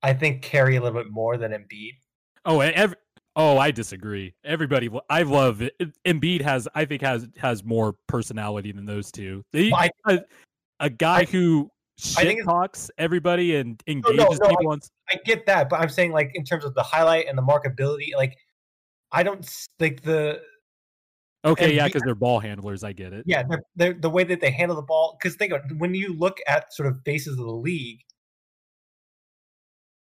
I 0.06 0.14
think 0.14 0.42
carry 0.42 0.76
a 0.76 0.80
little 0.80 1.02
bit 1.02 1.10
more 1.10 1.36
than 1.36 1.50
Embiid. 1.52 1.92
Oh, 2.44 2.60
and 2.60 2.72
ev- 2.76 2.94
oh, 3.34 3.58
I 3.58 3.72
disagree. 3.72 4.34
Everybody, 4.44 4.88
I 5.10 5.22
love 5.22 5.62
it. 5.62 5.74
Embiid 6.04 6.42
has, 6.42 6.68
I 6.76 6.84
think, 6.84 7.02
has 7.02 7.28
has 7.38 7.64
more 7.64 7.96
personality 8.06 8.70
than 8.70 8.86
those 8.86 9.10
two. 9.10 9.42
They- 9.52 9.70
Well, 9.70 9.80
I- 10.06 10.12
a, 10.12 10.18
a 10.80 10.90
guy 10.90 11.20
I- 11.20 11.24
who 11.24 11.68
I 12.16 12.22
shit 12.22 12.44
talks 12.44 12.90
everybody 12.98 13.56
and 13.56 13.82
no, 13.88 13.92
engages 13.94 14.38
no, 14.38 14.46
I- 14.46 14.50
people. 14.50 14.68
on 14.72 14.78
s- 14.78 14.90
I 15.10 15.16
get 15.24 15.46
that, 15.46 15.68
but 15.68 15.80
I'm 15.80 15.88
saying 15.88 16.12
like 16.12 16.30
in 16.34 16.44
terms 16.44 16.64
of 16.64 16.74
the 16.74 16.82
highlight 16.84 17.26
and 17.26 17.36
the 17.36 17.42
markability, 17.42 18.14
like 18.16 18.36
I 19.10 19.22
don't 19.24 19.44
like 19.80 20.02
the 20.02 20.40
okay, 21.44 21.74
yeah, 21.74 21.86
because 21.86 22.02
they're 22.02 22.14
ball 22.14 22.38
handlers. 22.38 22.84
I 22.84 22.92
get 22.92 23.12
it. 23.12 23.24
yeah 23.26 23.42
they're, 23.48 23.62
they're, 23.76 23.94
the 23.94 24.10
way 24.10 24.22
that 24.24 24.40
they 24.40 24.50
handle 24.52 24.76
the 24.76 24.82
ball. 24.82 25.16
Because 25.18 25.36
think 25.36 25.52
of 25.52 25.62
it, 25.68 25.78
when 25.78 25.94
you 25.94 26.12
look 26.16 26.38
at 26.46 26.72
sort 26.72 26.86
of 26.88 27.00
faces 27.04 27.32
of 27.38 27.44
the 27.44 27.52
league, 27.52 28.00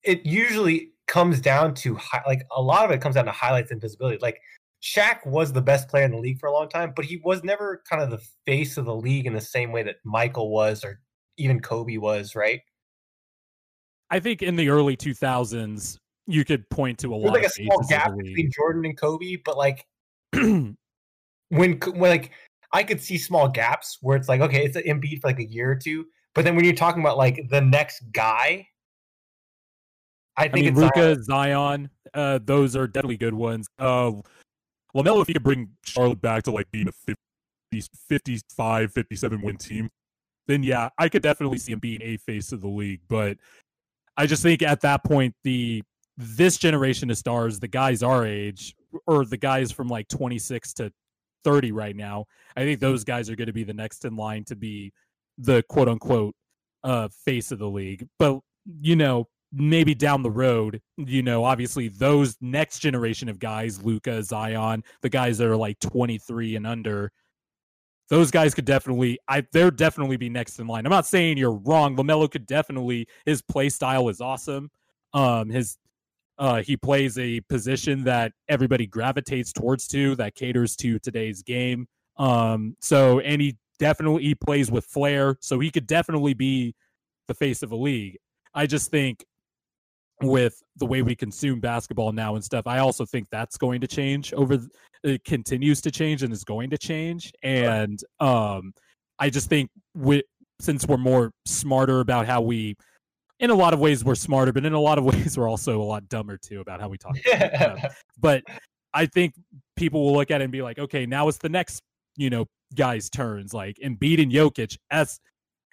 it 0.06 0.26
usually 0.26 0.92
comes 1.08 1.40
down 1.40 1.74
to 1.76 2.00
like 2.26 2.44
a 2.56 2.62
lot 2.62 2.86
of 2.86 2.92
it 2.92 3.02
comes 3.02 3.16
down 3.16 3.26
to 3.26 3.32
highlights 3.32 3.72
and 3.72 3.82
visibility. 3.82 4.18
Like 4.22 4.40
Shaq 4.82 5.26
was 5.26 5.52
the 5.52 5.62
best 5.62 5.90
player 5.90 6.06
in 6.06 6.12
the 6.12 6.18
league 6.18 6.40
for 6.40 6.48
a 6.48 6.54
long 6.54 6.70
time, 6.70 6.94
but 6.96 7.06
he 7.06 7.22
was 7.24 7.44
never 7.44 7.82
kind 7.90 8.02
of 8.02 8.12
the 8.12 8.24
face 8.46 8.78
of 8.78 8.86
the 8.86 8.96
league 8.96 9.26
in 9.26 9.34
the 9.34 9.42
same 9.42 9.72
way 9.72 9.84
that 9.84 9.98
Michael 10.04 10.52
was 10.52 10.84
or 10.84 11.00
even 11.38 11.60
Kobe 11.60 11.98
was, 11.98 12.36
right? 12.36 12.62
I 14.10 14.20
think 14.20 14.42
in 14.42 14.56
the 14.56 14.70
early 14.70 14.96
2000s, 14.96 15.98
you 16.28 16.46
could 16.46 16.70
point 16.70 17.00
to 17.00 17.14
a 17.14 17.16
lot 17.16 17.34
like 17.34 17.46
a 17.46 17.50
small 17.50 17.84
gap 17.90 18.16
between 18.16 18.52
Jordan 18.52 18.86
and 18.86 18.98
Kobe, 18.98 19.38
but 19.44 19.58
like 19.58 19.86
when 20.34 20.76
when 21.50 21.78
like 22.00 22.32
I 22.74 22.84
could 22.84 23.02
see 23.02 23.18
small 23.18 23.48
gaps 23.48 23.98
where 24.02 24.18
it's 24.18 24.30
like 24.30 24.42
okay, 24.42 24.66
it's 24.66 24.76
an 24.76 24.84
Embiid 24.84 25.22
for 25.22 25.28
like 25.28 25.40
a 25.40 25.46
year 25.46 25.72
or 25.72 25.76
two, 25.76 26.06
but 26.34 26.46
then 26.46 26.56
when 26.56 26.66
you're 26.66 26.76
talking 26.76 27.02
about 27.02 27.18
like 27.18 27.48
the 27.50 27.62
next 27.62 28.04
guy, 28.12 28.68
I 30.38 30.44
I 30.46 30.50
think 30.50 30.54
mean, 30.54 30.68
it's 30.68 30.78
Luka, 30.78 31.24
Zion, 31.24 31.90
uh, 32.14 32.40
those 32.44 32.76
are 32.76 32.88
definitely 32.88 33.18
good 33.18 33.34
ones. 33.34 33.68
Uh, 33.80 34.12
Lamelo, 34.96 35.22
if 35.22 35.28
he 35.28 35.34
could 35.34 35.44
bring 35.44 35.70
Charlotte 35.84 36.22
back 36.22 36.44
to 36.44 36.52
like 36.52 36.70
being 36.72 36.88
a 36.88 36.92
50, 36.92 37.90
55, 38.10 38.92
57 38.92 39.42
win 39.42 39.58
team, 39.58 39.90
then 40.48 40.64
yeah, 40.64 40.90
I 40.98 41.10
could 41.10 41.22
definitely 41.22 41.58
see 41.58 41.74
him 41.74 41.80
being 41.80 42.02
a 42.02 42.18
face 42.18 42.52
of 42.52 42.62
the 42.62 42.68
league. 42.68 43.02
But 43.08 43.38
I 44.18 44.26
just 44.26 44.42
think 44.44 44.62
at 44.62 44.82
that 44.82 45.04
point, 45.04 45.36
the 45.44 45.84
this 46.18 46.58
generation 46.58 47.10
of 47.12 47.18
stars, 47.18 47.60
the 47.60 47.68
guys 47.68 48.02
our 48.02 48.26
age, 48.26 48.76
or 49.06 49.26
the 49.26 49.38
guys 49.38 49.72
from 49.72 49.90
like 49.90 50.08
26 50.08 50.74
to 50.76 50.92
30 51.44 51.74
right 51.74 51.96
now, 51.96 52.26
I 52.56 52.62
think 52.62 52.80
those 52.80 53.04
guys 53.04 53.30
are 53.30 53.36
going 53.36 53.48
to 53.48 53.54
be 53.54 53.66
the 53.66 53.74
next 53.74 54.06
in 54.06 54.16
line 54.16 54.46
to 54.46 54.56
be 54.56 54.94
the 55.38 55.64
quote 55.68 55.90
unquote 55.90 56.36
uh, 56.86 57.10
face 57.10 57.52
of 57.52 57.60
the 57.60 57.70
league. 57.70 58.08
But 58.18 58.40
you 58.82 58.96
know, 58.96 59.28
maybe 59.56 59.96
down 59.96 60.22
the 60.22 60.32
road, 60.32 60.82
you 60.98 61.24
know, 61.24 61.44
obviously 61.44 61.88
those 61.88 62.36
next 62.42 62.80
generation 62.80 63.30
of 63.30 63.40
guys, 63.40 63.82
Luka, 63.84 64.22
Zion, 64.22 64.84
the 65.02 65.10
guys 65.10 65.38
that 65.38 65.48
are 65.48 65.56
like 65.56 65.80
23 65.80 66.58
and 66.58 66.68
under, 66.68 67.12
those 68.10 68.30
guys 68.32 68.54
could 68.54 68.66
definitely 68.66 69.18
I 69.28 69.44
they're 69.52 69.72
definitely 69.72 70.18
be 70.18 70.30
next 70.30 70.60
in 70.60 70.68
line. 70.68 70.86
I'm 70.86 70.92
not 70.92 71.08
saying 71.08 71.38
you're 71.38 71.54
wrong. 71.54 71.96
LaMelo 71.96 72.30
could 72.30 72.46
definitely 72.46 73.08
his 73.26 73.42
play 73.42 73.70
style 73.70 74.10
is 74.10 74.22
awesome. 74.22 74.70
Um 75.14 75.50
his 75.50 75.78
uh 76.38 76.62
he 76.62 76.78
plays 76.78 77.18
a 77.18 77.42
position 77.42 78.04
that 78.04 78.34
everybody 78.48 78.86
gravitates 78.86 79.52
towards 79.52 79.88
to 79.88 80.16
that 80.18 80.36
caters 80.36 80.76
to 80.78 81.00
today's 81.00 81.42
game. 81.42 81.88
Um 82.18 82.76
so 82.80 83.22
and 83.22 83.42
he 83.42 83.58
definitely 83.80 84.24
he 84.24 84.36
plays 84.36 84.70
with 84.70 84.86
flair, 84.86 85.38
so 85.40 85.60
he 85.60 85.72
could 85.72 85.88
definitely 85.88 86.34
be 86.34 86.76
the 87.28 87.34
face 87.34 87.64
of 87.64 87.72
a 87.72 87.76
league. 87.76 88.18
I 88.54 88.68
just 88.68 88.92
think 88.92 89.26
with 90.22 90.62
the 90.78 90.86
way 90.86 91.02
we 91.02 91.16
consume 91.16 91.60
basketball 91.60 92.12
now 92.12 92.36
and 92.36 92.44
stuff, 92.44 92.68
I 92.68 92.80
also 92.80 93.06
think 93.06 93.28
that's 93.30 93.58
going 93.58 93.82
to 93.82 93.88
change 93.88 94.34
over. 94.34 94.58
th- 94.58 94.70
It 95.04 95.24
continues 95.24 95.82
to 95.82 95.92
change 95.92 96.24
and 96.24 96.32
is 96.34 96.44
going 96.44 96.70
to 96.70 96.78
change, 96.78 97.32
and 97.44 98.00
um, 98.20 98.74
I 99.20 99.30
just 99.30 99.50
think 99.50 99.70
we 99.94 100.24
since 100.62 100.88
we're 100.88 100.98
more 100.98 101.32
smarter 101.46 102.00
about 102.00 102.26
how 102.26 102.42
we, 102.42 102.76
in 103.40 103.50
a 103.50 103.54
lot 103.54 103.74
of 103.74 103.80
ways 103.80 104.06
we're 104.06 104.16
smarter, 104.16 104.54
but 104.54 104.66
in 104.66 104.74
a 104.74 104.80
lot 104.80 104.98
of 104.98 105.04
ways 105.14 105.38
we're 105.38 105.50
also 105.50 105.82
a 105.82 105.84
lot 105.84 106.08
dumber 106.10 106.38
too 106.38 106.62
about 106.62 106.80
how 106.80 106.88
we 106.88 106.98
talk. 106.98 107.18
but 108.20 108.44
I 108.94 109.06
think 109.06 109.34
people 109.76 110.04
will 110.06 110.14
look 110.14 110.32
at 110.32 110.42
it 110.42 110.46
and 110.46 110.52
be 110.52 110.62
like, 110.62 110.80
okay, 110.80 111.06
now 111.06 111.28
it's 111.28 111.38
the 111.38 111.50
next, 111.50 111.82
you 112.16 112.30
know, 112.30 112.46
guys' 112.76 113.10
turns. 113.10 113.54
Like 113.54 113.78
Embiid 113.84 114.22
and 114.22 114.32
Jokic. 114.32 114.78
As 114.90 115.20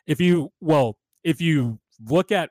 if 0.07 0.21
you 0.21 0.51
well, 0.61 0.97
if 1.23 1.41
you 1.41 1.79
look 2.09 2.33
at 2.33 2.51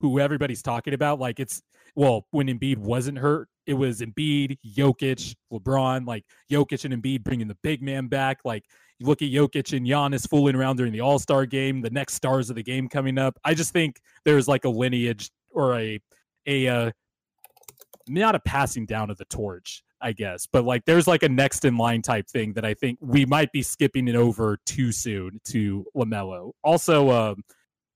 who 0.00 0.20
everybody's 0.20 0.62
talking 0.62 0.94
about, 0.94 1.18
like 1.18 1.40
it's 1.40 1.62
well, 1.94 2.26
when 2.30 2.46
Embiid 2.46 2.76
wasn't 2.76 3.18
hurt, 3.18 3.48
it 3.66 3.74
was 3.74 4.00
Embiid, 4.00 4.58
Jokic, 4.76 5.34
LeBron, 5.52 6.06
like 6.06 6.24
Jokic 6.50 6.84
and 6.84 7.02
Embiid 7.02 7.24
bringing 7.24 7.48
the 7.48 7.56
big 7.62 7.82
man 7.82 8.06
back. 8.06 8.40
Like 8.44 8.64
you 8.98 9.06
look 9.06 9.22
at 9.22 9.30
Jokic 9.30 9.76
and 9.76 9.86
Giannis 9.86 10.28
fooling 10.28 10.54
around 10.54 10.76
during 10.76 10.92
the 10.92 11.00
All 11.00 11.18
Star 11.18 11.46
game, 11.46 11.80
the 11.80 11.90
next 11.90 12.14
stars 12.14 12.50
of 12.50 12.56
the 12.56 12.62
game 12.62 12.88
coming 12.88 13.18
up. 13.18 13.38
I 13.44 13.54
just 13.54 13.72
think 13.72 14.00
there's 14.24 14.46
like 14.46 14.64
a 14.64 14.68
lineage 14.68 15.30
or 15.50 15.78
a 15.78 16.00
a 16.46 16.68
uh, 16.68 16.90
not 18.08 18.34
a 18.34 18.40
passing 18.40 18.86
down 18.86 19.10
of 19.10 19.16
the 19.16 19.24
torch, 19.24 19.82
I 20.00 20.12
guess, 20.12 20.46
but 20.46 20.64
like 20.64 20.84
there's 20.84 21.06
like 21.06 21.22
a 21.22 21.28
next 21.28 21.64
in 21.64 21.76
line 21.76 22.02
type 22.02 22.28
thing 22.28 22.52
that 22.54 22.64
I 22.64 22.74
think 22.74 22.98
we 23.00 23.24
might 23.24 23.52
be 23.52 23.62
skipping 23.62 24.08
it 24.08 24.16
over 24.16 24.58
too 24.66 24.92
soon 24.92 25.40
to 25.46 25.84
Lamelo. 25.96 26.52
Also, 26.62 27.10
um, 27.10 27.42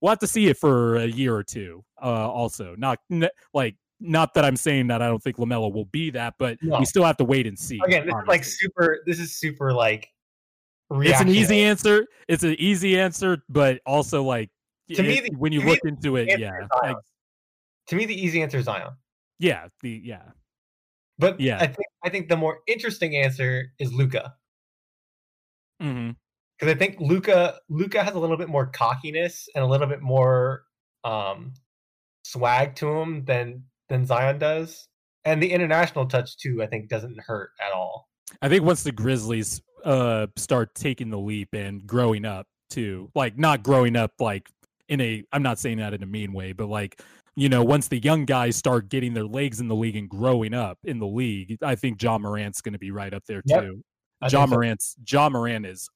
we'll 0.00 0.10
have 0.10 0.18
to 0.20 0.26
see 0.26 0.46
it 0.48 0.56
for 0.56 0.96
a 0.96 1.06
year 1.06 1.34
or 1.34 1.42
two. 1.42 1.84
Uh, 2.02 2.30
also, 2.30 2.74
not 2.76 2.98
n- 3.10 3.28
like 3.54 3.76
not 4.00 4.32
that 4.34 4.44
I'm 4.44 4.56
saying 4.56 4.86
that 4.88 5.02
I 5.02 5.08
don't 5.08 5.22
think 5.22 5.36
Lamelo 5.36 5.72
will 5.72 5.84
be 5.86 6.10
that, 6.10 6.34
but 6.38 6.58
No. 6.62 6.78
we 6.78 6.84
still 6.86 7.04
have 7.04 7.18
to 7.18 7.24
wait 7.24 7.46
and 7.46 7.58
see. 7.58 7.78
Again, 7.84 8.06
this 8.06 8.14
is 8.14 8.26
like 8.28 8.44
super. 8.44 9.02
This 9.06 9.18
is 9.20 9.36
super 9.38 9.72
like. 9.74 10.08
it's 10.90 11.20
an 11.20 11.28
easy 11.28 11.60
answer. 11.62 12.06
It's 12.26 12.42
an 12.42 12.56
easy 12.58 12.98
answer, 12.98 13.42
but 13.48 13.80
also 13.86 14.22
like 14.22 14.50
To 14.94 15.02
me, 15.02 15.20
the- 15.20 15.30
when 15.36 15.52
you 15.52 15.60
to 15.60 15.66
me, 15.66 15.70
look 15.72 15.80
into 15.84 16.16
it, 16.16 16.38
yeah, 16.38 16.66
like, 16.82 16.96
To 17.88 17.96
me, 17.96 18.06
the 18.06 18.14
easy 18.14 18.42
answer 18.42 18.58
is 18.58 18.64
Zion. 18.64 18.92
yeah, 19.38 19.68
the 19.82 20.00
yeah, 20.02 20.30
But 21.18 21.38
Yeah. 21.38 21.58
I 21.58 21.66
think 21.66 21.86
I 22.02 22.08
think 22.08 22.28
the 22.28 22.36
more 22.36 22.60
interesting 22.66 23.14
answer 23.16 23.72
is 23.78 23.92
Luka 23.92 24.34
hmm 25.80 26.10
because 26.60 26.74
I 26.74 26.78
think 26.78 27.00
Luka 27.00 27.58
Luka 27.68 28.02
has 28.04 28.14
a 28.14 28.18
little 28.18 28.36
bit 28.36 28.48
more 28.48 28.66
cockiness 28.66 29.48
and 29.54 29.64
a 29.64 29.66
little 29.66 29.86
bit 29.86 30.02
more 30.02 30.64
um, 31.04 31.54
swag 32.24 32.74
to 32.76 32.88
him 32.88 33.24
than 33.24 33.64
than 33.88 34.04
Zion 34.04 34.38
does, 34.38 34.86
and 35.24 35.42
the 35.42 35.50
international 35.50 36.06
touch 36.06 36.36
too. 36.36 36.62
I 36.62 36.66
think 36.66 36.88
doesn't 36.88 37.18
hurt 37.20 37.50
at 37.64 37.72
all. 37.72 38.08
I 38.42 38.48
think 38.48 38.64
once 38.64 38.82
the 38.82 38.92
Grizzlies 38.92 39.62
uh 39.84 40.26
start 40.36 40.74
taking 40.74 41.08
the 41.08 41.18
leap 41.18 41.48
and 41.54 41.86
growing 41.86 42.26
up 42.26 42.46
too, 42.68 43.10
like 43.14 43.38
not 43.38 43.62
growing 43.62 43.96
up 43.96 44.12
like 44.20 44.50
in 44.88 45.00
a 45.00 45.24
I'm 45.32 45.42
not 45.42 45.58
saying 45.58 45.78
that 45.78 45.94
in 45.94 46.02
a 46.02 46.06
mean 46.06 46.32
way, 46.32 46.52
but 46.52 46.68
like 46.68 47.00
you 47.36 47.48
know, 47.48 47.64
once 47.64 47.88
the 47.88 47.98
young 47.98 48.26
guys 48.26 48.56
start 48.56 48.90
getting 48.90 49.14
their 49.14 49.24
legs 49.24 49.60
in 49.60 49.68
the 49.68 49.74
league 49.74 49.96
and 49.96 50.10
growing 50.10 50.52
up 50.52 50.78
in 50.84 50.98
the 50.98 51.06
league, 51.06 51.56
I 51.62 51.74
think 51.74 52.02
Ja 52.02 52.18
Morant's 52.18 52.60
going 52.60 52.74
to 52.74 52.78
be 52.78 52.90
right 52.90 53.14
up 53.14 53.24
there 53.26 53.40
too. 53.40 53.82
I 54.20 54.28
John 54.28 54.48
so. 54.48 54.56
Morant's 54.56 54.96
Ja 55.08 55.30
Morant 55.30 55.64
is 55.64 55.88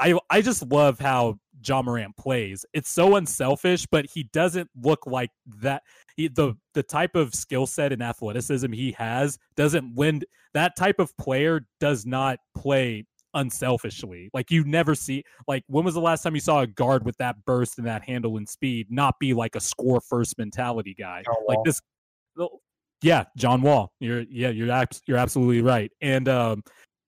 I 0.00 0.18
I 0.30 0.40
just 0.40 0.66
love 0.70 0.98
how 0.98 1.38
Ja 1.64 1.82
Morant 1.82 2.16
plays. 2.16 2.64
It's 2.72 2.90
so 2.90 3.16
unselfish, 3.16 3.86
but 3.90 4.06
he 4.06 4.24
doesn't 4.32 4.70
look 4.82 5.06
like 5.06 5.30
that. 5.60 5.82
He, 6.16 6.28
the 6.28 6.54
the 6.74 6.82
type 6.82 7.14
of 7.14 7.34
skill 7.34 7.66
set 7.66 7.92
and 7.92 8.02
athleticism 8.02 8.72
he 8.72 8.92
has 8.92 9.38
doesn't 9.56 9.96
lend 9.96 10.24
that 10.54 10.76
type 10.76 10.98
of 10.98 11.16
player 11.18 11.66
does 11.78 12.06
not 12.06 12.38
play 12.56 13.04
unselfishly. 13.34 14.30
Like 14.34 14.50
you 14.50 14.64
never 14.64 14.94
see 14.94 15.22
like 15.46 15.64
when 15.68 15.84
was 15.84 15.94
the 15.94 16.00
last 16.00 16.22
time 16.22 16.34
you 16.34 16.40
saw 16.40 16.60
a 16.60 16.66
guard 16.66 17.04
with 17.04 17.16
that 17.18 17.44
burst 17.44 17.78
and 17.78 17.86
that 17.86 18.02
handle 18.02 18.36
and 18.38 18.48
speed 18.48 18.88
not 18.90 19.18
be 19.20 19.34
like 19.34 19.54
a 19.54 19.60
score 19.60 20.00
first 20.00 20.38
mentality 20.38 20.94
guy? 20.98 21.22
John 21.24 21.34
Like 21.46 21.58
Wall. 21.58 21.64
this 21.64 21.80
yeah, 23.02 23.24
John 23.36 23.62
Wall. 23.62 23.92
You're 24.00 24.22
yeah, 24.22 24.48
you're 24.50 24.70
abs- 24.70 25.02
you're 25.06 25.18
absolutely 25.18 25.62
right. 25.62 25.90
And 26.00 26.28
um 26.28 26.62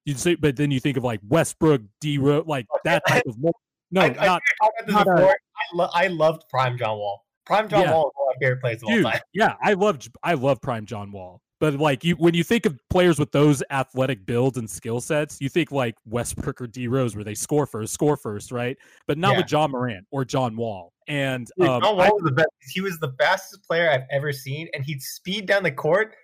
you 0.05 0.15
say 0.15 0.35
but 0.35 0.57
then 0.57 0.71
you 0.71 0.81
think 0.81 0.97
of 0.97 1.05
like 1.05 1.21
Westbrook, 1.29 1.83
D 2.01 2.19
Rose, 2.19 2.45
like 2.47 2.67
that 2.85 3.03
type 3.07 3.25
of 3.27 3.39
mo- 3.39 3.53
no, 3.91 4.01
I, 4.03 4.05
I 4.07 4.09
not 4.09 4.19
I 4.21 4.27
talked 4.27 4.43
about 4.81 4.87
this 4.87 4.95
not 4.95 5.09
a- 5.21 5.27
I, 5.29 5.35
lo- 5.75 5.91
I 5.93 6.07
loved 6.09 6.45
Prime 6.49 6.77
John 6.79 6.97
Wall. 6.99 7.25
Prime 7.45 7.69
John 7.69 7.83
Yeah. 7.83 7.93
Wall 7.93 8.09
is 8.09 8.13
one 8.17 8.29
of 8.29 8.37
my 8.41 8.45
favorite 8.47 8.61
players 8.61 8.83
of 8.83 8.89
dude. 8.89 9.05
all 9.05 9.13
time. 9.13 9.21
Yeah, 9.35 9.55
I 9.63 9.73
love 9.75 9.99
I 10.23 10.35
love 10.35 10.61
prime 10.61 10.87
John 10.87 11.13
Wall. 11.13 11.41
But 11.61 11.75
like 11.75 12.03
you 12.03 12.15
when 12.17 12.35
you 12.35 12.43
think 12.43 12.67
of 12.67 12.77
players 12.91 13.19
with 13.21 13.31
those 13.33 13.63
athletic 13.71 14.27
builds 14.27 14.59
and 14.59 14.69
skill 14.69 15.01
sets, 15.01 15.41
you 15.41 15.49
think 15.49 15.71
like 15.71 15.95
Westbrook 16.07 16.61
or 16.61 16.67
D 16.67 16.89
Rose 16.89 17.15
where 17.15 17.23
they 17.25 17.35
score 17.35 17.67
first, 17.67 17.93
score 17.95 18.17
first, 18.17 18.51
right? 18.51 18.77
But 19.07 19.19
not 19.19 19.33
Yeah. 19.33 19.39
with 19.39 19.53
Ja 19.53 19.69
Morant 19.69 20.07
or 20.11 20.25
John 20.25 20.57
Wall. 20.57 20.93
And 21.09 21.49
Dude, 21.59 21.69
um, 21.69 21.83
John 21.83 22.01
I- 22.01 22.09
Wall 22.09 22.15
was 22.15 22.25
the 22.25 22.33
best. 22.33 22.49
He 22.73 22.81
was 22.81 22.99
the 22.99 23.13
fastest 23.19 23.63
player 23.65 23.91
I've 23.91 24.07
ever 24.11 24.33
seen, 24.33 24.69
and 24.75 24.85
he'd 24.85 25.03
speed 25.03 25.47
down 25.47 25.63
the 25.63 25.71
court 25.73 26.15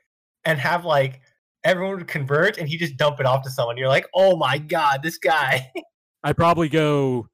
and 0.44 0.58
have 0.58 0.84
like 0.84 1.20
everyone 1.64 1.96
would 1.96 2.08
converge, 2.08 2.58
and 2.58 2.68
he 2.68 2.76
just 2.76 2.96
dump 2.96 3.20
it 3.20 3.26
off 3.26 3.42
to 3.44 3.50
someone. 3.50 3.76
You're 3.76 3.88
like, 3.88 4.06
oh 4.14 4.36
my 4.36 4.58
god, 4.58 5.02
this 5.02 5.18
guy. 5.18 5.70
I'd 6.24 6.36
probably 6.36 6.68
go 6.68 7.28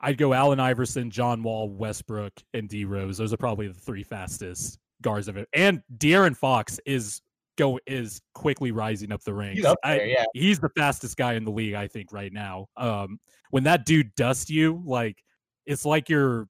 I'd 0.00 0.18
go 0.18 0.32
Allen 0.32 0.60
Iverson, 0.60 1.10
John 1.10 1.42
Wall, 1.42 1.68
Westbrook, 1.68 2.32
and 2.54 2.68
D 2.68 2.84
Rose. 2.84 3.18
Those 3.18 3.32
are 3.32 3.36
probably 3.38 3.68
the 3.68 3.74
three 3.74 4.02
fastest 4.02 4.78
guards 5.02 5.28
of 5.28 5.36
it. 5.36 5.48
And 5.52 5.82
De'Aaron 5.96 6.36
Fox 6.36 6.78
is 6.86 7.20
go 7.56 7.80
is 7.86 8.20
quickly 8.34 8.70
rising 8.70 9.10
up 9.10 9.22
the 9.24 9.34
ranks. 9.34 9.56
He's 9.56 9.64
up 9.64 9.78
I- 9.82 9.96
there, 9.98 10.06
yeah. 10.06 10.24
he's 10.34 10.60
the 10.60 10.70
fastest 10.70 11.16
guy 11.16 11.34
in 11.34 11.44
the 11.44 11.50
league, 11.50 11.74
I 11.74 11.88
think, 11.88 12.12
right 12.12 12.32
now. 12.32 12.66
Um, 12.76 13.18
when 13.50 13.64
that 13.64 13.84
dude 13.86 14.14
dusts 14.14 14.48
you, 14.50 14.82
like 14.84 15.22
it's 15.66 15.84
like 15.84 16.08
your 16.08 16.48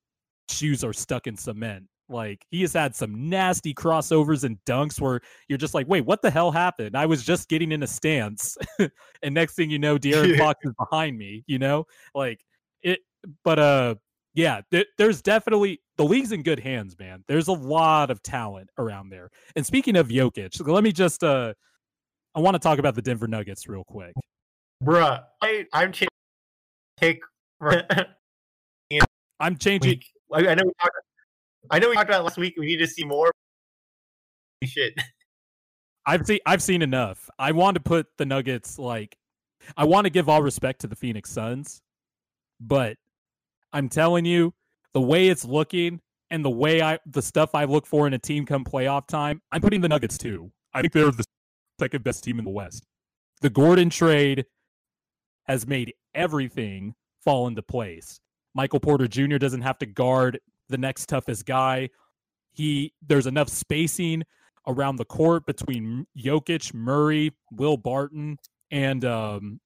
shoes 0.51 0.85
are 0.85 0.93
stuck 0.93 1.27
in 1.27 1.37
cement. 1.37 1.88
Like 2.09 2.45
he 2.51 2.63
has 2.63 2.73
had 2.73 2.97
some 2.97 3.29
nasty 3.29 3.75
crossovers 3.75 4.45
and 4.45 4.59
dunks 4.65 5.01
where 5.01 5.21
you're 5.49 5.59
just 5.59 5.75
like, 5.75 5.89
wait, 5.89 6.05
what 6.07 6.23
the 6.23 6.31
hell 6.31 6.51
happened? 6.51 6.97
I 6.97 7.07
was 7.07 7.25
just 7.25 7.49
getting 7.49 7.73
in 7.73 7.83
a 7.83 7.87
stance, 7.87 8.57
and 9.23 9.35
next 9.35 9.55
thing 9.55 9.71
you 9.71 9.79
know, 9.79 9.99
De'Aaron 9.99 10.33
Yeah. 10.33 10.39
Fox 10.39 10.61
is 10.65 10.73
behind 10.79 11.19
me. 11.19 11.45
You 11.47 11.59
know, 11.59 11.87
like 12.15 12.45
it. 12.83 13.01
But 13.45 13.59
uh, 13.59 13.95
yeah, 14.35 14.61
there, 14.71 14.85
there's 14.97 15.21
definitely 15.21 15.81
the 15.97 16.05
league's 16.05 16.33
in 16.33 16.43
good 16.43 16.61
hands, 16.61 16.97
man. 16.99 17.25
There's 17.27 17.49
a 17.49 17.53
lot 17.53 18.11
of 18.11 18.23
talent 18.23 18.71
around 18.79 19.11
there. 19.11 19.31
And 19.57 19.67
speaking 19.67 19.97
of 19.97 20.09
Jokic, 20.09 20.67
let 20.67 20.85
me 20.85 20.93
just 20.93 21.25
uh, 21.25 21.55
I 22.35 22.41
want 22.41 22.55
to 22.55 22.61
talk 22.61 22.79
about 22.79 22.95
the 22.95 23.03
Denver 23.03 23.27
Nuggets 23.27 23.69
real 23.69 23.85
quick. 23.85 24.13
Bruh, 24.85 25.25
I, 25.43 25.67
I'm 25.73 25.93
changing 25.93 26.09
take. 26.99 27.21
I'm 29.41 29.57
changing. 29.57 30.03
I, 30.33 30.39
I 30.49 30.55
know 30.55 30.65
we 30.65 30.73
talked. 30.81 30.95
I 31.71 31.79
know 31.79 31.89
we 31.89 31.95
talked 31.95 32.11
about 32.11 32.21
it 32.21 32.25
last 32.25 32.39
week. 32.39 32.55
We 32.59 32.67
need 32.67 32.79
to 32.79 32.87
see 32.87 33.05
more. 33.05 33.31
Shit. 34.65 34.95
I've 36.07 36.27
seen 36.27 36.39
I've 36.47 36.63
seen 36.63 36.83
enough. 36.83 37.29
I 37.39 37.53
want 37.53 37.75
to 37.75 37.81
put 37.81 38.07
the 38.17 38.25
Nuggets 38.25 38.79
like 38.79 39.17
I 39.77 39.85
want 39.85 40.07
to 40.07 40.11
give 40.11 40.29
all 40.29 40.43
respect 40.43 40.81
to 40.81 40.87
the 40.87 40.97
Phoenix 40.97 41.31
Suns, 41.31 41.83
but 42.61 42.97
I'm 43.73 43.89
telling 43.89 44.25
you, 44.25 44.55
the 44.95 45.01
way 45.01 45.29
it's 45.29 45.45
looking 45.45 46.01
and 46.31 46.45
the 46.45 46.51
way 46.51 46.81
I 46.81 46.99
the 47.07 47.23
stuff 47.23 47.55
I 47.55 47.65
look 47.65 47.87
for 47.87 48.07
in 48.07 48.15
a 48.15 48.19
team 48.19 48.47
come 48.47 48.65
playoff 48.65 49.07
time, 49.07 49.43
I'm 49.53 49.61
putting 49.61 49.81
the 49.81 49.89
Nuggets 49.89 50.17
too. 50.17 50.51
I 50.73 50.81
think 50.81 50.93
they're 50.93 51.11
the 51.11 51.25
second 51.79 52.05
best 52.05 52.25
team 52.25 52.39
in 52.39 52.45
the 52.45 52.51
West. 52.51 52.87
The 53.41 53.51
Gordon 53.51 53.91
trade 53.91 54.47
has 55.45 55.67
made 55.67 55.95
everything 56.15 56.95
fall 57.23 57.47
into 57.47 57.63
place. 57.63 58.21
Michael 58.55 58.81
Porter 58.81 59.07
Jr. 59.09 59.37
doesn't 59.37 59.63
have 59.63 59.79
to 59.79 59.87
guard 59.87 60.41
the 60.69 60.79
next 60.79 61.07
toughest 61.07 61.47
guy. 61.47 61.91
He 62.53 62.93
there's 63.07 63.27
enough 63.27 63.49
spacing 63.49 64.25
around 64.67 64.97
the 64.97 65.05
court 65.05 65.47
between 65.47 66.07
Jokic, 66.17 66.75
Murray, 66.75 67.33
Will 67.53 67.77
Barton, 67.77 68.37
and 68.71 69.05
um, 69.05 69.61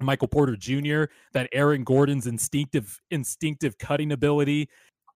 Michael 0.00 0.28
Porter 0.28 0.56
Jr. 0.56 1.04
That 1.32 1.48
Aaron 1.52 1.84
Gordon's 1.84 2.26
instinctive 2.26 2.98
instinctive 3.10 3.78
cutting 3.78 4.12
ability 4.12 4.68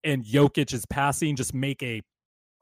and 0.05 0.23
Jokic's 0.23 0.85
passing 0.85 1.35
just 1.35 1.53
make 1.53 1.81
a 1.83 2.01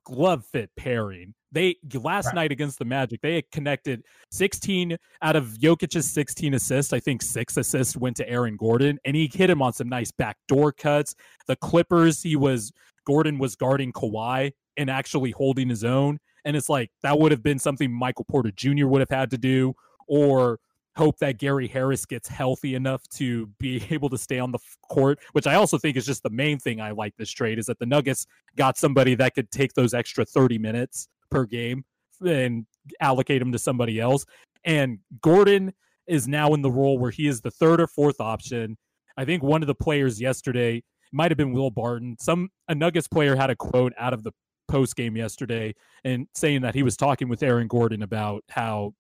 glove 0.06 0.46
fit 0.46 0.70
pairing. 0.76 1.34
They 1.52 1.76
last 1.94 2.28
Right. 2.28 2.36
night 2.36 2.52
against 2.52 2.80
the 2.80 2.86
Magic, 2.86 3.22
they 3.22 3.36
had 3.36 3.52
connected 3.52 4.04
16 4.32 4.98
out 5.22 5.36
of 5.36 5.58
Jokic's 5.60 6.10
16 6.10 6.54
assists. 6.56 6.94
I 6.94 7.00
think 7.00 7.22
six 7.22 7.58
assists 7.58 7.96
went 7.96 8.18
to 8.18 8.28
Aaron 8.30 8.58
Gordon, 8.58 9.00
and 9.06 9.16
he 9.16 9.30
hit 9.32 9.50
him 9.50 9.62
on 9.62 9.74
some 9.74 9.88
nice 9.90 10.12
backdoor 10.12 10.72
cuts. 10.72 11.14
The 11.48 11.56
Clippers, 11.56 12.24
he 12.24 12.36
was 12.36 12.72
Gordon 13.06 13.38
was 13.38 13.56
guarding 13.56 13.92
Kawhi 13.92 14.54
and 14.78 14.90
actually 14.90 15.32
holding 15.32 15.70
his 15.70 15.84
own. 15.84 16.20
And 16.46 16.56
it's 16.56 16.70
like 16.70 16.90
that 17.04 17.20
would 17.20 17.32
have 17.32 17.44
been 17.44 17.60
something 17.60 17.92
Michael 17.92 18.26
Porter 18.26 18.52
Jr. 18.52 18.88
would 18.88 19.02
have 19.02 19.10
had 19.10 19.30
to 19.32 19.38
do, 19.38 19.74
or 20.08 20.60
hope 20.96 21.18
that 21.20 21.40
Gary 21.40 21.68
Harris 21.68 22.06
gets 22.06 22.28
healthy 22.28 22.76
enough 22.76 23.08
to 23.10 23.48
be 23.60 23.84
able 23.90 24.10
to 24.10 24.18
stay 24.18 24.40
on 24.40 24.52
the 24.52 24.60
court, 24.90 25.20
which 25.32 25.48
I 25.48 25.56
also 25.56 25.78
think 25.78 25.98
is 25.98 26.06
just 26.06 26.24
the 26.24 26.30
main 26.30 26.60
thing 26.60 26.82
I 26.82 26.92
like 26.92 27.16
this 27.18 27.32
trade 27.32 27.60
is 27.60 27.66
that 27.68 27.80
the 27.80 27.86
Nuggets 27.86 28.28
got 28.56 28.78
somebody 28.78 29.16
that 29.16 29.36
could 29.36 29.52
take 29.52 29.74
those 29.74 29.94
extra 29.94 30.26
30 30.26 30.58
minutes 30.58 31.08
per 31.30 31.46
game 31.46 31.84
and 32.26 32.66
allocate 33.00 33.40
them 33.40 33.52
to 33.52 33.60
somebody 33.60 34.00
else. 34.00 34.26
And 34.66 35.00
Gordon 35.22 35.74
is 36.08 36.28
now 36.28 36.54
in 36.54 36.62
the 36.62 36.72
role 36.72 36.98
where 36.98 37.12
he 37.12 37.28
is 37.28 37.42
the 37.42 37.52
third 37.52 37.82
or 37.82 37.88
fourth 37.88 38.20
option. 38.20 38.78
I 39.18 39.26
think 39.26 39.44
one 39.44 39.62
of 39.62 39.68
the 39.68 39.76
players 39.76 40.20
yesterday 40.22 40.84
might 41.12 41.32
have 41.32 41.38
been 41.38 41.54
Will 41.54 41.70
Barton. 41.70 42.18
Some 42.20 42.50
a 42.68 42.76
Nuggets 42.76 43.08
player 43.08 43.36
had 43.36 43.50
a 43.50 43.56
quote 43.56 43.94
out 43.98 44.14
of 44.14 44.24
the 44.24 44.32
post 44.68 44.96
game 44.96 45.16
yesterday 45.16 45.74
and 46.04 46.28
saying 46.34 46.62
that 46.62 46.76
he 46.76 46.84
was 46.84 46.98
talking 46.98 47.30
with 47.30 47.44
Aaron 47.44 47.68
Gordon 47.68 48.04
about 48.04 48.44
how 48.50 48.94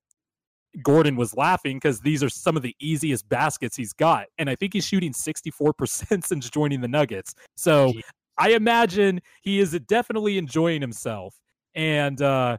Gordon 0.82 1.16
was 1.16 1.36
laughing 1.36 1.78
because 1.78 2.00
these 2.00 2.24
are 2.24 2.30
some 2.30 2.58
of 2.58 2.64
the 2.64 2.76
easiest 2.80 3.28
baskets 3.30 3.76
he's 3.76 3.94
got. 3.94 4.28
And 4.38 4.50
I 4.50 4.56
think 4.56 4.74
he's 4.74 4.86
shooting 4.86 5.14
64% 5.14 6.24
since 6.26 6.50
joining 6.50 6.82
the 6.82 6.88
Nuggets. 6.88 7.36
So. 7.56 7.94
I 8.38 8.50
imagine 8.50 9.22
he 9.42 9.60
is 9.60 9.80
definitely 9.88 10.38
enjoying 10.38 10.82
himself. 10.82 11.36
And 11.76 12.22
uh, 12.22 12.58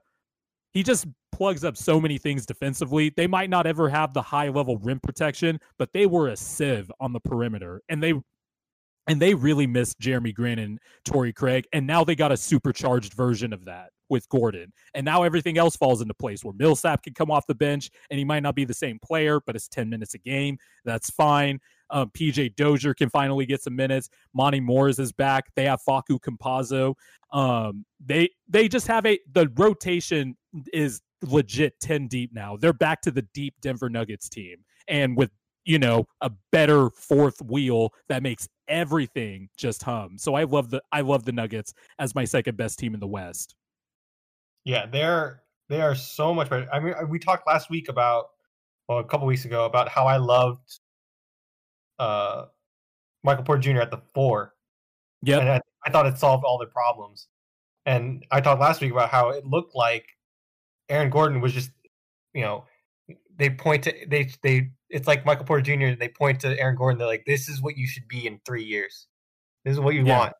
he 0.72 0.82
just 0.82 1.06
plugs 1.32 1.64
up 1.64 1.76
so 1.76 2.00
many 2.00 2.18
things 2.18 2.46
defensively. 2.46 3.12
They 3.16 3.26
might 3.26 3.50
not 3.50 3.66
ever 3.66 3.88
have 3.88 4.14
the 4.14 4.22
high 4.22 4.48
level 4.48 4.78
rim 4.78 5.00
protection, 5.00 5.60
but 5.78 5.92
they 5.92 6.06
were 6.06 6.28
a 6.28 6.36
sieve 6.36 6.90
on 7.00 7.12
the 7.12 7.20
perimeter. 7.20 7.82
And 7.88 8.02
they 8.02 8.14
and 9.06 9.20
they 9.20 9.34
really 9.34 9.66
missed 9.66 10.00
Jerami 10.00 10.32
Grant 10.32 10.60
and 10.60 10.78
Torrey 11.04 11.32
Craig. 11.32 11.66
And 11.74 11.86
now 11.86 12.04
they 12.04 12.14
got 12.14 12.32
a 12.32 12.36
supercharged 12.36 13.12
version 13.12 13.52
of 13.52 13.66
that 13.66 13.90
with 14.08 14.28
Gordon. 14.28 14.72
And 14.94 15.04
now 15.04 15.22
everything 15.22 15.58
else 15.58 15.76
falls 15.76 16.00
into 16.00 16.14
place 16.14 16.44
where 16.44 16.54
Millsap 16.56 17.02
can 17.02 17.14
come 17.14 17.30
off 17.30 17.46
the 17.46 17.54
bench 17.54 17.90
and 18.10 18.18
he 18.18 18.24
might 18.24 18.42
not 18.42 18.54
be 18.54 18.64
the 18.64 18.74
same 18.74 18.98
player, 19.02 19.40
but 19.46 19.56
it's 19.56 19.68
10 19.68 19.88
minutes 19.88 20.14
a 20.14 20.18
game. 20.18 20.58
That's 20.84 21.10
fine. 21.10 21.60
Um, 21.90 22.10
PJ 22.10 22.56
Dozier 22.56 22.94
can 22.94 23.10
finally 23.10 23.46
get 23.46 23.62
some 23.62 23.76
minutes. 23.76 24.08
Monte 24.34 24.60
Morris 24.60 24.98
is 24.98 25.12
back. 25.12 25.44
They 25.54 25.64
have 25.64 25.80
Facu 25.86 26.18
Campazzo. 26.18 26.94
Um, 27.32 27.84
they 28.04 28.30
they 28.48 28.68
just 28.68 28.86
have 28.86 29.04
a 29.06 29.18
the 29.32 29.48
rotation 29.56 30.36
is 30.72 31.02
legit 31.22 31.78
10 31.80 32.08
deep 32.08 32.32
now. 32.32 32.56
They're 32.56 32.72
back 32.72 33.00
to 33.02 33.10
the 33.10 33.22
deep 33.34 33.54
Denver 33.60 33.88
Nuggets 33.88 34.28
team. 34.28 34.56
And 34.88 35.16
with 35.16 35.30
you 35.64 35.78
know 35.78 36.06
a 36.20 36.30
better 36.52 36.90
fourth 36.90 37.40
wheel 37.42 37.92
that 38.08 38.22
makes 38.22 38.48
everything 38.68 39.48
just 39.56 39.82
hum. 39.82 40.16
So 40.18 40.34
I 40.34 40.44
love 40.44 40.70
the 40.70 40.82
I 40.92 41.00
love 41.00 41.24
the 41.24 41.32
Nuggets 41.32 41.74
as 41.98 42.14
my 42.14 42.24
second 42.24 42.56
best 42.56 42.78
team 42.78 42.94
in 42.94 43.00
the 43.00 43.06
West. 43.06 43.54
Yeah, 44.64 44.86
they're 44.86 45.42
they 45.68 45.80
are 45.80 45.94
so 45.94 46.34
much 46.34 46.50
better. 46.50 46.68
I 46.72 46.80
mean, 46.80 46.94
we 47.08 47.18
talked 47.18 47.46
last 47.46 47.70
week 47.70 47.88
about 47.88 48.26
well, 48.88 48.98
a 48.98 49.04
couple 49.04 49.26
weeks 49.26 49.44
ago 49.44 49.64
about 49.64 49.88
how 49.88 50.06
I 50.06 50.16
loved 50.16 50.80
uh 51.98 52.46
Michael 53.22 53.44
Porter 53.44 53.62
Jr. 53.62 53.80
at 53.80 53.90
the 53.90 54.02
four. 54.14 54.54
Yeah, 55.22 55.38
and 55.38 55.48
I, 55.48 55.60
I 55.86 55.90
thought 55.90 56.06
it 56.06 56.18
solved 56.18 56.44
all 56.44 56.58
their 56.58 56.68
problems. 56.68 57.28
And 57.86 58.24
I 58.30 58.40
talked 58.40 58.60
last 58.60 58.80
week 58.80 58.92
about 58.92 59.10
how 59.10 59.30
it 59.30 59.44
looked 59.44 59.74
like 59.74 60.06
Aaron 60.88 61.10
Gordon 61.10 61.40
was 61.40 61.52
just, 61.52 61.70
you 62.32 62.42
know, 62.42 62.64
they 63.36 63.50
point 63.50 63.82
to 63.84 63.94
they 64.08 64.30
they 64.42 64.70
it's 64.88 65.06
like 65.06 65.26
Michael 65.26 65.44
Porter 65.44 65.62
Jr. 65.62 65.98
They 65.98 66.08
point 66.08 66.40
to 66.40 66.58
Aaron 66.58 66.76
Gordon. 66.76 66.98
They're 66.98 67.08
like, 67.08 67.24
"This 67.26 67.48
is 67.48 67.60
what 67.60 67.76
you 67.76 67.86
should 67.86 68.06
be 68.08 68.26
in 68.26 68.40
three 68.46 68.64
years. 68.64 69.08
This 69.64 69.72
is 69.72 69.80
what 69.80 69.94
you 69.94 70.04
yeah. 70.04 70.18
want 70.18 70.32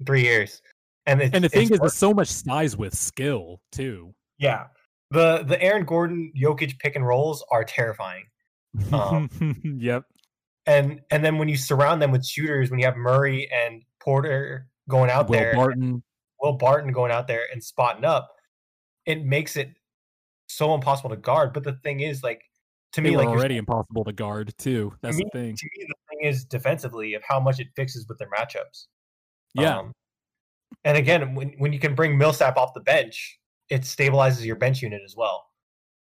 in 0.00 0.06
three 0.06 0.22
years." 0.22 0.62
And 1.08 1.22
and 1.22 1.42
the 1.42 1.48
thing 1.48 1.72
is, 1.72 1.78
there's 1.78 1.94
so 1.94 2.12
much 2.12 2.28
size 2.28 2.76
with 2.76 2.94
skill 2.94 3.62
too. 3.72 4.14
Yeah, 4.38 4.66
the 5.10 5.42
the 5.42 5.60
Aaron 5.60 5.84
Gordon 5.84 6.32
Jokic 6.36 6.78
pick 6.78 6.96
and 6.96 7.06
rolls 7.06 7.42
are 7.50 7.64
terrifying. 7.64 8.26
Um, 8.92 9.30
yep. 9.80 10.04
And 10.66 11.00
and 11.10 11.24
then 11.24 11.38
when 11.38 11.48
you 11.48 11.56
surround 11.56 12.02
them 12.02 12.10
with 12.10 12.26
shooters, 12.26 12.70
when 12.70 12.78
you 12.78 12.84
have 12.84 12.96
Murray 12.96 13.50
and 13.50 13.82
Porter 14.00 14.68
going 14.88 15.10
out 15.10 15.30
Will 15.30 15.38
there, 15.38 15.54
Barton. 15.54 16.02
Will 16.42 16.52
Barton 16.52 16.92
going 16.92 17.10
out 17.10 17.26
there 17.26 17.44
and 17.50 17.64
spotting 17.64 18.04
up, 18.04 18.28
it 19.06 19.24
makes 19.24 19.56
it 19.56 19.70
so 20.46 20.74
impossible 20.74 21.08
to 21.10 21.16
guard. 21.16 21.54
But 21.54 21.64
the 21.64 21.78
thing 21.82 22.00
is, 22.00 22.22
like 22.22 22.42
to 22.92 23.00
they 23.00 23.10
me, 23.10 23.16
like 23.16 23.28
already 23.28 23.56
impossible 23.56 24.04
to 24.04 24.12
guard 24.12 24.52
too. 24.58 24.92
That's 25.00 25.16
me, 25.16 25.24
the 25.24 25.30
thing. 25.30 25.56
To 25.56 25.66
me, 25.78 25.86
the 25.88 25.94
thing 26.10 26.28
is 26.28 26.44
defensively 26.44 27.14
of 27.14 27.22
how 27.26 27.40
much 27.40 27.60
it 27.60 27.68
fixes 27.74 28.06
with 28.08 28.18
their 28.18 28.28
matchups. 28.28 28.88
Yeah. 29.54 29.78
Um, 29.78 29.92
and 30.84 30.96
again, 30.96 31.34
when 31.34 31.54
when 31.58 31.72
you 31.72 31.78
can 31.78 31.94
bring 31.94 32.16
Millsap 32.16 32.56
off 32.56 32.74
the 32.74 32.80
bench, 32.80 33.38
it 33.68 33.82
stabilizes 33.82 34.44
your 34.44 34.56
bench 34.56 34.82
unit 34.82 35.02
as 35.04 35.14
well. 35.16 35.44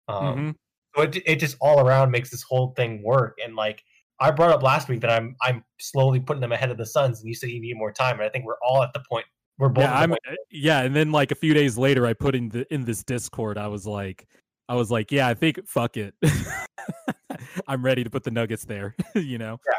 Um, 0.08 0.24
mm-hmm. 0.24 0.52
So 0.96 1.02
it 1.04 1.16
it 1.26 1.40
just 1.40 1.58
all 1.62 1.80
around 1.80 2.12
makes 2.12 2.30
this 2.30 2.44
whole 2.44 2.74
thing 2.76 3.04
work. 3.04 3.38
And 3.44 3.56
like 3.56 3.84
I 4.20 4.32
brought 4.32 4.52
up 4.52 4.64
last 4.64 4.88
week 4.88 5.02
that 5.02 5.10
I'm 5.10 5.36
I'm 5.42 5.64
slowly 5.80 6.20
putting 6.20 6.42
them 6.42 6.52
ahead 6.52 6.72
of 6.72 6.78
the 6.78 6.86
Suns, 6.86 7.20
and 7.20 7.28
you 7.28 7.36
said 7.36 7.50
you 7.50 7.62
need 7.62 7.78
more 7.78 7.92
time. 7.92 8.16
And 8.16 8.24
I 8.24 8.30
think 8.30 8.46
we're 8.46 8.60
all 8.66 8.84
at 8.84 8.94
the 8.94 9.04
point 9.10 9.26
we're 9.58 9.70
both. 9.70 9.84
Yeah, 9.86 10.00
I'm, 10.00 10.12
uh, 10.14 10.18
yeah, 10.52 10.82
and 10.82 10.96
then 10.96 11.12
like 11.12 11.32
a 11.32 11.36
few 11.36 11.54
days 11.54 11.78
later, 11.78 12.06
I 12.06 12.14
put 12.14 12.36
in 12.36 12.50
the 12.50 12.72
in 12.74 12.86
this 12.86 13.04
Discord. 13.04 13.58
I 13.58 13.68
was 13.68 13.86
like, 13.88 14.28
I 14.68 14.76
was 14.76 14.92
like, 14.92 15.12
yeah, 15.12 15.28
I 15.28 15.34
think 15.34 15.66
fuck 15.68 15.98
it. 15.98 16.14
I'm 17.68 17.84
ready 17.84 18.04
to 18.04 18.10
put 18.10 18.24
the 18.24 18.32
Nuggets 18.32 18.66
there. 18.66 18.96
you 19.16 19.38
know. 19.38 19.60
Yeah. 19.68 19.78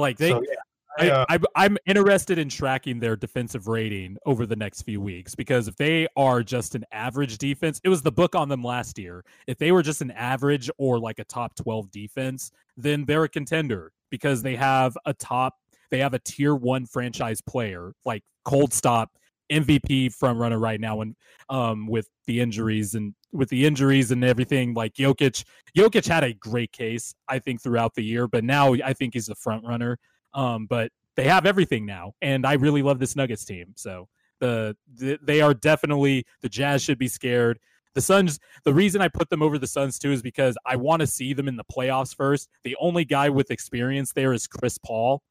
Like 0.00 0.18
they. 0.18 0.30
So, 0.30 0.42
yeah. 0.42 0.56
I, 0.98 1.10
uh, 1.10 1.26
I, 1.28 1.38
I'm 1.54 1.78
interested 1.86 2.38
in 2.38 2.48
tracking 2.48 2.98
their 2.98 3.16
defensive 3.16 3.68
rating 3.68 4.16
over 4.26 4.46
the 4.46 4.56
next 4.56 4.82
few 4.82 5.00
weeks 5.00 5.34
because 5.34 5.68
if 5.68 5.76
they 5.76 6.08
are 6.16 6.42
just 6.42 6.74
an 6.74 6.84
average 6.92 7.38
defense, 7.38 7.80
it 7.84 7.88
was 7.88 8.02
the 8.02 8.12
book 8.12 8.34
on 8.34 8.48
them 8.48 8.62
last 8.62 8.98
year. 8.98 9.24
If 9.46 9.58
they 9.58 9.72
were 9.72 9.82
just 9.82 10.02
an 10.02 10.10
average 10.10 10.70
or 10.78 10.98
like 10.98 11.18
a 11.18 11.24
top 11.24 11.54
12 11.54 11.90
defense, 11.90 12.50
then 12.76 13.04
they're 13.04 13.24
a 13.24 13.28
contender 13.28 13.92
because 14.10 14.42
they 14.42 14.56
have 14.56 14.96
a 15.06 15.14
top 15.14 15.54
they 15.90 15.98
have 16.00 16.12
a 16.12 16.18
tier 16.18 16.54
one 16.54 16.84
franchise 16.84 17.40
player 17.40 17.92
like 18.04 18.22
cold 18.44 18.74
stop 18.74 19.10
MVP 19.50 20.12
front 20.12 20.38
runner 20.38 20.58
right 20.58 20.80
now, 20.80 21.00
and 21.00 21.16
um, 21.48 21.86
with 21.86 22.08
the 22.26 22.40
injuries 22.40 22.94
and 22.94 23.14
with 23.32 23.48
the 23.48 23.64
injuries 23.64 24.10
and 24.10 24.24
everything, 24.24 24.74
like 24.74 24.94
Jokic, 24.94 25.44
Jokic 25.76 26.06
had 26.06 26.24
a 26.24 26.34
great 26.34 26.72
case, 26.72 27.14
I 27.28 27.38
think, 27.38 27.62
throughout 27.62 27.94
the 27.94 28.02
year, 28.02 28.28
but 28.28 28.44
now 28.44 28.74
I 28.74 28.92
think 28.92 29.14
he's 29.14 29.26
the 29.26 29.34
front 29.34 29.64
runner. 29.64 29.98
Um, 30.34 30.66
but 30.66 30.90
they 31.16 31.24
have 31.24 31.46
everything 31.46 31.86
now, 31.86 32.12
and 32.22 32.46
I 32.46 32.54
really 32.54 32.82
love 32.82 32.98
this 32.98 33.16
Nuggets 33.16 33.44
team. 33.44 33.72
So 33.76 34.08
the, 34.40 34.76
the 34.94 35.18
they 35.22 35.40
are 35.40 35.54
definitely 35.54 36.24
the 36.42 36.48
Jazz 36.48 36.82
should 36.82 36.98
be 36.98 37.08
scared. 37.08 37.58
The 37.94 38.00
Suns, 38.00 38.38
the 38.64 38.74
reason 38.74 39.00
I 39.00 39.08
put 39.08 39.28
them 39.30 39.42
over 39.42 39.58
the 39.58 39.66
Suns 39.66 39.98
too 39.98 40.12
is 40.12 40.22
because 40.22 40.56
I 40.64 40.76
want 40.76 41.00
to 41.00 41.06
see 41.06 41.32
them 41.32 41.48
in 41.48 41.56
the 41.56 41.64
playoffs 41.64 42.14
first. 42.14 42.48
The 42.62 42.76
only 42.80 43.04
guy 43.04 43.28
with 43.30 43.50
experience 43.50 44.12
there 44.12 44.32
is 44.32 44.46
Chris 44.46 44.78
Paul 44.78 45.22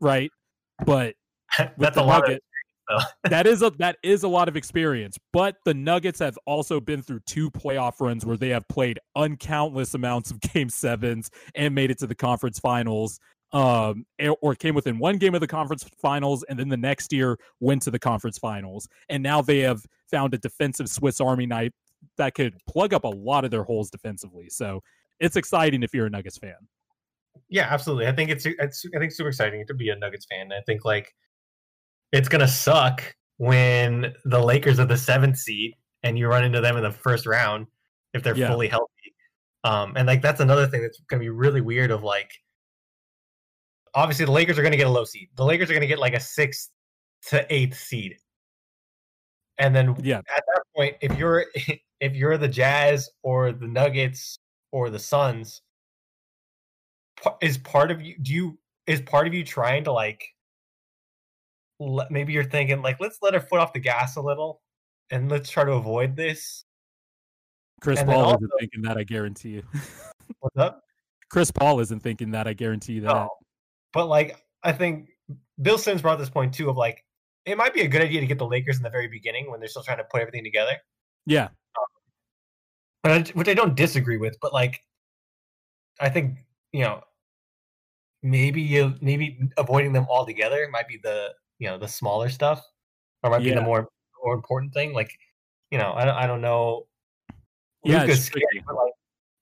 right? 0.00 0.30
But 0.84 1.14
that's 1.78 1.96
a 1.96 2.02
lot. 2.02 2.22
Nugget, 2.22 2.42
that 3.24 3.46
is 3.46 3.62
a 3.62 3.70
that 3.78 3.96
is 4.02 4.22
a 4.22 4.28
lot 4.28 4.48
of 4.48 4.56
experience. 4.56 5.18
But 5.32 5.56
the 5.64 5.74
Nuggets 5.74 6.20
have 6.20 6.38
also 6.46 6.80
been 6.80 7.02
through 7.02 7.20
two 7.26 7.50
playoff 7.50 8.00
runs 8.00 8.24
where 8.24 8.36
they 8.36 8.50
have 8.50 8.68
played 8.68 8.98
uncountless 9.16 9.94
amounts 9.94 10.30
of 10.30 10.40
game 10.40 10.68
sevens 10.68 11.30
and 11.54 11.74
made 11.74 11.90
it 11.90 11.98
to 11.98 12.06
the 12.06 12.14
conference 12.14 12.58
finals. 12.58 13.18
Um, 13.54 14.04
or 14.42 14.56
came 14.56 14.74
within 14.74 14.98
one 14.98 15.16
game 15.16 15.32
of 15.36 15.40
the 15.40 15.46
conference 15.46 15.84
finals, 16.02 16.44
and 16.48 16.58
then 16.58 16.68
the 16.68 16.76
next 16.76 17.12
year 17.12 17.38
went 17.60 17.82
to 17.82 17.90
the 17.92 18.00
conference 18.00 18.36
finals. 18.36 18.88
And 19.08 19.22
now 19.22 19.42
they 19.42 19.60
have 19.60 19.86
found 20.10 20.34
a 20.34 20.38
defensive 20.38 20.88
Swiss 20.88 21.20
Army 21.20 21.46
knife 21.46 21.72
that 22.16 22.34
could 22.34 22.56
plug 22.66 22.92
up 22.92 23.04
a 23.04 23.08
lot 23.08 23.44
of 23.44 23.52
their 23.52 23.62
holes 23.62 23.90
defensively. 23.90 24.48
So 24.50 24.82
it's 25.20 25.36
exciting 25.36 25.84
if 25.84 25.94
you're 25.94 26.06
a 26.06 26.10
Nuggets 26.10 26.36
fan. 26.36 26.56
Yeah, 27.48 27.68
absolutely. 27.70 28.08
I 28.08 28.12
think 28.12 28.30
it's, 28.30 28.44
it's 28.44 28.84
I 28.94 28.98
think 28.98 29.12
super 29.12 29.28
exciting 29.28 29.64
to 29.68 29.74
be 29.74 29.88
a 29.90 29.96
Nuggets 29.96 30.26
fan. 30.28 30.50
I 30.52 30.60
think 30.66 30.84
like 30.84 31.14
it's 32.10 32.28
gonna 32.28 32.48
suck 32.48 33.14
when 33.36 34.14
the 34.24 34.40
Lakers 34.40 34.80
are 34.80 34.86
the 34.86 34.96
seventh 34.96 35.36
seed 35.36 35.74
and 36.02 36.18
you 36.18 36.26
run 36.26 36.44
into 36.44 36.60
them 36.60 36.76
in 36.76 36.82
the 36.82 36.90
first 36.90 37.24
round 37.24 37.68
if 38.14 38.22
they're 38.24 38.36
yeah. 38.36 38.48
fully 38.48 38.68
healthy. 38.68 38.88
Um, 39.62 39.94
and 39.96 40.06
like 40.06 40.22
that's 40.22 40.40
another 40.40 40.66
thing 40.66 40.82
that's 40.82 41.00
gonna 41.08 41.20
be 41.20 41.30
really 41.30 41.60
weird. 41.60 41.90
Of 41.92 42.02
like, 42.02 42.30
obviously 43.94 44.24
the 44.24 44.32
Lakers 44.32 44.58
are 44.58 44.62
gonna 44.62 44.76
get 44.76 44.86
a 44.86 44.90
low 44.90 45.04
seed. 45.04 45.28
The 45.36 45.44
Lakers 45.44 45.70
are 45.70 45.74
gonna 45.74 45.86
get 45.86 45.98
like 45.98 46.14
a 46.14 46.20
sixth 46.20 46.70
to 47.28 47.46
eighth 47.52 47.78
seed, 47.78 48.16
and 49.58 49.74
then 49.74 49.96
yeah, 50.02 50.18
at 50.18 50.44
that 50.46 50.62
point, 50.76 50.96
if 51.00 51.16
you're 51.18 51.46
if 52.00 52.14
you're 52.14 52.36
the 52.36 52.48
Jazz 52.48 53.10
or 53.22 53.52
the 53.52 53.66
Nuggets 53.66 54.38
or 54.72 54.90
the 54.90 54.98
Suns, 54.98 55.62
is 57.40 57.58
part 57.58 57.90
of 57.90 58.02
you 58.02 58.16
do 58.20 58.32
you 58.32 58.58
is 58.86 59.00
part 59.00 59.26
of 59.26 59.34
you 59.34 59.44
trying 59.44 59.84
to 59.84 59.92
like 59.92 60.24
let, 61.80 62.10
maybe 62.10 62.32
you're 62.32 62.44
thinking 62.44 62.82
like 62.82 63.00
let's 63.00 63.18
let 63.22 63.34
our 63.34 63.40
foot 63.40 63.60
off 63.60 63.72
the 63.72 63.80
gas 63.80 64.16
a 64.16 64.20
little 64.20 64.60
and 65.10 65.30
let's 65.30 65.50
try 65.50 65.64
to 65.64 65.72
avoid 65.72 66.16
this. 66.16 66.64
Chris 67.80 68.00
and 68.00 68.08
paul 68.08 68.24
also, 68.24 68.36
isn't 68.36 68.50
thinking 68.58 68.82
that 68.82 68.96
i 68.96 69.02
guarantee 69.02 69.50
you. 69.50 69.62
What's 70.40 70.56
up? 70.56 70.82
Chris 71.30 71.50
paul 71.50 71.80
isn't 71.80 72.00
thinking 72.00 72.30
that 72.32 72.46
i 72.46 72.52
guarantee 72.52 72.94
you 72.94 73.00
that. 73.02 73.14
No. 73.14 73.28
But 73.94 74.06
like 74.06 74.36
i 74.62 74.72
think 74.72 75.08
bill 75.62 75.78
simmons 75.78 76.02
brought 76.02 76.18
this 76.18 76.30
point 76.30 76.52
too 76.52 76.68
of 76.68 76.76
like 76.76 77.04
it 77.46 77.56
might 77.56 77.74
be 77.74 77.82
a 77.82 77.88
good 77.88 78.02
idea 78.02 78.20
to 78.20 78.26
get 78.26 78.38
the 78.38 78.46
lakers 78.46 78.76
in 78.76 78.82
the 78.82 78.90
very 78.90 79.08
beginning 79.08 79.50
when 79.50 79.60
they're 79.60 79.68
still 79.68 79.82
trying 79.82 79.98
to 79.98 80.04
put 80.04 80.22
everything 80.22 80.42
together. 80.42 80.72
Yeah. 81.26 81.48
Um, 83.04 83.24
which 83.34 83.48
i 83.48 83.54
don't 83.54 83.74
disagree 83.74 84.16
with 84.16 84.34
but 84.40 84.54
like 84.54 84.80
i 86.00 86.08
think 86.08 86.38
you 86.72 86.80
know 86.80 87.02
maybe 88.22 88.62
you 88.62 88.94
maybe 89.02 89.38
avoiding 89.58 89.92
them 89.92 90.06
altogether 90.08 90.66
might 90.72 90.88
be 90.88 90.98
the 91.02 91.34
you 91.58 91.68
know 91.68 91.76
the 91.78 91.86
smaller 91.86 92.30
stuff 92.30 92.66
or 93.22 93.30
might 93.30 93.42
yeah. 93.42 93.50
be 93.50 93.60
the 93.60 93.62
more 93.62 93.88
more 94.24 94.34
important 94.34 94.72
thing. 94.72 94.92
Like 94.92 95.12
you 95.70 95.78
know 95.78 95.92
i, 95.92 96.24
I 96.24 96.26
don't 96.26 96.40
know. 96.40 96.86
Yeah, 97.84 98.00
Luka's 98.00 98.24
scary 98.24 98.64
but 98.66 98.74
like 98.74 98.92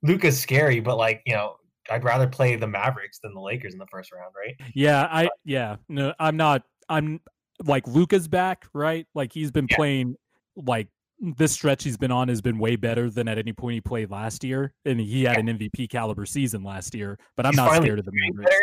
Luka's 0.02 0.40
scary 0.40 0.80
but 0.80 0.96
like 0.96 1.22
you 1.24 1.34
know 1.34 1.56
I'd 1.92 2.04
rather 2.04 2.26
play 2.26 2.56
the 2.56 2.66
Mavericks 2.66 3.18
than 3.18 3.34
the 3.34 3.40
Lakers 3.40 3.72
in 3.72 3.78
the 3.78 3.86
first 3.86 4.12
round 4.12 4.34
right 4.36 4.54
yeah 4.74 5.08
I 5.10 5.28
yeah 5.44 5.76
no 5.88 6.14
I'm 6.18 6.36
not 6.36 6.62
I'm 6.88 7.20
like 7.64 7.86
Luka's 7.86 8.28
back 8.28 8.66
right 8.72 9.06
like 9.14 9.32
he's 9.32 9.50
been 9.50 9.66
yeah. 9.70 9.76
playing 9.76 10.16
like 10.56 10.88
this 11.22 11.52
stretch 11.52 11.84
he's 11.84 11.96
been 11.96 12.10
on 12.10 12.28
has 12.28 12.40
been 12.40 12.58
way 12.58 12.76
better 12.76 13.08
than 13.08 13.28
at 13.28 13.38
any 13.38 13.52
point 13.52 13.74
he 13.74 13.80
played 13.80 14.10
last 14.10 14.42
year, 14.42 14.74
and 14.84 15.00
he 15.00 15.22
had 15.22 15.38
an 15.38 15.46
MVP 15.46 15.88
caliber 15.88 16.26
season 16.26 16.64
last 16.64 16.94
year. 16.94 17.18
But 17.36 17.46
I'm 17.46 17.52
he's 17.52 17.58
not 17.58 17.76
scared 17.76 18.00
of 18.00 18.04
the 18.04 18.12
Mavericks. 18.12 18.56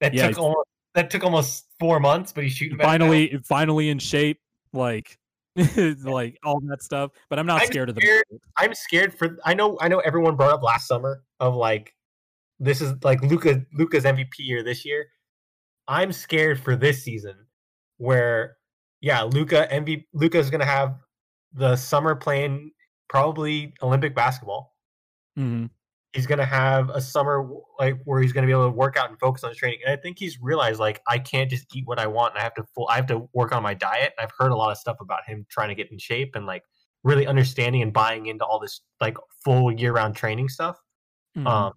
That 0.00 0.14
yeah, 0.14 0.28
took 0.28 0.38
almost 0.38 0.68
that 0.94 1.10
took 1.10 1.24
almost 1.24 1.66
four 1.80 1.98
months, 1.98 2.32
but 2.32 2.44
he's 2.44 2.52
shooting 2.52 2.78
finally 2.78 3.30
now. 3.32 3.40
finally 3.44 3.88
in 3.88 3.98
shape, 3.98 4.40
like 4.72 5.18
like 5.76 6.38
all 6.44 6.60
that 6.68 6.82
stuff. 6.82 7.10
But 7.28 7.40
I'm 7.40 7.46
not 7.46 7.62
I'm 7.62 7.66
scared, 7.66 7.88
scared 7.88 7.88
of 7.90 7.94
the. 7.96 8.40
I'm 8.56 8.74
scared 8.74 9.18
for. 9.18 9.36
I 9.44 9.54
know. 9.54 9.76
I 9.80 9.88
know. 9.88 9.98
Everyone 9.98 10.36
brought 10.36 10.52
up 10.52 10.62
last 10.62 10.86
summer 10.86 11.24
of 11.40 11.56
like, 11.56 11.94
this 12.60 12.80
is 12.80 12.92
like 13.02 13.22
Luka 13.22 13.64
Luka's 13.74 14.04
MVP 14.04 14.38
year 14.38 14.62
this 14.62 14.84
year. 14.84 15.06
I'm 15.86 16.12
scared 16.12 16.60
for 16.60 16.76
this 16.76 17.02
season, 17.02 17.34
where 17.96 18.56
yeah, 19.00 19.22
Luca 19.22 19.72
is 19.74 20.50
going 20.50 20.60
to 20.60 20.66
have 20.66 20.96
the 21.52 21.76
summer 21.76 22.14
playing 22.14 22.72
probably 23.08 23.74
Olympic 23.82 24.14
basketball. 24.14 24.74
Mm-hmm. 25.38 25.66
He's 26.12 26.26
going 26.26 26.38
to 26.38 26.44
have 26.44 26.90
a 26.90 27.00
summer 27.00 27.48
like 27.78 27.98
where 28.04 28.20
he's 28.20 28.32
going 28.32 28.42
to 28.42 28.46
be 28.46 28.52
able 28.52 28.70
to 28.70 28.76
work 28.76 28.96
out 28.96 29.10
and 29.10 29.18
focus 29.20 29.44
on 29.44 29.50
his 29.50 29.58
training. 29.58 29.80
And 29.84 29.92
I 29.92 30.00
think 30.00 30.18
he's 30.18 30.38
realized 30.40 30.80
like 30.80 31.00
I 31.06 31.18
can't 31.18 31.50
just 31.50 31.66
eat 31.74 31.86
what 31.86 31.98
I 31.98 32.06
want. 32.06 32.34
And 32.34 32.40
I 32.40 32.44
have 32.44 32.54
to 32.54 32.64
full 32.74 32.88
I 32.88 32.96
have 32.96 33.06
to 33.08 33.28
work 33.34 33.52
on 33.52 33.62
my 33.62 33.74
diet. 33.74 34.14
I've 34.18 34.32
heard 34.36 34.50
a 34.50 34.56
lot 34.56 34.72
of 34.72 34.78
stuff 34.78 34.96
about 35.00 35.26
him 35.26 35.46
trying 35.50 35.68
to 35.68 35.74
get 35.74 35.92
in 35.92 35.98
shape 35.98 36.34
and 36.34 36.46
like 36.46 36.64
really 37.04 37.26
understanding 37.26 37.82
and 37.82 37.92
buying 37.92 38.26
into 38.26 38.44
all 38.44 38.58
this 38.58 38.80
like 39.00 39.16
full 39.44 39.70
year 39.70 39.92
round 39.92 40.16
training 40.16 40.48
stuff. 40.48 40.76
Mhm. 41.36 41.46
Um, 41.46 41.72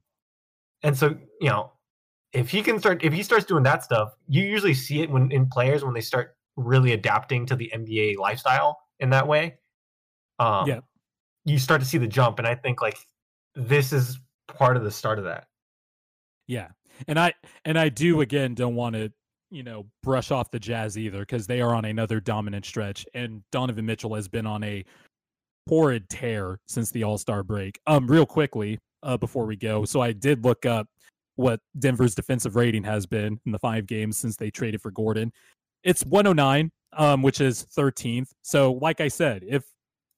and 0.83 0.97
so 0.97 1.15
you 1.39 1.49
know, 1.49 1.71
if 2.33 2.49
he 2.49 2.61
can 2.61 2.79
start, 2.79 3.03
if 3.03 3.13
he 3.13 3.23
starts 3.23 3.45
doing 3.45 3.63
that 3.63 3.83
stuff, 3.83 4.13
you 4.27 4.43
usually 4.43 4.73
see 4.73 5.01
it 5.01 5.09
when 5.09 5.31
in 5.31 5.47
players 5.49 5.83
when 5.83 5.93
they 5.93 6.01
start 6.01 6.35
really 6.55 6.93
adapting 6.93 7.45
to 7.47 7.55
the 7.55 7.71
NBA 7.73 8.17
lifestyle 8.17 8.79
in 8.99 9.09
that 9.11 9.27
way. 9.27 9.55
Um, 10.39 10.67
Yeah. 10.67 10.79
you 11.45 11.57
start 11.59 11.81
to 11.81 11.87
see 11.87 11.97
the 11.97 12.07
jump, 12.07 12.39
and 12.39 12.47
I 12.47 12.55
think 12.55 12.81
like 12.81 12.97
this 13.55 13.91
is 13.93 14.19
part 14.47 14.77
of 14.77 14.83
the 14.83 14.91
start 14.91 15.17
of 15.17 15.25
that. 15.25 15.47
Yeah. 16.47 16.69
And 17.07 17.19
I 17.19 17.33
and 17.65 17.77
I 17.79 17.89
do 17.89 18.21
again 18.21 18.53
don't 18.53 18.75
want 18.75 18.95
to, 18.95 19.11
you 19.49 19.63
know, 19.63 19.87
brush 20.03 20.31
off 20.31 20.51
the 20.51 20.59
Jazz 20.59 20.97
either 20.97 21.19
because 21.21 21.47
they 21.47 21.61
are 21.61 21.73
on 21.73 21.85
another 21.85 22.19
dominant 22.19 22.65
stretch 22.65 23.05
and 23.13 23.43
Donovan 23.51 23.85
Mitchell 23.85 24.13
has 24.15 24.27
been 24.27 24.45
on 24.45 24.63
a 24.63 24.83
horrid 25.69 26.09
tear 26.09 26.59
since 26.67 26.91
the 26.91 27.03
All-Star 27.03 27.43
break. 27.43 27.79
Um 27.87 28.07
real 28.07 28.25
quickly, 28.25 28.79
uh 29.03 29.17
before 29.17 29.45
we 29.45 29.55
go. 29.55 29.85
So 29.85 30.01
I 30.01 30.11
did 30.11 30.43
look 30.43 30.65
up 30.65 30.87
what 31.35 31.59
Denver's 31.79 32.15
defensive 32.15 32.55
rating 32.55 32.83
has 32.83 33.05
been 33.05 33.39
in 33.45 33.51
the 33.51 33.59
5 33.59 33.87
games 33.87 34.17
since 34.17 34.35
they 34.35 34.51
traded 34.51 34.81
for 34.81 34.91
Gordon. 34.91 35.31
It's 35.83 36.03
109, 36.05 36.71
um 36.97 37.21
which 37.21 37.41
is 37.41 37.65
13th. 37.77 38.29
So 38.41 38.73
like 38.73 39.01
I 39.01 39.07
said, 39.07 39.43
if 39.47 39.63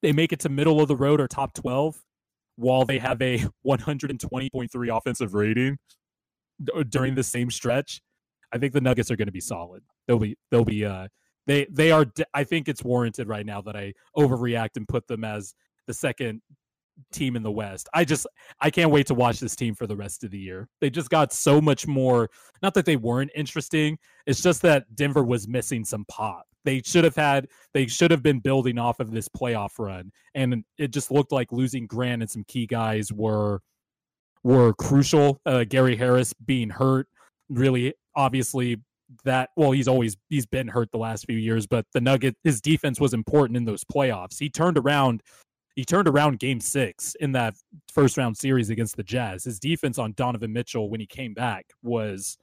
they 0.02 0.12
make 0.12 0.34
it 0.34 0.40
to 0.42 0.50
middle 0.50 0.82
of 0.82 0.88
the 0.88 0.96
road 0.96 1.22
or 1.22 1.28
top 1.28 1.54
12 1.54 1.96
while 2.56 2.86
they 2.86 3.00
have 3.00 3.22
a 3.22 3.40
120.3 3.66 4.98
offensive 4.98 5.34
rating 5.34 5.78
uh, 6.76 6.84
during 6.84 7.16
the 7.16 7.24
same 7.24 7.50
stretch, 7.50 8.02
I 8.52 8.58
think 8.58 8.74
the 8.74 8.82
Nuggets 8.82 9.10
are 9.10 9.16
going 9.16 9.28
to 9.28 9.32
be 9.32 9.42
solid. 9.42 9.84
They'll 10.08 10.20
be 10.20 10.38
they'll 10.52 10.66
be 10.66 10.86
uh 10.86 11.08
they 11.48 11.66
they 11.72 11.92
are 11.92 12.06
I 12.34 12.44
think 12.44 12.68
it's 12.68 12.84
warranted 12.84 13.28
right 13.28 13.46
now 13.46 13.62
that 13.62 13.76
I 13.76 13.94
overreact 14.18 14.76
and 14.76 14.88
put 14.88 15.08
them 15.08 15.24
as 15.24 15.54
the 15.88 15.94
second 15.94 16.42
team 17.12 17.36
in 17.36 17.44
the 17.44 17.52
West. 17.52 17.90
I 17.94 18.06
just 18.06 18.28
I 18.60 18.70
can't 18.70 18.92
wait 18.92 19.08
to 19.08 19.14
watch 19.14 19.40
this 19.40 19.56
team 19.56 19.76
for 19.76 19.88
the 19.88 19.96
rest 19.96 20.24
of 20.24 20.32
the 20.32 20.40
year. 20.40 20.68
They 20.82 20.90
just 20.90 21.10
got 21.10 21.34
so 21.34 21.62
much 21.62 21.88
more 21.88 22.30
not 22.62 22.74
that 22.76 22.86
they 22.86 22.96
weren't 22.96 23.32
interesting, 23.36 23.98
it's 24.26 24.42
just 24.42 24.62
that 24.64 24.96
Denver 24.96 25.24
was 25.24 25.48
missing 25.48 25.86
some 25.86 26.06
pop. 26.10 26.46
They 26.66 26.82
should 26.84 27.04
have 27.04 27.16
had 27.16 27.48
they 27.74 27.88
should 27.88 28.12
have 28.12 28.24
been 28.24 28.40
building 28.40 28.78
off 28.78 29.00
of 29.00 29.12
this 29.12 29.28
playoff 29.30 29.80
run 29.80 30.12
and 30.36 30.64
it 30.78 30.92
just 30.92 31.12
looked 31.12 31.32
like 31.32 31.52
losing 31.52 31.88
Grant 31.88 32.22
and 32.22 32.32
some 32.32 32.44
key 32.48 32.66
guys 32.66 33.12
were 33.12 33.62
were 34.44 34.74
crucial. 34.74 35.40
Uh, 35.46 35.64
Gary 35.64 35.96
Harris 35.96 36.34
being 36.34 36.70
hurt 36.70 37.08
really 37.50 37.94
obviously 38.16 38.78
that 39.24 39.50
well 39.56 39.72
he's 39.72 39.88
always 39.88 40.18
he's 40.30 40.46
been 40.46 40.68
hurt 40.68 40.90
the 40.92 40.98
last 40.98 41.26
few 41.26 41.38
years 41.38 41.68
but 41.68 41.86
the 41.94 42.02
nugget 42.02 42.36
his 42.44 42.62
defense 42.62 43.00
was 43.00 43.14
important 43.14 43.56
in 43.58 43.66
those 43.66 43.84
playoffs 43.84 44.40
he 44.40 44.50
turned 44.50 44.78
around 44.78 45.22
he 45.76 45.84
turned 45.84 46.08
around 46.08 46.40
game 46.40 46.60
six 46.60 47.16
in 47.20 47.32
that 47.32 47.56
first 47.92 48.18
round 48.18 48.38
series 48.38 48.70
against 48.70 48.96
the 48.96 49.04
jazz 49.04 49.44
his 49.44 49.60
defense 49.60 49.98
on 49.98 50.14
donovan 50.14 50.54
mitchell 50.54 50.90
when 50.90 51.00
he 51.00 51.06
came 51.06 51.34
back 51.34 51.66
was 51.82 52.38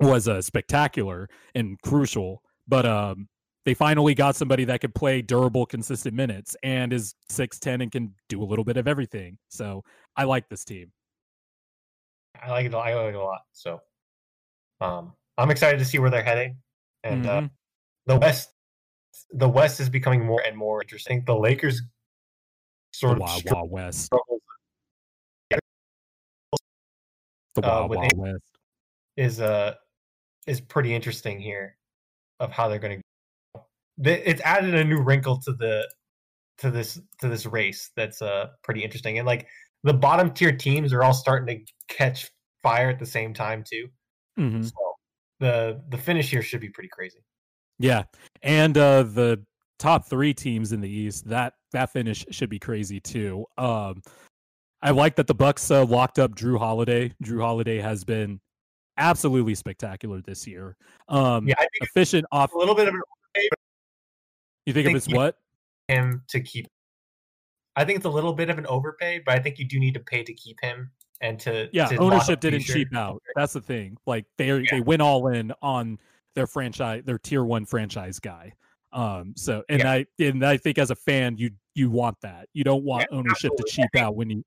was 0.00 0.28
uh, 0.28 0.40
spectacular 0.42 1.28
and 1.54 1.80
crucial 1.82 2.42
but 2.68 2.84
um 2.86 3.28
they 3.64 3.74
finally 3.74 4.14
got 4.14 4.36
somebody 4.36 4.64
that 4.64 4.80
could 4.80 4.94
play 4.94 5.20
durable 5.20 5.66
consistent 5.66 6.14
minutes 6.14 6.54
and 6.62 6.92
is 6.92 7.14
6'10 7.30 7.82
and 7.82 7.90
can 7.90 8.14
do 8.28 8.40
a 8.42 8.44
little 8.46 8.64
bit 8.64 8.76
of 8.76 8.86
everything 8.86 9.36
so 9.48 9.82
i 10.16 10.24
like 10.24 10.48
this 10.48 10.64
team 10.64 10.92
I 12.42 12.50
like 12.50 12.66
it. 12.66 12.74
I 12.74 12.94
like 12.94 13.14
it 13.14 13.14
a 13.14 13.22
lot. 13.22 13.40
So, 13.52 13.80
um, 14.82 15.14
I'm 15.38 15.50
excited 15.50 15.78
to 15.78 15.86
see 15.86 15.98
where 15.98 16.10
they're 16.10 16.22
heading, 16.22 16.58
and 17.02 17.26
uh, 17.26 17.40
Mhm. 17.40 17.50
the 18.04 18.18
West, 18.18 18.52
the 19.30 19.48
West 19.48 19.80
is 19.80 19.88
becoming 19.88 20.22
more 20.22 20.42
and 20.46 20.54
more 20.54 20.82
interesting. 20.82 21.24
The 21.24 21.34
Lakers 21.34 21.80
the 23.00 23.08
of 23.08 23.18
wild, 23.18 23.42
wild 23.44 23.70
west 23.70 24.10
the 27.62 27.66
uh, 27.66 27.86
wild 27.86 27.90
wild 27.90 28.12
A- 28.12 28.16
west 28.16 28.44
is 29.16 29.40
uh 29.40 29.74
is 30.46 30.60
pretty 30.60 30.94
interesting 30.94 31.40
here 31.40 31.76
of 32.38 32.52
how 32.52 32.68
they're 32.68 32.78
going 32.78 33.00
to. 33.00 33.02
It's 34.28 34.40
added 34.42 34.74
a 34.74 34.84
new 34.84 35.00
wrinkle 35.00 35.40
to 35.42 35.52
the 35.52 35.88
to 36.58 36.70
this 36.70 37.00
to 37.20 37.28
this 37.28 37.46
race 37.46 37.90
that's 37.96 38.22
uh 38.22 38.48
pretty 38.62 38.84
interesting, 38.84 39.18
and 39.18 39.26
like 39.26 39.46
the 39.82 39.94
bottom 39.94 40.32
tier 40.32 40.52
teams 40.52 40.92
are 40.92 41.02
all 41.02 41.14
starting 41.14 41.58
to 41.58 41.72
catch 41.88 42.30
fire 42.62 42.90
at 42.90 42.98
the 42.98 43.06
same 43.06 43.32
time 43.32 43.64
too. 43.64 43.88
Mhm. 44.38 44.64
So 44.64 44.96
the 45.40 45.82
the 45.88 45.98
finish 45.98 46.30
here 46.30 46.42
should 46.42 46.60
be 46.60 46.68
pretty 46.68 46.90
crazy. 46.90 47.24
Yeah, 47.78 48.04
and 48.42 48.76
uh, 48.76 49.02
the 49.02 49.44
top 49.78 50.08
three 50.08 50.32
teams 50.32 50.72
in 50.72 50.80
the 50.80 50.88
East 50.88 51.28
that 51.28 51.54
that 51.76 51.92
finish 51.92 52.24
should 52.30 52.48
be 52.48 52.58
crazy 52.58 52.98
too. 53.00 53.44
Um, 53.58 54.02
I 54.82 54.90
like 54.92 55.14
that 55.16 55.26
the 55.26 55.34
Bucks 55.34 55.70
uh, 55.70 55.84
locked 55.84 56.18
up 56.18 56.34
Jrue 56.34 56.58
Holiday. 56.58 57.12
Jrue 57.22 57.40
Holiday 57.42 57.78
has 57.78 58.02
been 58.02 58.40
absolutely 58.96 59.54
spectacular 59.54 60.22
this 60.22 60.46
year. 60.46 60.74
Um, 61.08 61.46
Yeah, 61.46 61.54
I 61.58 61.62
think 61.62 61.82
efficient 61.82 62.24
off. 62.32 62.52
a 62.54 62.58
little 62.58 62.74
bit 62.74 62.88
of 62.88 62.94
an 62.94 63.00
overpay 63.34 63.48
You 64.64 64.72
think 64.72 64.86
of 64.86 64.88
think 64.90 64.94
his 64.96 65.08
you- 65.08 65.16
what? 65.16 65.36
him 65.88 66.22
to 66.28 66.40
keep. 66.40 66.66
I 67.76 67.84
think 67.84 67.96
it's 67.98 68.06
a 68.06 68.10
little 68.10 68.32
bit 68.32 68.48
of 68.48 68.56
an 68.58 68.66
overpay, 68.66 69.20
but 69.26 69.34
I 69.34 69.38
think 69.38 69.58
you 69.58 69.66
do 69.66 69.78
need 69.78 69.92
to 69.94 70.00
pay 70.00 70.22
to 70.24 70.32
keep 70.32 70.58
him 70.62 70.90
and 71.20 71.38
to 71.40 71.68
Yeah, 71.74 71.86
to 71.88 71.96
ownership 71.98 72.40
didn't 72.40 72.60
cheap 72.62 72.94
out. 72.96 73.22
That's 73.34 73.52
the 73.52 73.60
thing. 73.60 73.98
Like 74.06 74.24
they 74.38 74.46
Yeah. 74.48 74.64
they 74.70 74.80
went 74.80 75.02
all 75.02 75.28
in 75.28 75.52
on 75.60 75.98
their 76.34 76.46
franchise, 76.46 77.02
their 77.04 77.18
tier 77.18 77.44
one 77.44 77.66
franchise 77.66 78.18
guy. 78.18 78.52
Um, 78.96 79.34
so 79.36 79.62
and 79.68 79.80
Yeah. 79.80 79.92
I 79.92 80.06
and 80.18 80.44
I 80.44 80.56
think 80.56 80.78
as 80.78 80.90
a 80.90 80.96
fan, 80.96 81.36
you 81.36 81.50
you 81.74 81.90
want 81.90 82.16
that. 82.22 82.48
You 82.54 82.64
don't 82.64 82.82
want 82.82 83.06
Yeah, 83.10 83.18
ownership 83.18 83.52
to 83.56 83.62
absolutely. 83.62 83.84
I 83.84 83.86
cheap 83.86 84.02
out 84.02 84.16
when 84.16 84.30
you 84.30 84.42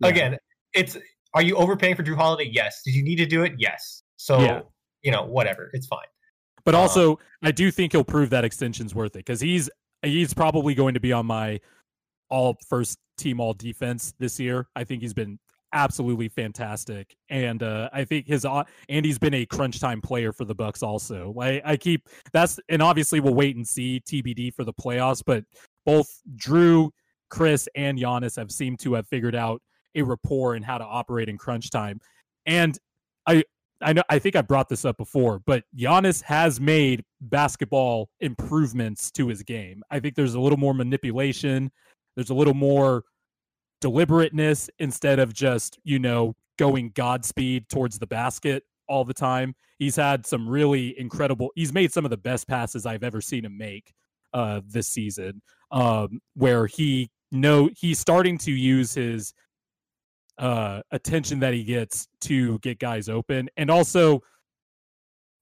Yeah. 0.00 0.08
Again, 0.08 0.38
it's 0.74 0.98
are 1.32 1.42
you 1.42 1.56
overpaying 1.56 1.96
for 1.96 2.02
Jrue 2.04 2.14
Holiday? 2.14 2.50
Yes. 2.52 2.82
Did 2.84 2.94
you 2.94 3.02
need 3.02 3.16
to 3.16 3.26
do 3.26 3.42
it? 3.42 3.54
Yes. 3.58 4.02
So 4.16 4.70
you 5.02 5.10
know 5.10 5.24
whatever, 5.24 5.70
it's 5.72 5.86
fine. 5.86 6.06
But 6.64 6.74
Um, 6.74 6.82
also, 6.82 7.18
I 7.42 7.50
do 7.50 7.70
think 7.70 7.92
he'll 7.92 8.04
prove 8.04 8.30
that 8.30 8.44
extension's 8.44 8.94
worth 8.94 9.16
it 9.16 9.20
because 9.20 9.40
he's 9.40 9.70
he's 10.02 10.34
probably 10.34 10.74
going 10.74 10.94
to 10.94 11.00
be 11.00 11.12
on 11.12 11.26
my 11.26 11.60
all 12.28 12.56
first 12.68 12.98
team 13.16 13.40
all 13.40 13.54
defense 13.54 14.14
this 14.18 14.38
year. 14.38 14.68
I 14.76 14.84
think 14.84 15.02
he's 15.02 15.14
been 15.14 15.38
absolutely 15.74 16.28
fantastic, 16.28 17.14
and 17.28 17.62
uh, 17.62 17.90
I 17.92 18.04
think 18.04 18.26
his 18.26 18.46
au- 18.46 18.64
and 18.88 19.04
he's 19.04 19.18
been 19.18 19.34
a 19.34 19.44
crunch 19.44 19.80
time 19.80 20.00
player 20.00 20.32
for 20.32 20.44
the 20.44 20.54
Bucks 20.54 20.82
also. 20.82 21.34
I, 21.38 21.60
I 21.64 21.76
keep 21.76 22.08
that's 22.32 22.58
and 22.70 22.80
obviously 22.80 23.20
we'll 23.20 23.34
wait 23.34 23.56
and 23.56 23.66
see 23.66 24.00
TBD 24.00 24.54
for 24.54 24.64
the 24.64 24.72
playoffs, 24.72 25.22
but 25.24 25.44
both 25.84 26.08
Jrue, 26.36 26.90
Khris, 27.28 27.68
and 27.74 27.98
Giannis 27.98 28.36
have 28.36 28.50
seemed 28.50 28.78
to 28.80 28.94
have 28.94 29.06
figured 29.08 29.34
out 29.34 29.60
a 29.94 30.02
rapport 30.02 30.54
and 30.54 30.64
how 30.64 30.78
to 30.78 30.84
operate 30.84 31.28
in 31.28 31.36
crunch 31.36 31.70
time, 31.70 32.00
and 32.46 32.78
I 33.26 33.44
I 33.82 33.92
know 33.92 34.02
I 34.08 34.18
think 34.18 34.36
I 34.36 34.42
brought 34.42 34.68
this 34.68 34.84
up 34.84 34.96
before, 34.96 35.40
but 35.44 35.64
Giannis 35.76 36.22
has 36.22 36.60
made 36.60 37.04
basketball 37.20 38.08
improvements 38.20 39.10
to 39.12 39.28
his 39.28 39.42
game. 39.42 39.82
I 39.90 40.00
think 40.00 40.14
there's 40.14 40.34
a 40.34 40.40
little 40.40 40.58
more 40.58 40.72
manipulation, 40.72 41.70
there's 42.14 42.30
a 42.30 42.34
little 42.34 42.54
more 42.54 43.04
deliberateness 43.80 44.70
instead 44.78 45.18
of 45.18 45.32
just, 45.32 45.78
you 45.84 45.98
know, 45.98 46.34
going 46.58 46.92
godspeed 46.94 47.68
towards 47.68 47.98
the 47.98 48.06
basket 48.06 48.62
all 48.88 49.04
the 49.04 49.14
time. 49.14 49.54
He's 49.78 49.96
had 49.96 50.26
some 50.26 50.48
really 50.48 50.98
incredible 50.98 51.50
he's 51.54 51.72
made 51.72 51.92
some 51.92 52.04
of 52.04 52.10
the 52.10 52.16
best 52.16 52.46
passes 52.46 52.86
I've 52.86 53.02
ever 53.02 53.20
seen 53.20 53.44
him 53.44 53.56
make 53.56 53.92
uh 54.32 54.60
this 54.66 54.88
season. 54.88 55.42
Um 55.70 56.20
where 56.34 56.66
he 56.66 57.10
know 57.32 57.68
he's 57.76 57.98
starting 57.98 58.38
to 58.38 58.52
use 58.52 58.94
his 58.94 59.32
uh 60.38 60.82
attention 60.90 61.40
that 61.40 61.54
he 61.54 61.64
gets 61.64 62.06
to 62.22 62.58
get 62.60 62.78
guys 62.78 63.08
open 63.08 63.48
and 63.56 63.70
also 63.70 64.20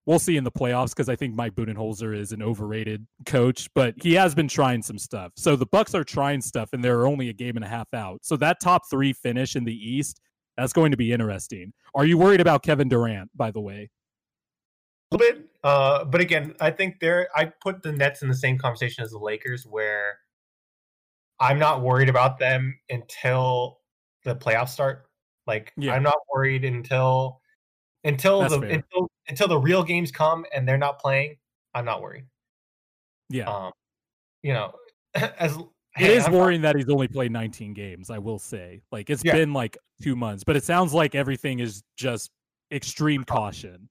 we'll 0.06 0.18
see 0.18 0.36
in 0.36 0.44
the 0.44 0.50
playoffs 0.50 0.90
because 0.90 1.08
I 1.08 1.16
think 1.16 1.34
Mike 1.34 1.54
Budenholzer 1.54 2.16
is 2.16 2.32
an 2.32 2.42
overrated 2.42 3.06
coach, 3.26 3.68
but 3.74 3.94
he 4.02 4.14
has 4.14 4.34
been 4.34 4.48
trying 4.48 4.82
some 4.82 4.98
stuff. 4.98 5.32
So 5.36 5.56
the 5.56 5.66
Bucks 5.66 5.94
are 5.94 6.04
trying 6.04 6.40
stuff 6.40 6.70
and 6.72 6.82
they're 6.82 7.06
only 7.06 7.28
a 7.28 7.32
game 7.32 7.56
and 7.56 7.64
a 7.64 7.68
half 7.68 7.92
out. 7.94 8.24
So 8.24 8.36
that 8.38 8.60
top 8.60 8.82
3 8.90 9.12
finish 9.12 9.56
in 9.56 9.64
the 9.64 9.74
East, 9.74 10.20
that's 10.56 10.72
going 10.72 10.90
to 10.90 10.96
be 10.96 11.12
interesting. 11.12 11.72
Are 11.94 12.04
you 12.04 12.18
worried 12.18 12.40
about 12.40 12.62
Kevin 12.62 12.88
Durant 12.88 13.30
by 13.36 13.50
the 13.50 13.60
way? 13.60 13.90
A 15.10 15.16
little 15.16 15.34
bit, 15.34 15.48
uh, 15.62 16.04
but 16.04 16.20
again, 16.22 16.54
I 16.60 16.70
think 16.70 16.98
there. 17.00 17.28
I 17.36 17.44
put 17.44 17.82
the 17.82 17.92
Nets 17.92 18.22
in 18.22 18.28
the 18.28 18.34
same 18.34 18.56
conversation 18.56 19.04
as 19.04 19.10
the 19.10 19.18
Lakers, 19.18 19.66
where 19.66 20.16
I'm 21.38 21.58
not 21.58 21.82
worried 21.82 22.08
about 22.08 22.38
them 22.38 22.78
until 22.88 23.80
the 24.24 24.34
playoffs 24.34 24.70
start. 24.70 25.06
Like 25.46 25.72
Yeah. 25.76 25.92
I'm 25.92 26.02
not 26.02 26.16
worried 26.32 26.64
until 26.64 27.41
until 28.04 28.40
That's 28.40 28.54
the 28.54 28.60
fair. 28.60 28.70
until 28.70 29.10
until 29.28 29.48
the 29.48 29.58
real 29.58 29.82
games 29.84 30.10
come 30.10 30.44
and 30.54 30.66
they're 30.68 30.78
not 30.78 30.98
playing. 30.98 31.36
I'm 31.74 31.84
not 31.84 32.02
worried. 32.02 32.24
Yeah. 33.30 33.48
Um, 33.48 33.72
you 34.42 34.52
know, 34.52 34.72
as 35.14 35.56
It 35.56 35.66
hey, 35.96 36.16
is 36.16 36.24
I'm- 36.24 36.32
worrying 36.32 36.62
that 36.62 36.76
he's 36.76 36.88
only 36.88 37.08
played 37.08 37.32
19 37.32 37.72
games, 37.74 38.10
I 38.10 38.18
will 38.18 38.38
say. 38.38 38.82
Like 38.90 39.10
it's 39.10 39.24
Yeah. 39.24 39.32
been 39.34 39.52
like 39.52 39.76
2 40.02 40.16
months, 40.16 40.44
but 40.44 40.56
it 40.56 40.64
sounds 40.64 40.92
like 40.92 41.14
everything 41.14 41.60
is 41.60 41.82
just 41.96 42.30
extreme 42.70 43.24
caution. 43.24 43.88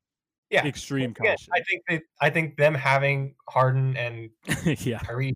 Yeah. 0.50 0.66
Extreme 0.66 1.14
Yeah, 1.24 1.32
caution. 1.32 1.54
I 1.56 1.62
think 1.62 1.82
that 1.88 2.02
I 2.20 2.30
think 2.30 2.58
them 2.58 2.74
having 2.76 3.36
Harden 3.50 3.96
and 3.98 4.30
yeah. 4.86 5.00
Kyrie 5.00 5.34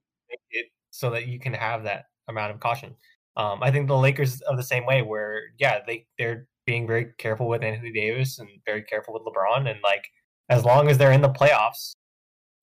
it 0.51 0.65
so 0.91 1.09
that 1.11 1.27
you 1.27 1.39
can 1.39 1.53
have 1.53 1.83
that 1.83 2.05
amount 2.27 2.51
of 2.51 2.59
caution. 2.59 2.95
Um, 3.37 3.63
I 3.63 3.71
think 3.71 3.87
the 3.87 3.97
Lakers 3.97 4.41
are 4.43 4.55
the 4.57 4.63
same 4.63 4.85
way, 4.85 5.01
where 5.01 5.43
yeah, 5.57 5.79
they 5.87 6.05
they're 6.17 6.47
being 6.65 6.87
very 6.87 7.13
careful 7.17 7.47
with 7.47 7.63
Anthony 7.63 7.91
Davis 7.91 8.39
and 8.39 8.49
very 8.65 8.83
careful 8.83 9.13
with 9.13 9.23
LeBron, 9.23 9.69
and 9.69 9.79
like 9.83 10.05
as 10.49 10.63
long 10.65 10.89
as 10.89 10.97
they're 10.97 11.11
in 11.11 11.21
the 11.21 11.29
playoffs, 11.29 11.93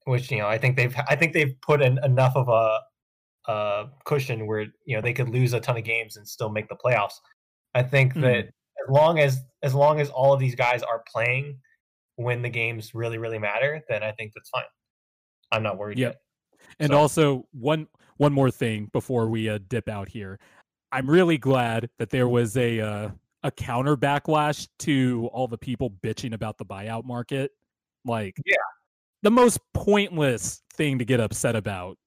which 0.05 0.31
you 0.31 0.39
know 0.39 0.49
I 0.49 0.59
think 0.59 0.77
they've 0.77 0.95
I 1.09 1.17
think 1.17 1.33
they've 1.33 1.55
put 1.63 1.81
in 1.83 1.99
enough 2.05 2.35
of 2.37 2.49
a 2.49 2.81
uh 3.51 3.87
cushion 4.05 4.47
where 4.47 4.67
you 4.87 4.97
know 4.97 5.01
they 5.01 5.13
could 5.13 5.29
lose 5.29 5.53
a 5.53 5.61
ton 5.61 5.77
of 5.77 5.85
games 5.85 6.17
and 6.17 6.27
still 6.27 6.49
make 6.51 6.69
the 6.69 6.77
playoffs. 6.85 7.15
I 7.75 7.83
think 7.83 8.15
Mhm. 8.15 8.21
that 8.23 8.45
as 8.47 8.89
long 8.91 9.19
as 9.19 9.41
as 9.63 9.75
long 9.75 10.01
as 10.01 10.11
all 10.11 10.33
of 10.33 10.41
these 10.41 10.55
guys 10.55 10.83
are 10.83 11.03
playing 11.13 11.59
when 12.17 12.43
the 12.43 12.49
games 12.51 12.95
really 12.95 13.19
really 13.19 13.39
matter, 13.39 13.83
then 13.89 14.03
I 14.03 14.13
think 14.13 14.33
that's 14.35 14.49
fine. 14.51 14.65
I'm 15.51 15.63
not 15.63 15.79
worried 15.79 15.99
Yep. 15.99 16.13
yet. 16.13 16.21
And 16.79 16.91
So- 16.93 16.99
also 16.99 17.49
one 17.53 17.87
one 18.17 18.33
more 18.33 18.51
thing 18.51 18.87
before 18.93 19.29
we 19.29 19.49
uh, 19.49 19.59
dip 19.69 19.89
out 19.89 20.09
here. 20.09 20.39
I'm 20.93 21.09
really 21.09 21.39
glad 21.39 21.89
that 21.99 22.11
there 22.11 22.29
was 22.29 22.57
a 22.57 22.79
uh, 22.81 23.11
a 23.43 23.51
counter 23.51 23.97
backlash 23.97 24.69
to 24.81 25.29
all 25.33 25.49
the 25.49 25.59
people 25.59 25.91
bitching 25.91 26.33
about 26.35 26.59
the 26.59 26.65
buyout 26.65 27.05
market. 27.05 27.53
Like 28.05 28.37
Yeah. 28.47 28.55
the 29.23 29.31
most 29.31 29.59
pointless 29.75 30.63
thing 30.75 30.99
to 30.99 31.05
get 31.05 31.21
upset 31.21 31.57
about 31.57 31.99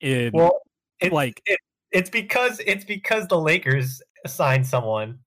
in 0.00 0.32
Well, 0.32 0.60
it's, 1.00 1.12
like 1.12 1.40
it, 1.46 1.58
it's 1.92 2.10
because 2.10 2.60
it's 2.66 2.84
because 2.84 3.26
the 3.28 3.38
Lakers 3.38 4.02
signed 4.26 4.66
someone, 4.66 5.18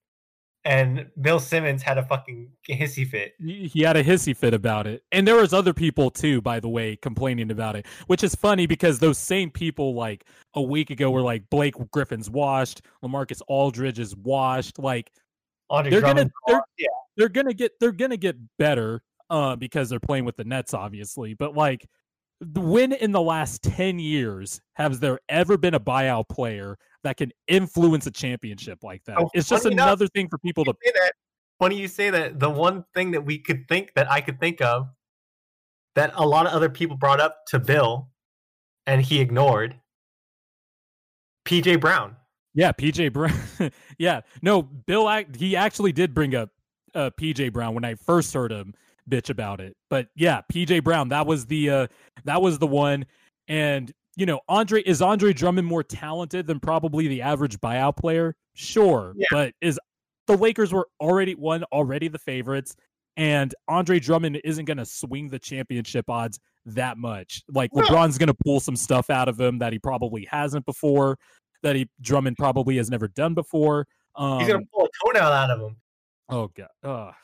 and 0.65 1.07
Bill 1.19 1.39
Simmons 1.39 1.81
had 1.83 1.97
a 1.97 2.03
fucking 2.03 2.49
hissy 2.69 3.07
fit. 3.07 3.33
he 3.39 3.67
he 3.67 3.81
had 3.81 3.97
a 3.97 4.03
hissy 4.03 4.35
fit 4.35 4.53
about 4.53 4.87
it 4.87 5.03
and 5.11 5.27
there 5.27 5.35
was 5.35 5.53
other 5.53 5.73
people 5.73 6.09
too 6.09 6.41
by 6.41 6.59
the 6.59 6.69
way 6.69 6.95
complaining 6.95 7.51
about 7.51 7.75
it 7.75 7.85
which 8.07 8.23
is 8.23 8.33
funny 8.33 8.65
because 8.65 8.99
those 8.99 9.17
same 9.17 9.51
people 9.51 9.93
like 9.93 10.25
a 10.53 10.61
week 10.61 10.89
ago 10.89 11.11
were 11.11 11.21
like 11.21 11.49
blake 11.49 11.75
griffin's 11.91 12.29
washed 12.29 12.81
lamarcus 13.03 13.41
aldridge 13.49 13.99
is 13.99 14.15
washed 14.15 14.79
like 14.79 15.11
Andre 15.73 15.91
They're 15.91 16.01
gonna- 16.01 16.29
they're- 16.47 16.61
yeah, 16.77 16.87
they're 17.17 17.29
gonna 17.29 17.53
get 17.53 17.71
they're 17.79 17.91
gonna 17.91 18.17
get 18.17 18.37
better 18.57 19.01
uh 19.29 19.55
because 19.55 19.89
they're 19.89 19.99
playing 19.99 20.25
with 20.25 20.35
the 20.37 20.43
nets 20.43 20.73
obviously 20.73 21.33
but 21.33 21.55
like 21.55 21.87
the 22.41 22.59
when 22.61 22.91
in 22.93 23.11
the 23.11 23.21
last 23.21 23.63
10 23.63 23.99
years 23.99 24.61
has 24.73 24.99
there 24.99 25.19
ever 25.29 25.57
been 25.57 25.73
a 25.73 25.79
buyout 25.79 26.27
player 26.29 26.77
that 27.03 27.17
can 27.17 27.31
influence 27.47 28.05
a 28.07 28.11
championship 28.11 28.83
like 28.83 29.03
that 29.05 29.17
Oh, 29.17 29.29
it's 29.33 29.49
just 29.49 29.63
funny 29.63 29.73
enough, 29.73 29.87
another 29.87 30.07
thing 30.07 30.27
for 30.29 30.37
people 30.37 30.63
to 30.65 30.73
say 30.83 30.91
that. 30.95 31.13
Funny 31.59 31.77
you 31.79 31.87
say 31.87 32.09
that. 32.09 32.39
The 32.39 32.49
one 32.49 32.83
thing 32.93 33.11
that 33.11 33.21
we 33.23 33.37
could 33.37 33.67
think 33.69 33.93
that 33.95 34.11
I 34.11 34.19
could 34.21 34.39
think 34.39 34.61
of 34.61 34.89
that 35.95 36.11
a 36.15 36.25
lot 36.25 36.45
of 36.47 36.51
other 36.53 36.69
people 36.69 36.97
brought 36.97 37.19
up 37.21 37.45
to 37.47 37.59
Bill, 37.59 38.09
and 38.87 39.01
he 39.01 39.21
ignored. 39.21 39.79
PJ 41.45 41.79
Brown. 41.79 42.15
Yeah, 42.55 42.71
PJ 42.71 43.11
Brown. 43.13 43.33
yeah, 43.97 44.21
no, 44.41 44.61
Bill. 44.61 45.09
He 45.37 45.55
actually 45.55 45.91
did 45.91 46.13
bring 46.13 46.35
up 46.35 46.49
uh, 46.93 47.09
PJ 47.19 47.51
Brown 47.53 47.73
when 47.73 47.85
I 47.85 47.95
first 47.95 48.33
heard 48.33 48.51
him 48.51 48.73
bitch 49.09 49.29
about 49.29 49.59
it. 49.59 49.75
But 49.89 50.07
yeah, 50.15 50.41
PJ 50.51 50.83
Brown. 50.83 51.09
That 51.09 51.25
was 51.25 51.45
the 51.45 51.69
uh, 51.69 51.87
that 52.25 52.41
was 52.41 52.59
the 52.59 52.67
one. 52.67 53.05
And 53.47 53.91
you 54.15 54.25
know, 54.25 54.39
Andre 54.47 54.81
is 54.83 55.01
Andre 55.01 55.33
Drummond 55.33 55.67
more 55.67 55.83
talented 55.83 56.45
than 56.45 56.59
probably 56.59 57.07
the 57.07 57.21
average 57.21 57.59
buyout 57.59 57.97
player. 57.97 58.35
Sure, 58.53 59.13
Yeah. 59.15 59.25
but 59.31 59.53
is 59.61 59.79
the 60.27 60.37
Lakers 60.37 60.71
were 60.71 60.87
already 61.01 61.33
one 61.35 61.63
already 61.65 62.07
the 62.07 62.19
favorites, 62.19 62.75
and 63.17 63.53
Andre 63.67 63.99
Drummond 63.99 64.39
isn't 64.43 64.65
going 64.65 64.77
to 64.77 64.85
swing 64.85 65.29
the 65.29 65.39
championship 65.39 66.09
odds 66.09 66.39
that 66.67 66.97
much. 66.97 67.41
Like 67.49 67.71
No. 67.73 67.81
LeBron's 67.81 68.17
going 68.19 68.27
to 68.27 68.37
pull 68.45 68.59
some 68.59 68.75
stuff 68.75 69.09
out 69.09 69.27
of 69.27 69.39
him 69.39 69.57
that 69.59 69.73
he 69.73 69.79
probably 69.79 70.25
hasn't 70.29 70.65
before 70.65 71.17
that 71.63 71.75
he 71.75 71.89
Drummond 72.01 72.37
probably 72.37 72.77
has 72.77 72.89
never 72.89 73.07
done 73.07 73.33
before. 73.33 73.87
Um, 74.15 74.39
He's 74.39 74.47
gonna 74.47 74.65
pull 74.73 74.85
a 74.85 74.89
toenail 75.05 75.27
out 75.27 75.49
of 75.49 75.59
him. 75.59 75.77
oh 76.29 76.51
god. 76.55 77.15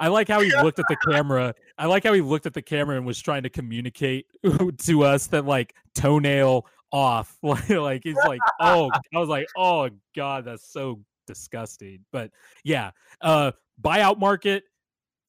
I 0.00 0.08
like 0.08 0.28
how 0.28 0.40
he 0.40 0.50
looked 0.62 0.78
at 0.78 0.86
the 0.88 0.96
camera. 1.10 1.54
I 1.76 1.86
like 1.86 2.04
how 2.04 2.12
he 2.12 2.20
looked 2.20 2.46
at 2.46 2.54
the 2.54 2.62
camera 2.62 2.96
and 2.96 3.04
was 3.04 3.20
trying 3.20 3.42
to 3.42 3.50
communicate 3.50 4.26
to 4.86 5.04
us 5.04 5.26
that 5.28 5.44
like 5.44 5.74
toenail 5.94 6.66
off. 6.92 7.36
Like, 7.42 8.02
he's 8.04 8.16
like, 8.16 8.40
oh, 8.60 8.90
I 9.14 9.18
was 9.18 9.28
like, 9.28 9.46
oh 9.56 9.90
god, 10.14 10.44
that's 10.44 10.70
so 10.72 11.00
disgusting. 11.26 12.04
But 12.12 12.30
yeah, 12.64 12.90
uh, 13.20 13.52
buyout 13.80 14.18
market. 14.18 14.64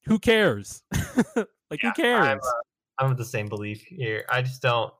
Who 0.05 0.19
cares? 0.19 0.81
like, 1.35 1.81
who 1.81 1.91
cares? 1.93 2.27
I'm, 2.27 2.37
uh, 2.37 2.51
I'm 2.99 3.11
of 3.11 3.17
the 3.17 3.25
same 3.25 3.47
belief 3.47 3.83
here. 3.83 4.25
I 4.29 4.41
just 4.41 4.61
don't. 4.61 4.93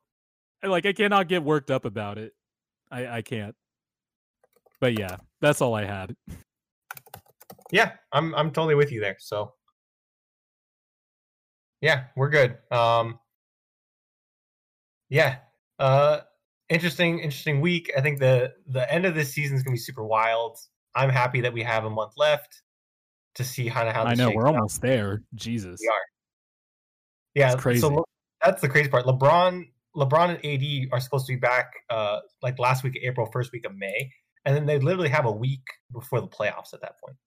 Like 0.63 0.85
I 0.85 0.93
cannot 0.93 1.29
get 1.29 1.43
worked 1.43 1.71
up 1.71 1.85
about 1.85 2.17
it. 2.17 2.33
I 2.91 3.07
I 3.07 3.21
can't. 3.21 3.55
But 4.79 4.97
yeah, 4.97 5.17
that's 5.41 5.61
all 5.61 5.75
I 5.75 5.85
had. 5.85 6.15
Yeah, 7.71 7.91
I'm 8.11 8.33
I'm 8.35 8.51
totally 8.51 8.75
with 8.75 8.91
you 8.91 9.01
there. 9.01 9.17
So 9.19 9.53
yeah, 11.81 12.05
we're 12.15 12.29
good. 12.29 12.57
Um 12.71 13.19
yeah. 15.09 15.37
Uh 15.77 16.21
interesting, 16.69 17.19
interesting 17.19 17.61
week. 17.61 17.91
I 17.97 18.01
think 18.01 18.19
the 18.19 18.53
the 18.67 18.91
end 18.91 19.05
of 19.05 19.15
this 19.15 19.33
season 19.33 19.57
is 19.57 19.63
gonna 19.63 19.75
be 19.75 19.79
super 19.79 20.03
wild. 20.03 20.57
I'm 20.95 21.09
happy 21.09 21.41
that 21.41 21.53
we 21.53 21.63
have 21.63 21.85
a 21.85 21.89
month 21.89 22.13
left 22.17 22.61
to 23.35 23.43
see 23.43 23.69
kind 23.69 23.87
of 23.87 23.95
how 23.95 24.03
I 24.03 24.15
know 24.15 24.31
we're 24.31 24.47
out. 24.47 24.55
almost 24.55 24.81
there. 24.81 25.21
Jesus. 25.35 25.79
We 25.81 25.87
are. 25.87 25.93
Yeah, 27.35 27.53
It's 27.53 27.61
crazy. 27.61 27.81
So 27.81 28.03
that's 28.43 28.61
the 28.61 28.69
crazy 28.69 28.89
part. 28.89 29.05
LeBron, 29.05 29.65
LeBron 29.95 30.35
and 30.35 30.45
AD 30.45 30.89
are 30.91 30.99
supposed 30.99 31.25
to 31.27 31.33
be 31.33 31.39
back 31.39 31.71
uh 31.89 32.19
like 32.41 32.59
last 32.59 32.83
week 32.83 32.95
of 32.95 33.03
April, 33.03 33.27
first 33.31 33.51
week 33.51 33.65
of 33.65 33.75
May, 33.75 34.11
and 34.45 34.55
then 34.55 34.65
they 34.65 34.79
literally 34.79 35.09
have 35.09 35.25
a 35.25 35.31
week 35.31 35.63
before 35.91 36.21
the 36.21 36.27
playoffs 36.27 36.73
at 36.73 36.81
that 36.81 36.99
point. 37.03 37.17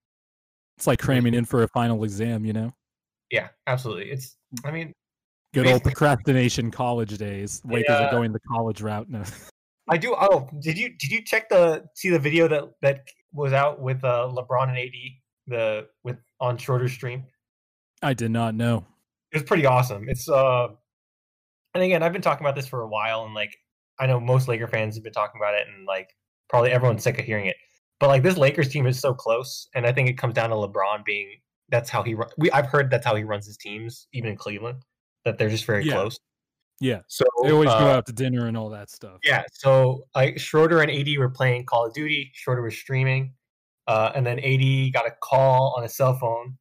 It's 0.78 0.86
like 0.86 0.98
cramming 1.00 1.34
in 1.34 1.44
for 1.44 1.62
a 1.62 1.68
final 1.68 2.02
exam, 2.04 2.44
you 2.44 2.52
know. 2.52 2.72
Yeah, 3.30 3.48
absolutely. 3.66 4.10
It's 4.10 4.36
I 4.64 4.70
mean, 4.70 4.92
Good 5.54 5.66
old 5.66 5.82
procrastination 5.82 6.70
college 6.70 7.18
days. 7.18 7.60
Lakers 7.64 7.86
Yeah. 7.88 8.08
are 8.08 8.10
going 8.10 8.32
the 8.32 8.40
college 8.40 8.80
route 8.80 9.10
now. 9.10 9.24
I 9.90 9.98
do. 9.98 10.14
Oh, 10.18 10.48
did 10.60 10.78
you 10.78 10.90
did 10.96 11.10
you 11.10 11.22
check 11.22 11.48
the 11.48 11.84
see 11.94 12.08
the 12.08 12.18
video 12.18 12.48
that 12.48 12.64
that 12.80 13.04
was 13.32 13.52
out 13.52 13.80
with 13.80 14.02
uh, 14.04 14.30
LeBron 14.32 14.68
and 14.68 14.78
AD 14.78 14.92
the 15.48 15.88
with 16.04 16.16
on 16.40 16.56
Schroeder 16.56 16.88
stream? 16.88 17.24
I 18.02 18.14
did 18.14 18.30
not 18.30 18.54
know. 18.54 18.86
It 19.32 19.38
was 19.38 19.42
pretty 19.42 19.66
awesome. 19.66 20.08
It's 20.08 20.28
uh, 20.28 20.68
and 21.74 21.82
again, 21.82 22.02
I've 22.02 22.12
been 22.12 22.22
talking 22.22 22.44
about 22.44 22.54
this 22.56 22.66
for 22.66 22.82
a 22.82 22.88
while, 22.88 23.24
and 23.24 23.34
like 23.34 23.56
I 23.98 24.06
know 24.06 24.20
most 24.20 24.48
Laker 24.48 24.66
fans 24.68 24.94
have 24.96 25.04
been 25.04 25.12
talking 25.12 25.40
about 25.40 25.54
it, 25.54 25.66
and 25.68 25.86
like 25.86 26.10
probably 26.48 26.70
everyone's 26.70 27.02
sick 27.02 27.18
of 27.18 27.24
hearing 27.24 27.46
it. 27.46 27.56
But 28.00 28.08
like 28.08 28.22
this 28.22 28.36
Lakers 28.36 28.68
team 28.68 28.86
is 28.86 28.98
so 28.98 29.14
close, 29.14 29.68
and 29.74 29.86
I 29.86 29.92
think 29.92 30.08
it 30.08 30.18
comes 30.18 30.34
down 30.34 30.50
to 30.50 30.56
LeBron 30.56 31.04
being 31.04 31.30
that's 31.68 31.88
how 31.88 32.02
he. 32.02 32.16
We 32.36 32.50
I've 32.50 32.66
heard 32.66 32.90
that's 32.90 33.06
how 33.06 33.14
he 33.14 33.24
runs 33.24 33.46
his 33.46 33.56
teams, 33.56 34.06
even 34.12 34.30
in 34.30 34.36
Cleveland, 34.36 34.82
that 35.24 35.38
they're 35.38 35.48
just 35.48 35.64
very 35.64 35.84
Yeah. 35.84 35.94
close. 35.94 36.18
Yeah. 36.80 37.02
So 37.06 37.24
They 37.44 37.52
always 37.52 37.68
go 37.70 37.76
uh, 37.76 37.96
out 37.96 38.06
to 38.06 38.12
dinner 38.12 38.46
and 38.46 38.56
all 38.56 38.68
that 38.70 38.90
stuff. 38.90 39.20
Yeah, 39.22 39.44
so 39.52 40.04
like 40.16 40.38
Schroeder 40.40 40.80
and 40.82 40.90
AD 40.90 41.16
were 41.16 41.28
playing 41.30 41.64
Call 41.64 41.86
of 41.86 41.94
Duty. 41.94 42.32
Schroeder 42.34 42.60
was 42.62 42.76
streaming, 42.76 43.34
uh, 43.86 44.10
and 44.16 44.26
then 44.26 44.40
AD 44.40 44.92
got 44.92 45.06
a 45.06 45.12
call 45.22 45.74
on 45.76 45.84
his 45.84 45.94
cell 45.94 46.18
phone, 46.18 46.58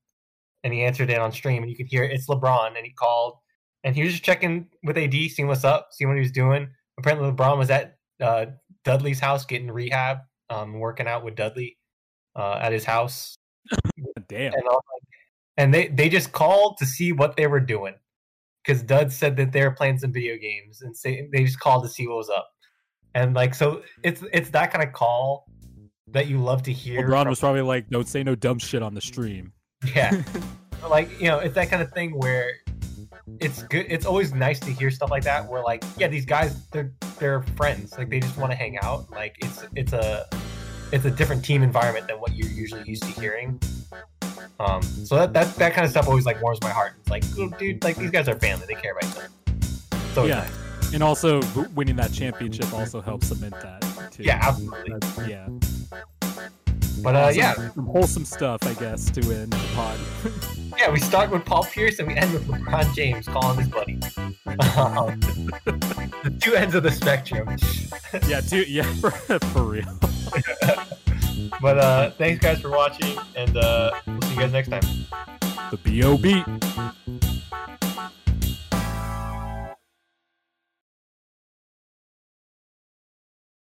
and 0.64 0.72
he 0.74 0.84
answered 0.84 1.10
it 1.10 1.18
on 1.18 1.32
stream, 1.32 1.64
and 1.64 1.72
you 1.72 1.76
could 1.76 1.88
hear 1.88 2.04
it's 2.04 2.28
LeBron, 2.28 2.78
and 2.78 2.86
he 2.86 2.94
called, 2.94 3.40
and 3.84 3.96
he 3.96 4.04
was 4.04 4.12
just 4.14 4.24
checking 4.24 4.68
with 4.84 4.98
AD, 4.98 5.14
seeing 5.14 5.48
what's 5.48 5.64
up, 5.64 5.90
seeing 5.92 6.08
what 6.10 6.16
he 6.16 6.22
was 6.22 6.32
doing. 6.32 6.70
Apparently, 7.00 7.32
LeBron 7.32 7.58
was 7.58 7.70
at 7.70 7.98
uh, 8.22 8.48
Dudley's 8.84 9.20
house 9.20 9.46
getting 9.46 9.72
rehab, 9.72 10.20
um, 10.50 10.80
working 10.80 11.08
out 11.08 11.24
with 11.24 11.36
Dudley 11.36 11.78
uh, 12.36 12.60
at 12.62 12.72
his 12.72 12.86
house, 12.86 13.36
Damn. 14.28 14.54
and 14.54 14.64
all, 14.70 14.84
and 15.58 15.74
they 15.74 15.88
they 15.88 16.10
just 16.10 16.32
called 16.32 16.78
to 16.78 16.86
see 16.86 17.12
what 17.12 17.36
they 17.36 17.48
were 17.48 17.60
doing 17.60 17.96
because 18.64 18.84
Dud 18.84 19.12
said 19.12 19.38
that 19.38 19.52
they 19.52 19.64
were 19.64 19.72
playing 19.72 19.98
some 19.98 20.12
video 20.12 20.38
games 20.38 20.82
and 20.82 20.96
say 20.96 21.28
they 21.32 21.44
just 21.44 21.60
called 21.60 21.84
to 21.84 21.90
see 21.90 22.08
what 22.08 22.18
was 22.18 22.30
up. 22.30 22.50
And 23.14 23.34
like 23.34 23.56
so 23.56 23.82
it's 24.04 24.24
it's 24.32 24.50
that 24.52 24.72
kind 24.72 24.88
of 24.88 24.94
call 24.94 25.48
that 26.08 26.28
you 26.28 26.38
love 26.38 26.64
to 26.64 26.74
hear. 26.74 27.02
LeBron 27.02 27.22
from- 27.22 27.30
was 27.30 27.40
probably 27.40 27.62
like, 27.62 27.90
"Don't 27.90 28.08
say 28.08 28.24
no 28.24 28.36
dumb 28.36 28.60
shit 28.60 28.84
on 28.84 28.94
the 28.94 29.02
stream." 29.02 29.54
yeah. 29.96 30.22
like, 30.90 31.20
you 31.20 31.28
know, 31.28 31.40
it's 31.40 31.56
that 31.56 31.70
kind 31.70 31.82
of 31.82 31.92
thing 31.92 32.18
where 32.18 32.54
it's 33.40 33.64
good 33.64 33.86
it's 33.90 34.06
always 34.06 34.34
nice 34.34 34.60
to 34.60 34.72
hear 34.72 34.90
stuff 34.92 35.10
like 35.12 35.24
that 35.24 35.48
where 35.48 35.62
like, 35.64 35.84
yeah, 35.98 36.08
these 36.08 36.26
guys 36.26 36.66
they're 36.68 36.92
they're 37.20 37.44
friends. 37.56 37.98
Like 37.98 38.10
they 38.10 38.20
just 38.20 38.38
want 38.38 38.52
to 38.52 38.58
hang 38.58 38.78
out. 38.80 39.10
Like 39.12 39.36
it's 39.40 39.64
it's 39.76 39.94
a 39.94 40.28
it's 40.92 41.06
a 41.06 41.12
different 41.12 41.44
team 41.46 41.64
environment 41.64 42.08
than 42.08 42.18
what 42.18 42.34
you're 42.36 42.50
usually 42.50 42.84
used 42.86 43.04
to 43.04 43.10
hearing. 43.22 43.60
Um, 44.60 44.82
so 44.84 45.16
that, 45.16 45.34
that 45.34 45.56
that 45.56 45.74
kind 45.74 45.86
of 45.86 45.92
stuff 45.92 46.08
always 46.08 46.26
like 46.26 46.42
warms 46.42 46.60
my 46.62 46.70
heart. 46.70 46.94
It's 47.00 47.10
like, 47.10 47.24
oh, 47.38 47.50
dude, 47.58 47.84
like 47.84 47.96
these 47.96 48.12
guys 48.12 48.28
are 48.28 48.36
family. 48.40 48.66
They 48.68 48.76
care 48.76 48.92
about 48.92 49.10
each 49.12 49.18
other. 49.18 49.30
So 50.14 50.26
Yeah. 50.26 50.36
nice. 50.40 50.94
And 50.94 51.02
also, 51.02 51.42
winning 51.74 51.96
that 51.96 52.12
championship 52.12 52.74
also 52.74 53.00
helps 53.00 53.28
cement 53.28 53.54
that. 53.62 53.82
Too. 54.12 54.24
Yeah, 54.24 54.40
absolutely. 54.42 54.92
That's- 54.92 55.28
yeah. 55.30 55.48
But 57.04 57.16
uh, 57.16 57.32
yeah, 57.34 57.54
Some 57.74 57.86
wholesome 57.86 58.26
stuff, 58.26 58.60
I 58.64 58.74
guess, 58.74 59.10
to 59.12 59.22
end 59.34 59.54
the 59.54 59.70
pod. 59.76 60.00
yeah, 60.78 60.92
we 60.92 61.00
start 61.00 61.32
with 61.32 61.46
Paul 61.46 61.64
Pierce 61.64 62.00
and 62.00 62.08
we 62.08 62.16
end 62.16 62.34
with 62.34 62.48
LeBron 62.48 62.94
James 62.94 63.28
calling 63.28 63.58
his 63.58 63.68
buddy. 63.68 64.00
Um, 64.76 65.20
the 65.64 66.38
two 66.42 66.54
ends 66.54 66.76
of 66.76 66.84
the 66.84 66.92
spectrum. 66.92 67.58
yeah, 68.28 68.42
two. 68.42 68.64
Yeah, 68.64 68.84
for, 68.96 69.12
for 69.12 69.64
real. 69.64 70.00
But 71.62 71.78
uh, 71.78 72.12
thanks 72.12 72.44
guys 72.44 72.60
for 72.62 72.70
watching, 72.70 73.18
and 73.36 73.58
uh, 73.58 73.92
we'll 74.08 74.22
see 74.22 74.34
you 74.34 74.40
guys 74.40 74.52
next 74.52 74.70
time. 74.70 74.82
The 75.72 75.78
B.O.B. 75.78 76.44